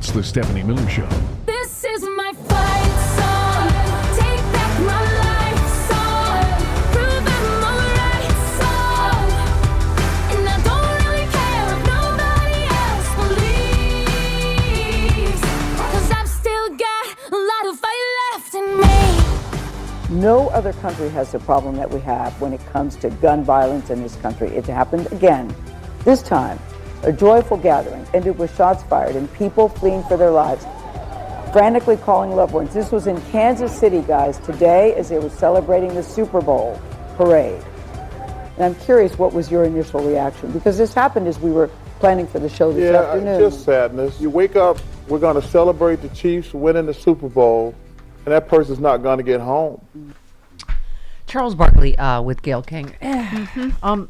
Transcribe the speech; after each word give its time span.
It's 0.00 0.12
the 0.12 0.22
Stephanie 0.22 0.62
Miller 0.62 0.88
Show. 0.88 1.06
This 1.44 1.84
is 1.84 2.02
my 2.16 2.32
fight 2.48 2.96
song. 3.20 3.68
Take 4.16 4.40
back 4.50 4.80
my 4.80 5.02
life 5.20 5.68
song. 5.90 6.40
Prove 6.90 7.26
I'm 7.28 7.64
alright 7.68 8.32
song. 8.56 9.28
And 10.32 10.48
I 10.48 10.56
don't 10.64 10.92
really 11.04 11.28
care 11.36 11.66
if 11.76 11.80
nobody 11.92 12.60
else 12.80 13.10
believes. 15.20 15.42
Cause 15.92 16.08
I've 16.12 16.30
still 16.30 16.68
got 16.70 17.04
a 17.30 17.36
lot 17.36 17.64
of 17.68 17.78
fight 17.78 18.04
left 18.32 18.54
in 18.54 18.66
me. 18.80 20.22
No 20.22 20.48
other 20.48 20.72
country 20.72 21.10
has 21.10 21.30
the 21.30 21.40
problem 21.40 21.76
that 21.76 21.90
we 21.90 22.00
have 22.00 22.40
when 22.40 22.54
it 22.54 22.64
comes 22.72 22.96
to 22.96 23.10
gun 23.10 23.44
violence 23.44 23.90
in 23.90 24.02
this 24.02 24.16
country. 24.16 24.48
It 24.48 24.64
happened 24.64 25.12
again. 25.12 25.54
This 26.04 26.22
time, 26.22 26.58
a 27.02 27.12
joyful 27.12 27.56
gathering 27.56 28.06
ended 28.14 28.38
with 28.38 28.54
shots 28.56 28.82
fired 28.84 29.16
and 29.16 29.32
people 29.34 29.68
fleeing 29.68 30.02
for 30.04 30.16
their 30.16 30.30
lives, 30.30 30.64
frantically 31.52 31.96
calling 31.96 32.30
loved 32.32 32.52
ones. 32.52 32.72
This 32.74 32.92
was 32.92 33.06
in 33.06 33.20
Kansas 33.32 33.76
City, 33.76 34.02
guys, 34.02 34.38
today 34.40 34.94
as 34.94 35.08
they 35.08 35.18
were 35.18 35.30
celebrating 35.30 35.94
the 35.94 36.02
Super 36.02 36.40
Bowl 36.40 36.80
parade. 37.16 37.62
And 38.56 38.64
I'm 38.64 38.74
curious, 38.76 39.18
what 39.18 39.32
was 39.32 39.50
your 39.50 39.64
initial 39.64 40.00
reaction? 40.06 40.52
Because 40.52 40.76
this 40.76 40.92
happened 40.92 41.26
as 41.26 41.38
we 41.40 41.50
were 41.50 41.70
planning 41.98 42.26
for 42.26 42.38
the 42.38 42.48
show 42.48 42.72
this 42.72 42.92
Yeah, 42.92 43.00
afternoon. 43.02 43.42
it's 43.42 43.54
just 43.54 43.64
sadness. 43.64 44.20
You 44.20 44.28
wake 44.30 44.56
up, 44.56 44.78
we're 45.08 45.18
going 45.18 45.40
to 45.40 45.46
celebrate 45.48 46.02
the 46.02 46.08
Chiefs 46.10 46.52
winning 46.52 46.86
the 46.86 46.94
Super 46.94 47.28
Bowl, 47.28 47.74
and 48.26 48.32
that 48.34 48.48
person's 48.48 48.78
not 48.80 48.98
going 49.02 49.16
to 49.18 49.24
get 49.24 49.40
home. 49.40 49.80
Charles 51.26 51.54
Barkley 51.54 51.96
uh, 51.96 52.20
with 52.22 52.42
Gayle 52.42 52.62
King. 52.62 52.92
Um, 53.82 54.08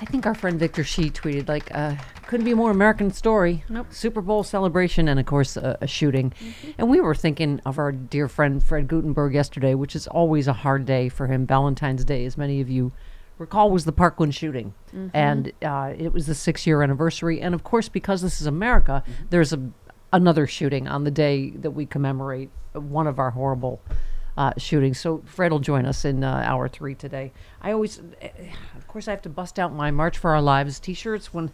I 0.00 0.04
think 0.06 0.26
our 0.26 0.34
friend 0.34 0.58
Victor 0.58 0.84
Shi 0.84 1.10
tweeted 1.10 1.48
like, 1.48 1.74
uh, 1.74 1.94
"Couldn't 2.26 2.44
be 2.44 2.52
a 2.52 2.56
more 2.56 2.70
American 2.70 3.10
story." 3.12 3.64
Nope. 3.68 3.86
Super 3.90 4.20
Bowl 4.20 4.42
celebration 4.42 5.08
and 5.08 5.20
of 5.20 5.26
course 5.26 5.56
a, 5.56 5.78
a 5.80 5.86
shooting. 5.86 6.32
And 6.78 6.90
we 6.90 7.00
were 7.00 7.14
thinking 7.14 7.60
of 7.64 7.78
our 7.78 7.92
dear 7.92 8.28
friend 8.28 8.62
Fred 8.62 8.88
Guttenberg 8.88 9.34
yesterday, 9.34 9.74
which 9.74 9.94
is 9.94 10.06
always 10.06 10.48
a 10.48 10.52
hard 10.52 10.84
day 10.84 11.08
for 11.08 11.28
him. 11.28 11.46
Valentine's 11.46 12.04
Day, 12.04 12.24
as 12.24 12.36
many 12.36 12.60
of 12.60 12.68
you 12.68 12.92
recall, 13.38 13.70
was 13.70 13.84
the 13.84 13.92
Parkland 13.92 14.34
shooting, 14.34 14.74
and 15.12 15.52
uh, 15.62 15.92
it 15.96 16.12
was 16.12 16.26
the 16.26 16.34
six-year 16.34 16.82
anniversary. 16.82 17.40
And 17.40 17.54
of 17.54 17.62
course, 17.64 17.88
because 17.88 18.22
this 18.22 18.40
is 18.40 18.46
America, 18.46 19.02
there's 19.30 19.52
a 19.52 19.70
another 20.12 20.46
shooting 20.46 20.86
on 20.86 21.02
the 21.02 21.10
day 21.10 21.50
that 21.50 21.72
we 21.72 21.86
commemorate 21.86 22.48
one 22.72 23.08
of 23.08 23.18
our 23.18 23.30
horrible 23.30 23.80
uh, 24.36 24.52
shootings. 24.56 24.98
So 24.98 25.22
Fred 25.24 25.50
will 25.50 25.58
join 25.58 25.86
us 25.86 26.04
in 26.04 26.22
uh, 26.22 26.42
hour 26.46 26.68
three 26.68 26.94
today. 26.94 27.32
I 27.60 27.72
always, 27.72 28.00
course, 28.94 29.08
I 29.08 29.10
have 29.10 29.22
to 29.22 29.28
bust 29.28 29.58
out 29.58 29.74
my 29.74 29.90
March 29.90 30.16
for 30.16 30.30
Our 30.36 30.40
Lives 30.40 30.78
T-shirts 30.78 31.34
when 31.34 31.50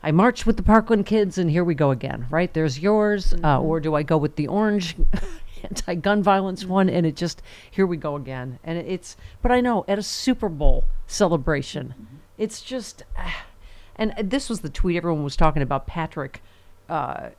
I 0.00 0.12
march 0.12 0.46
with 0.46 0.56
the 0.56 0.62
Parkland 0.62 1.06
kids, 1.06 1.36
and 1.36 1.50
here 1.50 1.64
we 1.64 1.74
go 1.74 1.90
again. 1.90 2.28
Right 2.30 2.54
there's 2.54 2.78
yours, 2.78 3.32
uh, 3.32 3.36
mm-hmm. 3.36 3.66
or 3.66 3.80
do 3.80 3.96
I 3.96 4.04
go 4.04 4.16
with 4.16 4.36
the 4.36 4.46
orange? 4.46 4.94
Anti-gun 5.64 6.22
violence 6.22 6.62
mm-hmm. 6.62 6.72
one, 6.72 6.88
and 6.88 7.04
it 7.04 7.16
just 7.16 7.42
here 7.68 7.84
we 7.84 7.96
go 7.96 8.14
again, 8.14 8.60
and 8.62 8.78
it's. 8.78 9.16
But 9.42 9.50
I 9.50 9.60
know 9.60 9.84
at 9.88 9.98
a 9.98 10.04
Super 10.04 10.48
Bowl 10.48 10.84
celebration, 11.08 11.94
mm-hmm. 11.94 12.16
it's 12.36 12.62
just, 12.62 13.02
and 13.96 14.14
this 14.22 14.48
was 14.48 14.60
the 14.60 14.68
tweet 14.68 14.98
everyone 14.98 15.24
was 15.24 15.34
talking 15.34 15.62
about. 15.62 15.88
Patrick 15.88 16.44
uh, 16.88 17.30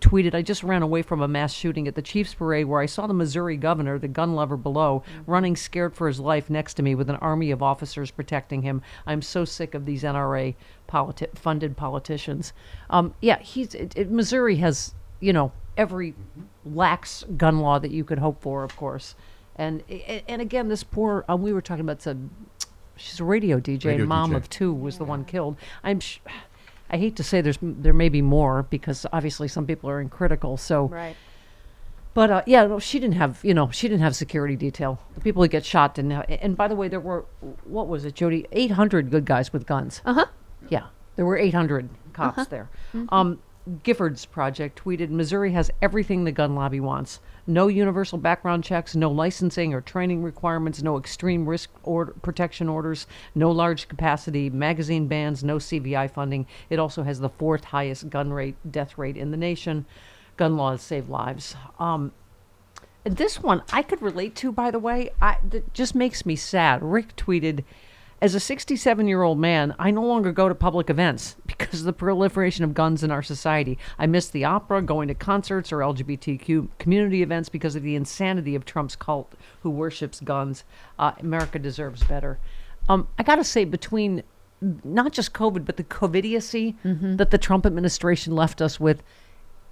tweeted, 0.00 0.34
I 0.34 0.42
just 0.42 0.62
ran 0.62 0.82
away 0.82 1.02
from 1.02 1.22
a 1.22 1.28
mass 1.28 1.52
shooting 1.52 1.88
at 1.88 1.94
the 1.94 2.02
Chiefs 2.02 2.34
parade 2.34 2.66
where 2.66 2.80
I 2.80 2.86
saw 2.86 3.06
the 3.06 3.14
Missouri 3.14 3.56
governor, 3.56 3.98
the 3.98 4.08
gun 4.08 4.34
lover 4.34 4.56
below, 4.56 5.02
running 5.26 5.56
scared 5.56 5.94
for 5.94 6.06
his 6.06 6.20
life 6.20 6.50
next 6.50 6.74
to 6.74 6.82
me 6.82 6.94
with 6.94 7.08
an 7.08 7.16
army 7.16 7.50
of 7.50 7.62
officers 7.62 8.10
protecting 8.10 8.62
him. 8.62 8.82
I'm 9.06 9.22
so 9.22 9.44
sick 9.44 9.74
of 9.74 9.86
these 9.86 10.02
NRA 10.02 10.54
politi- 10.88 11.36
funded 11.36 11.76
politicians. 11.76 12.52
Um, 12.90 13.14
yeah, 13.20 13.38
he's 13.38 13.74
it, 13.74 13.96
it, 13.96 14.10
Missouri 14.10 14.56
has, 14.56 14.94
you 15.20 15.32
know, 15.32 15.52
every 15.76 16.14
lax 16.64 17.24
gun 17.36 17.60
law 17.60 17.78
that 17.78 17.90
you 17.90 18.04
could 18.04 18.18
hope 18.18 18.42
for, 18.42 18.64
of 18.64 18.76
course. 18.76 19.14
And 19.56 19.82
and 20.28 20.40
again, 20.42 20.68
this 20.68 20.84
poor, 20.84 21.24
um, 21.28 21.42
we 21.42 21.52
were 21.52 21.62
talking 21.62 21.80
about 21.80 22.00
some, 22.02 22.30
she's 22.96 23.18
a 23.18 23.24
radio 23.24 23.58
DJ, 23.58 23.86
Radio 23.86 24.00
and 24.00 24.08
mom 24.08 24.32
DJ. 24.32 24.36
of 24.36 24.50
two 24.50 24.72
was 24.72 24.98
the 24.98 25.04
one 25.04 25.24
killed. 25.24 25.56
I'm 25.82 26.00
sh- 26.00 26.18
I 26.90 26.96
hate 26.96 27.16
to 27.16 27.22
say 27.22 27.40
there's 27.40 27.58
there 27.60 27.92
may 27.92 28.08
be 28.08 28.22
more 28.22 28.62
because 28.64 29.04
obviously 29.12 29.48
some 29.48 29.66
people 29.66 29.90
are 29.90 30.00
in 30.00 30.08
critical. 30.08 30.56
So, 30.56 30.86
Right. 30.86 31.16
but 32.14 32.30
uh, 32.30 32.42
yeah, 32.46 32.66
no, 32.66 32.78
she 32.78 32.98
didn't 32.98 33.16
have 33.16 33.40
you 33.42 33.54
know 33.54 33.70
she 33.70 33.88
didn't 33.88 34.02
have 34.02 34.16
security 34.16 34.56
detail. 34.56 34.98
The 35.14 35.20
people 35.20 35.42
who 35.42 35.48
get 35.48 35.64
shot 35.64 35.94
didn't. 35.94 36.12
Have, 36.12 36.24
and 36.28 36.56
by 36.56 36.66
the 36.68 36.74
way, 36.74 36.88
there 36.88 37.00
were 37.00 37.24
what 37.64 37.88
was 37.88 38.04
it, 38.04 38.14
Jody? 38.14 38.46
Eight 38.52 38.70
hundred 38.72 39.10
good 39.10 39.24
guys 39.24 39.52
with 39.52 39.66
guns. 39.66 40.00
Uh 40.04 40.14
huh. 40.14 40.26
Yeah, 40.70 40.86
there 41.16 41.24
were 41.26 41.36
eight 41.36 41.54
hundred 41.54 41.88
cops 42.12 42.46
there. 42.48 42.68
Um, 43.10 43.40
Giffords 43.68 44.28
Project 44.28 44.82
tweeted 44.82 45.10
Missouri 45.10 45.52
has 45.52 45.70
everything 45.82 46.24
the 46.24 46.32
gun 46.32 46.54
lobby 46.54 46.80
wants. 46.80 47.20
No 47.46 47.68
universal 47.68 48.16
background 48.16 48.64
checks, 48.64 48.96
no 48.96 49.10
licensing 49.10 49.74
or 49.74 49.82
training 49.82 50.22
requirements, 50.22 50.82
no 50.82 50.98
extreme 50.98 51.46
risk 51.46 51.70
order, 51.82 52.14
protection 52.22 52.68
orders, 52.68 53.06
no 53.34 53.50
large 53.50 53.86
capacity 53.86 54.48
magazine 54.48 55.06
bans, 55.06 55.44
no 55.44 55.56
CVI 55.56 56.10
funding. 56.10 56.46
It 56.70 56.78
also 56.78 57.02
has 57.02 57.20
the 57.20 57.28
fourth 57.28 57.64
highest 57.64 58.08
gun 58.08 58.32
rate, 58.32 58.56
death 58.70 58.96
rate 58.96 59.18
in 59.18 59.32
the 59.32 59.36
nation. 59.36 59.84
Gun 60.38 60.56
laws 60.56 60.80
save 60.80 61.10
lives. 61.10 61.54
Um, 61.78 62.12
this 63.04 63.42
one 63.42 63.62
I 63.72 63.82
could 63.82 64.00
relate 64.00 64.34
to, 64.36 64.52
by 64.52 64.70
the 64.70 64.78
way. 64.78 65.10
I, 65.20 65.38
that 65.50 65.74
just 65.74 65.94
makes 65.94 66.24
me 66.24 66.36
sad. 66.36 66.82
Rick 66.82 67.16
tweeted, 67.16 67.64
as 68.20 68.34
a 68.34 68.40
67 68.40 69.06
year 69.06 69.22
old 69.22 69.38
man, 69.38 69.74
I 69.78 69.90
no 69.90 70.02
longer 70.02 70.32
go 70.32 70.48
to 70.48 70.54
public 70.54 70.90
events 70.90 71.36
because 71.46 71.80
of 71.80 71.86
the 71.86 71.92
proliferation 71.92 72.64
of 72.64 72.74
guns 72.74 73.04
in 73.04 73.10
our 73.10 73.22
society. 73.22 73.78
I 73.98 74.06
miss 74.06 74.28
the 74.28 74.44
opera, 74.44 74.82
going 74.82 75.08
to 75.08 75.14
concerts, 75.14 75.72
or 75.72 75.78
LGBTQ 75.78 76.68
community 76.78 77.22
events 77.22 77.48
because 77.48 77.76
of 77.76 77.82
the 77.82 77.94
insanity 77.94 78.54
of 78.54 78.64
Trump's 78.64 78.96
cult 78.96 79.34
who 79.62 79.70
worships 79.70 80.20
guns. 80.20 80.64
Uh, 80.98 81.12
America 81.20 81.58
deserves 81.58 82.02
better. 82.04 82.38
Um, 82.88 83.06
I 83.18 83.22
got 83.22 83.36
to 83.36 83.44
say, 83.44 83.64
between 83.64 84.22
not 84.60 85.12
just 85.12 85.32
COVID, 85.32 85.64
but 85.64 85.76
the 85.76 85.84
COVIDiocy 85.84 86.74
that 87.16 87.30
the 87.30 87.38
Trump 87.38 87.64
administration 87.64 88.34
left 88.34 88.60
us 88.60 88.80
with, 88.80 89.02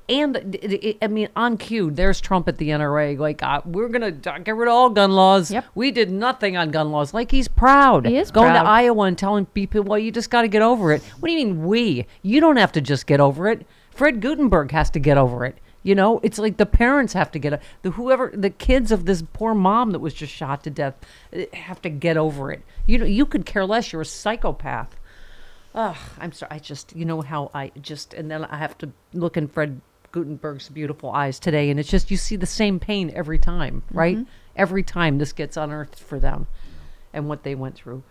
and 0.09 0.37
it- 0.37 0.85
it- 0.85 0.99
I 1.03 1.07
mean, 1.09 1.29
on 1.37 1.57
cue, 1.59 1.91
there's 1.91 2.21
Trump 2.21 2.49
at 2.49 2.59
the 2.59 2.71
NRA. 2.71 3.17
Like, 3.19 3.43
uh, 3.43 3.61
we're 3.65 3.89
gonna 3.89 4.11
get 4.13 4.55
rid 4.57 4.69
of 4.69 4.75
all 4.75 4.91
gun 4.91 5.13
laws. 5.13 5.51
Yep. 5.51 5.65
We 5.75 5.91
did 5.91 6.11
nothing 6.11 6.57
on 6.57 6.71
gun 6.71 6.91
laws. 6.93 7.13
Like 7.15 7.31
he's 7.31 7.49
proud. 7.49 8.07
He 8.07 8.17
is 8.17 8.31
going 8.31 8.51
proud. 8.53 8.63
to 8.63 8.69
Iowa 8.69 9.05
and 9.05 9.19
telling 9.19 9.47
people, 9.47 9.83
"Well, 9.83 9.99
you 9.99 10.11
just 10.13 10.31
got 10.31 10.43
to 10.43 10.49
get 10.49 10.63
over 10.63 10.93
it." 10.93 11.03
What 11.21 11.29
do 11.29 11.33
you 11.35 11.47
mean 11.47 11.65
we? 11.67 12.07
You 12.23 12.41
don't 12.41 12.57
have 12.57 12.73
to 12.73 12.81
just 12.81 13.07
get 13.07 13.21
over 13.21 13.49
it. 13.49 13.67
Fred 13.91 14.21
Guttenberg 14.21 14.71
has 14.73 14.91
to 14.91 14.99
get 14.99 15.17
over 15.19 15.45
it. 15.45 15.57
You 15.83 15.95
know, 15.95 16.19
it's 16.25 16.39
like 16.39 16.57
the 16.57 16.67
parents 16.67 17.13
have 17.13 17.31
to 17.31 17.39
get 17.39 17.53
a, 17.53 17.61
the 17.83 17.93
whoever 17.93 18.33
the 18.35 18.51
kids 18.51 18.91
of 18.91 19.07
this 19.07 19.23
poor 19.33 19.55
mom 19.55 19.93
that 19.93 20.01
was 20.01 20.13
just 20.15 20.33
shot 20.33 20.65
to 20.65 20.71
death 20.71 20.95
eh, 21.33 21.47
have 21.55 21.81
to 21.83 21.89
get 21.89 22.17
over 22.17 22.51
it. 22.51 22.63
You 22.87 22.99
know, 22.99 23.05
you 23.07 23.25
could 23.25 23.47
care 23.47 23.65
less. 23.65 23.93
You're 23.93 24.03
a 24.03 24.05
psychopath. 24.05 24.97
Ugh, 25.77 25.97
I'm 26.19 26.33
sorry. 26.33 26.51
I 26.53 26.59
just, 26.59 26.97
you 26.97 27.05
know 27.05 27.21
how 27.21 27.51
I 27.55 27.71
just, 27.81 28.15
and 28.15 28.31
then 28.31 28.45
I 28.47 28.57
have 28.57 28.77
to 28.79 28.91
look 29.13 29.37
in 29.37 29.47
Fred 29.47 29.81
Guttenberg's 30.13 30.69
beautiful 30.69 31.11
eyes 31.11 31.39
today, 31.39 31.71
and 31.71 31.79
it's 31.81 31.89
just 31.89 32.11
you 32.11 32.17
see 32.17 32.37
the 32.37 32.47
same 32.47 32.79
pain 32.81 33.11
every 33.15 33.39
time, 33.39 33.83
right? 33.91 34.19
Every 34.57 34.83
time 34.83 35.19
this 35.19 35.33
gets 35.33 35.57
unearthed 35.57 35.99
for 35.99 36.19
them, 36.19 36.47
and 37.13 37.29
what 37.29 37.43
they 37.43 37.55
went 37.55 37.75
through. 37.75 38.03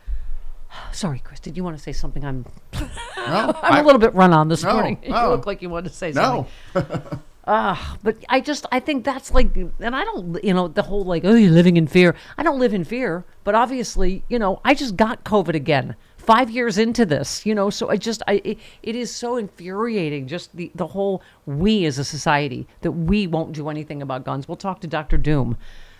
Sorry, 0.92 1.20
Chris. 1.24 1.40
Did 1.40 1.58
you 1.58 1.64
want 1.64 1.76
to 1.78 1.82
say 1.84 1.92
something? 1.94 2.24
I'm, 2.24 2.46
No, 2.74 2.82
I'm 3.18 3.74
I- 3.74 3.80
a 3.80 3.84
little 3.84 4.00
bit 4.00 4.14
run 4.14 4.34
on 4.34 4.48
this 4.50 4.64
No, 4.64 4.74
morning. 4.74 5.00
You 5.04 5.10
no. 5.10 5.30
look 5.30 5.46
like 5.46 5.62
you 5.62 5.70
wanted 5.70 5.90
to 5.90 5.96
say 5.96 6.12
something. 6.12 6.46
No. 6.76 7.20
Ah, 7.48 7.98
but 8.02 8.18
I 8.28 8.40
just 8.42 8.66
I 8.72 8.80
think 8.80 9.06
that's 9.06 9.32
like, 9.32 9.56
and 9.56 9.96
I 9.96 10.04
don't, 10.04 10.44
you 10.44 10.52
know, 10.52 10.68
the 10.68 10.82
whole 10.82 11.04
like, 11.04 11.24
oh, 11.26 11.36
you're 11.36 11.52
living 11.52 11.78
in 11.78 11.86
fear. 11.86 12.16
I 12.40 12.44
don't 12.44 12.58
live 12.60 12.74
in 12.74 12.84
fear, 12.84 13.24
but 13.44 13.54
obviously, 13.54 14.24
you 14.30 14.40
know, 14.40 14.62
I 14.66 14.74
just 14.74 14.96
got 14.96 15.24
COVID 15.24 15.54
again 15.54 15.96
five 16.26 16.50
years 16.50 16.78
into 16.78 17.06
this, 17.06 17.46
you 17.46 17.54
know, 17.56 17.70
so 17.70 17.90
I 17.90 17.98
just 17.98 18.22
I 18.28 18.42
it, 18.44 18.58
it 18.84 18.96
is 18.96 19.14
so 19.14 19.38
infuriating, 19.38 20.28
just 20.28 20.56
the 20.56 20.72
the 20.76 20.88
whole 20.88 21.22
we 21.46 21.86
as 21.86 21.98
a 22.00 22.04
society 22.04 22.68
that 22.82 22.92
we 22.92 23.28
won't 23.28 23.54
do 23.54 23.70
anything 23.70 24.02
about 24.02 24.26
guns. 24.26 24.48
We'll 24.48 24.58
talk 24.58 24.82
to 24.82 24.88
Doctor 24.88 25.18
Doom 25.18 25.58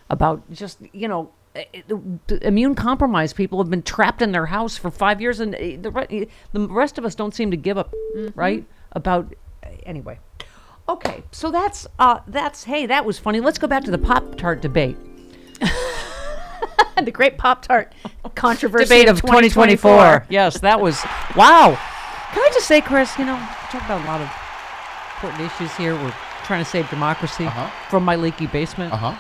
about 0.10 0.42
just 0.52 0.80
you 0.94 1.08
know. 1.08 1.32
eh, 1.56 1.64
eh, 1.74 2.38
immune 2.42 2.76
compromised 2.76 3.36
people 3.36 3.60
have 3.60 3.70
been 3.70 3.82
trapped 3.84 4.22
in 4.22 4.32
their 4.34 4.48
house 4.48 4.76
for 4.78 4.92
five 4.92 5.22
years, 5.22 5.40
and 5.40 5.56
eh, 5.56 5.78
the 5.80 5.92
re- 5.92 6.28
the 6.52 6.68
rest 6.68 6.98
of 6.98 7.06
us 7.06 7.16
don't 7.16 7.34
seem 7.34 7.50
to 7.52 7.58
give 7.58 7.78
up, 7.78 7.94
right? 8.36 8.66
About 8.92 9.34
anyway. 9.86 10.20
Okay, 10.88 11.24
so 11.32 11.50
that's 11.52 11.88
uh 11.98 12.20
that's 12.28 12.66
hey, 12.66 12.86
that 12.88 13.06
was 13.06 13.18
funny. 13.18 13.40
Let's 13.40 13.58
go 13.58 13.68
back 13.68 13.84
to 13.86 13.92
the 13.92 13.98
Pop 13.98 14.36
Tart 14.36 14.62
debate. 14.62 14.98
the 17.04 17.12
great 17.12 17.38
Pop 17.38 17.62
Tart 17.62 17.94
controversy 18.36 18.86
Debate 18.86 19.08
of 19.10 19.22
2024. 19.22 20.28
Yes, 20.30 20.60
that 20.60 20.80
was 20.82 21.02
wow. 21.36 21.78
Can 22.32 22.44
I 22.44 22.50
just 22.54 22.68
say, 22.68 22.82
Chris, 22.82 23.18
you 23.18 23.26
know, 23.26 23.36
we 23.36 23.40
talk 23.80 23.84
about 23.86 24.02
a 24.02 24.06
lot 24.08 24.22
of 24.22 24.30
important 25.16 25.52
issues 25.52 25.74
here. 25.78 25.94
We're 25.96 26.14
trying 26.44 26.64
to 26.64 26.70
save 26.70 26.90
democracy 26.90 27.46
Uh-huh. 27.46 27.70
from 27.90 28.04
my 28.04 28.16
leaky 28.16 28.48
basement. 28.48 28.94
Uh 28.94 28.98
huh. 28.98 29.16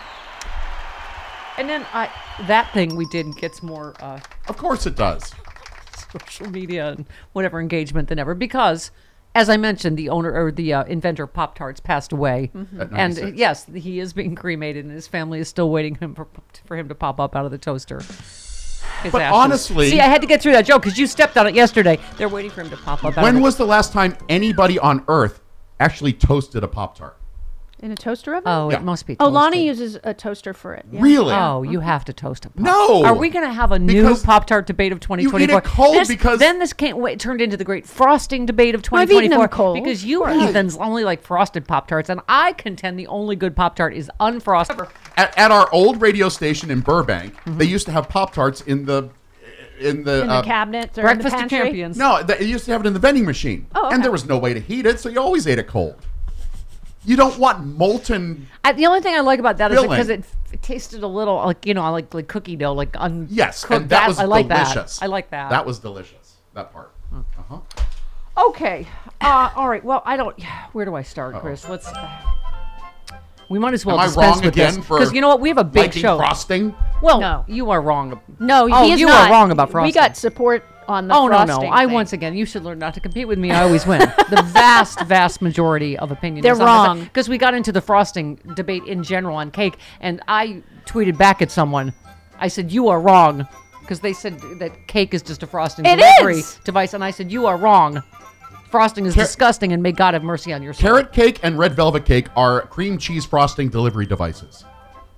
And 1.57 1.69
then 1.69 1.85
I 1.93 2.09
that 2.47 2.71
thing 2.73 2.95
we 2.95 3.05
did 3.05 3.35
gets 3.37 3.63
more 3.63 3.93
uh 3.99 4.19
Of 4.47 4.57
course 4.57 4.85
it 4.85 4.95
does. 4.95 5.33
social 6.11 6.49
media 6.49 6.89
and 6.91 7.05
whatever 7.33 7.59
engagement 7.59 8.09
than 8.09 8.19
ever 8.19 8.33
because 8.35 8.91
as 9.35 9.49
I 9.49 9.57
mentioned, 9.57 9.97
the 9.97 10.09
owner 10.09 10.33
or 10.33 10.51
the 10.51 10.73
uh, 10.73 10.83
inventor 10.85 11.23
of 11.23 11.33
Pop 11.33 11.55
Tarts 11.55 11.79
passed 11.81 12.11
away, 12.13 12.51
At 12.79 12.89
and 12.91 13.15
96. 13.15 13.37
yes, 13.37 13.65
he 13.73 13.99
is 13.99 14.13
being 14.13 14.33
cremated, 14.33 14.85
and 14.85 14.93
his 14.93 15.07
family 15.07 15.39
is 15.39 15.47
still 15.49 15.69
waiting 15.69 15.95
him 15.95 16.15
for, 16.15 16.27
for 16.65 16.77
him 16.77 16.87
to 16.87 16.95
pop 16.95 17.19
up 17.19 17.35
out 17.35 17.45
of 17.45 17.51
the 17.51 17.57
toaster. 17.57 17.99
His 17.99 19.11
But 19.11 19.21
ashes. 19.21 19.35
honestly- 19.37 19.89
see, 19.91 19.99
I 19.99 20.05
had 20.07 20.21
to 20.21 20.27
get 20.27 20.41
through 20.41 20.53
that 20.53 20.65
joke 20.65 20.81
because 20.83 20.97
you 20.97 21.05
stepped 21.05 21.37
on 21.37 21.45
it 21.47 21.53
yesterday. 21.53 21.99
They're 22.17 22.29
waiting 22.29 22.49
for 22.49 22.61
him 22.61 22.69
to 22.69 22.77
pop 22.77 22.99
up. 23.03 23.05
out 23.05 23.17
of 23.17 23.23
When 23.23 23.41
was 23.41 23.57
the 23.57 23.65
last 23.65 23.91
time 23.91 24.15
anybody 24.29 24.79
on 24.79 25.03
Earth 25.09 25.41
actually 25.79 26.13
toasted 26.13 26.63
a 26.63 26.67
Pop 26.69 26.97
Tart? 26.97 27.17
In 27.85 27.91
a 27.91 27.95
toaster 27.95 28.33
oven? 28.33 28.43
Oh, 28.51 28.71
Yeah. 28.71 28.77
it 28.77 28.81
must 28.83 29.05
be. 29.05 29.15
Oh, 29.19 29.29
Lonnie 29.29 29.67
toasted. 29.69 29.79
uses 29.91 29.99
a 30.03 30.11
toaster 30.15 30.55
for 30.55 30.73
it. 30.73 30.87
yeah. 30.91 31.01
Really? 31.03 31.31
Oh, 31.35 31.61
you 31.61 31.81
have 31.81 32.03
to 32.05 32.13
toast 32.13 32.43
a 32.45 32.49
pop. 32.49 32.57
No. 32.65 33.05
Are 33.05 33.13
we 33.13 33.29
going 33.29 33.45
to 33.45 33.53
have 33.53 33.71
a 33.71 33.77
new 33.77 34.01
Because 34.01 34.23
Pop 34.23 34.47
Tart 34.47 34.65
debate 34.65 34.91
of 34.91 34.99
2024? 34.99 35.61
cold 35.61 35.95
This- 35.97 36.07
because- 36.07 36.39
then 36.39 36.57
this 36.57 36.73
can't 36.73 36.97
wait 36.97 37.19
turned 37.19 37.41
into 37.41 37.57
the 37.57 37.63
great 37.63 37.85
frosting 37.85 38.47
debate 38.47 38.73
of 38.73 38.79
I've 38.91 39.11
eaten 39.11 39.29
2024 39.29 39.37
them 39.43 39.49
cold. 39.49 39.75
because 39.83 40.03
you 40.03 40.25
heathens 40.25 40.75
only 40.77 41.03
like 41.03 41.21
frosted 41.21 41.67
Pop 41.67 41.87
Tarts, 41.87 42.09
and 42.09 42.21
I 42.27 42.53
contend 42.53 42.97
the 42.97 43.05
only 43.05 43.35
good 43.35 43.55
Pop 43.55 43.75
Tart 43.75 43.93
is 43.93 44.09
unfrosted. 44.19 44.89
At, 45.15 45.37
at 45.37 45.51
our 45.51 45.69
old 45.71 46.01
radio 46.01 46.27
station 46.29 46.71
in 46.71 46.79
Burbank, 46.79 47.35
Mm-hmm. 47.35 47.59
they 47.59 47.65
used 47.65 47.85
to 47.85 47.91
have 47.91 48.09
Pop 48.09 48.33
Tarts 48.33 48.61
in 48.61 48.85
the 48.85 49.09
in 49.79 50.05
the, 50.05 50.23
In 50.23 50.29
uh, 50.29 50.41
cabinets 50.41 50.97
or 50.97 51.01
Breakfast 51.03 51.33
in 51.35 51.39
the 51.41 51.45
of 51.45 51.49
pantry. 51.51 51.67
Champions. 51.67 51.97
No, 51.97 52.23
they 52.23 52.45
used 52.45 52.65
to 52.65 52.71
have 52.71 52.81
it 52.81 52.87
in 52.87 52.93
the 52.93 52.99
vending 52.99 53.25
machine. 53.25 53.67
Oh, 53.75 53.85
okay. 53.87 53.93
And 53.95 54.03
there 54.03 54.11
was 54.11 54.25
no 54.25 54.37
way 54.39 54.53
to 54.55 54.59
heat 54.59 54.85
it, 54.87 54.99
so 55.01 55.09
you 55.09 55.19
always 55.19 55.45
ate 55.47 55.59
it 55.59 55.67
cold. 55.67 55.97
You 57.05 57.15
don't 57.15 57.37
want 57.37 57.65
molten. 57.65 58.47
I, 58.63 58.71
the 58.73 58.85
only 58.87 59.01
thing 59.01 59.15
I 59.15 59.19
like 59.21 59.39
about 59.39 59.57
that 59.57 59.71
is 59.71 59.75
Filling. 59.77 59.89
because 59.91 60.09
it, 60.09 60.25
it 60.51 60.61
tasted 60.63 61.03
a 61.03 61.07
little 61.07 61.35
like 61.35 61.65
you 61.65 61.73
know 61.73 61.89
like 61.91 62.13
like 62.13 62.27
cookie 62.27 62.55
dough 62.55 62.73
like 62.73 62.95
un 62.99 63.27
Yes, 63.29 63.63
cooked. 63.63 63.81
and 63.81 63.89
that, 63.89 64.07
was 64.07 64.19
I 64.19 64.25
like 64.25 64.47
delicious. 64.47 64.99
that. 64.99 65.05
I 65.05 65.07
like 65.07 65.29
that. 65.29 65.49
That 65.51 65.65
was 65.65 65.79
delicious. 65.79 66.33
That 66.53 66.71
part. 66.73 66.91
Uh-huh. 67.13 67.59
Okay. 68.49 68.87
Uh, 69.21 69.49
all 69.55 69.69
right. 69.69 69.83
Well, 69.83 70.01
I 70.05 70.17
don't. 70.17 70.41
Where 70.73 70.85
do 70.85 70.95
I 70.95 71.03
start, 71.03 71.35
Chris? 71.35 71.67
Let's. 71.69 71.87
we 73.49 73.59
might 73.59 73.73
as 73.73 73.85
well 73.85 73.95
Am 73.97 74.01
I 74.01 74.05
dispense 74.07 74.35
wrong 74.37 74.45
with 74.45 74.53
again 74.53 74.81
for 74.81 74.97
because 74.99 75.13
you 75.13 75.21
know 75.21 75.27
what? 75.29 75.39
We 75.39 75.49
have 75.49 75.57
a 75.57 75.63
big 75.63 75.83
liking 75.87 76.01
show. 76.01 76.17
frosting? 76.17 76.75
Well, 77.01 77.19
No. 77.21 77.45
you 77.47 77.69
are 77.69 77.81
wrong. 77.81 78.19
No, 78.39 78.67
Oh, 78.71 78.91
is 78.91 78.99
you 78.99 79.05
not. 79.05 79.29
are 79.29 79.31
wrong 79.31 79.51
about 79.51 79.69
frosting. 79.71 79.87
We 79.89 79.93
got 79.93 80.17
support 80.17 80.65
on 80.87 81.07
the 81.07 81.13
Oh 81.15 81.27
no, 81.27 81.39
no! 81.39 81.45
frosting 81.45 81.71
I 81.71 81.85
thing. 81.85 81.93
once 81.93 82.13
again, 82.13 82.35
you 82.35 82.45
should 82.45 82.63
learn 82.63 82.79
not 82.79 82.93
to 82.95 82.99
compete 82.99 83.27
with 83.27 83.39
me. 83.39 83.51
I 83.51 83.63
always 83.63 83.85
win. 83.85 83.99
the 84.29 84.41
vast, 84.53 84.99
vast 85.01 85.41
majority 85.41 85.97
of 85.97 86.11
opinion. 86.11 86.43
They're 86.43 86.55
wrong. 86.55 87.03
because 87.03 87.27
we 87.29 87.37
got 87.37 87.53
into 87.53 87.71
the 87.71 87.81
frosting 87.81 88.35
debate 88.55 88.83
in 88.85 89.03
general 89.03 89.35
on 89.37 89.51
cake, 89.51 89.77
and 90.01 90.21
I 90.27 90.61
tweeted 90.85 91.17
back 91.17 91.41
at 91.41 91.51
someone. 91.51 91.93
I 92.39 92.47
said, 92.49 92.71
"You 92.71 92.89
are 92.89 92.99
wrong," 92.99 93.47
because 93.81 93.99
they 93.99 94.13
said 94.13 94.39
that 94.59 94.87
cake 94.87 95.13
is 95.13 95.21
just 95.21 95.41
a 95.43 95.47
frosting 95.47 95.85
It 95.85 95.97
delivery 95.97 96.39
is! 96.39 96.59
device, 96.65 96.93
and 96.93 97.03
I 97.03 97.11
said, 97.11 97.31
"You 97.31 97.45
are 97.45 97.57
wrong. 97.57 98.03
Frosting 98.69 99.05
is 99.05 99.13
Car- 99.13 99.23
disgusting, 99.23 99.71
and 99.73 99.81
may 99.81 99.91
God 99.93 100.13
have 100.15 100.23
mercy 100.23 100.51
on 100.51 100.61
your 100.61 100.73
soul." 100.73 100.81
Carrot 100.89 101.13
cake 101.13 101.39
and 101.43 101.57
red 101.57 101.75
velvet 101.75 102.03
cake 102.05 102.27
are 102.35 102.61
cream 102.63 102.97
cheese 102.97 103.25
frosting 103.25 103.69
delivery 103.69 104.05
devices. 104.05 104.65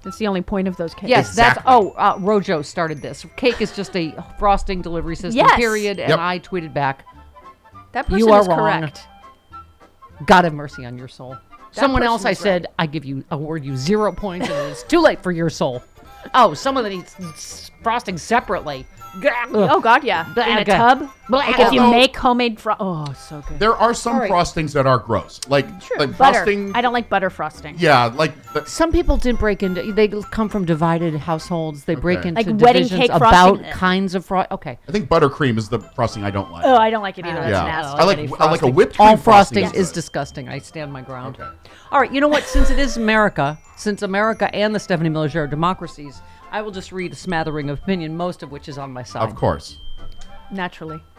That's 0.07 0.18
the 0.19 0.27
only 0.27 0.42
point 0.42 0.69
of 0.69 0.77
those 0.77 0.94
cakes. 0.94 1.09
Yes, 1.09 1.27
Exactly. 1.27 1.63
that's 1.65 1.68
oh, 1.68 1.89
uh, 1.98 2.15
Rojo 2.21 2.62
started 2.62 3.01
this. 3.01 3.25
Cake 3.36 3.59
is 3.62 3.75
just 3.75 3.94
a 3.98 4.15
frosting 4.39 4.81
delivery 4.81 5.18
system. 5.18 5.33
Yes. 5.36 5.54
Period. 5.57 6.00
And 6.00 6.12
Yep. 6.12 6.19
I 6.19 6.39
tweeted 6.39 6.74
back. 6.74 7.06
that 7.92 8.06
person 8.06 8.19
You 8.19 8.30
are 8.31 8.39
is 8.39 8.48
wrong. 8.48 8.57
correct. 8.59 9.01
God 10.25 10.45
have 10.45 10.54
mercy 10.54 10.86
on 10.86 10.98
your 10.98 11.09
soul. 11.09 11.36
Someone 11.71 12.04
else 12.04 12.24
I 12.24 12.30
is 12.31 12.39
said, 12.39 12.68
I 12.80 12.86
give 12.86 13.04
you, 13.04 13.25
award 13.31 13.65
you 13.65 13.75
zero 13.75 14.13
points, 14.13 14.48
and 14.50 14.71
it's 14.71 14.83
too 14.83 15.00
late 15.01 15.21
for 15.21 15.33
your 15.33 15.50
soul. 15.50 15.83
Oh, 16.33 16.54
someone 16.54 16.86
that 16.86 16.94
eats 16.94 17.69
frosting 17.83 18.18
separately. 18.18 18.88
Oh 19.23 19.79
God, 19.81 20.03
yeah. 20.03 20.25
In 20.25 20.57
a 20.59 20.65
Blah, 20.65 20.77
tub. 20.95 21.09
Like 21.29 21.59
if 21.59 21.73
you 21.73 21.81
Although- 21.81 21.91
make 21.91 22.15
homemade 22.15 22.59
fro- 22.59 22.75
oh, 22.79 23.11
so 23.13 23.43
good. 23.49 23.59
There 23.59 23.73
are 23.75 23.93
some 23.93 24.15
All 24.15 24.21
right. 24.21 24.31
frostings 24.31 24.71
that 24.73 24.85
are 24.87 24.97
gross, 24.97 25.41
like 25.49 25.65
like 25.97 26.17
butter. 26.17 26.33
frosting. 26.39 26.73
I 26.75 26.81
don't 26.81 26.93
like 26.93 27.09
butter 27.09 27.29
frosting. 27.29 27.75
Yeah, 27.77 28.05
like 28.05 28.31
the, 28.53 28.65
Some 28.65 28.91
people 28.93 29.17
didn't 29.17 29.39
break 29.39 29.61
into. 29.61 29.91
They 29.91 30.07
come 30.07 30.47
from 30.47 30.63
divided 30.65 31.15
households. 31.15 31.83
They 31.83 31.95
break 31.95 32.19
Okay. 32.19 32.29
into 32.29 32.39
Like 32.51 32.61
wedding 32.61 32.83
divisions 32.83 32.99
cake 33.01 33.09
about 33.11 33.57
frosting. 33.57 33.71
kinds 33.71 34.15
of 34.15 34.25
frost. 34.25 34.51
Okay, 34.51 34.77
I 34.87 34.91
think 34.91 35.09
buttercream 35.09 35.57
is 35.57 35.67
the 35.67 35.79
frosting 35.79 36.23
I 36.23 36.31
don't 36.31 36.49
like. 36.51 36.63
Oh, 36.65 36.75
I 36.77 36.89
don't 36.89 37.03
like 37.03 37.17
it 37.17 37.25
either. 37.25 37.41
That's 37.41 37.51
yeah, 37.51 37.63
nasty. 37.63 37.99
I 37.99 38.03
like 38.05 38.17
I 38.19 38.21
like 38.21 38.29
a 38.29 38.37
frosting. 38.37 38.75
whipped 38.75 38.95
cream 38.95 39.07
All 39.09 39.17
frosting 39.17 39.63
frosting 39.63 39.81
is 39.81 39.89
good. 39.89 39.95
disgusting. 39.95 40.49
I 40.49 40.59
stand 40.59 40.93
my 40.93 41.01
ground. 41.01 41.37
Okay. 41.39 41.49
All 41.91 41.99
right, 41.99 42.11
you 42.11 42.21
know 42.21 42.27
what? 42.29 42.43
Since 42.43 42.69
it 42.69 42.79
is 42.79 42.95
America, 42.97 43.57
since 43.75 44.01
America 44.01 44.53
and 44.55 44.73
the 44.73 44.79
Stephanie 44.79 45.09
Miller 45.09 45.29
Show 45.29 45.39
are 45.41 45.47
democracies, 45.47 46.21
I 46.51 46.61
will 46.61 46.71
just 46.71 46.91
read 46.91 47.11
a 47.11 47.15
smattering 47.15 47.69
of 47.69 47.79
opinion, 47.79 48.15
most 48.15 48.41
of 48.44 48.51
which 48.51 48.67
is 48.69 48.77
on 48.77 48.91
my 48.94 49.03
side. 49.03 49.23
Of 49.27 49.35
course. 49.35 49.77
Naturally. 50.51 50.99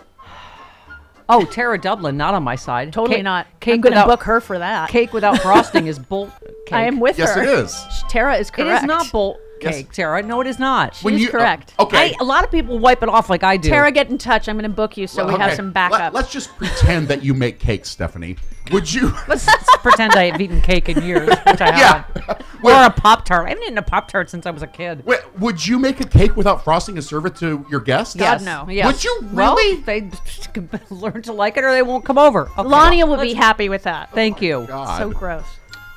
Oh, 1.31 1.45
Tara 1.45 1.79
Dublin, 1.79 2.17
not 2.17 2.33
on 2.33 2.43
my 2.43 2.57
side. 2.57 2.91
Totally 2.91 3.17
Cake- 3.17 3.25
not. 3.25 3.47
Cake 3.61 3.75
I'm 3.75 3.81
going 3.83 3.95
to 3.95 4.07
book 4.07 4.23
her 4.23 4.41
for 4.41 4.59
that. 4.61 4.89
Cake 4.89 5.13
without 5.13 5.39
frosting 5.43 5.87
is 5.87 5.99
bull. 5.99 6.33
Cake. 6.65 6.73
I 6.73 6.85
am 6.85 7.01
with 7.01 7.19
Yes, 7.19 7.35
her. 7.35 7.43
it 7.43 7.49
is. 7.51 7.85
Tara 8.09 8.37
is 8.37 8.51
correct. 8.51 8.71
It 8.71 8.75
is 8.77 8.83
not 8.85 9.13
bull 9.13 9.39
Yes. 9.61 9.75
cake, 9.77 9.93
Tara. 9.93 10.23
No, 10.23 10.41
it 10.41 10.47
is 10.47 10.59
not. 10.59 10.97
When 11.03 11.13
is 11.17 11.21
you- 11.21 11.29
correct. 11.29 11.75
uh, 11.79 11.83
okay. 11.83 12.15
I, 12.15 12.17
a 12.19 12.25
lot 12.25 12.45
of 12.45 12.51
people 12.51 12.79
wipe 12.79 13.03
it 13.03 13.11
off 13.11 13.29
like 13.29 13.43
I 13.43 13.59
do. 13.59 13.69
Tara, 13.69 13.93
get 13.93 14.09
in 14.09 14.17
touch. 14.17 14.49
I'm 14.49 14.57
going 14.57 14.63
to 14.71 14.75
book 14.75 14.97
you 14.97 15.07
so 15.07 15.27
we 15.27 15.33
have 15.33 15.41
Okay, 15.49 15.57
some 15.57 15.67
let- 15.67 15.75
backup. 15.75 16.15
let's 16.15 16.33
just 16.33 16.49
pretend 16.57 17.09
that 17.09 17.23
you 17.23 17.35
make 17.35 17.59
cakes, 17.59 17.91
Stephanie. 17.91 18.37
Would 18.73 18.93
you? 18.93 19.13
Let's 19.29 19.47
pretend 19.79 20.15
I 20.15 20.31
have 20.31 20.41
eaten 20.41 20.61
cake 20.61 20.89
in 20.89 21.03
years, 21.03 21.29
which 21.29 21.61
I 21.61 21.69
Yeah. 21.79 22.05
haven't. 22.05 22.43
Well- 22.63 22.83
or 22.85 22.87
a 22.87 22.91
Pop 22.91 23.25
Tart. 23.25 23.47
I 23.47 23.51
haven't 23.51 23.65
eaten 23.65 23.79
a 23.79 23.83
Pop 23.83 24.09
Tart 24.09 24.29
since 24.31 24.47
I 24.47 24.51
was 24.51 24.63
a 24.63 24.67
kid. 24.67 25.05
Wait, 25.07 25.21
would 25.39 25.65
you 25.67 25.79
make 25.79 26.01
a 26.01 26.07
cake 26.07 26.37
without 26.37 26.65
frosting 26.65 26.97
and 26.97 27.05
serve 27.05 27.27
it 27.27 27.37
to 27.37 27.65
your 27.71 27.81
guests? 27.81 28.15
God, 28.17 28.43
no. 28.43 28.67
Yes. 28.69 28.87
Would 28.87 29.05
you 29.05 29.21
Well, 29.33 29.55
really? 29.57 29.81
they 29.83 30.11
learn 30.91 31.23
to 31.23 31.33
like 31.33 31.57
it 31.57 31.65
or 31.65 31.73
they 31.73 31.83
won't 31.83 32.05
come 32.05 32.19
over. 32.19 32.49
Okay. 32.59 32.63
Lonnie 32.63 33.05
will 33.05 33.17
be 33.17 33.29
Let's- 33.29 33.39
happy 33.39 33.69
with 33.69 33.85
that. 33.85 34.11
Thank 34.13 34.43
you. 34.43 34.65
God. 34.69 34.99
So 34.99 35.11
gross. 35.11 35.45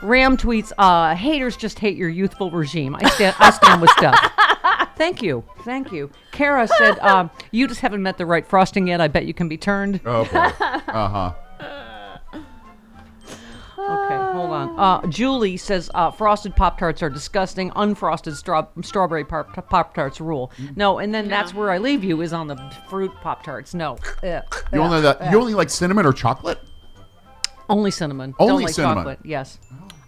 Ram 0.03 0.35
tweets, 0.35 0.71
uh, 0.79 1.13
haters 1.15 1.55
just 1.55 1.77
hate 1.77 1.95
your 1.95 2.09
youthful 2.09 2.49
regime. 2.49 2.95
I 2.95 3.07
stand, 3.11 3.35
I 3.37 3.51
stand 3.51 3.81
with 3.81 3.91
stuff. 3.91 4.31
Thank 4.97 5.21
you. 5.21 5.43
Thank 5.63 5.91
you. 5.91 6.09
Kara 6.31 6.67
said, 6.67 6.97
um, 6.99 7.29
you 7.51 7.67
just 7.67 7.81
haven't 7.81 8.01
met 8.01 8.17
the 8.17 8.25
right 8.25 8.45
frosting 8.47 8.87
yet. 8.87 8.99
I 8.99 9.07
bet 9.07 9.25
you 9.27 9.33
can 9.35 9.47
be 9.47 9.57
turned. 9.57 9.99
Oh 10.05 10.25
boy. 10.25 10.37
Uh 10.59 11.07
huh. 11.09 11.33
Okay, 13.89 14.15
hold 14.37 14.51
on. 14.51 14.79
Uh, 14.79 15.07
Julie 15.07 15.57
says 15.57 15.89
uh, 15.95 16.11
frosted 16.11 16.55
Pop 16.55 16.77
Tarts 16.77 17.01
are 17.01 17.09
disgusting. 17.09 17.71
Unfrosted 17.71 18.35
straw- 18.35 18.67
strawberry 18.81 19.25
Pop 19.25 19.93
Tarts 19.93 20.21
rule. 20.21 20.51
No, 20.75 20.99
and 20.99 21.13
then 21.13 21.27
that's 21.27 21.53
where 21.53 21.71
I 21.71 21.77
leave 21.77 22.03
you 22.03 22.21
is 22.21 22.31
on 22.33 22.47
the 22.47 22.55
fruit 22.89 23.11
Pop 23.21 23.43
Tarts. 23.43 23.73
No, 23.73 23.97
Ugh. 24.23 24.43
You 24.71 24.79
only 24.79 25.01
that, 25.01 25.31
you 25.31 25.39
only 25.39 25.53
like 25.53 25.69
cinnamon 25.69 26.05
or 26.05 26.13
chocolate? 26.13 26.59
only 27.69 27.89
cinnamon. 27.91 28.35
Don't 28.37 28.51
Only 28.51 28.65
like 28.65 28.73
cinnamon. 28.73 28.97
chocolate. 28.97 29.19
Yes. 29.23 29.57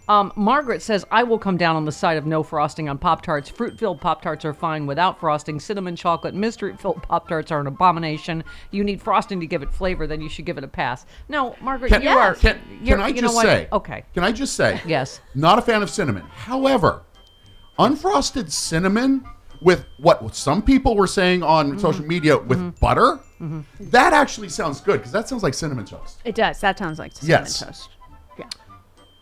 Um, 0.06 0.32
Margaret 0.36 0.82
says, 0.82 1.06
I 1.10 1.22
will 1.22 1.38
come 1.38 1.56
down 1.56 1.76
on 1.76 1.86
the 1.86 1.92
side 1.92 2.18
of 2.18 2.26
no 2.26 2.42
frosting 2.42 2.90
on 2.90 2.98
Pop 2.98 3.22
Tarts. 3.22 3.48
Fruit 3.48 3.78
filled 3.78 4.00
Pop 4.02 4.20
Tarts 4.20 4.44
are 4.44 4.52
fine 4.52 4.84
without 4.86 5.18
frosting. 5.18 5.58
Cinnamon 5.58 5.96
chocolate 5.96 6.34
mystery 6.34 6.76
filled 6.76 7.02
Pop 7.02 7.26
Tarts 7.26 7.50
are 7.50 7.60
an 7.60 7.66
abomination. 7.66 8.44
You 8.70 8.84
need 8.84 9.00
frosting 9.00 9.40
to 9.40 9.46
give 9.46 9.62
it 9.62 9.72
flavor, 9.72 10.06
then 10.06 10.20
you 10.20 10.28
should 10.28 10.44
give 10.44 10.58
it 10.58 10.64
a 10.64 10.68
pass. 10.68 11.06
No, 11.30 11.56
Margaret, 11.62 11.88
Can, 11.90 12.02
you 12.02 12.10
are. 12.10 12.34
can, 12.34 12.60
can 12.84 13.00
I 13.00 13.12
just 13.12 13.40
say? 13.40 13.66
Okay. 13.72 14.04
Can 14.12 14.24
I 14.24 14.32
just 14.32 14.54
say? 14.56 14.78
Yes. 14.86 15.20
Not 15.34 15.58
a 15.58 15.62
fan 15.62 15.82
of 15.82 15.88
cinnamon. 15.88 16.22
However, 16.34 17.02
unfrosted 17.78 18.50
cinnamon 18.50 19.24
with 19.62 19.86
what 19.98 20.34
some 20.36 20.60
people 20.60 20.96
were 20.96 21.06
saying 21.06 21.42
on 21.42 21.70
Mm-hmm. 21.70 21.78
social 21.80 22.04
media 22.04 22.36
with 22.36 22.78
butter, 22.78 23.20
that 23.80 24.12
actually 24.12 24.48
sounds 24.50 24.80
good 24.82 24.98
because 24.98 25.12
that 25.12 25.28
sounds 25.28 25.42
like 25.42 25.54
cinnamon 25.54 25.86
toast. 25.86 26.20
It 26.26 26.34
does. 26.34 26.60
That 26.60 26.78
sounds 26.78 26.98
like 26.98 27.12
cinnamon 27.12 27.44
Yes. 27.46 27.58
toast. 27.60 27.88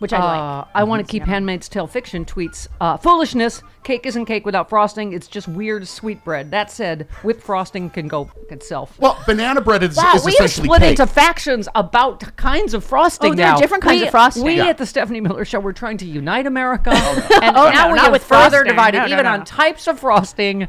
Yeah. 0.03 0.05
Which 0.05 0.13
I 0.13 0.19
like. 0.19 0.67
Uh, 0.67 0.69
I 0.75 0.83
want 0.85 1.07
to 1.07 1.11
keep 1.11 1.23
Handmaid's 1.23 1.69
Tale 1.69 1.87
fiction 1.87 2.25
tweets. 2.25 2.67
Uh, 2.81 2.97
foolishness. 2.97 3.63
Cake 3.85 4.05
isn't 4.07 4.25
cake 4.27 4.45
without 4.45 4.69
frosting. 4.69 5.13
It's 5.13 5.29
just 5.29 5.47
weird 5.49 5.87
sweetbread. 5.87 6.51
That 6.51 6.71
said, 6.73 7.07
whipped 7.23 7.43
frosting 7.43 7.89
can 7.91 8.09
go 8.09 8.31
itself. 8.51 8.99
Well, 8.99 9.17
banana 9.27 9.61
bread 9.61 9.83
is, 9.85 9.97
Wow, 9.97 10.13
is 10.17 10.25
we 10.25 10.33
have 10.35 10.47
essentially 10.47 10.67
split 10.67 10.81
cake. 10.83 10.91
into 10.99 11.07
factions 11.07 11.69
about 11.77 12.37
kinds 12.37 12.75
of 12.75 12.85
frosting 12.85 13.33
Oh, 13.33 13.35
there 13.35 13.47
are 13.47 13.53
now. 13.55 13.59
different 13.59 13.83
kinds 13.85 14.01
We- 14.01 14.07
of 14.07 14.11
frosting. 14.11 14.45
We 14.45 14.57
Yeah. 14.57 14.67
at 14.69 14.79
the 14.79 14.87
Stephanie 14.87 15.21
Miller 15.21 15.45
Show, 15.45 15.61
we're 15.61 15.73
trying 15.73 15.97
to 15.99 16.05
unite 16.07 16.47
America, 16.47 16.91
and 17.43 17.57
Oh, 17.57 17.71
now 17.71 17.87
no, 17.87 17.89
we 17.91 17.95
not 17.95 18.05
have 18.05 18.13
with 18.13 18.25
further 18.25 18.51
frosting. 18.59 18.69
divided 18.71 18.99
No, 18.99 19.07
no, 19.07 19.13
even 19.13 19.25
no. 19.25 19.31
on 19.33 19.45
types 19.45 19.87
of 19.87 19.99
frosting. 20.01 20.67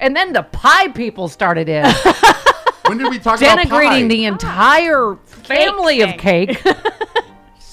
And 0.00 0.14
then 0.16 0.32
the 0.32 0.42
pie 0.44 0.88
people 0.88 1.28
started 1.28 1.68
in, 1.68 1.84
when 2.86 2.98
did 2.98 3.08
we 3.08 3.18
talk 3.18 3.40
about 3.40 3.56
pie? 3.58 3.64
denigrating 3.64 4.08
the 4.08 4.24
entire 4.26 5.16
family 5.26 6.00
of 6.02 6.16
cake. 6.18 6.62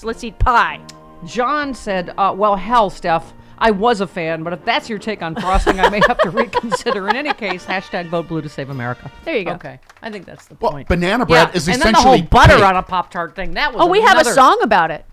So 0.04 0.08
let's 0.08 0.22
eat 0.22 0.38
pie. 0.38 0.80
John 1.24 1.72
said, 1.72 2.12
uh, 2.18 2.34
"Well, 2.36 2.56
hell, 2.56 2.90
Steph, 2.90 3.32
I 3.58 3.70
was 3.70 4.02
a 4.02 4.06
fan, 4.06 4.42
but 4.42 4.52
if 4.52 4.62
that's 4.62 4.90
your 4.90 4.98
take 4.98 5.22
on 5.22 5.34
frosting, 5.34 5.80
I 5.80 5.88
may 5.88 6.00
have 6.06 6.18
to 6.18 6.28
reconsider. 6.42 7.08
In 7.08 7.16
any 7.16 7.32
case, 7.32 7.64
hashtag 7.64 8.08
vote 8.10 8.28
blue 8.28 8.42
to 8.42 8.48
save 8.50 8.68
America. 8.68 9.10
There 9.24 9.34
you 9.34 9.46
go. 9.46 9.52
Okay, 9.52 9.80
I 10.02 10.10
think 10.10 10.26
that's 10.26 10.44
the 10.46 10.56
Well, 10.60 10.72
point. 10.72 10.88
banana 10.88 11.24
bread 11.24 11.48
Yeah, 11.52 11.56
is 11.56 11.68
and 11.68 11.80
then 11.80 11.92
the 11.94 11.98
whole 12.00 12.12
essentially 12.12 12.28
butter 12.28 12.56
cake. 12.56 12.64
on 12.64 12.76
a 12.76 12.82
pop 12.82 13.10
tart 13.10 13.34
thing. 13.34 13.52
That 13.54 13.72
was 13.72 13.82
Oh, 13.82 13.86
we 13.86 14.02
have 14.02 14.18
a 14.18 14.24
song 14.26 14.58
about 14.62 14.90
it. 14.90 15.06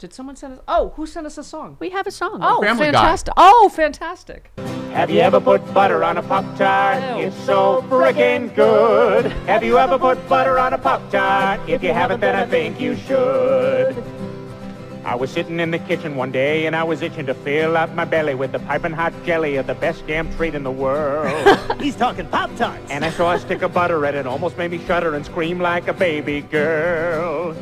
Did 0.00 0.14
someone 0.14 0.34
send 0.34 0.54
us? 0.54 0.60
Oh, 0.66 0.94
who 0.96 1.04
sent 1.04 1.26
us 1.26 1.36
a 1.36 1.44
song? 1.44 1.76
We 1.78 1.90
have 1.90 2.06
a 2.06 2.10
song. 2.10 2.38
Oh, 2.40 2.62
Family 2.62 2.86
Guy. 2.86 2.92
fantastic! 2.92 3.34
Oh, 3.36 3.70
fantastic! 3.70 4.50
Have 4.94 5.10
you 5.10 5.20
ever 5.20 5.38
put 5.42 5.74
butter 5.74 6.02
on 6.02 6.16
a 6.16 6.22
Pop 6.22 6.56
Tart? 6.56 7.18
Ew. 7.18 7.26
It's 7.26 7.36
so 7.44 7.84
frickin' 7.90 8.54
good. 8.54 9.26
Have 9.46 9.62
you 9.62 9.76
ever 9.76 9.98
put 9.98 10.26
butter 10.26 10.58
on 10.58 10.72
a 10.72 10.78
Pop 10.78 11.02
Tart? 11.10 11.60
If 11.68 11.82
you 11.82 11.92
haven't, 11.92 12.20
then 12.20 12.34
I 12.34 12.46
think 12.46 12.80
you 12.80 12.96
should. 12.96 14.02
I 15.04 15.16
was 15.16 15.30
sitting 15.30 15.60
in 15.60 15.70
the 15.70 15.78
kitchen 15.78 16.16
one 16.16 16.32
day 16.32 16.64
and 16.64 16.74
I 16.74 16.82
was 16.82 17.02
itching 17.02 17.26
to 17.26 17.34
fill 17.34 17.76
up 17.76 17.94
my 17.94 18.06
belly 18.06 18.34
with 18.34 18.52
the 18.52 18.58
piping 18.60 18.92
hot 18.92 19.12
jelly 19.26 19.56
of 19.56 19.66
the 19.66 19.74
best 19.74 20.06
damn 20.06 20.34
treat 20.34 20.54
in 20.54 20.62
the 20.62 20.70
world. 20.70 21.58
He's 21.78 21.96
talking 21.96 22.26
Pop 22.28 22.56
Tarts. 22.56 22.90
and 22.90 23.04
I 23.04 23.10
saw 23.10 23.32
a 23.32 23.38
stick 23.38 23.60
of 23.60 23.74
butter 23.74 24.02
and 24.06 24.16
it 24.16 24.26
almost 24.26 24.56
made 24.56 24.70
me 24.70 24.78
shudder 24.86 25.14
and 25.14 25.26
scream 25.26 25.60
like 25.60 25.88
a 25.88 25.92
baby 25.92 26.40
girl. 26.40 27.54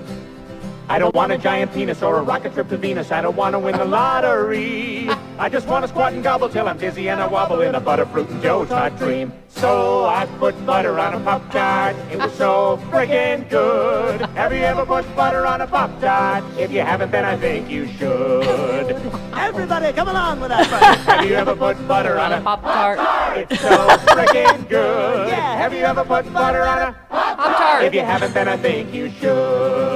I 0.91 0.99
don't 0.99 1.15
want 1.15 1.33
a 1.33 1.37
giant 1.37 1.75
penis 1.75 2.03
or 2.03 2.19
a 2.19 2.23
rocket 2.23 2.55
trip 2.55 2.71
to 2.71 2.79
Venus. 2.79 3.13
I 3.13 3.21
don't 3.21 3.37
want 3.37 3.53
to 3.53 3.59
win 3.59 3.77
the 3.77 3.85
lottery. 3.85 5.11
I 5.39 5.51
just 5.51 5.69
want 5.69 5.85
to 5.85 5.89
squat 5.89 6.15
and 6.15 6.23
gobble 6.23 6.49
till 6.49 6.67
I'm 6.67 6.79
dizzy 6.79 7.11
and 7.11 7.21
I 7.21 7.27
wobble 7.27 7.61
in 7.61 7.75
a 7.75 7.81
butterfruit 7.81 8.31
and 8.31 8.41
Joe's 8.41 8.71
hot 8.71 8.97
dream. 8.97 9.31
So 9.49 10.07
I 10.07 10.25
put 10.39 10.55
butter 10.65 10.99
on 10.99 11.13
a 11.13 11.21
Pop 11.21 11.51
Tart. 11.53 11.95
It 12.11 12.17
was 12.17 12.33
so 12.33 12.81
friggin' 12.91 13.51
good. 13.51 14.23
Have 14.31 14.51
you 14.51 14.61
ever 14.61 14.87
put 14.87 15.05
butter 15.15 15.47
on 15.47 15.61
a 15.61 15.67
Pop 15.67 16.01
Tart? 16.01 16.43
If 16.59 16.73
you 16.73 16.81
haven't, 16.81 17.11
then 17.11 17.27
I 17.27 17.37
think 17.37 17.69
you 17.69 17.87
should. 17.87 18.91
Everybody, 19.35 19.93
come 19.93 20.09
along 20.09 20.41
with 20.41 20.53
us. 20.53 20.67
Have 20.69 21.27
you 21.27 21.35
ever 21.35 21.55
put 21.55 21.87
butter 21.87 22.19
on 22.19 22.33
a 22.33 22.41
Pop 22.41 22.63
Tart. 22.63 22.99
It's 23.37 23.61
so 23.61 23.89
friggin' 24.09 24.67
good. 24.71 25.29
Yeah. 25.29 25.57
Have 25.59 25.75
you 25.75 25.81
ever 25.81 26.03
put 26.03 26.33
butter 26.33 26.63
on 26.63 26.79
a 26.79 26.93
Pop 27.11 27.59
Tart. 27.59 27.85
If 27.85 27.93
you 27.93 28.01
haven't, 28.01 28.33
then 28.33 28.49
I 28.49 28.57
think 28.57 28.95
you 28.95 29.11
should. 29.11 29.88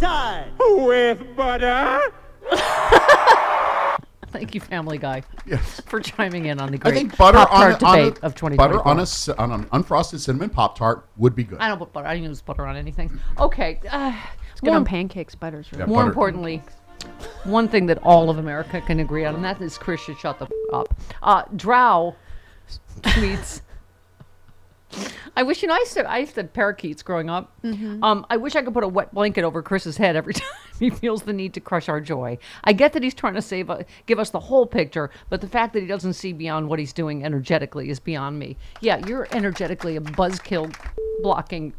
Pop 0.00 0.46
With 0.58 1.36
butter? 1.36 2.00
Thank 4.30 4.54
you, 4.54 4.60
Family 4.60 4.98
Guy, 4.98 5.22
Yes. 5.46 5.80
for 5.86 6.00
chiming 6.00 6.46
in 6.46 6.60
on 6.60 6.70
the 6.70 6.76
I 6.76 6.90
great 6.90 6.94
think 6.94 7.16
butter 7.16 7.38
Pop 7.38 7.50
on, 7.52 7.60
Tart 7.60 7.82
a, 7.82 7.86
on 7.86 7.96
debate 7.98 8.18
a, 8.22 8.26
of 8.26 8.34
2024. 8.34 8.56
butter 8.68 8.86
on 8.88 9.00
a 9.00 9.06
c- 9.06 9.32
on 9.38 9.52
an 9.52 9.64
unfrosted 9.66 10.20
cinnamon 10.20 10.50
pop 10.50 10.76
tart 10.76 11.08
would 11.16 11.34
be 11.34 11.44
good. 11.44 11.58
I 11.60 11.68
don't 11.68 11.78
put 11.78 11.92
butter. 11.94 12.06
I 12.06 12.14
don't 12.14 12.24
use 12.24 12.42
butter 12.42 12.66
on 12.66 12.76
anything. 12.76 13.18
Okay. 13.38 13.80
Uh, 13.90 14.12
It's 14.52 14.60
good 14.60 14.66
more 14.68 14.76
on 14.76 14.84
pancakes. 14.84 15.34
Butter's 15.34 15.72
really 15.72 15.82
Yeah, 15.84 15.86
More 15.86 16.00
butter- 16.00 16.08
importantly, 16.08 16.62
one 17.44 17.68
thing 17.68 17.86
that 17.86 17.98
all 18.02 18.28
of 18.28 18.36
America 18.38 18.82
can 18.82 19.00
agree 19.00 19.24
on, 19.24 19.34
and 19.34 19.42
that 19.44 19.60
is 19.62 19.78
Chris 19.78 20.00
should 20.02 20.18
shut 20.18 20.38
the 20.38 20.44
f- 20.44 20.50
up. 20.74 20.94
Uh, 21.22 21.42
Drow 21.56 22.14
tweets. 23.00 23.62
I 25.36 25.42
wish 25.42 25.62
you 25.62 25.68
know 25.68 25.74
I 25.74 25.78
used 25.78 25.94
to 25.94 26.10
I 26.10 26.18
used 26.18 26.34
to 26.36 26.42
have 26.42 26.52
parakeets 26.52 27.02
growing 27.02 27.28
up. 27.30 27.52
Um, 27.64 28.26
I 28.30 28.36
wish 28.38 28.56
I 28.56 28.62
could 28.62 28.72
put 28.74 28.84
a 28.84 28.88
wet 28.88 29.12
blanket 29.14 29.44
over 29.44 29.62
Chris's 29.62 29.96
head 29.96 30.16
every 30.16 30.32
time 30.34 30.48
he 30.78 30.90
feels 30.90 31.22
the 31.22 31.32
need 31.32 31.54
to 31.54 31.60
crush 31.60 31.88
our 31.88 32.00
joy. 32.00 32.38
I 32.64 32.72
get 32.72 32.92
that 32.94 33.02
he's 33.02 33.14
trying 33.14 33.34
to 33.34 33.42
save 33.42 33.68
uh, 33.70 33.82
give 34.06 34.18
us 34.18 34.30
the 34.30 34.40
whole 34.40 34.66
picture, 34.66 35.10
but 35.28 35.40
the 35.40 35.48
fact 35.48 35.74
that 35.74 35.80
he 35.80 35.86
doesn't 35.86 36.14
see 36.14 36.32
beyond 36.32 36.68
what 36.68 36.78
he's 36.78 36.92
doing 36.92 37.24
energetically 37.24 37.90
is 37.90 38.00
beyond 38.00 38.38
me. 38.38 38.56
Yeah, 38.80 39.06
you're 39.06 39.28
energetically 39.32 39.96
a 39.96 40.00
buzzkill 40.00 40.74
blocking 41.22 41.74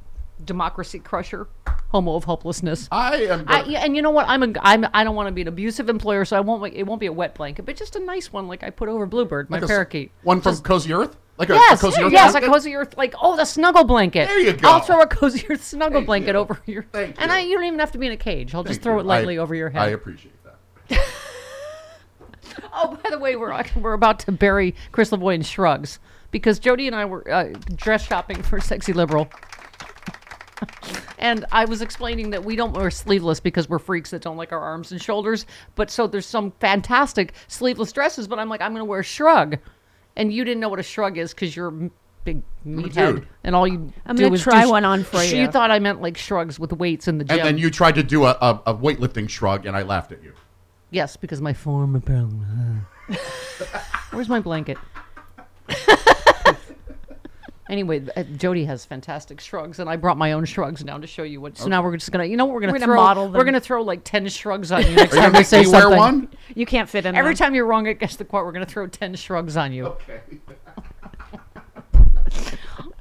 democracy 0.46 1.00
crusher, 1.00 1.48
homo 1.90 2.16
of 2.16 2.24
hopelessness. 2.24 2.88
I 2.92 3.16
am. 3.24 3.44
I, 3.48 3.64
yeah, 3.64 3.80
and 3.84 3.96
you 3.96 4.02
know 4.02 4.12
what? 4.12 4.28
I'm 4.30 4.44
a 4.44 4.54
I'm 4.62 4.86
I 4.94 5.04
don't 5.04 5.16
want 5.16 5.28
to 5.28 5.34
be 5.34 5.42
an 5.42 5.48
abusive 5.48 5.90
employer, 5.90 6.26
so 6.26 6.38
I 6.38 6.42
won't. 6.42 6.74
It 6.74 6.84
won't 6.84 7.00
be 7.00 7.08
a 7.08 7.14
wet 7.14 7.36
blanket, 7.36 7.66
but 7.66 7.76
just 7.76 7.96
a 7.96 8.00
nice 8.00 8.32
one, 8.32 8.48
like 8.48 8.64
I 8.64 8.70
put 8.70 8.88
over 8.90 9.06
Bluebird, 9.06 9.50
my 9.50 9.58
like 9.58 9.64
a 9.64 9.66
s- 9.66 9.70
parakeet. 9.70 10.12
One 10.24 10.42
from 10.42 10.58
Cozy 10.58 10.94
Earth, 10.94 11.18
like 11.40 11.50
a, 11.50 11.54
Yes, 11.54 11.80
a 11.80 11.86
Cozy 11.86 12.02
Earth. 12.04 12.12
yes, 12.12 12.36
a 12.36 12.42
cozy 12.42 12.76
earth, 12.76 12.98
like 12.98 13.16
oh, 13.20 13.36
the 13.38 13.46
snuggle 13.46 13.86
blanket. 13.86 14.28
There 14.28 14.40
you 14.40 14.54
go. 14.54 14.70
I'll 14.70 14.82
throw 14.82 15.02
a 15.02 15.08
cozy 15.08 15.46
earth 15.50 15.64
snuggle 15.64 16.00
Thank 16.02 16.06
blanket 16.08 16.34
you. 16.34 16.40
over 16.40 16.62
your. 16.66 16.84
Thank 16.92 17.20
And 17.20 17.32
you. 17.32 17.38
I, 17.38 17.40
you 17.40 17.56
don't 17.56 17.64
even 17.66 17.80
have 17.80 17.94
to 17.94 17.98
be 17.98 18.06
in 18.08 18.12
a 18.12 18.18
cage. 18.18 18.54
I'll 18.54 18.64
just 18.64 18.82
throw 18.82 18.96
you. 18.96 19.00
it 19.00 19.06
lightly 19.06 19.40
I- 19.40 19.42
over 19.42 19.56
your 19.56 19.70
head. 19.70 19.82
I 19.82 19.88
appreciate 19.88 20.34
that. 20.44 21.06
Oh, 22.74 22.98
by 23.04 23.10
the 23.10 23.20
way, 23.20 23.36
we're 23.36 23.64
we're 23.78 23.94
about 23.94 24.20
to 24.22 24.32
bury 24.32 24.76
Chris 24.92 25.12
Lavoie 25.12 25.36
in 25.36 25.42
shrugs 25.44 26.00
because 26.32 26.60
Jody 26.60 26.88
and 26.88 26.96
I 26.96 27.06
were 27.06 27.30
uh, 27.32 27.54
dress 27.76 28.06
shopping 28.06 28.42
for 28.44 28.60
Sexy 28.60 28.94
Liberal. 28.94 29.30
And 31.20 31.46
I 31.52 31.66
was 31.66 31.82
explaining 31.82 32.30
that 32.30 32.44
we 32.46 32.56
don't 32.56 32.72
wear 32.74 32.90
sleeveless 32.90 33.42
because 33.42 33.68
we're 33.68 33.80
freaks 33.80 34.12
that 34.12 34.22
don't 34.22 34.38
like 34.38 34.54
our 34.54 34.60
arms 34.60 34.94
and 34.94 35.02
shoulders. 35.02 35.46
But 35.76 35.92
so 35.92 36.08
there's 36.08 36.26
some 36.26 36.52
fantastic 36.62 37.34
sleeveless 37.50 37.92
dresses, 37.92 38.26
but 38.28 38.40
I'm 38.40 38.48
like, 38.48 38.62
I'm 38.62 38.72
going 38.72 38.80
to 38.80 38.86
wear 38.86 39.02
a 39.02 39.04
shrug. 39.04 39.58
And 40.20 40.34
you 40.34 40.44
didn't 40.44 40.60
know 40.60 40.68
what 40.68 40.80
a 40.80 40.84
shrug 40.84 41.18
is 41.18 41.34
because 41.34 41.56
you're 41.56 41.70
a 41.70 41.72
m- 41.72 41.92
big 42.26 42.42
meathead. 42.68 43.26
And 43.46 43.56
all 43.56 43.66
you 43.66 43.94
I'm 44.06 44.18
do 44.18 44.24
gonna 44.24 44.36
is 44.36 44.44
try 44.44 44.62
do 44.64 44.68
sh- 44.68 44.72
one 44.72 44.84
on 44.84 45.04
for 45.06 45.24
sh- 45.24 45.32
you. 45.32 45.40
You 45.40 45.48
thought 45.48 45.72
I 45.72 45.80
meant 45.80 46.02
like 46.02 46.18
shrugs 46.18 46.60
with 46.60 46.74
weights 46.74 47.08
in 47.08 47.20
the 47.20 47.24
gym. 47.24 47.38
And 47.40 47.48
then 47.48 47.58
you 47.58 47.72
tried 47.72 47.96
to 47.96 48.04
do 48.04 48.26
a, 48.26 48.32
a, 48.42 48.62
a 48.68 48.76
weightlifting 48.76 49.30
shrug, 49.30 49.66
and 49.66 49.78
I 49.78 49.84
laughed 49.84 50.12
at 50.12 50.22
you. 50.22 50.34
Yes, 50.92 51.16
because 51.16 51.40
my 51.40 51.54
form 51.54 51.96
apparently. 51.96 52.46
Uh, 53.10 53.16
where's 54.12 54.28
my 54.28 54.42
blanket? 54.42 54.78
anyway, 57.70 58.04
uh, 58.18 58.24
Jody 58.24 58.66
has 58.66 58.84
fantastic 58.86 59.40
shrugs, 59.40 59.80
and 59.80 59.90
I 59.90 59.96
brought 59.96 60.18
my 60.18 60.34
own 60.34 60.44
shrugs 60.46 60.84
down 60.84 61.02
to 61.02 61.08
show 61.08 61.24
you 61.24 61.40
what. 61.40 61.58
So 61.58 61.68
now 61.68 61.82
we're 61.84 61.96
just 61.96 62.12
gonna, 62.12 62.26
you 62.26 62.36
know, 62.38 62.46
what 62.46 62.54
we're 62.56 62.62
gonna 62.62 62.74
We're 62.74 62.80
gonna 62.80 62.92
throw. 62.92 62.96
model 63.02 63.30
We're 63.32 63.44
gonna 63.46 63.60
throw 63.60 63.82
like 63.84 64.02
ten 64.04 64.28
shrugs 64.28 64.72
on 64.72 64.82
you 64.86 64.90
next 64.96 65.14
Are 65.14 65.16
you 65.18 65.22
time 65.22 65.32
gonna 65.32 65.32
we 65.34 65.40
make 65.40 65.46
say 65.48 65.62
me 65.62 65.68
wear 65.68 65.82
something. 65.84 65.98
one? 66.00 66.28
You 66.56 66.66
can't 66.66 66.90
fit 66.90 67.06
in 67.06 67.16
Every 67.16 67.34
them. 67.34 67.38
time 67.38 67.56
you're 67.56 67.66
wrong 67.66 67.88
at 67.88 68.00
guess 68.00 68.16
the 68.18 68.26
quote, 68.26 68.46
we're 68.46 68.52
gonna 68.52 68.66
throw 68.66 68.88
ten 68.88 69.16
shrugs 69.16 69.56
on 69.58 69.72
you. 69.72 69.86
Okay. 69.88 70.20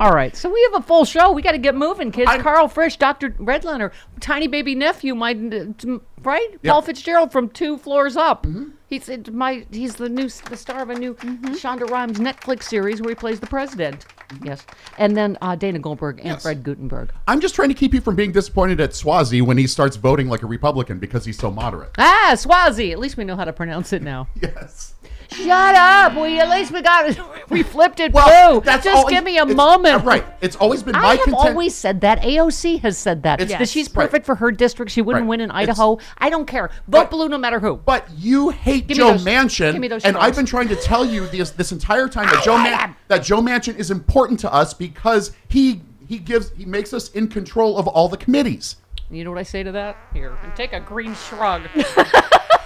All 0.00 0.12
right, 0.12 0.36
so 0.36 0.48
we 0.48 0.62
have 0.72 0.80
a 0.80 0.86
full 0.86 1.04
show. 1.04 1.32
We 1.32 1.42
got 1.42 1.52
to 1.52 1.58
get 1.58 1.74
moving, 1.74 2.12
kids. 2.12 2.30
I'm- 2.30 2.40
Karl 2.40 2.68
Frisch, 2.68 2.96
Dr. 2.96 3.30
Redlener, 3.30 3.90
tiny 4.20 4.46
baby 4.46 4.76
nephew, 4.76 5.12
my 5.16 5.32
t- 5.34 5.98
right, 6.22 6.62
Paul 6.62 6.82
Fitzgerald 6.82 7.32
from 7.32 7.48
two 7.48 7.76
floors 7.76 8.16
up. 8.16 8.44
Mm-hmm. 8.46 8.66
He's 8.86 9.08
uh, 9.10 9.18
my 9.32 9.66
he's 9.72 9.96
the 9.96 10.08
new 10.08 10.26
s- 10.26 10.40
the 10.42 10.56
star 10.56 10.82
of 10.82 10.90
a 10.90 10.94
new 10.94 11.14
Shonda 11.14 11.90
Rhimes 11.90 12.18
Netflix 12.20 12.62
series 12.64 13.00
where 13.02 13.08
he 13.10 13.14
plays 13.16 13.40
the 13.40 13.48
president. 13.48 14.06
Yes, 14.44 14.64
and 14.98 15.16
then 15.16 15.38
uh, 15.40 15.54
Dana 15.56 15.78
Goldberg 15.78 16.18
and 16.18 16.26
Yes. 16.28 16.42
Fred 16.42 16.62
Guttenberg. 16.62 17.10
I'm 17.26 17.40
just 17.40 17.54
trying 17.54 17.68
to 17.68 17.74
keep 17.74 17.94
you 17.94 18.00
from 18.00 18.14
being 18.16 18.32
disappointed 18.32 18.80
at 18.80 18.90
Suozzi 18.90 19.40
when 19.42 19.56
he 19.58 19.66
starts 19.66 19.96
voting 19.96 20.28
like 20.28 20.42
a 20.42 20.46
Republican 20.46 20.98
because 20.98 21.24
he's 21.24 21.38
so 21.38 21.50
moderate. 21.50 21.90
Ah, 21.98 22.32
Suozzi. 22.34 22.92
At 22.92 22.98
least 22.98 23.16
we 23.16 23.24
know 23.24 23.36
how 23.36 23.44
to 23.44 23.52
pronounce 23.52 23.92
it 23.92 24.02
now. 24.02 24.28
Yes. 24.42 24.94
Shut 25.30 25.74
up. 25.74 26.14
We 26.16 26.38
at 26.40 26.48
least 26.48 26.72
we 26.72 26.82
got. 26.82 27.18
We 27.48 27.62
flipped 27.62 27.98
it 27.98 28.12
Well, 28.12 28.52
blue. 28.56 28.60
that's 28.60 28.84
Just 28.84 28.94
always- 28.94 29.14
give 29.14 29.24
me 29.24 29.38
a 29.38 29.46
moment. 29.46 30.04
right. 30.04 30.22
It's 30.42 30.54
always 30.56 30.82
been 30.82 30.92
my 30.92 30.98
I 30.98 31.10
have 31.16 31.20
content. 31.20 31.48
always 31.48 31.74
said 31.74 32.02
that. 32.02 32.20
AOC 32.20 32.80
has 32.82 32.98
said 32.98 33.22
that. 33.22 33.40
It's- 33.40 33.58
That 33.58 33.70
she's 33.70 33.86
Yes. 33.88 33.96
Right. 33.96 34.04
perfect 34.04 34.26
for 34.26 34.34
her 34.34 34.50
district. 34.52 34.92
She 34.92 35.00
wouldn't 35.00 35.22
Right. 35.22 35.28
win 35.30 35.40
in 35.40 35.48
It's- 35.48 35.62
Idaho. 35.62 35.96
I 36.18 36.28
don't 36.28 36.44
care. 36.46 36.68
Vote 36.88 37.04
But- 37.04 37.10
blue 37.10 37.26
no 37.30 37.38
matter 37.38 37.58
who. 37.58 37.76
But 37.76 38.06
you 38.18 38.50
hate 38.50 38.86
Give 38.88 38.98
Joe 38.98 39.12
those- 39.12 39.24
Manchin, 39.24 39.72
give 39.72 39.80
me 39.80 39.88
those 39.88 40.04
and 40.04 40.14
I've 40.18 40.36
been 40.36 40.44
trying 40.44 40.68
to 40.68 40.76
tell 40.76 41.06
you 41.06 41.26
this 41.28 41.48
this 41.52 41.72
entire 41.72 42.06
time 42.08 42.26
that 42.26 42.44
Joe 42.44 42.58
Man- 42.58 42.94
that 43.08 43.22
Joe 43.22 43.40
Manchin 43.40 43.78
is 43.78 43.90
important 43.90 44.40
to 44.40 44.52
us 44.52 44.74
because 44.74 45.32
he 45.48 45.80
he 46.06 46.18
gives 46.18 46.50
he 46.58 46.66
makes 46.66 46.92
us 46.92 47.08
in 47.12 47.28
control 47.28 47.78
of 47.78 47.86
all 47.88 48.08
the 48.08 48.18
committees. 48.18 48.76
You 49.10 49.24
know 49.24 49.30
what 49.30 49.38
I 49.40 49.42
say 49.44 49.62
to 49.62 49.72
that? 49.72 49.96
Here, 50.12 50.36
and 50.44 50.54
take 50.54 50.74
a 50.74 50.80
green 50.80 51.14
shrug. 51.14 51.62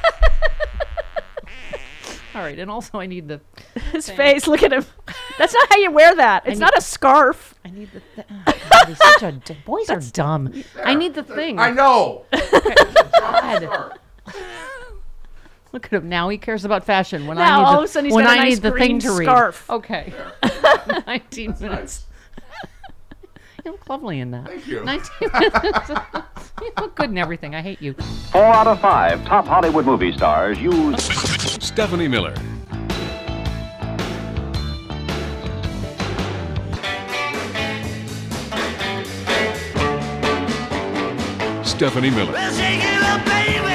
All 2.34 2.40
right, 2.40 2.58
and 2.58 2.70
also 2.70 2.98
I 2.98 3.06
need 3.06 3.28
the 3.28 3.40
His 3.92 4.08
face. 4.08 4.46
Look 4.46 4.62
at 4.62 4.72
him. 4.72 4.84
That's 5.38 5.52
not 5.52 5.68
how 5.70 5.78
you 5.78 5.90
wear 5.90 6.14
that. 6.16 6.44
It's 6.46 6.54
need- 6.58 6.60
not 6.64 6.76
a 6.76 6.80
scarf. 6.80 7.54
I 7.64 7.70
need 7.70 7.90
the 7.92 8.00
th- 8.14 8.26
oh, 8.30 8.42
ah, 8.46 8.54
God, 8.70 8.88
he's 8.88 8.98
such 8.98 9.22
a 9.22 9.32
d- 9.32 9.56
boys 9.64 9.90
are 9.90 10.00
dumb. 10.00 10.52
I 10.84 10.94
need 10.94 11.14
the 11.14 11.22
thing. 11.22 11.58
I 11.58 11.70
know. 11.70 12.24
God. 12.32 13.98
Look 15.72 15.86
at 15.86 15.92
him 15.92 16.08
now. 16.08 16.28
He 16.28 16.36
cares 16.38 16.64
about 16.64 16.84
fashion. 16.84 17.26
When 17.26 17.38
I 17.38 17.46
Now, 17.46 17.58
need 17.58 17.64
all 17.66 17.72
the, 17.72 17.78
of 17.78 17.84
a 17.84 17.88
sudden 17.88 18.04
he's 18.06 18.14
when 18.14 18.24
got 18.24 18.36
a 18.36 18.40
I 18.40 18.44
nice 18.44 18.54
need 18.56 18.62
the 18.62 18.70
green 18.72 19.00
thing 19.00 19.10
to 19.10 19.12
read. 19.18 19.24
scarf. 19.26 19.70
Okay. 19.70 20.12
Nineteen 21.06 21.54
minutes. 21.60 22.06
You 23.64 23.70
look 23.72 23.88
lovely 23.88 24.18
in 24.18 24.32
that. 24.32 24.46
Thank 24.48 24.66
you. 24.66 24.82
19 24.84 25.30
minutes. 25.32 25.90
you 26.60 26.72
look 26.78 26.96
good 26.96 27.10
in 27.10 27.16
everything. 27.18 27.54
I 27.54 27.62
hate 27.62 27.80
you. 27.80 27.94
Four 28.32 28.42
out 28.46 28.66
of 28.66 28.80
five 28.80 29.24
top 29.24 29.46
Hollywood 29.46 29.86
movie 29.86 30.10
stars 30.12 30.58
use 30.58 30.96
Stephanie 31.62 32.08
Miller. 32.08 32.34
Stephanie 41.64 42.10
Miller. 42.10 42.34
Shake 42.52 43.71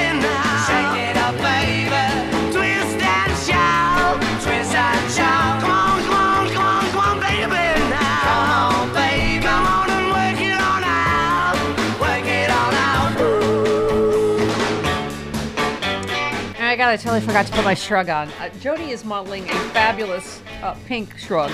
out. 17.06 17.12
I 17.14 17.18
gotta 17.18 17.18
tell 17.18 17.18
you, 17.18 17.22
I 17.22 17.26
forgot 17.26 17.46
to 17.46 17.52
put 17.52 17.64
my 17.64 17.74
shrug 17.74 18.08
on. 18.08 18.28
Uh, 18.40 18.48
Jody 18.60 18.90
is 18.90 19.04
modeling 19.04 19.44
a 19.48 19.54
fabulous 19.70 20.40
uh, 20.62 20.74
pink 20.86 21.16
shrug. 21.18 21.50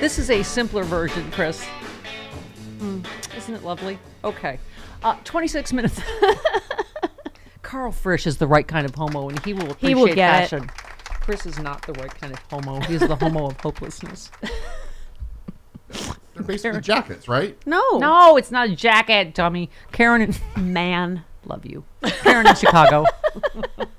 This 0.00 0.18
is 0.18 0.30
a 0.30 0.42
simpler 0.42 0.84
version, 0.84 1.30
Chris. 1.32 1.64
Mm, 2.78 3.04
isn't 3.36 3.54
it 3.54 3.62
lovely? 3.64 3.98
Okay. 4.24 4.58
Uh, 5.02 5.16
26 5.24 5.72
minutes. 5.72 6.00
Karl 7.62 7.92
Frisch 7.92 8.26
is 8.26 8.36
the 8.38 8.46
right 8.46 8.66
kind 8.66 8.84
of 8.84 8.94
homo, 8.94 9.28
and 9.28 9.44
he 9.44 9.52
will 9.54 9.70
appreciate 9.70 9.88
He 9.88 9.94
will 9.94 10.06
get 10.06 10.16
it. 10.44 10.48
fashion. 10.50 10.68
Chris 11.20 11.46
is 11.46 11.58
not 11.58 11.86
the 11.86 11.92
right 11.94 12.12
kind 12.20 12.32
of 12.32 12.38
homo. 12.50 12.80
He's 12.80 13.00
the 13.00 13.14
homo 13.16 13.46
of 13.46 13.60
hopelessness. 13.60 14.30
They're 16.34 16.42
basically 16.44 16.80
jackets, 16.80 17.28
right? 17.28 17.56
No. 17.66 17.98
No, 17.98 18.36
it's 18.36 18.50
not 18.50 18.68
a 18.68 18.74
jacket, 18.74 19.34
dummy. 19.34 19.70
Karen 19.92 20.22
and 20.22 20.40
Man. 20.72 21.24
love 21.44 21.64
you. 21.66 21.84
Karen 22.02 22.46
in 22.46 22.54
Chicago. 22.56 23.04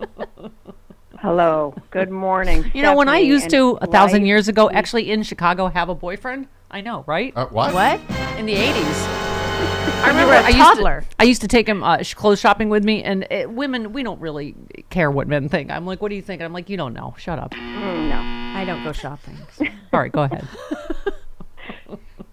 Hello. 1.24 1.74
Good 1.89 2.12
morning. 2.12 2.70
You 2.74 2.82
know, 2.82 2.98
when 2.98 3.08
I 3.08 3.20
used 3.20 3.50
to 3.51 3.77
a 3.82 3.88
thousand 3.88 4.24
life- 4.24 4.27
years 4.27 4.50
ago, 4.50 4.70
actually 4.70 5.10
in 5.10 5.24
Chicago, 5.24 5.68
have 5.68 5.88
a 5.88 5.96
boyfriend. 5.96 6.50
I 6.70 6.82
know, 6.82 7.06
right? 7.08 7.32
Uh, 7.34 7.46
what? 7.46 7.74
What? 7.74 8.01
in 8.38 8.46
the 8.46 8.51
eighties. 8.51 8.98
I 10.03 10.08
remember 10.10 10.34
a 10.34 10.42
I 10.42 10.50
used, 10.50 10.58
toddler. 10.58 11.01
to, 11.01 11.08
I 11.20 11.24
used 11.24 11.39
to 11.39 11.48
take 11.48 11.65
him 11.65 11.82
uh, 11.82 12.00
clothes 12.13 12.42
shopping 12.42 12.68
with 12.68 12.84
me, 12.84 13.03
and 13.03 13.25
uh, 13.32 13.46
women, 13.48 13.94
we 13.94 14.03
don't 14.03 14.20
really 14.20 14.53
care 14.89 15.10
what 15.10 15.30
men 15.30 15.48
think. 15.48 15.72
I'm 15.72 15.86
like, 15.86 16.01
what 16.01 16.10
do 16.10 16.15
you 16.15 16.22
think? 16.22 16.42
And 16.42 16.46
I'm 16.46 16.51
like, 16.51 16.70
you 16.70 16.75
don't 16.75 16.94
know. 16.94 17.15
Shut 17.18 17.39
up. 17.39 17.51
Mm, 17.51 18.10
no. 18.10 18.60
I 18.60 18.65
don't 18.65 18.84
go 18.84 18.92
shopping. 18.92 19.38
All 19.94 20.01
right, 20.01 20.12
go 20.12 20.24
ahead. 20.24 20.46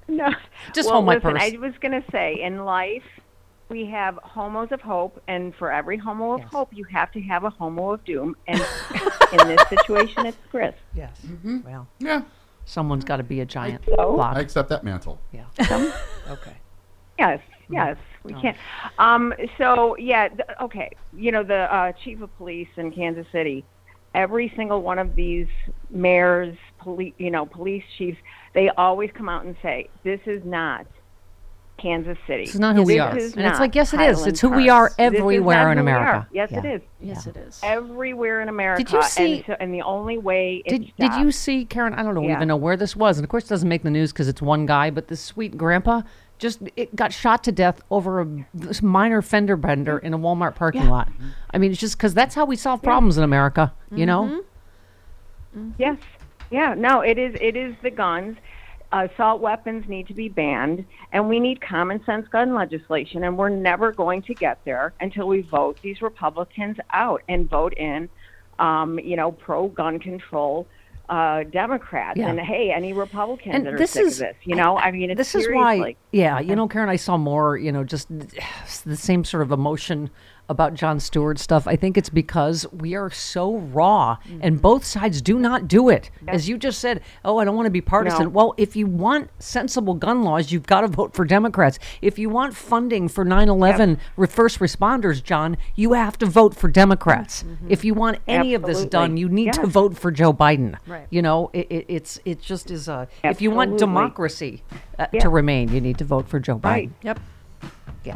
No. 0.08 0.30
Just 0.74 0.86
well, 0.86 0.94
hold 0.94 1.06
my 1.06 1.14
listen, 1.14 1.30
purse. 1.34 1.42
I 1.42 1.56
was 1.58 1.74
going 1.80 1.92
to 1.92 2.10
say, 2.10 2.40
in 2.42 2.64
life, 2.64 3.04
we 3.70 3.86
have 3.86 4.18
homos 4.22 4.72
of 4.72 4.80
hope, 4.80 5.22
and 5.28 5.54
for 5.54 5.72
every 5.72 5.96
homo 5.96 6.32
of 6.34 6.42
hope, 6.42 6.68
you 6.72 6.84
have 6.84 7.10
to 7.12 7.20
have 7.22 7.44
a 7.44 7.50
homo 7.50 7.92
of 7.92 8.04
doom. 8.04 8.36
And 8.48 8.60
in 9.32 9.48
this 9.48 9.60
situation, 9.68 10.26
it's 10.26 10.36
Chris. 10.50 10.74
Yes. 10.94 11.16
Well, 11.64 11.86
Yeah. 12.00 12.22
someone's 12.64 13.04
got 13.04 13.18
to 13.18 13.22
be 13.22 13.40
a 13.40 13.46
giant 13.46 13.84
So? 13.86 13.94
block. 14.16 14.36
I 14.36 14.40
accept 14.40 14.68
that 14.70 14.84
mantle. 14.84 15.20
yeah. 15.32 15.44
okay. 16.28 16.56
Yes, 17.18 17.40
yes, 17.68 17.96
we 18.24 18.32
can. 18.32 18.54
Um, 18.98 19.34
so 19.58 19.94
yeah, 19.98 20.28
th- 20.28 20.40
okay. 20.62 20.90
You 21.14 21.32
know 21.32 21.42
the 21.42 21.72
uh, 21.74 21.92
chief 22.02 22.22
of 22.22 22.34
police 22.38 22.68
in 22.76 22.90
Kansas 22.92 23.26
City. 23.30 23.62
Every 24.14 24.50
single 24.56 24.80
one 24.82 24.98
of 24.98 25.14
these 25.14 25.46
mayors, 25.90 26.56
police, 26.78 27.12
you 27.18 27.30
know, 27.30 27.44
police 27.44 27.84
chiefs, 27.98 28.18
they 28.54 28.70
always 28.70 29.10
come 29.12 29.28
out 29.28 29.44
and 29.44 29.54
say, 29.60 29.88
"This 30.02 30.20
is 30.24 30.42
not 30.46 30.86
Kansas 31.80 32.18
City. 32.26 32.44
This 32.44 32.54
is 32.54 32.60
not 32.60 32.76
who 32.76 32.82
we 32.82 32.98
are." 32.98 33.10
And 33.10 33.18
it's 33.18 33.58
like, 33.60 33.74
yes, 33.74 33.92
it 33.94 34.00
is. 34.00 34.16
Highland 34.16 34.28
It's 34.28 34.40
who 34.40 34.50
we 34.50 34.68
are 34.68 34.84
This 34.84 34.92
is 34.92 34.98
not 34.98 35.04
everywhere 35.06 35.72
in 35.72 35.78
who 35.78 35.84
we 35.84 35.90
are. 35.90 35.98
America. 35.98 36.28
Yes, 36.32 36.52
it 36.52 36.64
Yeah. 36.64 36.70
is. 36.72 36.82
Yes, 37.00 37.26
it 37.26 37.36
is. 37.36 37.60
Everywhere 37.62 38.40
in 38.40 38.48
America. 38.48 38.84
Did 38.84 38.92
you 38.92 39.02
see- 39.02 39.36
And, 39.36 39.44
so, 39.46 39.56
and 39.58 39.74
the 39.74 39.82
only 39.82 40.18
way 40.18 40.62
it 40.64 40.70
Did, 40.70 40.92
did 40.98 41.14
you 41.14 41.32
see 41.32 41.64
Karen? 41.64 41.94
I 41.94 42.02
don't 42.02 42.14
know, 42.14 42.22
Yeah. 42.22 42.36
even 42.36 42.48
know 42.48 42.56
where 42.56 42.76
this 42.76 42.94
was, 42.94 43.18
and 43.18 43.24
of 43.24 43.30
course, 43.30 43.44
it 43.46 43.48
doesn't 43.48 43.68
make 43.68 43.82
the 43.82 43.90
news 43.90 44.12
because 44.12 44.28
it's 44.28 44.42
one 44.42 44.66
guy. 44.66 44.90
But 44.90 45.08
this 45.08 45.20
sweet 45.20 45.56
grandpa 45.56 46.02
just 46.38 46.62
it 46.76 46.96
got 46.96 47.12
shot 47.12 47.44
to 47.44 47.52
death 47.52 47.82
over 47.90 48.20
a 48.22 48.26
this 48.54 48.82
minor 48.82 49.20
fender 49.20 49.56
bender 49.56 49.98
in 49.98 50.14
a 50.14 50.18
Walmart 50.18 50.54
parking 50.54 50.88
lot. 50.88 51.08
I 51.52 51.58
mean, 51.58 51.70
it's 51.70 51.80
just 51.80 51.98
because 51.98 52.14
that's 52.14 52.34
how 52.34 52.44
we 52.46 52.56
solve 52.56 52.82
problems 52.82 53.18
in 53.18 53.24
America. 53.24 53.72
You 53.94 54.06
know, 54.06 54.22
mm-hmm. 54.24 55.58
Mm-hmm. 55.58 55.70
Yes. 55.78 55.98
Yeah. 56.50 56.74
No, 56.74 57.00
it 57.00 57.18
is. 57.18 57.34
It 57.40 57.56
is 57.56 57.74
the 57.82 57.90
guns. 57.90 58.36
Assault 58.92 59.40
weapons 59.40 59.88
need 59.88 60.08
to 60.08 60.14
be 60.14 60.28
banned, 60.28 60.84
and 61.12 61.28
we 61.28 61.38
need 61.38 61.60
common 61.60 62.04
sense 62.04 62.26
gun 62.28 62.54
legislation. 62.54 63.22
And 63.22 63.38
we're 63.38 63.48
never 63.48 63.92
going 63.92 64.22
to 64.22 64.34
get 64.34 64.58
there 64.64 64.92
until 65.00 65.28
we 65.28 65.42
vote 65.42 65.78
these 65.82 66.02
Republicans 66.02 66.76
out 66.92 67.22
and 67.28 67.48
vote 67.48 67.72
in, 67.74 68.08
um, 68.58 68.98
you 68.98 69.16
know, 69.16 69.30
pro 69.30 69.68
gun 69.68 70.00
control 70.00 70.66
uh, 71.08 71.44
Democrats. 71.44 72.18
Yeah. 72.18 72.30
And 72.30 72.40
hey, 72.40 72.72
any 72.72 72.92
Republicans 72.92 73.54
And 73.54 73.66
that 73.66 73.74
are 73.74 73.78
this 73.78 73.92
sick 73.92 74.06
is- 74.06 74.20
of 74.20 74.28
this, 74.28 74.36
you 74.44 74.56
know, 74.56 74.76
I, 74.76 74.90
mean, 74.90 75.10
it's 75.10 75.18
this 75.18 75.34
is 75.34 75.48
why. 75.48 75.94
Yeah, 76.12 76.40
you 76.40 76.56
know, 76.56 76.66
Karen, 76.66 76.88
I 76.88 76.96
saw 76.96 77.16
more. 77.16 77.56
You 77.56 77.70
know, 77.70 77.84
just 77.84 78.08
the 78.84 78.96
same 78.96 79.24
sort 79.24 79.42
of 79.42 79.52
emotion 79.52 80.10
about 80.50 80.74
Jon 80.74 81.00
Stewart 81.00 81.38
stuff. 81.38 81.66
I 81.66 81.76
think 81.76 81.96
it's 81.96 82.10
because 82.10 82.66
we 82.72 82.94
are 82.94 83.08
so 83.08 83.56
raw, 83.56 84.18
and 84.42 84.60
both 84.60 84.84
sides 84.84 85.22
do 85.22 85.38
not 85.38 85.68
do 85.68 85.88
it. 85.88 86.10
As 86.28 86.48
you 86.48 86.58
just 86.58 86.80
said, 86.80 87.00
oh, 87.24 87.38
I 87.38 87.44
don't 87.44 87.54
want 87.56 87.66
to 87.66 87.70
be 87.70 87.80
partisan. 87.80 88.24
No. 88.24 88.28
Well, 88.30 88.54
if 88.58 88.74
you 88.76 88.86
want 88.86 89.30
sensible 89.38 89.94
gun 89.94 90.22
laws, 90.24 90.50
you've 90.52 90.66
got 90.66 90.80
to 90.82 90.88
vote 90.88 91.14
for 91.14 91.24
Democrats. 91.24 91.78
If 92.02 92.18
you 92.18 92.28
want 92.28 92.54
funding 92.56 93.08
for 93.08 93.24
9/11 93.24 93.98
re- 94.16 94.26
first 94.26 94.58
responders, 94.58 95.22
John, 95.22 95.56
you 95.76 95.92
have 95.92 96.18
to 96.18 96.26
vote 96.26 96.54
for 96.54 96.68
Democrats. 96.68 97.44
If 97.68 97.84
you 97.84 97.94
want 97.94 98.18
any 98.26 98.54
of 98.54 98.62
this 98.62 98.84
done, 98.84 99.16
you 99.16 99.28
need 99.28 99.52
to 99.54 99.66
vote 99.66 99.96
for 99.96 100.10
Joe 100.10 100.32
Biden. 100.32 100.76
Right. 100.86 101.06
You 101.10 101.22
know, 101.22 101.50
it, 101.52 101.68
it, 101.70 101.84
it's 101.88 102.18
it 102.24 102.40
just 102.42 102.70
is 102.70 102.88
a. 102.88 103.06
If 103.22 103.40
you 103.40 103.52
want 103.52 103.78
democracy 103.78 104.64
uh, 104.98 105.06
Yeah. 105.12 105.20
to 105.20 105.28
remain, 105.28 105.68
you 105.72 105.80
need 105.80 105.98
to 105.98 106.04
vote 106.04 106.28
for 106.28 106.40
Joe 106.40 106.58
Biden. 106.58 106.64
Right. 106.64 106.90
Yep. 107.02 107.20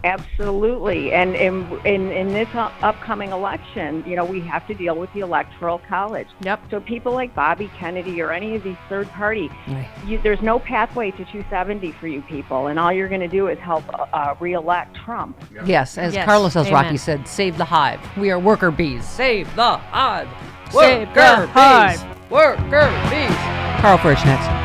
Absolutely, 0.02 1.12
and 1.12 1.34
in 1.36 1.66
in, 1.84 2.10
in 2.10 2.28
this 2.28 2.48
upcoming 2.54 3.30
election, 3.32 4.02
you 4.06 4.16
know, 4.16 4.24
we 4.24 4.40
have 4.40 4.66
to 4.66 4.74
deal 4.74 4.96
with 4.96 5.12
the 5.12 5.20
electoral 5.20 5.78
college. 5.86 6.26
Yep. 6.40 6.62
So 6.70 6.80
people 6.80 7.12
like 7.12 7.34
Bobby 7.34 7.70
Kennedy 7.78 8.22
or 8.22 8.32
any 8.32 8.56
of 8.56 8.62
these 8.62 8.78
third 8.88 9.08
party, 9.10 9.50
Right. 9.68 9.86
you, 10.06 10.18
there's 10.22 10.40
no 10.40 10.58
pathway 10.58 11.10
to 11.10 11.18
270 11.18 11.92
for 11.92 12.08
you 12.08 12.22
people, 12.22 12.68
and 12.68 12.78
all 12.78 12.92
you're 12.92 13.08
going 13.10 13.20
to 13.20 13.28
do 13.28 13.48
is 13.48 13.58
help 13.58 13.84
uh, 13.92 14.06
uh, 14.14 14.34
reelect 14.40 14.96
Trump. 14.96 15.36
Yes, 15.66 15.98
as 15.98 16.14
Yes, 16.14 16.24
Carlos 16.24 16.54
Alazraqui 16.54 16.84
amen. 16.86 16.98
said, 16.98 17.28
save 17.28 17.58
the 17.58 17.64
hive. 17.66 18.00
We 18.16 18.30
are 18.30 18.38
worker 18.38 18.70
bees. 18.70 19.06
Save 19.06 19.54
the 19.54 19.76
hive. 19.76 20.28
Save 20.72 21.08
the 21.12 21.20
Worker 21.20 21.46
hive. 21.48 22.00
bees. 22.02 22.30
Worker 22.30 22.88
bees. 23.10 23.80
Karl 23.82 23.98
Frisch 23.98 24.24
next. 24.24 24.64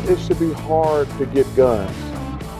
It 0.00 0.18
should 0.18 0.38
be 0.38 0.52
hard 0.52 1.08
to 1.18 1.26
get 1.26 1.46
guns. 1.54 1.94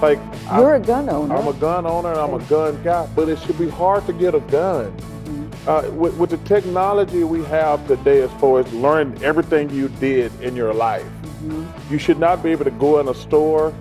Like 0.02 0.18
You're 0.46 0.74
I, 0.74 0.76
a 0.76 0.80
gun 0.80 1.08
owner. 1.08 1.34
I'm 1.34 1.46
a 1.46 1.52
gun 1.54 1.86
owner 1.86 2.10
and 2.10 2.18
I'm 2.18 2.34
a 2.34 2.44
gun 2.44 2.82
guy, 2.82 3.06
but 3.14 3.28
it 3.28 3.38
should 3.38 3.58
be 3.58 3.68
hard 3.68 4.04
to 4.06 4.12
get 4.12 4.34
a 4.34 4.40
gun. 4.40 4.90
Mm-hmm. 4.92 5.68
Uh, 5.68 5.90
with, 5.92 6.14
with 6.16 6.30
the 6.30 6.38
technology 6.38 7.24
we 7.24 7.44
have 7.44 7.86
today, 7.86 8.20
as 8.20 8.30
far 8.32 8.60
as 8.60 8.72
learning 8.72 9.22
everything 9.22 9.70
you 9.70 9.88
did 9.88 10.32
in 10.42 10.56
your 10.56 10.74
life, 10.74 11.04
mm-hmm. 11.04 11.92
you 11.92 11.98
should 11.98 12.18
not 12.18 12.42
be 12.42 12.50
able 12.50 12.64
to 12.64 12.70
go 12.72 12.98
in 13.00 13.08
a 13.08 13.14
store 13.14 13.72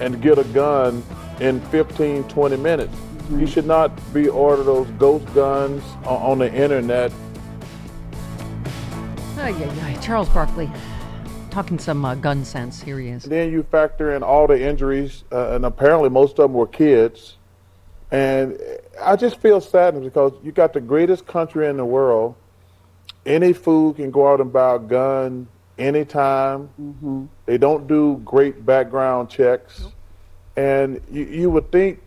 and 0.00 0.20
get 0.20 0.38
a 0.38 0.44
gun 0.44 1.02
in 1.40 1.60
15, 1.70 2.24
20 2.24 2.56
minutes. 2.56 2.94
Mm-hmm. 2.94 3.40
You 3.40 3.46
should 3.46 3.66
not 3.66 3.92
be 4.12 4.28
order 4.28 4.62
those 4.64 4.88
ghost 4.98 5.32
guns 5.32 5.82
on, 6.04 6.22
on 6.22 6.38
the 6.38 6.52
internet. 6.52 7.12
Ay, 9.38 9.52
ay, 9.52 9.70
ay. 9.82 9.98
Charles 10.02 10.28
Barkley. 10.28 10.68
Talking 11.56 11.78
some 11.78 12.04
uh, 12.04 12.14
gun 12.14 12.44
sense. 12.44 12.82
Here 12.82 12.98
he 13.00 13.08
is. 13.08 13.22
Then 13.22 13.50
you 13.50 13.62
factor 13.62 14.14
in 14.14 14.22
all 14.22 14.46
the 14.46 14.60
injuries, 14.60 15.24
uh, 15.32 15.52
and 15.52 15.64
apparently 15.64 16.10
most 16.10 16.32
of 16.32 16.42
them 16.42 16.52
were 16.52 16.66
kids. 16.66 17.36
And 18.10 18.60
I 19.00 19.16
just 19.16 19.38
feel 19.38 19.62
saddened 19.62 20.04
because 20.04 20.34
you 20.42 20.52
got 20.52 20.74
the 20.74 20.82
greatest 20.82 21.26
country 21.26 21.66
in 21.66 21.78
the 21.78 21.84
world. 21.86 22.34
Any 23.24 23.54
fool 23.54 23.94
can 23.94 24.10
go 24.10 24.30
out 24.30 24.42
and 24.42 24.52
buy 24.52 24.74
a 24.74 24.78
gun 24.78 25.48
anytime. 25.78 27.30
They 27.46 27.56
don't 27.56 27.86
do 27.86 28.20
great 28.22 28.66
background 28.66 29.30
checks. 29.30 29.86
And 30.58 31.00
you, 31.10 31.24
you 31.24 31.48
would 31.48 31.72
think, 31.72 32.02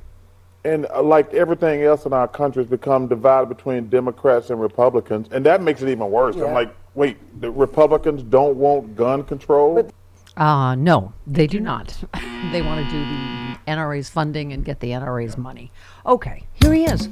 and 0.63 0.85
uh, 0.93 1.01
like 1.01 1.33
everything 1.33 1.81
else 1.81 2.05
in 2.05 2.13
our 2.13 2.27
country, 2.27 2.61
has 2.61 2.69
become 2.69 3.07
divided 3.07 3.49
between 3.49 3.89
Democrats 3.89 4.51
and 4.51 4.61
Republicans. 4.61 5.27
And 5.31 5.43
that 5.47 5.63
makes 5.63 5.81
it 5.81 5.89
even 5.89 6.11
worse. 6.11 6.35
Yeah. 6.35 6.45
I'm 6.45 6.53
like, 6.53 6.75
wait, 6.99 7.17
the 7.39 7.49
Republicans 7.49 8.21
don't 8.23 8.57
want 8.57 8.93
gun 8.93 9.23
control? 9.23 9.89
Uh, 10.35 10.75
no, 10.75 11.13
they 11.25 11.47
do 11.47 11.61
not. 11.61 11.87
they 12.51 12.61
want 12.61 12.85
to 12.85 12.91
do 12.91 12.99
the 12.99 13.57
NRA's 13.67 14.09
funding 14.09 14.51
and 14.51 14.65
get 14.65 14.81
the 14.81 14.89
NRA's 14.89 15.37
money. 15.37 15.71
Okay, 16.05 16.43
here 16.61 16.73
he 16.73 16.83
is. 16.83 17.07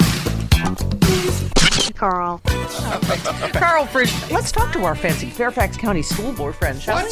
Karl. 1.95 2.41
Karl 3.53 3.85
Frisch. 3.85 4.13
Let's 4.29 4.51
talk 4.51 4.73
to 4.73 4.83
our 4.83 4.93
fancy 4.93 5.29
Fairfax 5.29 5.77
County 5.77 6.01
School 6.01 6.33
Board 6.33 6.55
friend, 6.55 6.79
shall 6.81 6.97
we? 6.97 7.09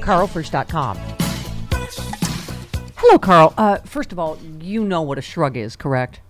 KarlFrisch.com. 0.00 0.96
Hello, 2.96 3.18
Karl. 3.18 3.52
Uh, 3.58 3.76
first 3.84 4.10
of 4.10 4.18
all, 4.18 4.38
you 4.58 4.84
know 4.84 5.02
what 5.02 5.18
a 5.18 5.22
shrug 5.22 5.54
is, 5.58 5.76
correct? 5.76 6.20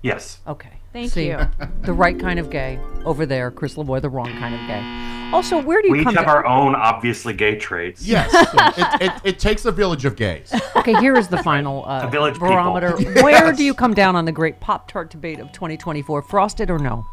Yes. 0.00 0.40
Okay. 0.48 0.77
Thank 0.98 1.12
See, 1.12 1.28
you. 1.28 1.38
the 1.82 1.92
right 1.92 2.18
kind 2.18 2.40
of 2.40 2.50
gay 2.50 2.80
over 3.04 3.24
there, 3.24 3.52
Chris 3.52 3.76
Lavoie, 3.76 4.02
the 4.02 4.08
wrong 4.08 4.32
kind 4.38 4.52
of 4.52 4.60
gay. 4.66 5.32
Also, 5.32 5.62
where 5.62 5.80
do 5.80 5.86
you 5.86 6.02
come 6.02 6.02
down? 6.02 6.06
We 6.06 6.10
each 6.10 6.16
have 6.16 6.26
to? 6.26 6.30
our 6.30 6.46
own 6.46 6.74
obviously 6.74 7.34
gay 7.34 7.54
traits. 7.56 8.04
Yes. 8.04 8.28
it, 8.76 9.02
it, 9.02 9.12
it 9.24 9.38
takes 9.38 9.64
a 9.64 9.70
village 9.70 10.04
of 10.04 10.16
gays. 10.16 10.52
Okay, 10.74 10.94
here 10.94 11.16
is 11.16 11.28
the 11.28 11.40
final 11.44 11.84
uh, 11.86 12.08
A 12.08 12.10
village 12.10 12.34
people. 12.34 12.48
barometer. 12.48 12.96
Where 13.22 13.52
do 13.52 13.62
you 13.62 13.74
come 13.74 13.94
down 13.94 14.16
on 14.16 14.24
the 14.24 14.32
great 14.32 14.58
Pop 14.58 14.88
Tart 14.90 15.08
debate 15.10 15.38
of 15.38 15.52
2024? 15.52 16.22
Frosted 16.22 16.68
or 16.68 16.80
no? 16.80 17.06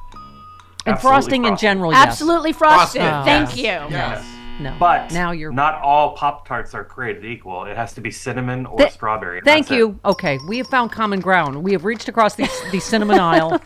And 0.88 0.96
Absolutely 0.96 1.02
frosting 1.02 1.46
in 1.46 1.58
general, 1.58 1.92
yes. 1.92 2.08
Absolutely 2.08 2.54
frosted. 2.54 3.02
Frosted, 3.02 3.26
Thank 3.26 3.56
yes. 3.56 3.58
you. 3.58 3.96
Yes. 3.96 4.35
No. 4.60 4.76
But 4.80 5.12
now 5.12 5.32
you're 5.32 5.52
not 5.52 5.82
all 5.82 6.16
Pop 6.16 6.48
Tarts 6.48 6.74
are 6.74 6.84
created 6.86 7.26
equal. 7.26 7.66
It 7.66 7.76
has 7.76 7.94
to 7.96 8.02
be 8.02 8.10
cinnamon 8.12 8.66
or 8.66 8.78
Th- 8.78 8.92
strawberry. 8.92 9.42
Thank 9.44 9.66
that's 9.68 9.72
it. 9.74 9.78
you. 9.78 10.00
Okay, 10.06 10.40
we 10.48 10.58
have 10.60 10.68
found 10.68 10.92
common 10.92 11.20
ground. 11.20 11.62
We 11.64 11.74
have 11.74 11.84
reached 11.84 12.08
across 12.08 12.36
the, 12.36 12.50
the 12.72 12.80
cinnamon 12.80 13.20
aisle. 13.20 13.62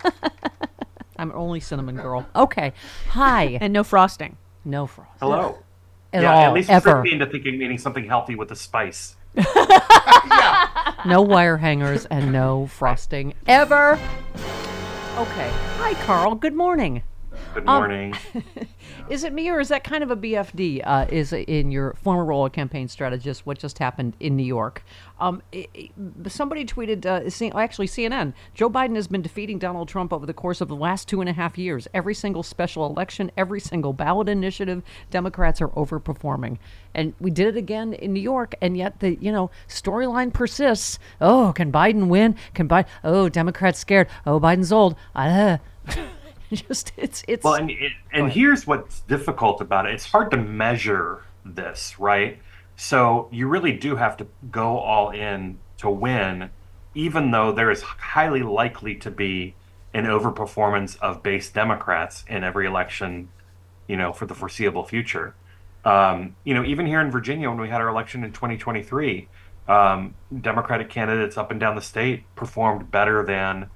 I'm 1.17 1.31
only 1.33 1.59
cinnamon 1.59 1.95
girl. 1.97 2.25
Okay. 2.35 2.73
Hi. 3.09 3.57
And 3.61 3.73
no 3.73 3.83
frosting. 3.83 4.37
No 4.65 4.87
frosting. 4.87 5.15
Hello. 5.19 5.59
At 6.13 6.23
yeah, 6.23 6.33
all, 6.33 6.45
at 6.45 6.53
least 6.53 6.69
ever. 6.69 6.91
trick 6.93 7.03
me 7.03 7.11
into 7.13 7.25
thinking 7.27 7.55
eating 7.61 7.77
something 7.77 8.05
healthy 8.05 8.35
with 8.35 8.51
a 8.51 8.55
spice. 8.55 9.15
yeah. 9.35 10.65
No 11.05 11.21
wire 11.21 11.55
hangers 11.57 12.05
and 12.07 12.33
no 12.33 12.67
frosting 12.67 13.33
ever. 13.47 13.93
Okay. 15.17 15.51
Hi, 15.77 15.93
Karl. 16.05 16.35
Good 16.35 16.53
morning. 16.55 17.03
Good 17.53 17.67
Um, 17.67 17.75
morning. 17.77 18.13
Is 19.09 19.23
it 19.23 19.33
me 19.33 19.49
or 19.49 19.59
is 19.59 19.69
that 19.69 19.83
kind 19.83 20.03
of 20.03 20.11
a 20.11 20.15
BFD? 20.15 20.81
Uh, 20.85 21.07
is 21.09 21.33
in 21.33 21.71
your 21.71 21.95
former 21.95 22.23
role 22.23 22.45
as 22.45 22.51
campaign 22.51 22.87
strategist? 22.87 23.43
What 23.43 23.57
just 23.57 23.79
happened 23.79 24.15
in 24.19 24.35
New 24.35 24.43
York? 24.45 24.83
Um, 25.19 25.41
i- 25.51 25.67
i- 25.75 25.89
somebody 26.27 26.63
tweeted, 26.63 27.07
uh, 27.07 27.21
actually 27.57 27.87
CNN. 27.87 28.33
Joe 28.53 28.69
Biden 28.69 28.95
has 28.95 29.07
been 29.07 29.23
defeating 29.23 29.57
Donald 29.57 29.87
Trump 29.87 30.13
over 30.13 30.27
the 30.27 30.33
course 30.33 30.61
of 30.61 30.67
the 30.67 30.75
last 30.75 31.07
two 31.07 31.21
and 31.21 31.29
a 31.29 31.33
half 31.33 31.57
years. 31.57 31.87
Every 31.91 32.13
single 32.13 32.43
special 32.43 32.85
election, 32.85 33.31
every 33.35 33.59
single 33.59 33.93
ballot 33.93 34.29
initiative, 34.29 34.83
Democrats 35.09 35.59
are 35.59 35.69
overperforming, 35.69 36.59
and 36.93 37.15
we 37.19 37.31
did 37.31 37.47
it 37.47 37.57
again 37.57 37.93
in 37.93 38.13
New 38.13 38.21
York. 38.21 38.53
And 38.61 38.77
yet 38.77 38.99
the 38.99 39.15
you 39.15 39.31
know 39.31 39.49
storyline 39.67 40.31
persists. 40.31 40.99
Oh, 41.19 41.51
can 41.55 41.71
Biden 41.71 42.07
win? 42.09 42.35
Can 42.53 42.67
Biden? 42.69 42.85
Oh, 43.03 43.27
Democrats 43.27 43.79
scared. 43.79 44.07
Oh, 44.27 44.39
Biden's 44.39 44.71
old. 44.71 44.95
Uh, 45.15 45.57
just 46.53 46.91
it's 46.97 47.23
it's. 47.27 47.43
Well, 47.43 47.55
and 47.55 47.69
it, 47.69 47.91
and 48.11 48.31
here's 48.31 48.65
what's 48.65 49.01
difficult 49.01 49.61
about 49.61 49.85
it. 49.85 49.93
It's 49.93 50.05
hard 50.05 50.31
to 50.31 50.37
measure 50.37 51.23
this, 51.45 51.99
right? 51.99 52.39
So 52.75 53.27
you 53.31 53.47
really 53.47 53.73
do 53.73 53.95
have 53.97 54.17
to 54.17 54.27
go 54.51 54.77
all 54.77 55.09
in 55.11 55.59
to 55.77 55.89
win, 55.89 56.49
even 56.95 57.31
though 57.31 57.51
there 57.51 57.69
is 57.69 57.81
highly 57.81 58.41
likely 58.41 58.95
to 58.95 59.11
be 59.11 59.55
an 59.93 60.05
overperformance 60.05 60.97
of 60.99 61.21
base 61.21 61.49
Democrats 61.49 62.23
in 62.27 62.43
every 62.43 62.65
election, 62.65 63.29
you 63.87 63.97
know, 63.97 64.13
for 64.13 64.25
the 64.25 64.35
foreseeable 64.35 64.85
future. 64.85 65.35
Um, 65.83 66.35
you 66.43 66.53
know, 66.53 66.63
even 66.63 66.85
here 66.85 67.01
in 67.01 67.11
Virginia, 67.11 67.49
when 67.49 67.59
we 67.59 67.69
had 67.69 67.81
our 67.81 67.89
election 67.89 68.23
in 68.23 68.31
2023, 68.31 69.27
um, 69.67 70.15
Democratic 70.41 70.89
candidates 70.89 71.37
up 71.37 71.51
and 71.51 71.59
down 71.59 71.75
the 71.75 71.81
state 71.81 72.23
performed 72.35 72.91
better 72.91 73.23
than 73.23 73.69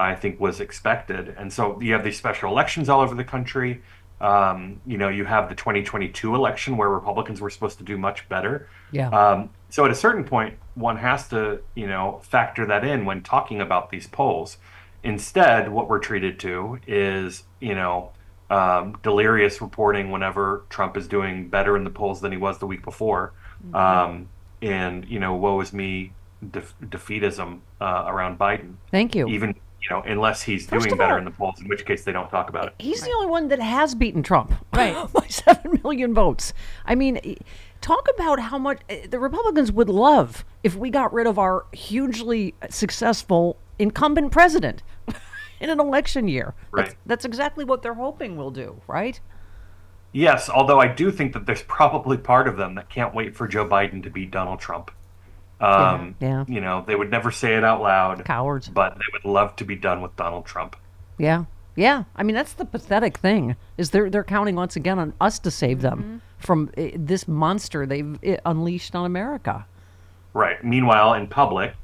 I 0.00 0.14
think 0.14 0.40
was 0.40 0.60
expected. 0.60 1.34
And 1.38 1.52
so 1.52 1.80
you 1.80 1.92
have 1.92 2.04
these 2.04 2.16
special 2.16 2.50
elections 2.50 2.88
all 2.88 3.00
over 3.00 3.14
the 3.14 3.24
country. 3.24 3.82
Um, 4.20 4.80
you 4.86 4.98
know, 4.98 5.08
you 5.08 5.24
have 5.24 5.48
the 5.48 5.54
2022 5.54 6.34
election 6.34 6.76
where 6.76 6.88
Republicans 6.88 7.40
were 7.40 7.50
supposed 7.50 7.78
to 7.78 7.84
do 7.84 7.96
much 7.96 8.28
better. 8.28 8.68
Yeah. 8.92 9.08
Um, 9.08 9.50
so 9.70 9.84
at 9.84 9.90
a 9.90 9.94
certain 9.94 10.24
point, 10.24 10.58
one 10.74 10.96
has 10.96 11.28
to, 11.28 11.60
you 11.74 11.86
know, 11.86 12.20
factor 12.22 12.66
that 12.66 12.84
in 12.84 13.04
when 13.04 13.22
talking 13.22 13.60
about 13.60 13.90
these 13.90 14.06
polls. 14.06 14.58
Instead, 15.02 15.70
what 15.70 15.88
we're 15.88 16.00
treated 16.00 16.38
to 16.40 16.78
is, 16.86 17.44
you 17.60 17.74
know, 17.74 18.12
um, 18.50 18.98
delirious 19.02 19.62
reporting 19.62 20.10
whenever 20.10 20.64
Trump 20.68 20.96
is 20.96 21.06
doing 21.06 21.48
better 21.48 21.76
in 21.76 21.84
the 21.84 21.90
polls 21.90 22.20
than 22.20 22.32
he 22.32 22.38
was 22.38 22.58
the 22.58 22.66
week 22.66 22.82
before, 22.82 23.32
um, 23.72 24.28
and 24.60 25.06
you 25.08 25.20
know, 25.20 25.36
woe 25.36 25.60
is 25.60 25.72
me, 25.72 26.12
def- 26.50 26.74
defeatism 26.82 27.60
uh, 27.80 28.04
around 28.08 28.38
Biden. 28.38 28.74
Thank 28.90 29.14
you. 29.14 29.28
Even 29.28 29.54
you 29.82 29.88
know, 29.90 30.02
unless 30.02 30.42
he's 30.42 30.66
First 30.66 30.86
doing 30.86 30.98
better 30.98 31.12
all- 31.14 31.18
in 31.18 31.24
the 31.24 31.30
polls, 31.30 31.60
in 31.60 31.68
which 31.68 31.84
case 31.86 32.04
they 32.04 32.12
don't 32.12 32.28
talk 32.30 32.48
about 32.48 32.66
it. 32.68 32.74
He's 32.78 33.02
the 33.02 33.10
only 33.12 33.26
one 33.26 33.48
that 33.48 33.60
has 33.60 33.94
beaten 33.94 34.22
Trump, 34.22 34.52
right, 34.74 34.94
by 35.12 35.26
seven 35.28 35.80
million 35.82 36.12
votes. 36.14 36.52
I 36.84 36.94
mean, 36.94 37.36
talk 37.80 38.06
about 38.14 38.40
how 38.40 38.58
much 38.58 38.80
eh, 38.88 39.06
the 39.08 39.18
Republicans 39.18 39.72
would 39.72 39.88
love 39.88 40.44
if 40.62 40.76
we 40.76 40.90
got 40.90 41.12
rid 41.12 41.26
of 41.26 41.38
our 41.38 41.64
hugely 41.72 42.54
successful 42.68 43.56
incumbent 43.78 44.30
president 44.32 44.82
in 45.60 45.70
an 45.70 45.80
election 45.80 46.28
year. 46.28 46.54
That's, 46.74 46.88
Right. 46.90 46.96
that's 47.06 47.24
exactly 47.24 47.64
what 47.64 47.82
they're 47.82 47.94
hoping 47.94 48.36
we'll 48.36 48.50
do, 48.50 48.82
right? 48.86 49.18
Yes, 50.12 50.50
although 50.50 50.80
I 50.80 50.88
do 50.88 51.10
think 51.12 51.32
that 51.34 51.46
there's 51.46 51.62
probably 51.62 52.16
part 52.16 52.48
of 52.48 52.56
them 52.56 52.74
that 52.74 52.90
can't 52.90 53.14
wait 53.14 53.36
for 53.36 53.46
Joe 53.46 53.64
Biden 53.66 54.02
to 54.02 54.10
beat 54.10 54.30
Donald 54.32 54.58
Trump. 54.58 54.90
Um, 55.60 56.14
Yeah, 56.20 56.44
You 56.48 56.60
know, 56.60 56.84
they 56.86 56.96
would 56.96 57.10
never 57.10 57.30
say 57.30 57.54
it 57.54 57.64
out 57.64 57.82
loud. 57.82 58.24
Cowards. 58.24 58.68
But 58.68 58.94
they 58.94 59.04
would 59.12 59.24
love 59.24 59.56
to 59.56 59.64
be 59.64 59.76
done 59.76 60.00
with 60.00 60.16
Donald 60.16 60.46
Trump. 60.46 60.76
Yeah, 61.18 61.44
yeah. 61.76 62.04
I 62.16 62.22
mean, 62.22 62.34
that's 62.34 62.54
the 62.54 62.64
pathetic 62.64 63.18
thing 63.18 63.56
is 63.76 63.90
they're 63.90 64.10
they're 64.10 64.24
counting 64.24 64.56
once 64.56 64.76
again 64.76 64.98
on 64.98 65.12
us 65.20 65.38
to 65.40 65.50
save 65.50 65.82
them 65.82 66.22
from 66.38 66.70
eh, 66.76 66.92
this 66.94 67.28
monster 67.28 67.86
they've 67.86 68.18
eh, 68.22 68.38
unleashed 68.44 68.94
on 68.94 69.04
America. 69.04 69.66
Right. 70.32 70.62
Meanwhile, 70.64 71.14
in 71.14 71.26
public, 71.26 71.74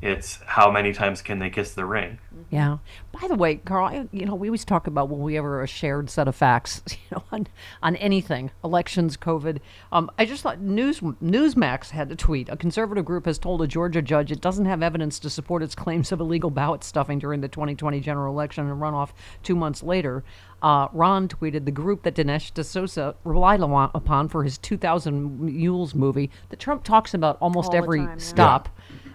it's 0.00 0.40
how 0.44 0.70
many 0.70 0.92
times 0.92 1.22
can 1.22 1.38
they 1.38 1.50
kiss 1.50 1.74
the 1.74 1.84
ring? 1.84 2.18
Yeah. 2.52 2.78
By 3.18 3.28
the 3.28 3.34
way, 3.34 3.56
Karl, 3.56 4.06
you 4.12 4.26
know, 4.26 4.34
we 4.34 4.48
always 4.48 4.66
talk 4.66 4.86
about 4.86 5.08
when 5.08 5.22
we 5.22 5.38
ever 5.38 5.62
a 5.62 5.66
shared 5.66 6.10
set 6.10 6.28
of 6.28 6.36
facts, 6.36 6.82
you 6.90 6.96
know, 7.10 7.24
on, 7.32 7.46
on 7.82 7.96
anything, 7.96 8.50
elections, 8.62 9.16
COVID. 9.16 9.58
Um, 9.90 10.10
I 10.18 10.26
just 10.26 10.42
thought 10.42 10.60
News 10.60 11.00
Newsmax 11.00 11.90
had 11.90 12.12
a 12.12 12.14
tweet. 12.14 12.50
A 12.50 12.56
conservative 12.58 13.06
group 13.06 13.24
has 13.24 13.38
told 13.38 13.62
a 13.62 13.66
Georgia 13.66 14.02
judge 14.02 14.30
it 14.30 14.42
doesn't 14.42 14.66
have 14.66 14.82
evidence 14.82 15.18
to 15.20 15.30
support 15.30 15.62
its 15.62 15.74
claims 15.74 16.12
of 16.12 16.20
illegal 16.20 16.50
ballot 16.50 16.84
stuffing 16.84 17.18
during 17.18 17.40
the 17.40 17.48
2020 17.48 18.00
general 18.00 18.34
election 18.34 18.68
and 18.68 18.78
runoff 18.78 19.12
two 19.42 19.56
months 19.56 19.82
later. 19.82 20.22
Uh, 20.60 20.88
Ron 20.92 21.28
tweeted 21.28 21.64
the 21.64 21.72
group 21.72 22.02
that 22.02 22.14
Dinesh 22.14 22.52
D'Souza 22.52 23.16
relied 23.24 23.60
upon 23.60 24.28
for 24.28 24.44
his 24.44 24.58
2000 24.58 25.40
Mules 25.40 25.94
movie 25.94 26.30
that 26.50 26.60
Trump 26.60 26.84
talks 26.84 27.14
about 27.14 27.38
almost 27.40 27.70
All 27.70 27.76
every 27.76 28.00
time, 28.00 28.08
yeah. 28.10 28.16
stop 28.18 28.68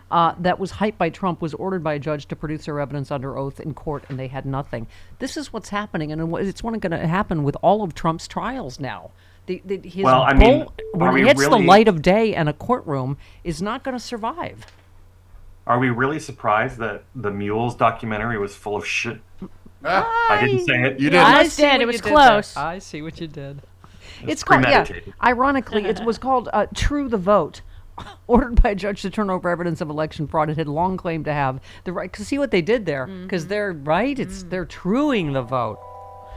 uh, 0.10 0.34
that 0.40 0.60
was 0.60 0.74
hyped 0.74 0.98
by 0.98 1.10
Trump 1.10 1.42
was 1.42 1.54
ordered 1.54 1.84
by 1.84 1.94
a 1.96 2.00
judge 2.00 2.28
to 2.28 2.36
produce 2.36 2.66
their 2.66 2.80
evidence 2.80 3.12
under 3.12 3.38
oath 3.38 3.60
in 3.60 3.74
court, 3.74 4.04
and 4.10 4.18
they 4.18 4.28
had 4.28 4.46
nothing. 4.46 4.88
This 5.20 5.36
is 5.38 5.52
what's 5.52 5.70
happening, 5.70 6.12
and 6.12 6.22
it's 6.38 6.64
what's 6.64 6.80
going 6.80 6.92
to 6.92 7.08
happen 7.08 7.44
with 7.44 7.58
all 7.62 7.84
of 7.84 7.94
Trump's 7.94 8.28
trials 8.28 8.80
now. 8.80 9.12
The, 9.48 9.62
the, 9.66 9.78
his 9.78 10.04
Well, 10.04 10.24
I 10.24 10.34
mean, 10.34 10.64
bull- 10.64 10.74
when 10.94 11.10
are 11.10 11.18
it 11.18 11.22
we 11.22 11.28
hits 11.28 11.48
the 11.48 11.58
light 11.58 11.88
of 11.88 12.02
day 12.02 12.36
in 12.36 12.48
a 12.48 12.54
courtroom, 12.54 13.18
is 13.44 13.62
not 13.62 13.84
going 13.84 13.96
to 13.96 14.04
survive. 14.04 14.66
Are 15.66 15.80
we 15.80 15.90
really 15.90 16.20
surprised 16.20 16.78
that 16.78 17.04
the 17.14 17.32
Mules 17.32 17.76
documentary 17.76 18.38
was 18.38 18.56
full 18.56 18.76
of 18.78 18.86
shit? 18.86 19.20
I 19.84 20.40
didn't 20.42 20.66
say 20.66 20.84
it. 20.84 21.00
You 21.00 21.10
did. 21.10 21.20
I 21.20 21.40
I 21.40 21.48
see 21.48 21.64
did. 21.64 21.82
It 21.82 21.86
was 21.86 21.98
you 21.98 22.02
did 22.02 22.12
close. 22.12 22.58
I 22.58 22.80
see 22.80 23.02
what 23.02 23.20
you 23.20 23.28
did. 23.28 23.62
It's 24.22 24.32
It's 24.32 24.44
called 24.44 24.64
yeah. 24.64 24.86
Ironically, 25.24 25.86
it 25.86 26.04
was 26.04 26.18
called 26.18 26.50
uh, 26.52 26.68
"True 26.74 27.08
the 27.08 27.18
Vote." 27.18 27.62
Ordered 28.28 28.62
by 28.62 28.70
a 28.72 28.76
judge 28.76 29.02
to 29.04 29.10
turn 29.10 29.30
over 29.30 29.50
evidence 29.50 29.82
of 29.82 29.90
election 29.90 30.28
fraud, 30.28 30.50
it 30.50 30.58
had 30.58 30.68
long 30.68 30.98
claimed 30.98 31.26
to 31.26 31.34
have 31.34 31.60
the 31.84 31.94
right. 31.94 32.12
Cause 32.12 32.28
see 32.28 32.38
what 32.38 32.52
they 32.52 32.62
did 32.62 32.86
there, 32.86 33.08
because 33.08 33.48
they're 33.48 33.74
right. 33.74 34.18
It's 34.18 34.44
they're 34.44 34.66
truing 34.66 35.34
the 35.34 35.42
vote. 35.42 35.80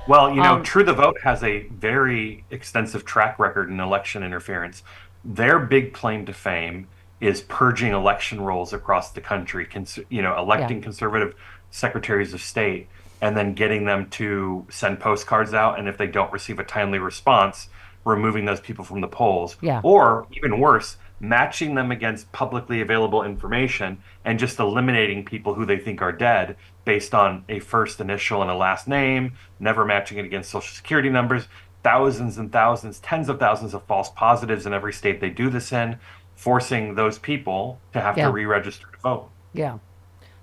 Well, 0.09 0.31
you 0.31 0.37
know, 0.43 0.55
Um, 0.55 0.63
True 0.63 0.83
the 0.83 0.95
Vote 0.95 1.19
has 1.23 1.43
a 1.45 1.67
very 1.69 2.45
extensive 2.51 3.05
track 3.05 3.39
record 3.39 3.69
in 3.69 3.79
election 3.81 4.23
interference. 4.23 4.83
Their 5.25 5.59
big 5.59 5.93
claim 5.93 6.25
to 6.27 6.33
fame 6.33 6.89
is 7.21 7.43
purging 7.43 7.93
election 7.93 8.41
rolls 8.41 8.73
across 8.73 9.11
the 9.11 9.21
country, 9.21 9.67
cons- 9.67 9.99
you 10.09 10.23
know, 10.23 10.37
electing 10.39 10.79
Yeah. 10.79 10.85
conservative 10.85 11.35
secretaries 11.71 12.33
of 12.33 12.41
state 12.41 12.89
and 13.21 13.37
then 13.37 13.53
getting 13.53 13.85
them 13.85 14.09
to 14.09 14.65
send 14.71 14.99
postcards 14.99 15.53
out 15.53 15.79
and 15.79 15.87
if 15.87 15.99
they 15.99 16.07
don't 16.07 16.33
receive 16.33 16.59
a 16.59 16.65
timely 16.65 16.99
response, 16.99 17.69
removing 18.07 18.47
those 18.47 18.61
people 18.61 18.83
from 18.87 19.03
the 19.03 19.07
polls. 19.07 19.59
Yeah. 19.61 19.81
Or 19.85 20.27
even 20.33 20.59
worse, 20.59 20.97
matching 21.21 21.75
them 21.75 21.91
against 21.91 22.33
publicly 22.33 22.81
available 22.81 23.23
information 23.23 23.99
and 24.25 24.39
just 24.39 24.59
eliminating 24.59 25.25
people 25.25 25.55
who 25.55 25.67
they 25.67 25.79
think 25.79 26.01
are 26.01 26.13
dead 26.13 26.57
based 26.87 27.15
on 27.15 27.45
a 27.49 27.59
first 27.61 28.01
initial 28.01 28.41
and 28.43 28.51
a 28.51 28.55
last 28.55 28.89
name, 28.89 29.33
never 29.59 29.85
matching 29.85 30.19
it 30.19 30.25
against 30.25 30.51
social 30.51 30.75
security 30.75 31.11
numbers, 31.11 31.47
thousands 31.85 32.39
and 32.39 32.51
thousands, 32.51 32.99
tens 33.01 33.29
of 33.29 33.39
thousands 33.39 33.75
of 33.75 33.83
false 33.85 34.09
positives 34.11 34.65
in 34.67 34.73
every 34.73 34.93
state 34.93 35.21
they 35.21 35.31
do 35.31 35.51
this 35.51 35.73
in, 35.73 35.97
forcing 36.37 36.95
those 36.95 37.19
people 37.19 37.79
to 37.93 38.01
have 38.01 38.17
Yeah. 38.17 38.27
to 38.27 38.33
re-register 38.33 38.87
to 38.91 38.99
vote. 39.01 39.31
Yeah. 39.53 39.79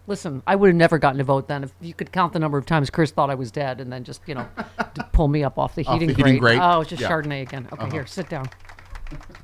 Listen, 0.06 0.42
I 0.48 0.56
would 0.56 0.68
have 0.68 0.76
never 0.76 1.00
gotten 1.00 1.18
to 1.18 1.24
vote 1.24 1.48
then 1.48 1.64
if 1.66 1.74
you 1.82 1.94
could 1.94 2.12
count 2.14 2.32
the 2.34 2.40
number 2.40 2.58
of 2.58 2.66
times 2.66 2.90
Chris 2.90 3.12
thought 3.12 3.30
I 3.30 3.36
was 3.36 3.52
dead 3.52 3.82
and 3.82 3.92
then 3.92 4.04
just, 4.04 4.22
you 4.26 4.36
know, 4.36 4.48
pull 5.12 5.28
me 5.28 5.44
up 5.44 5.58
off 5.58 5.76
the 5.76 5.86
Off 5.86 5.94
heating 6.00 6.16
the 6.16 6.22
grate. 6.22 6.40
grate? 6.40 6.60
Oh, 6.62 6.82
it's 6.82 6.92
just 6.92 7.02
Yeah. 7.02 7.10
Chardonnay 7.10 7.42
again. 7.42 7.68
Okay, 7.74 7.82
Uh-huh. 7.84 7.92
here, 7.92 8.06
sit 8.06 8.30
down. 8.30 8.48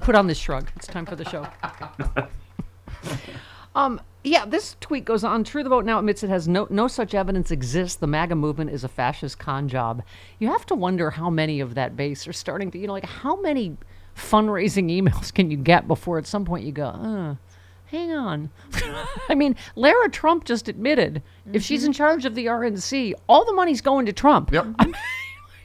Put 0.01 0.15
on 0.15 0.27
this 0.27 0.37
shrug. 0.37 0.69
It's 0.75 0.87
time 0.87 1.05
for 1.05 1.15
the 1.15 1.25
show. 1.25 1.47
um, 3.75 4.01
yeah, 4.23 4.45
this 4.45 4.75
tweet 4.79 5.05
goes 5.05 5.23
on. 5.23 5.43
True 5.43 5.63
the 5.63 5.69
Vote 5.69 5.85
now 5.85 5.99
admits 5.99 6.23
it 6.23 6.29
has 6.29 6.47
no 6.47 6.67
no 6.69 6.87
such 6.87 7.13
evidence 7.13 7.51
exists. 7.51 7.97
The 7.97 8.07
MAGA 8.07 8.35
movement 8.35 8.71
is 8.71 8.83
a 8.83 8.87
fascist 8.87 9.39
con 9.39 9.67
job. 9.67 10.03
You 10.39 10.47
have 10.49 10.65
to 10.67 10.75
wonder 10.75 11.11
how 11.11 11.29
many 11.29 11.59
of 11.59 11.75
that 11.75 11.95
base 11.95 12.27
are 12.27 12.33
starting 12.33 12.71
to, 12.71 12.77
you 12.77 12.87
know, 12.87 12.93
like 12.93 13.05
how 13.05 13.39
many 13.41 13.77
fundraising 14.15 14.89
emails 14.89 15.33
can 15.33 15.51
you 15.51 15.57
get 15.57 15.87
before 15.87 16.17
at 16.17 16.27
some 16.27 16.45
point 16.45 16.65
you 16.65 16.71
go, 16.71 16.87
uh, 16.87 17.35
hang 17.85 18.11
on. 18.11 18.49
I 19.29 19.35
mean, 19.35 19.55
Lara 19.75 20.09
Trump 20.09 20.45
just 20.45 20.67
admitted 20.67 21.21
if 21.51 21.63
she's 21.63 21.83
in 21.83 21.93
charge 21.93 22.25
of 22.25 22.35
the 22.35 22.45
RNC, 22.47 23.13
all 23.27 23.45
the 23.45 23.53
money's 23.53 23.81
going 23.81 24.05
to 24.05 24.13
Trump. 24.13 24.51
Yep. 24.51 24.67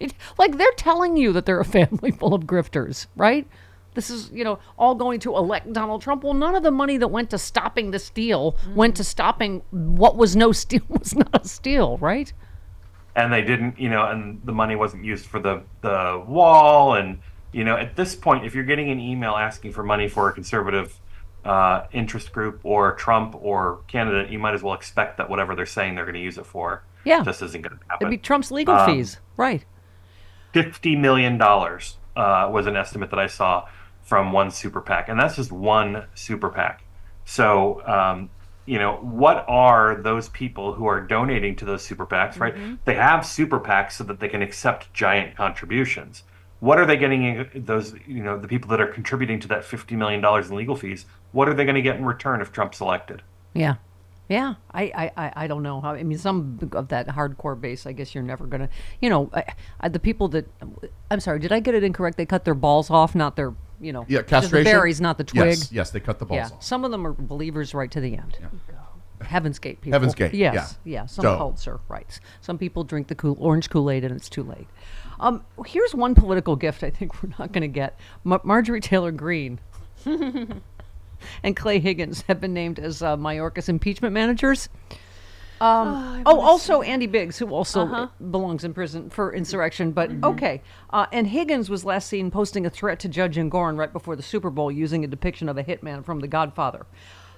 right? 0.00 0.14
Like 0.36 0.58
they're 0.58 0.72
telling 0.76 1.16
you 1.16 1.32
that 1.32 1.46
they're 1.46 1.60
a 1.60 1.64
family 1.64 2.10
full 2.10 2.34
of 2.34 2.44
grifters, 2.44 3.06
right? 3.16 3.46
This 3.98 4.10
is, 4.10 4.30
you 4.32 4.44
know, 4.44 4.60
all 4.78 4.94
going 4.94 5.18
to 5.20 5.34
elect 5.36 5.72
Donald 5.72 6.02
Trump. 6.02 6.22
Well, 6.22 6.34
none 6.34 6.54
of 6.54 6.62
the 6.62 6.70
money 6.70 6.98
that 6.98 7.08
went 7.08 7.30
to 7.30 7.38
stopping 7.38 7.90
the 7.90 7.98
steal 7.98 8.56
went 8.76 8.94
to 8.94 9.02
stopping 9.02 9.62
what 9.72 10.16
was 10.16 10.36
no 10.36 10.52
steal 10.62 10.82
was 10.88 11.16
not 11.16 11.44
a 11.44 11.48
steal, 11.48 11.98
right? 11.98 12.32
and 13.16 13.32
they 13.32 13.42
didn't, 13.42 13.76
you 13.80 13.88
know, 13.88 14.04
and 14.08 14.40
the 14.44 14.52
money 14.52 14.76
wasn't 14.76 15.04
used 15.04 15.26
for 15.26 15.40
the 15.40 15.62
the 15.80 16.22
wall. 16.28 16.94
And 16.94 17.18
you 17.50 17.64
know, 17.64 17.76
at 17.76 17.96
this 17.96 18.14
point, 18.14 18.46
if 18.46 18.54
you're 18.54 18.62
getting 18.72 18.88
an 18.92 19.00
email 19.00 19.32
asking 19.34 19.72
for 19.72 19.82
money 19.82 20.06
for 20.06 20.28
a 20.28 20.32
conservative 20.32 21.00
uh, 21.44 21.86
interest 21.90 22.30
group 22.30 22.60
or 22.62 22.94
Trump 22.94 23.34
or 23.40 23.80
candidate, 23.88 24.30
you 24.30 24.38
might 24.38 24.54
as 24.54 24.62
well 24.62 24.74
expect 24.74 25.16
that 25.16 25.28
whatever 25.28 25.56
they're 25.56 25.66
saying 25.66 25.96
they're 25.96 26.04
going 26.04 26.14
to 26.14 26.20
use 26.20 26.38
it 26.38 26.46
for, 26.46 26.84
Yeah. 27.04 27.24
just 27.24 27.42
isn't 27.42 27.62
going 27.62 27.76
to 27.76 27.84
happen. 27.88 28.06
It'd 28.06 28.10
be 28.20 28.22
Trump's 28.24 28.52
legal 28.52 28.76
Um, 28.76 28.86
fees, 28.86 29.18
right? 29.36 29.64
fifty 30.52 30.94
million 30.94 31.38
dollars 31.38 31.96
uh, 32.16 32.48
was 32.52 32.66
an 32.66 32.76
estimate 32.76 33.10
that 33.10 33.18
I 33.18 33.26
saw 33.26 33.66
from 34.08 34.32
one 34.32 34.50
super 34.50 34.80
PAC, 34.80 35.10
and 35.10 35.20
that's 35.20 35.36
just 35.36 35.52
one 35.52 36.06
super 36.14 36.48
PAC. 36.48 36.82
So, 37.26 37.86
um, 37.86 38.30
you 38.64 38.78
know, 38.78 38.96
what 38.96 39.44
are 39.46 39.96
those 39.96 40.30
people 40.30 40.72
who 40.72 40.86
are 40.86 40.98
donating 40.98 41.54
to 41.56 41.66
those 41.66 41.82
super 41.82 42.06
PACs? 42.06 42.40
Right? 42.40 42.54
They 42.86 42.94
have 42.94 43.26
super 43.26 43.60
PACs 43.60 43.92
so 43.92 44.04
that 44.04 44.18
they 44.18 44.28
can 44.28 44.40
accept 44.40 44.94
giant 44.94 45.36
contributions. 45.36 46.22
What 46.60 46.78
are 46.78 46.86
they 46.86 46.96
getting? 46.96 47.50
Those, 47.54 47.94
you 48.06 48.22
know, 48.22 48.38
the 48.38 48.48
people 48.48 48.70
that 48.70 48.80
are 48.80 48.86
contributing 48.86 49.40
to 49.40 49.48
that 49.48 49.62
fifty 49.62 49.94
million 49.94 50.22
dollars 50.22 50.48
in 50.48 50.56
legal 50.56 50.74
fees. 50.74 51.04
What 51.32 51.46
are 51.46 51.54
they 51.54 51.66
going 51.66 51.74
to 51.74 51.82
get 51.82 51.96
in 51.96 52.06
return 52.06 52.40
if 52.40 52.50
Trump's 52.50 52.80
elected? 52.80 53.22
Yeah. 53.52 53.74
Yeah, 54.30 54.56
I, 54.72 54.82
I, 54.94 55.12
I, 55.16 55.32
I 55.44 55.46
don't 55.46 55.62
know 55.62 55.80
how. 55.80 55.92
I 55.92 56.02
mean, 56.02 56.18
some 56.18 56.58
of 56.72 56.88
that 56.88 57.08
hardcore 57.08 57.58
base, 57.58 57.86
I 57.86 57.92
guess 57.92 58.14
you're 58.14 58.22
never 58.22 58.46
gonna. 58.46 58.68
You 59.00 59.08
know, 59.08 59.30
I, 59.32 59.44
I, 59.80 59.88
the 59.88 59.98
people 59.98 60.28
that. 60.28 60.46
I'm 61.10 61.20
sorry, 61.20 61.38
did 61.38 61.50
I 61.50 61.60
get 61.60 61.74
it 61.74 61.82
incorrect? 61.82 62.18
They 62.18 62.26
cut 62.26 62.44
their 62.44 62.54
balls 62.54 62.90
off, 62.90 63.14
not 63.14 63.36
their. 63.36 63.54
You 63.80 63.92
know, 63.92 64.04
Yeah, 64.08 64.18
the 64.18 64.24
castration. 64.24 64.64
berries, 64.72 65.00
not 65.00 65.18
the 65.18 65.24
twig. 65.24 65.46
Yes, 65.46 65.72
yes, 65.72 65.90
they 65.90 66.00
cut 66.00 66.18
the 66.18 66.24
balls 66.26 66.50
yeah. 66.50 66.56
off. 66.56 66.62
Some 66.62 66.84
of 66.84 66.90
them 66.90 67.06
are 67.06 67.12
believers 67.12 67.74
right 67.74 67.90
to 67.92 68.00
the 68.00 68.16
end. 68.16 68.36
Heaven's 69.20 69.58
Gate 69.58 69.80
people. 69.80 69.94
Heaven's 69.94 70.14
Gate, 70.14 70.32
Yes, 70.34 70.78
yeah. 70.84 71.00
yeah. 71.02 71.06
Some 71.06 71.22
So- 71.24 71.36
cults 71.36 71.66
are 71.68 71.80
right. 71.88 72.18
Some 72.40 72.56
people 72.58 72.84
drink 72.84 73.08
the 73.08 73.14
cool, 73.14 73.36
orange 73.40 73.68
Kool 73.70 73.90
Aid 73.90 74.04
and 74.04 74.14
it's 74.14 74.28
too 74.28 74.42
late. 74.44 74.66
Um, 75.20 75.44
here's 75.66 75.92
one 75.94 76.14
political 76.14 76.54
gift 76.56 76.82
I 76.84 76.90
think 76.90 77.20
we're 77.22 77.30
not 77.38 77.52
going 77.52 77.62
to 77.62 77.68
get. 77.68 77.98
Ma- 78.24 78.38
Marjorie 78.44 78.80
Taylor 78.80 79.10
Greene 79.10 79.58
and 80.06 81.56
Clay 81.56 81.80
Higgins 81.80 82.22
have 82.22 82.40
been 82.40 82.54
named 82.54 82.78
as 82.78 83.02
uh, 83.02 83.16
Mayorkas 83.16 83.68
impeachment 83.68 84.12
managers. 84.14 84.68
Um, 85.60 86.22
oh, 86.26 86.40
also 86.40 86.82
Andy 86.82 87.06
Biggs, 87.06 87.38
who 87.38 87.48
also 87.52 87.82
Uh-huh. 87.82 88.06
belongs 88.30 88.64
in 88.64 88.74
prison 88.74 89.10
for 89.10 89.32
insurrection. 89.34 89.92
But 89.92 90.10
Mm-hmm. 90.10 90.24
okay, 90.24 90.62
uh, 90.90 91.06
and 91.12 91.26
Higgins 91.26 91.68
was 91.68 91.84
last 91.84 92.08
seen 92.08 92.30
posting 92.30 92.64
a 92.66 92.70
threat 92.70 92.98
to 93.00 93.08
Judge 93.08 93.36
Engoron 93.36 93.76
right 93.76 93.92
before 93.92 94.16
the 94.16 94.22
Super 94.22 94.50
Bowl 94.50 94.70
using 94.70 95.04
a 95.04 95.08
depiction 95.08 95.48
of 95.48 95.58
a 95.58 95.64
hitman 95.64 96.04
from 96.04 96.20
The 96.20 96.28
Godfather. 96.28 96.86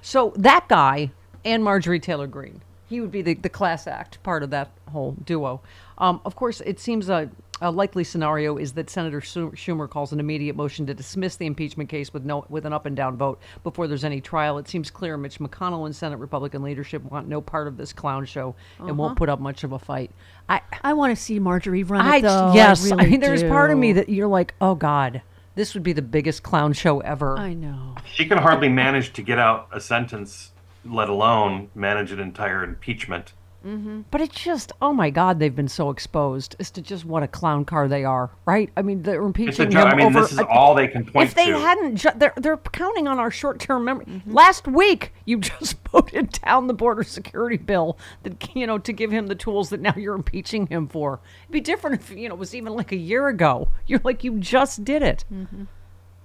So 0.02 0.32
that 0.36 0.68
guy 0.68 1.10
and 1.44 1.64
Marjorie 1.64 2.00
Taylor 2.00 2.26
Greene, 2.26 2.60
he 2.88 3.00
would 3.00 3.10
be 3.10 3.22
the, 3.22 3.34
the 3.34 3.48
class 3.48 3.86
act 3.86 4.22
part 4.22 4.42
of 4.42 4.50
that 4.50 4.70
whole 4.90 5.12
duo. 5.24 5.60
Um, 5.98 6.20
of 6.24 6.36
course, 6.36 6.60
it 6.62 6.80
seems 6.80 7.08
a, 7.08 7.30
a 7.60 7.70
likely 7.70 8.04
scenario 8.04 8.56
is 8.56 8.72
that 8.72 8.88
Senator 8.88 9.20
Schumer 9.20 9.88
calls 9.88 10.12
an 10.12 10.20
immediate 10.20 10.56
motion 10.56 10.86
to 10.86 10.94
dismiss 10.94 11.36
the 11.36 11.46
impeachment 11.46 11.88
case 11.90 12.12
with 12.12 12.24
no 12.24 12.44
with 12.48 12.64
an 12.66 12.72
up 12.72 12.86
and 12.86 12.96
down 12.96 13.16
vote 13.16 13.40
before 13.62 13.86
there's 13.86 14.04
any 14.04 14.20
trial. 14.20 14.58
It 14.58 14.68
seems 14.68 14.90
clear 14.90 15.16
Mitch 15.16 15.38
McConnell 15.38 15.86
and 15.86 15.94
Senate 15.94 16.18
Republican 16.18 16.62
leadership 16.62 17.02
want 17.10 17.28
no 17.28 17.40
part 17.40 17.66
of 17.68 17.76
this 17.76 17.92
clown 17.92 18.24
show 18.24 18.54
and 18.78 18.96
won't 18.96 19.10
Uh-huh. 19.12 19.14
put 19.18 19.28
up 19.28 19.40
much 19.40 19.64
of 19.64 19.72
a 19.72 19.78
fight. 19.78 20.10
I 20.48 20.60
I 20.82 20.92
want 20.94 21.16
to 21.16 21.22
see 21.22 21.38
Marjorie 21.38 21.82
run 21.84 22.06
I 22.06 22.16
it 22.16 22.22
though. 22.22 22.52
yes, 22.54 22.90
I, 22.90 22.94
really 22.96 23.10
mean 23.10 23.20
there's 23.20 23.42
part 23.42 23.70
of 23.70 23.78
me 23.78 23.92
that 23.94 24.08
you're 24.08 24.28
like, 24.28 24.54
oh 24.60 24.74
God, 24.74 25.22
this 25.54 25.74
would 25.74 25.82
be 25.82 25.92
the 25.92 26.02
biggest 26.02 26.42
clown 26.42 26.72
show 26.72 27.00
ever. 27.00 27.36
I 27.38 27.52
know. 27.54 27.94
She 28.06 28.24
can 28.26 28.38
hardly 28.38 28.68
manage 28.68 29.12
to 29.14 29.22
get 29.22 29.38
out 29.38 29.68
a 29.72 29.80
sentence, 29.80 30.52
let 30.84 31.08
alone 31.10 31.68
manage 31.74 32.10
an 32.12 32.20
entire 32.20 32.64
impeachment. 32.64 33.32
But 33.62 34.20
it's 34.22 34.40
just, 34.40 34.72
oh 34.80 34.92
my 34.92 35.10
God, 35.10 35.38
they've 35.38 35.54
been 35.54 35.68
so 35.68 35.90
exposed 35.90 36.56
as 36.58 36.70
to 36.72 36.80
just 36.80 37.04
what 37.04 37.22
a 37.22 37.28
clown 37.28 37.64
car 37.66 37.88
they 37.88 38.04
are, 38.04 38.30
right? 38.46 38.70
I 38.76 38.82
mean, 38.82 39.02
they're 39.02 39.22
impeaching 39.22 39.70
him 39.70 39.86
I 39.86 39.94
mean, 39.94 40.06
over. 40.06 40.22
this 40.22 40.32
is 40.32 40.38
all 40.38 40.74
they 40.74 40.88
can 40.88 41.04
point 41.04 41.14
to. 41.14 41.20
if 41.30 41.34
they 41.34 41.50
hadn't, 41.52 41.96
ju- 41.96 42.10
they're 42.16 42.32
they're 42.36 42.56
counting 42.56 43.06
on 43.06 43.18
our 43.18 43.30
short-term 43.30 43.84
memory. 43.84 44.22
Last 44.26 44.66
week, 44.66 45.12
you 45.26 45.38
just 45.40 45.76
voted 45.92 46.32
down 46.42 46.68
the 46.68 46.74
border 46.74 47.02
security 47.02 47.58
bill 47.58 47.98
that 48.22 48.56
you 48.56 48.66
know 48.66 48.78
to 48.78 48.92
give 48.92 49.10
him 49.10 49.26
the 49.26 49.34
tools 49.34 49.68
that 49.70 49.80
now 49.80 49.94
you're 49.96 50.14
impeaching 50.14 50.66
him 50.68 50.88
for. 50.88 51.20
It'd 51.42 51.52
be 51.52 51.60
different 51.60 52.00
if 52.00 52.10
you 52.10 52.28
know 52.28 52.34
it 52.34 52.38
was 52.38 52.54
even 52.54 52.72
like 52.74 52.92
a 52.92 52.96
year 52.96 53.28
ago. 53.28 53.68
You're 53.86 54.00
like 54.04 54.24
you 54.24 54.38
just 54.38 54.84
did 54.84 55.02
it. 55.02 55.24
Mm-hmm. 55.30 55.64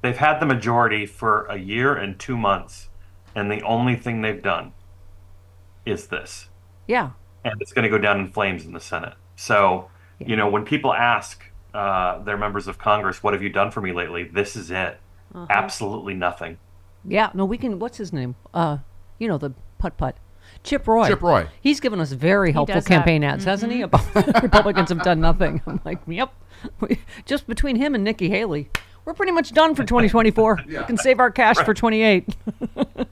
They've 0.02 0.17
had 0.17 0.39
the 0.39 0.45
majority 0.45 1.06
for 1.06 1.45
a 1.48 1.58
year 1.58 1.93
and 1.95 2.17
two 2.17 2.38
months, 2.38 2.89
and 3.36 3.52
the 3.52 3.62
only 3.63 3.95
thing 3.95 4.21
they've 4.21 4.41
done 4.41 4.71
is 5.86 6.08
this. 6.08 6.48
Yeah. 6.88 7.12
And 7.45 7.62
it's 7.62 7.71
going 7.71 7.84
to 7.84 7.89
go 7.89 7.97
down 7.97 8.19
in 8.19 8.27
flames 8.27 8.65
in 8.65 8.73
the 8.73 8.79
Senate. 8.81 9.13
So, 9.38 9.89
you 10.19 10.36
know, 10.36 10.49
when 10.49 10.65
people 10.65 10.93
ask 10.93 11.41
uh, 11.73 12.19
their 12.23 12.38
members 12.38 12.67
of 12.67 12.77
Congress, 12.77 13.23
what 13.23 13.34
have 13.34 13.41
you 13.43 13.49
done 13.49 13.71
for 13.71 13.79
me 13.81 13.93
lately? 13.93 14.23
This 14.23 14.55
is 14.58 14.71
it. 14.71 14.99
Uh-huh. 15.34 15.45
Absolutely 15.49 16.13
nothing. 16.13 16.58
Yeah, 17.08 17.29
no, 17.34 17.45
we 17.45 17.58
can. 17.58 17.79
What's 17.79 17.97
his 17.97 18.12
name? 18.12 18.36
Uh, 18.53 18.79
you 19.19 19.27
know 19.27 19.38
the 19.38 19.51
putt 19.77 19.97
putt. 19.97 20.17
Chip 20.63 20.88
Roy. 20.88 21.08
Chip 21.08 21.21
Roy. 21.21 21.47
He's 21.62 21.79
given 21.79 21.99
us 21.99 22.12
very 22.12 22.51
helpful 22.51 22.75
does 22.75 22.86
that. 22.86 22.89
campaign 22.89 23.23
ads, 23.23 23.43
hasn't 23.45 23.71
he? 23.71 23.81
About 23.81 24.15
Republicans 24.41 24.89
have 24.89 25.03
done 25.03 25.19
nothing. 25.19 25.62
I'm 25.67 25.79
like, 25.86 25.99
yep. 26.08 26.34
Just 27.25 27.47
between 27.47 27.75
him 27.75 27.93
and 27.93 28.03
Nikki 28.03 28.29
Haley, 28.29 28.69
we're 29.03 29.13
pretty 29.13 29.31
much 29.31 29.51
done 29.51 29.75
for 29.75 29.84
2024. 29.86 30.62
We 30.67 30.75
can 30.86 30.97
save 30.97 31.19
our 31.19 31.31
cash 31.31 31.58
for 31.58 31.73
28. 31.73 32.36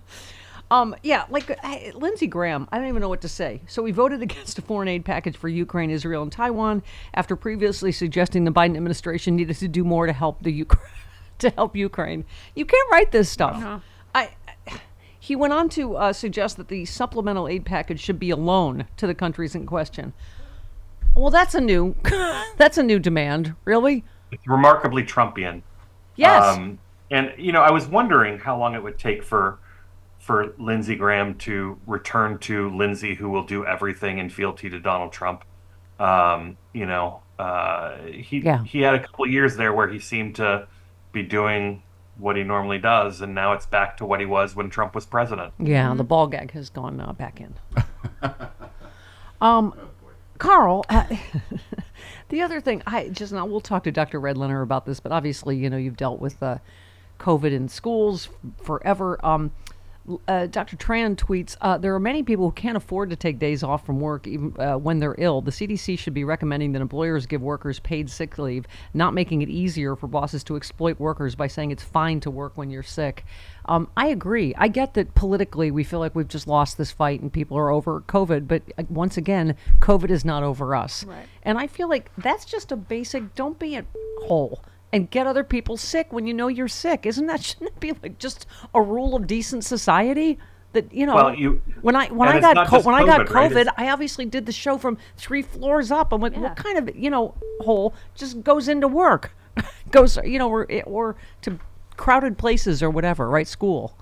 um, 0.74 0.96
yeah, 1.04 1.26
like 1.30 1.52
uh, 1.52 1.78
Lindsey 1.94 2.26
Graham. 2.26 2.68
I 2.72 2.80
don't 2.80 2.88
even 2.88 3.00
know 3.00 3.10
what 3.10 3.22
to 3.22 3.30
say. 3.30 3.62
So 3.68 3.84
we 3.84 3.92
voted 3.92 4.22
against 4.24 4.58
a 4.58 4.62
foreign 4.64 4.88
aid 4.88 5.06
package 5.06 5.38
for 5.38 5.48
Ukraine, 5.48 5.92
Israel, 5.92 6.24
and 6.24 6.32
Taiwan 6.32 6.82
after 7.14 7.36
previously 7.36 7.92
suggesting 7.92 8.44
the 8.44 8.52
Biden 8.52 8.76
administration 8.76 9.36
needed 9.36 9.56
to 9.58 9.68
do 9.68 9.84
more 9.84 10.08
to 10.08 10.14
help 10.14 10.42
the 10.42 10.52
Ukraine. 10.52 10.90
To 11.40 11.50
help 11.50 11.76
Ukraine, 11.76 12.24
you 12.56 12.64
can't 12.64 12.92
write 12.92 13.12
this 13.12 13.28
stuff. 13.28 13.82
I 14.16 14.30
he 15.20 15.36
went 15.36 15.52
on 15.52 15.68
to 15.70 15.98
uh, 15.98 16.14
suggest 16.14 16.56
that 16.58 16.68
the 16.70 16.86
supplemental 16.86 17.48
aid 17.50 17.66
package 17.66 18.00
should 18.00 18.20
be 18.20 18.30
a 18.30 18.36
loan 18.36 18.86
to 18.98 19.08
the 19.08 19.16
countries 19.16 19.56
in 19.56 19.66
question. 19.66 20.14
Well, 21.18 21.32
that's 21.32 21.56
a 21.56 21.60
new 21.60 21.96
that's 22.58 22.78
a 22.78 22.84
new 22.84 23.00
demand, 23.00 23.56
really. 23.66 24.06
It's 24.32 24.48
remarkably 24.48 25.04
Trumpian. 25.04 25.64
Yes. 26.16 26.56
Um, 26.56 26.78
and 27.12 27.34
you 27.38 27.52
know, 27.52 27.62
I 27.62 27.72
was 27.72 27.88
wondering 27.88 28.38
how 28.38 28.58
long 28.58 28.76
it 28.76 28.84
would 28.84 29.00
take 29.00 29.24
for 29.24 29.58
for 30.24 30.54
Lindsey 30.58 30.96
Graham 30.96 31.36
to 31.40 31.78
return 31.86 32.38
to 32.40 32.70
Lindsey, 32.74 33.14
who 33.14 33.30
will 33.30 33.44
do 33.44 33.66
everything 33.66 34.20
in 34.20 34.30
fealty 34.30 34.70
to 34.70 34.80
Donald 34.80 35.12
Trump. 35.12 35.44
Um, 36.00 36.56
you 36.72 36.86
know, 36.86 37.22
uh, 37.38 37.98
he 38.04 38.40
Yeah. 38.40 38.64
he 38.64 38.80
had 38.82 38.96
a 38.96 39.00
couple 39.02 39.28
years 39.28 39.58
there 39.58 39.74
where 39.74 39.90
he 39.90 40.00
seemed 40.00 40.36
to 40.38 40.68
be 41.12 41.24
doing 41.24 41.84
what 42.18 42.38
he 42.38 42.44
normally 42.44 42.78
does, 42.80 43.20
and 43.20 43.36
now 43.36 43.52
it's 43.52 43.66
back 43.66 43.98
to 43.98 44.06
what 44.06 44.22
he 44.22 44.26
was 44.26 44.56
when 44.56 44.70
Trump 44.70 44.96
was 44.96 45.06
president. 45.06 45.52
yeah, 45.60 45.94
the 45.94 46.04
ball 46.06 46.28
gag 46.28 46.52
has 46.52 46.70
gone 46.70 47.02
uh, 47.02 47.12
back 47.12 47.42
in. 47.42 47.54
um, 49.42 49.74
Karl, 50.38 50.86
uh, 50.90 51.06
the 52.30 52.42
other 52.42 52.62
thing, 52.62 52.82
I 52.88 53.10
just 53.10 53.34
now 53.34 53.46
we'll 53.46 53.62
talk 53.62 53.84
to 53.84 53.92
Dr. 53.92 54.20
Redlener 54.22 54.62
about 54.62 54.86
this, 54.86 55.00
but 55.00 55.12
obviously, 55.12 55.58
you 55.58 55.70
know, 55.70 55.78
you've 55.78 55.98
dealt 55.98 56.20
with 56.20 56.42
uh, 56.42 56.58
COVID 57.20 57.52
in 57.52 57.68
schools 57.68 58.30
forever. 58.62 59.24
Um, 59.26 59.44
l- 59.44 59.63
uh, 60.28 60.48
Dr. 60.48 60.76
Tran 60.76 61.16
tweets: 61.16 61.56
uh, 61.62 61.78
There 61.78 61.94
are 61.96 62.00
many 62.00 62.24
people 62.24 62.46
who 62.46 62.52
can't 62.52 62.78
afford 62.78 63.10
to 63.10 63.16
take 63.16 63.40
days 63.40 63.64
off 63.64 63.86
from 63.86 64.00
work 64.00 64.28
even 64.28 64.54
uh, 64.60 64.78
when 64.78 65.00
they're 65.00 65.16
ill. 65.18 65.42
The 65.42 65.52
CDC 65.52 65.98
should 65.98 66.14
be 66.14 66.24
recommending 66.24 66.74
that 66.74 66.82
employers 66.82 67.26
give 67.26 67.42
workers 67.42 67.80
paid 67.80 68.10
sick 68.10 68.38
leave, 68.38 68.66
not 68.94 69.14
making 69.14 69.42
it 69.42 69.50
easier 69.50 69.96
for 69.96 70.08
bosses 70.08 70.44
to 70.46 70.56
exploit 70.56 71.00
workers 71.00 71.36
by 71.36 71.48
saying 71.48 71.72
it's 71.72 71.84
fine 71.84 72.20
to 72.22 72.32
work 72.32 72.58
when 72.58 72.70
you're 72.70 72.84
sick. 72.84 73.26
Um, 73.66 73.90
I 73.96 74.08
agree. 74.08 74.54
I 74.58 74.68
get 74.68 74.94
that 74.96 75.16
politically 75.16 75.72
we 75.72 75.84
feel 75.86 76.00
like 76.00 76.16
we've 76.16 76.28
just 76.28 76.48
lost 76.48 76.78
this 76.78 76.92
fight 76.92 77.22
and 77.22 77.32
people 77.32 77.58
are 77.58 77.70
over 77.70 78.02
COVID, 78.02 78.48
but 78.48 78.62
uh, 78.78 78.84
once 78.90 79.16
again, 79.16 79.56
COVID 79.80 80.10
is 80.10 80.26
not 80.26 80.44
over 80.44 80.76
us. 80.76 81.06
Right. 81.06 81.28
And 81.44 81.58
I 81.58 81.68
feel 81.68 81.88
like 81.88 82.12
that's 82.18 82.44
just 82.46 82.72
a 82.72 82.76
basic 82.76 83.36
don't 83.36 83.58
be 83.58 83.76
a 83.76 83.86
hole 84.24 84.62
and 84.94 85.10
get 85.10 85.28
other 85.28 85.44
people 85.44 85.76
sick 85.76 86.14
when 86.14 86.26
you 86.28 86.34
know 86.34 86.48
you're 86.48 86.68
sick. 86.70 87.06
Isn't 87.06 87.26
that 87.28 87.44
shouldn't 87.44 87.72
it 87.72 87.80
be 87.80 87.92
like 88.02 88.18
just 88.20 88.46
a 88.74 88.82
rule 88.82 89.16
of 89.16 89.28
decent 89.28 89.66
society? 89.66 90.38
That 90.74 90.92
you 90.94 91.06
know, 91.06 91.16
Well, 91.16 91.36
you- 91.36 91.62
when 91.82 91.96
I 91.96 92.08
when 92.08 92.28
I 92.30 92.40
got 92.40 92.68
co- 92.68 92.78
just 92.78 92.86
when 92.86 92.96
I 92.96 93.06
got 93.06 93.28
COVID, 93.28 93.66
right? 93.66 93.68
I 93.78 93.90
obviously 93.92 94.26
did 94.26 94.46
the 94.46 94.52
show 94.52 94.78
from 94.78 94.98
three 95.18 95.42
floors 95.42 95.92
up. 95.92 96.12
I'm 96.14 96.22
like, 96.22 96.34
Yeah. 96.34 96.40
what 96.42 96.56
kind 96.56 96.78
of 96.78 96.96
you 96.96 97.10
know 97.10 97.36
hole 97.62 97.94
just 98.16 98.44
goes 98.44 98.68
into 98.68 98.88
work, 98.88 99.36
goes 99.92 100.18
you 100.24 100.40
know 100.40 100.50
or 100.50 100.68
or 100.86 101.16
to 101.42 101.60
crowded 101.98 102.38
places 102.40 102.82
or 102.82 102.90
whatever, 102.90 103.30
right? 103.30 103.48
School. 103.48 103.96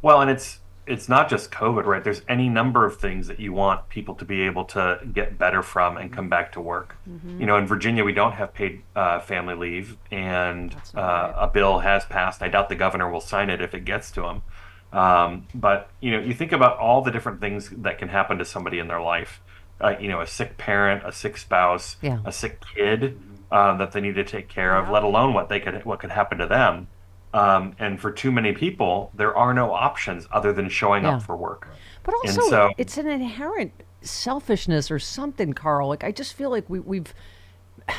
Well, 0.00 0.20
and 0.22 0.30
it's 0.30 0.60
it's 0.88 1.08
not 1.08 1.28
just 1.28 1.50
COVID, 1.50 1.84
right? 1.84 2.02
There's 2.02 2.22
any 2.28 2.48
number 2.48 2.84
of 2.86 2.96
things 2.98 3.26
that 3.28 3.38
you 3.38 3.52
want 3.52 3.88
people 3.88 4.14
to 4.16 4.24
be 4.24 4.42
able 4.42 4.64
to 4.66 4.98
get 5.12 5.38
better 5.38 5.62
from 5.62 5.96
and 5.96 6.12
come 6.12 6.28
back 6.28 6.52
to 6.52 6.60
work. 6.60 6.96
Mhm. 7.08 7.38
You 7.40 7.46
know, 7.46 7.56
in 7.56 7.66
Virginia, 7.66 8.04
we 8.04 8.12
don't 8.12 8.32
have 8.32 8.54
paid 8.54 8.82
uh, 8.96 9.20
family 9.20 9.54
leave, 9.54 9.96
and 10.10 10.74
uh, 10.94 11.32
a 11.36 11.46
bill 11.48 11.80
has 11.80 12.04
passed. 12.06 12.42
I 12.42 12.48
doubt 12.48 12.68
the 12.68 12.74
governor 12.74 13.10
will 13.10 13.20
sign 13.20 13.50
it 13.50 13.60
if 13.60 13.74
it 13.74 13.84
gets 13.84 14.10
to 14.12 14.26
him. 14.26 14.42
Um, 14.92 15.46
but 15.54 15.90
you 16.00 16.10
know, 16.12 16.18
you 16.20 16.32
think 16.34 16.52
about 16.52 16.78
all 16.78 17.02
the 17.02 17.10
different 17.10 17.40
things 17.40 17.68
that 17.70 17.98
can 17.98 18.08
happen 18.08 18.38
to 18.38 18.44
somebody 18.44 18.78
in 18.78 18.88
their 18.88 19.00
life. 19.00 19.40
Uh, 19.80 19.94
you 20.00 20.08
know, 20.08 20.20
a 20.20 20.26
sick 20.26 20.56
parent, 20.56 21.02
a 21.06 21.12
sick 21.12 21.36
spouse, 21.36 21.96
Yeah. 22.02 22.18
a 22.24 22.32
sick 22.32 22.60
kid 22.74 23.20
uh, 23.52 23.76
that 23.76 23.92
they 23.92 24.00
need 24.00 24.14
to 24.16 24.24
take 24.24 24.48
care 24.48 24.74
of. 24.76 24.88
Let 24.88 25.04
alone 25.04 25.34
what 25.34 25.48
they 25.48 25.60
could 25.60 25.84
what 25.84 26.00
could 26.00 26.10
happen 26.10 26.38
to 26.38 26.46
them. 26.46 26.88
Um, 27.34 27.74
and 27.78 28.00
for 28.00 28.10
too 28.10 28.32
many 28.32 28.52
people, 28.52 29.10
there 29.14 29.36
are 29.36 29.52
no 29.52 29.72
options 29.72 30.26
other 30.32 30.52
than 30.52 30.68
showing 30.68 31.04
Yeah. 31.04 31.16
up 31.16 31.22
for 31.22 31.36
work. 31.36 31.68
But 32.04 32.14
also, 32.14 32.40
so- 32.48 32.70
it's 32.78 32.96
an 32.96 33.06
inherent 33.06 33.72
selfishness 34.00 34.90
or 34.90 34.98
something, 34.98 35.52
Karl. 35.52 35.88
Like 35.88 36.04
I 36.04 36.10
just 36.12 36.34
feel 36.34 36.50
like 36.50 36.68
we, 36.70 36.80
we've 36.80 37.12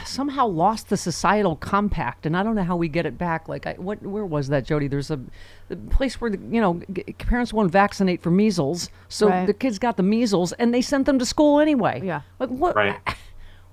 somehow 0.06 0.46
lost 0.48 0.89
the 0.89 0.98
societal 0.98 1.56
compact, 1.56 2.26
and 2.26 2.36
I 2.38 2.44
don't 2.44 2.56
know 2.56 2.63
how 2.63 2.76
we 2.76 2.88
get 2.88 3.06
it 3.06 3.18
back. 3.18 3.48
Like, 3.48 3.65
I, 3.68 3.74
what? 3.74 4.02
Where 4.04 4.26
was 4.26 4.48
that, 4.50 4.65
Jody? 4.65 4.88
There's 4.88 5.10
a, 5.12 5.20
the 5.68 5.76
place 5.78 6.20
where 6.22 6.30
the, 6.32 6.38
you 6.50 6.62
know 6.62 6.82
g- 6.94 7.04
parents 7.18 7.54
won't 7.54 7.72
vaccinate 7.72 8.22
for 8.22 8.32
measles, 8.32 8.89
so 9.08 9.30
Right. 9.30 9.46
the 9.46 9.54
kids 9.54 9.80
got 9.80 9.98
the 9.98 10.04
measles, 10.04 10.52
and 10.54 10.74
they 10.74 10.82
sent 10.82 11.06
them 11.06 11.18
to 11.20 11.26
school 11.26 11.60
anyway. 11.60 12.02
Yeah. 12.04 12.22
Like 12.39 12.50
what? 12.50 12.76
Right. 12.76 12.98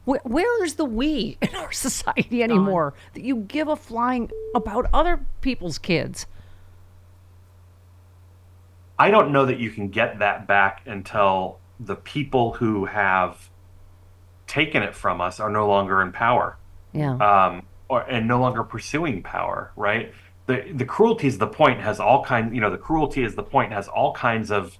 Where, 0.07 0.21
where 0.25 0.65
is 0.65 0.77
the 0.77 0.87
we 0.87 1.37
in 1.43 1.55
our 1.55 1.73
society 1.73 2.43
anymore 2.43 2.95
that 3.13 3.23
you 3.23 3.37
give 3.37 3.69
a 3.69 3.77
flying 3.77 4.31
about 4.55 4.87
other 4.95 5.27
people's 5.43 5.77
kids? 5.77 6.27
I 8.99 9.11
don't 9.11 9.31
know 9.31 9.45
that 9.45 9.59
you 9.59 9.71
can 9.71 9.89
get 9.89 10.21
that 10.21 10.47
back 10.47 10.81
until 10.87 11.59
the 11.79 11.97
people 11.97 12.55
who 12.55 12.87
have 12.87 13.51
taken 14.47 14.83
it 14.83 14.95
from 14.95 15.21
us 15.21 15.39
are 15.39 15.51
no 15.51 15.69
longer 15.69 16.01
in 16.01 16.13
power. 16.13 16.57
Yeah. 16.95 17.17
um, 17.17 17.67
or 17.89 18.03
and 18.03 18.27
no 18.27 18.41
longer 18.41 18.65
pursuing 18.65 19.23
power, 19.23 19.71
right? 19.77 20.15
The 20.47 20.73
the 20.73 20.87
cruelty 20.87 21.27
is 21.27 21.37
the 21.39 21.47
point 21.47 21.81
has 21.81 22.01
all 22.01 22.25
kinds, 22.25 22.55
you 22.55 22.61
know, 22.61 22.71
the 22.71 22.79
cruelty 22.79 23.23
is 23.23 23.35
the 23.35 23.43
point 23.43 23.73
has 23.73 23.87
all 23.87 24.15
kinds 24.15 24.51
of, 24.51 24.79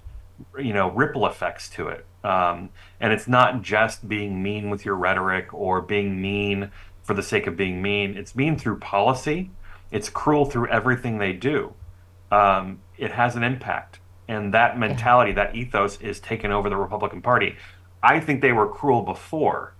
you 0.57 0.73
know, 0.73 0.89
ripple 0.89 1.27
effects 1.27 1.69
to 1.71 1.89
it. 1.89 2.05
Um, 2.23 2.69
and 2.99 3.13
it's 3.13 3.27
not 3.27 3.61
just 3.61 4.07
being 4.07 4.41
mean 4.41 4.69
with 4.69 4.85
your 4.85 4.95
rhetoric 4.95 5.53
or 5.53 5.81
being 5.81 6.21
mean 6.21 6.71
for 7.03 7.13
the 7.13 7.23
sake 7.23 7.47
of 7.47 7.55
being 7.55 7.81
mean. 7.81 8.17
It's 8.17 8.35
mean 8.35 8.57
through 8.57 8.79
policy. 8.79 9.51
It's 9.91 10.09
cruel 10.09 10.45
through 10.45 10.67
everything 10.67 11.17
they 11.17 11.33
do. 11.33 11.73
Um, 12.31 12.81
it 12.97 13.11
has 13.11 13.35
an 13.35 13.43
impact, 13.43 13.99
and 14.27 14.53
that 14.53 14.77
mentality, 14.77 15.31
that 15.33 15.55
ethos, 15.55 16.01
is 16.01 16.19
taken 16.19 16.51
over 16.51 16.69
the 16.69 16.75
Republican 16.75 17.21
Party. 17.21 17.55
I 18.03 18.19
think 18.19 18.41
they 18.41 18.51
were 18.51 18.67
cruel 18.67 19.01
before, 19.03 19.73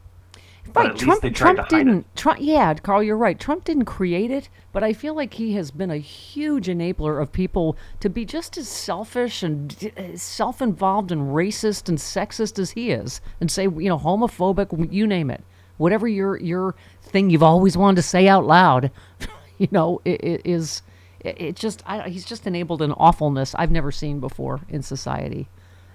Right, 0.75 0.95
Trump, 0.95 1.01
least 1.09 1.21
they 1.21 1.29
tried 1.29 1.55
Trump 1.55 1.69
didn't. 1.69 2.15
Trump, 2.15 2.39
yeah, 2.41 2.73
Karl, 2.75 3.01
you're 3.03 3.17
right. 3.17 3.39
Trump 3.39 3.63
didn't 3.63 3.85
create 3.85 4.31
it, 4.31 4.49
but 4.73 4.83
I 4.83 4.93
feel 4.93 5.13
like 5.15 5.35
he 5.35 5.53
has 5.53 5.71
been 5.71 5.91
a 5.91 5.97
huge 5.97 6.67
enabler 6.67 7.21
of 7.21 7.31
people 7.31 7.77
to 7.99 8.09
be 8.09 8.25
just 8.25 8.57
as 8.57 8.67
selfish 8.67 9.43
and 9.43 9.91
uh, 9.97 10.17
self-involved 10.17 11.11
and 11.11 11.33
racist 11.33 11.89
and 11.89 11.97
sexist 11.97 12.59
as 12.59 12.71
he 12.71 12.91
is, 12.91 13.21
and 13.41 13.49
say 13.51 13.63
you 13.63 13.89
know 13.89 13.97
homophobic, 13.97 14.91
you 14.91 15.07
name 15.07 15.29
it, 15.29 15.43
whatever 15.77 16.07
your 16.07 16.37
your 16.37 16.75
thing 17.01 17.29
you've 17.29 17.43
always 17.43 17.77
wanted 17.77 17.95
to 17.97 18.01
say 18.01 18.27
out 18.27 18.45
loud, 18.45 18.91
you 19.57 19.67
know, 19.71 20.01
i 20.05 20.09
i- 20.11 20.41
is 20.45 20.81
it, 21.21 21.41
it 21.41 21.55
just 21.55 21.81
I, 21.85 22.09
he's 22.09 22.25
just 22.25 22.45
enabled 22.47 22.81
an 22.81 22.91
awfulness 22.93 23.55
I've 23.55 23.71
never 23.71 23.91
seen 23.91 24.19
before 24.19 24.61
in 24.69 24.81
society. 24.81 25.47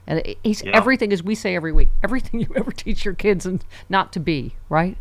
And 0.07 0.23
he's 0.43 0.63
Yeah. 0.63 0.73
everything 0.75 1.13
as 1.13 1.23
we 1.23 1.35
say 1.35 1.55
every 1.55 1.73
week, 1.73 1.91
everything 2.03 2.41
you 2.41 2.49
ever 2.57 2.73
teach 2.73 3.05
your 3.05 3.15
kids 3.15 3.47
and 3.47 3.65
not 3.89 4.13
to 4.13 4.21
be, 4.21 4.57
right? 4.69 4.97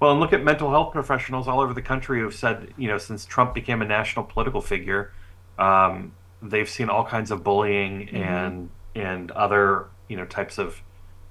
Well, 0.00 0.10
and 0.12 0.20
look 0.20 0.32
at 0.32 0.42
mental 0.42 0.70
health 0.70 0.92
professionals 0.92 1.46
all 1.46 1.60
over 1.60 1.72
the 1.72 1.82
country 1.82 2.18
who 2.18 2.24
have 2.24 2.34
said, 2.34 2.74
you 2.76 2.88
know, 2.88 2.98
since 2.98 3.24
Trump 3.24 3.54
became 3.54 3.82
a 3.82 3.84
national 3.84 4.24
political 4.24 4.60
figure, 4.60 5.12
um, 5.58 6.12
they've 6.42 6.68
seen 6.68 6.88
all 6.90 7.04
kinds 7.04 7.30
of 7.30 7.44
bullying 7.44 8.06
Mm-hmm. 8.06 8.16
and 8.16 8.70
and 8.94 9.30
other 9.30 9.86
you 10.08 10.16
know 10.18 10.26
types 10.26 10.58
of 10.58 10.82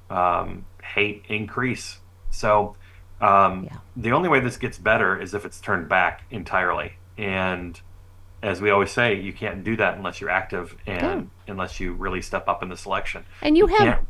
um, 0.10 0.66
hate 0.84 1.24
increase. 1.28 2.00
So 2.32 2.76
um, 3.20 3.66
yeah. 3.66 3.78
the 3.96 4.12
only 4.14 4.30
way 4.30 4.40
this 4.40 4.58
gets 4.58 4.78
better 4.78 5.20
is 5.22 5.34
if 5.34 5.46
it's 5.46 5.60
turned 5.60 5.88
back 5.90 6.24
entirely. 6.32 6.94
And 7.18 7.80
as 8.44 8.62
we 8.62 8.70
always 8.72 8.92
say, 8.92 9.16
you 9.20 9.34
can't 9.34 9.64
do 9.64 9.76
that 9.78 9.96
unless 9.98 10.20
you're 10.22 10.30
active 10.30 10.76
and 10.88 11.30
unless 11.48 11.80
you 11.80 11.94
really 11.94 12.22
step 12.22 12.48
up 12.48 12.64
in 12.64 12.70
the 12.70 12.78
selection. 12.78 13.24
And 13.42 13.58
you 13.58 13.68
have- 13.68 13.78
can't- 13.80 14.08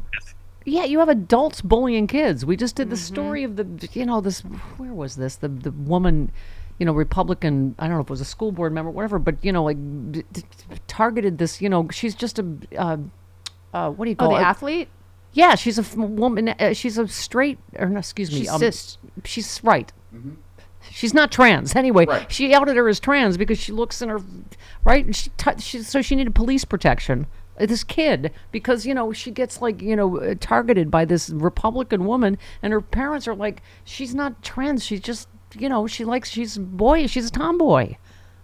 Yeah, 0.63 0.83
you 0.85 0.99
have 0.99 1.09
adults 1.09 1.61
bullying 1.61 2.05
kids. 2.07 2.45
We 2.45 2.55
just 2.55 2.75
did 2.75 2.89
the 2.91 2.95
Mm-hmm. 2.95 3.13
story 3.15 3.43
of 3.43 3.55
the, 3.55 3.89
you 3.93 4.05
know, 4.05 4.21
this. 4.21 4.41
Where 4.77 4.93
was 4.93 5.15
this? 5.15 5.35
The 5.35 5.47
the 5.47 5.71
woman, 5.71 6.31
you 6.77 6.85
know, 6.85 6.93
Republican. 6.93 7.73
I 7.79 7.87
don't 7.87 7.95
know 7.95 8.01
if 8.01 8.07
it 8.07 8.09
was 8.11 8.21
a 8.21 8.25
school 8.25 8.51
board 8.51 8.71
member, 8.71 8.91
whatever. 8.91 9.17
But 9.17 9.43
you 9.43 9.51
know, 9.51 9.63
like 9.63 9.77
d- 10.11 10.23
d- 10.31 10.43
targeted 10.87 11.39
this. 11.39 11.61
You 11.63 11.69
know, 11.69 11.87
she's 11.91 12.13
just 12.13 12.37
a. 12.37 12.45
Uh, 12.77 12.97
uh, 13.73 13.89
what 13.89 14.05
do 14.05 14.11
you 14.11 14.15
Oh, 14.19 14.25
call 14.27 14.35
the 14.35 14.41
it? 14.41 14.45
athlete? 14.45 14.87
Yeah, 15.33 15.55
she's 15.55 15.79
a 15.79 15.81
f- 15.81 15.95
woman. 15.97 16.49
Uh, 16.49 16.73
she's 16.73 16.97
a 16.99 17.07
straight. 17.07 17.57
Or 17.79 17.87
no, 17.87 17.97
excuse 17.97 18.29
me. 18.31 18.39
She's 18.41 18.49
um, 18.49 18.59
cis. 18.59 18.97
She's 19.25 19.61
right. 19.63 19.91
She's 20.91 21.13
not 21.13 21.31
trans 21.31 21.75
anyway. 21.75 22.05
She 22.29 22.53
outed 22.53 22.75
her 22.75 22.87
as 22.89 22.99
trans 22.99 23.37
because 23.37 23.57
she 23.57 23.71
looks 23.71 24.01
in 24.01 24.09
her 24.09 24.19
right, 24.83 25.05
and 25.05 25.15
she, 25.15 25.29
t- 25.37 25.59
she 25.59 25.81
so 25.83 26.01
she 26.01 26.15
needed 26.15 26.35
police 26.35 26.65
protection. 26.65 27.27
Uh, 27.59 27.65
This 27.65 27.83
kid, 27.83 28.31
because 28.51 28.85
you 28.85 28.93
know 28.93 29.13
she 29.13 29.31
gets 29.31 29.61
like 29.61 29.81
you 29.81 29.95
know 29.95 30.17
uh, 30.19 30.35
targeted 30.39 30.91
by 30.91 31.05
this 31.05 31.29
Republican 31.29 32.05
woman, 32.05 32.37
and 32.61 32.73
her 32.73 32.81
parents 32.81 33.27
are 33.27 33.35
like, 33.35 33.61
she's 33.85 34.13
not 34.13 34.43
trans. 34.43 34.83
She's 34.83 34.99
just 35.01 35.27
you 35.57 35.69
know 35.69 35.87
she 35.87 36.03
likes 36.05 36.29
she's 36.29 36.57
boy. 36.57 37.07
She's 37.07 37.27
a 37.27 37.31
tomboy. 37.31 37.95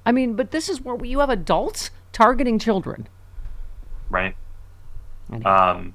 I 0.05 0.11
mean, 0.13 0.35
but 0.35 0.51
this 0.51 0.69
is 0.69 0.81
where 0.81 1.03
you 1.03 1.19
have 1.19 1.29
adults 1.29 1.91
targeting 2.13 2.59
children. 2.59 3.07
right? 4.09 4.35
Um, 5.45 5.93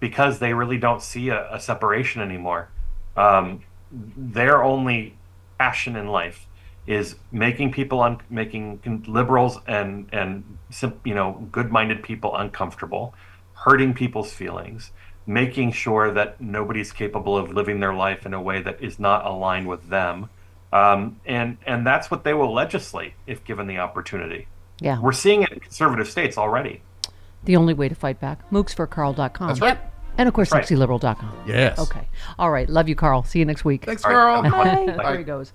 because 0.00 0.38
they 0.38 0.54
really 0.54 0.78
don't 0.78 1.02
see 1.02 1.28
a, 1.28 1.52
a 1.54 1.60
separation 1.60 2.22
anymore. 2.22 2.70
Um, 3.16 3.60
their 3.92 4.64
only 4.64 5.16
passion 5.62 5.94
in 5.94 6.08
life 6.08 6.48
is 6.88 7.14
making 7.30 7.70
people 7.70 8.00
un- 8.02 8.20
making 8.28 8.64
liberals 9.06 9.58
and 9.68 10.08
and 10.12 10.42
you 11.04 11.14
know 11.14 11.48
good-minded 11.52 12.02
people 12.02 12.34
uncomfortable, 12.36 13.14
hurting 13.64 13.94
people's 13.94 14.32
feelings, 14.32 14.90
making 15.24 15.70
sure 15.70 16.12
that 16.12 16.40
nobody's 16.40 16.90
capable 16.92 17.36
of 17.36 17.52
living 17.58 17.78
their 17.78 17.94
life 17.94 18.26
in 18.26 18.34
a 18.34 18.42
way 18.48 18.60
that 18.60 18.82
is 18.82 18.98
not 18.98 19.24
aligned 19.24 19.68
with 19.68 19.88
them. 19.88 20.28
Um, 20.72 21.20
and 21.26 21.58
and 21.64 21.86
that's 21.86 22.10
what 22.10 22.24
they 22.24 22.34
will 22.34 22.52
legislate 22.52 23.12
if 23.26 23.44
given 23.44 23.68
the 23.68 23.78
opportunity. 23.78 24.48
Yeah. 24.80 25.00
We're 25.00 25.12
seeing 25.12 25.42
it 25.42 25.52
in 25.52 25.60
conservative 25.60 26.08
states 26.08 26.36
already. 26.36 26.82
The 27.44 27.56
only 27.56 27.74
way 27.74 27.88
to 27.88 27.94
fight 27.94 28.18
back. 28.18 28.50
MooksforCarl.com. 28.50 29.48
That's 29.48 29.60
right. 29.60 29.78
And 30.18 30.28
of 30.28 30.34
course, 30.34 30.52
right. 30.52 30.64
sexyliberal.com. 30.64 31.44
Yes. 31.46 31.78
Okay. 31.78 32.06
All 32.38 32.50
right. 32.50 32.68
Love 32.68 32.88
you, 32.88 32.94
Karl. 32.94 33.22
See 33.24 33.38
you 33.38 33.44
next 33.44 33.64
week. 33.64 33.84
Thanks, 33.84 34.04
All 34.04 34.12
right. 34.12 34.50
Karl. 34.50 34.64
Bye. 34.64 34.86
There 34.86 34.96
Bye. 34.96 35.16
he 35.18 35.24
goes. 35.24 35.52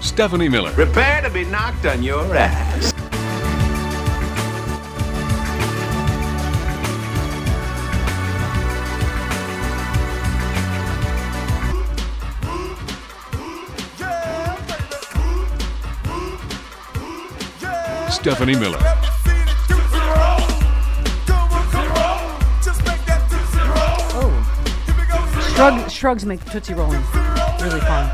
Stephanie 0.00 0.48
Miller. 0.48 0.72
Prepare 0.72 1.22
to 1.22 1.30
be 1.30 1.44
knocked 1.44 1.86
on 1.86 2.02
your 2.02 2.34
ass. 2.34 2.92
Stephanie 18.10 18.54
Miller. 18.54 18.78
Shrug, 25.54 25.90
shrugs 25.90 26.26
make 26.26 26.44
Tootsie 26.50 26.74
Rolling 26.74 27.00
really 27.60 27.80
fun. 27.80 28.10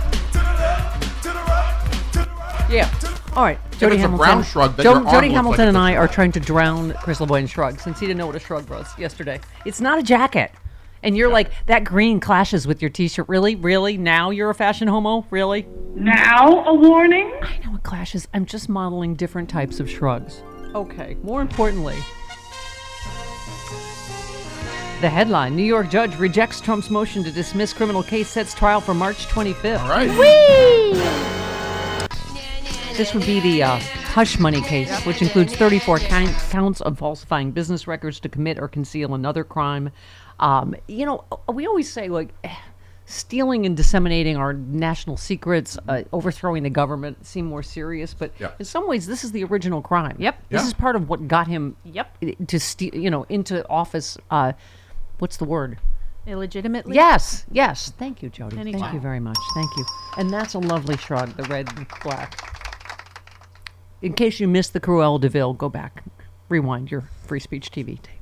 Yeah. 2.71 2.89
All 3.35 3.45
right. 3.45 3.59
Jody 3.79 3.95
it's 3.97 4.05
a 4.05 4.09
Hamilton. 4.09 4.17
brown 4.17 4.45
shrug, 4.45 4.77
then 4.77 4.85
Jo- 4.85 4.91
your 4.93 4.99
arm 5.07 5.15
Jody 5.15 5.29
looks 5.29 5.37
Hamilton 5.37 5.59
like 5.59 5.69
and 5.69 5.79
I 5.79 5.91
Tootsie 5.91 5.99
are 5.99 6.09
trying 6.09 6.33
to 6.33 6.41
drown 6.41 6.93
Chris 7.03 7.19
Lavoie 7.19 7.41
in 7.41 7.47
shrugs 7.47 7.83
since 7.83 7.99
he 7.99 8.07
didn't 8.07 8.19
know 8.19 8.27
what 8.27 8.37
a 8.37 8.41
shrug 8.41 8.69
was 8.69 8.87
yesterday. 8.99 9.41
It's 9.65 9.81
not 9.81 9.99
a 9.99 10.03
jacket. 10.03 10.53
And 11.03 11.17
you're 11.17 11.31
like, 11.31 11.51
that 11.67 11.85
green 11.85 12.21
clashes 12.21 12.67
with 12.67 12.83
your 12.83 12.91
t 12.91 13.09
shirt. 13.09 13.29
Really? 13.29 13.55
Really? 13.57 13.97
Now 13.97 14.31
you're 14.31 14.51
a 14.51 14.55
fashion 14.55 14.87
homo? 14.87 15.27
Really? 15.31 15.67
Now 15.95 16.65
a 16.67 16.75
warning? 16.75 17.33
I 17.43 17.59
know 17.65 17.75
it 17.75 17.83
clashes. 17.83 18.29
I'm 18.35 18.45
just 18.45 18.69
modeling 18.69 19.15
different 19.15 19.49
types 19.49 19.81
of 19.81 19.91
shrugs. 19.91 20.43
Okay. 20.75 21.17
More 21.23 21.41
importantly, 21.41 21.97
the 25.01 25.09
headline 25.09 25.57
New 25.57 25.63
York 25.65 25.89
judge 25.89 26.15
rejects 26.17 26.61
Trump's 26.61 26.91
motion 26.91 27.25
to 27.25 27.31
dismiss 27.31 27.73
criminal 27.73 28.03
case, 28.03 28.29
sets 28.29 28.53
trial 28.55 28.81
for 28.81 28.93
March 28.95 29.27
25th. 29.29 29.81
All 29.81 29.89
right. 29.89 30.11
Whee! 30.11 31.01
This 32.97 33.15
would 33.15 33.25
be 33.25 33.41
the 33.41 33.63
uh, 33.63 33.77
hush 33.79 34.39
money 34.39 34.61
case, 34.61 35.05
which 35.07 35.23
includes 35.23 35.57
34 35.57 36.01
count- 36.01 36.37
counts 36.51 36.83
of 36.83 36.99
falsifying 36.99 37.51
business 37.51 37.87
records 37.87 38.21
to 38.21 38.29
commit 38.29 38.59
or 38.59 38.69
conceal 38.69 39.15
another 39.15 39.43
crime. 39.43 39.91
Um, 40.39 40.75
you 40.87 41.07
know, 41.07 41.25
we 41.53 41.67
always 41.67 41.91
say 41.91 42.09
like. 42.09 42.29
eh, 42.45 42.55
Stealing 43.07 43.67
and 43.67 43.77
disseminating 43.77 44.37
our 44.37 44.53
national 44.53 45.17
secrets, 45.17 45.77
uh, 45.89 46.03
overthrowing 46.13 46.63
the 46.63 46.71
government 46.71 47.27
seem 47.27 47.45
more 47.45 47.61
serious, 47.65 48.15
but 48.15 48.31
Yeah. 48.39 48.53
in 48.61 48.65
some 48.65 48.87
ways, 48.87 49.05
this 49.09 49.25
is 49.25 49.33
the 49.33 49.43
original 49.43 49.83
crime. 49.83 50.15
Yep. 50.21 50.37
This 50.49 50.61
Yeah. 50.63 50.67
is 50.69 50.75
part 50.75 50.95
of 50.95 51.09
what 51.09 51.27
got 51.27 51.49
him. 51.49 51.75
Yep. 51.83 52.19
To 52.47 52.61
steal, 52.61 52.95
you 52.95 53.11
know, 53.11 53.27
into 53.29 53.69
office. 53.69 54.17
Uh, 54.31 54.53
what's 55.21 55.37
the 55.37 55.45
word? 55.45 55.79
Illegitimately. 56.27 56.95
Yes, 56.95 57.47
yes. 57.51 57.93
Thank 57.99 58.23
you, 58.23 58.29
Jody. 58.29 58.57
Thank 58.57 58.93
you 58.93 59.01
very 59.01 59.21
much. 59.21 59.39
Thank 59.55 59.71
you. 59.77 59.85
And 60.19 60.31
that's 60.31 60.55
a 60.55 60.59
lovely 60.59 60.97
shrug, 60.97 61.37
the 61.37 61.45
red 61.45 61.69
and 61.77 61.87
black. 62.03 62.39
In 64.03 64.13
case 64.13 64.41
you 64.41 64.49
missed 64.49 64.73
the 64.73 64.81
Cruella 64.81 65.21
de 65.21 65.29
Vil, 65.29 65.55
go 65.55 65.69
back, 65.69 66.05
rewind 66.49 66.91
your 66.91 67.03
free 67.27 67.41
speech 67.41 67.71
TV 67.71 68.01
tape. 68.01 68.17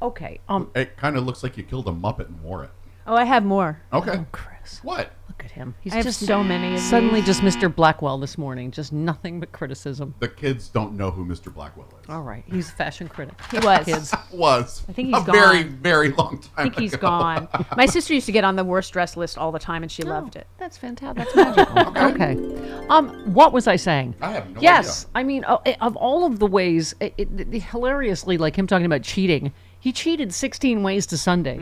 Okay. 0.00 0.40
Um. 0.48 0.70
It 0.74 0.96
kind 0.96 1.16
of 1.16 1.24
looks 1.24 1.42
like 1.42 1.56
you 1.56 1.62
killed 1.62 1.88
a 1.88 1.92
Muppet 1.92 2.26
and 2.26 2.42
wore 2.42 2.64
it. 2.64 2.70
Oh, 3.06 3.14
I 3.14 3.24
have 3.24 3.44
more. 3.44 3.80
Okay. 3.92 4.24
Chris. 4.62 4.80
What? 4.84 5.12
Look 5.28 5.44
at 5.44 5.50
him. 5.50 5.74
He's 5.80 5.92
I 5.92 5.96
have 5.96 6.04
just 6.04 6.24
so 6.26 6.42
many 6.44 6.74
of 6.74 6.80
Suddenly, 6.80 7.20
these. 7.22 7.40
just 7.40 7.40
Mr. 7.42 7.74
Blackwell 7.74 8.18
this 8.18 8.36
morning. 8.38 8.70
Just 8.70 8.92
nothing 8.92 9.40
but 9.40 9.50
criticism. 9.52 10.14
The 10.20 10.28
kids 10.28 10.68
don't 10.68 10.94
know 10.96 11.10
who 11.10 11.24
Mr. 11.24 11.52
Blackwell 11.52 11.88
is. 12.02 12.08
All 12.08 12.22
right. 12.22 12.44
He's 12.46 12.68
a 12.68 12.72
fashion 12.72 13.08
critic. 13.08 13.34
He 13.50 13.58
was. 13.58 13.84
Kids. 13.86 14.14
Was. 14.32 14.82
I 14.88 14.92
think 14.92 15.08
he's 15.08 15.18
a 15.18 15.30
very, 15.30 15.64
gone. 15.64 15.78
very 15.82 16.08
long 16.10 16.38
time 16.38 16.50
I 16.56 16.62
think 16.64 16.78
he's 16.78 16.94
ago. 16.94 17.08
gone. 17.08 17.48
My 17.76 17.86
sister 17.86 18.14
used 18.14 18.26
to 18.26 18.32
get 18.32 18.44
on 18.44 18.56
the 18.56 18.64
worst 18.64 18.92
dress 18.92 19.16
list 19.16 19.36
all 19.38 19.52
the 19.52 19.58
time, 19.58 19.82
and 19.82 19.90
she 19.92 20.02
loved 20.02 20.36
it. 20.36 20.46
That's 20.58 20.78
fantastic. 20.78 21.28
That's 21.34 21.56
magical. 21.56 22.02
okay. 22.12 22.86
Um, 22.88 23.08
what 23.34 23.52
was 23.52 23.66
I 23.66 23.76
saying? 23.76 24.14
I 24.20 24.30
have 24.32 24.50
no 24.50 24.60
yes, 24.60 25.06
I 25.14 25.22
mean, 25.22 25.44
uh, 25.44 25.58
of 25.80 25.96
all 25.96 26.24
of 26.24 26.38
the 26.38 26.46
ways, 26.46 26.94
it, 27.00 27.14
it, 27.18 27.28
it- 27.52 27.62
hilariously, 27.62 28.38
like 28.38 28.56
him 28.56 28.66
talking 28.66 28.86
about 28.86 29.02
cheating, 29.02 29.52
he 29.78 29.92
cheated 29.92 30.32
16 30.32 30.82
ways 30.82 31.06
to 31.06 31.18
Sunday 31.18 31.58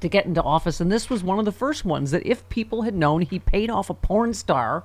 to 0.00 0.08
get 0.08 0.26
into 0.26 0.42
office, 0.42 0.80
and 0.80 0.90
this 0.92 1.08
was 1.08 1.24
one 1.24 1.38
of 1.38 1.44
the 1.44 1.52
first 1.52 1.84
ones 1.84 2.10
that, 2.10 2.26
if 2.26 2.48
people 2.48 2.82
had 2.82 2.94
known 2.94 3.22
he 3.22 3.38
paid 3.38 3.70
off 3.70 3.90
a 3.90 3.94
porn 3.94 4.34
star, 4.34 4.84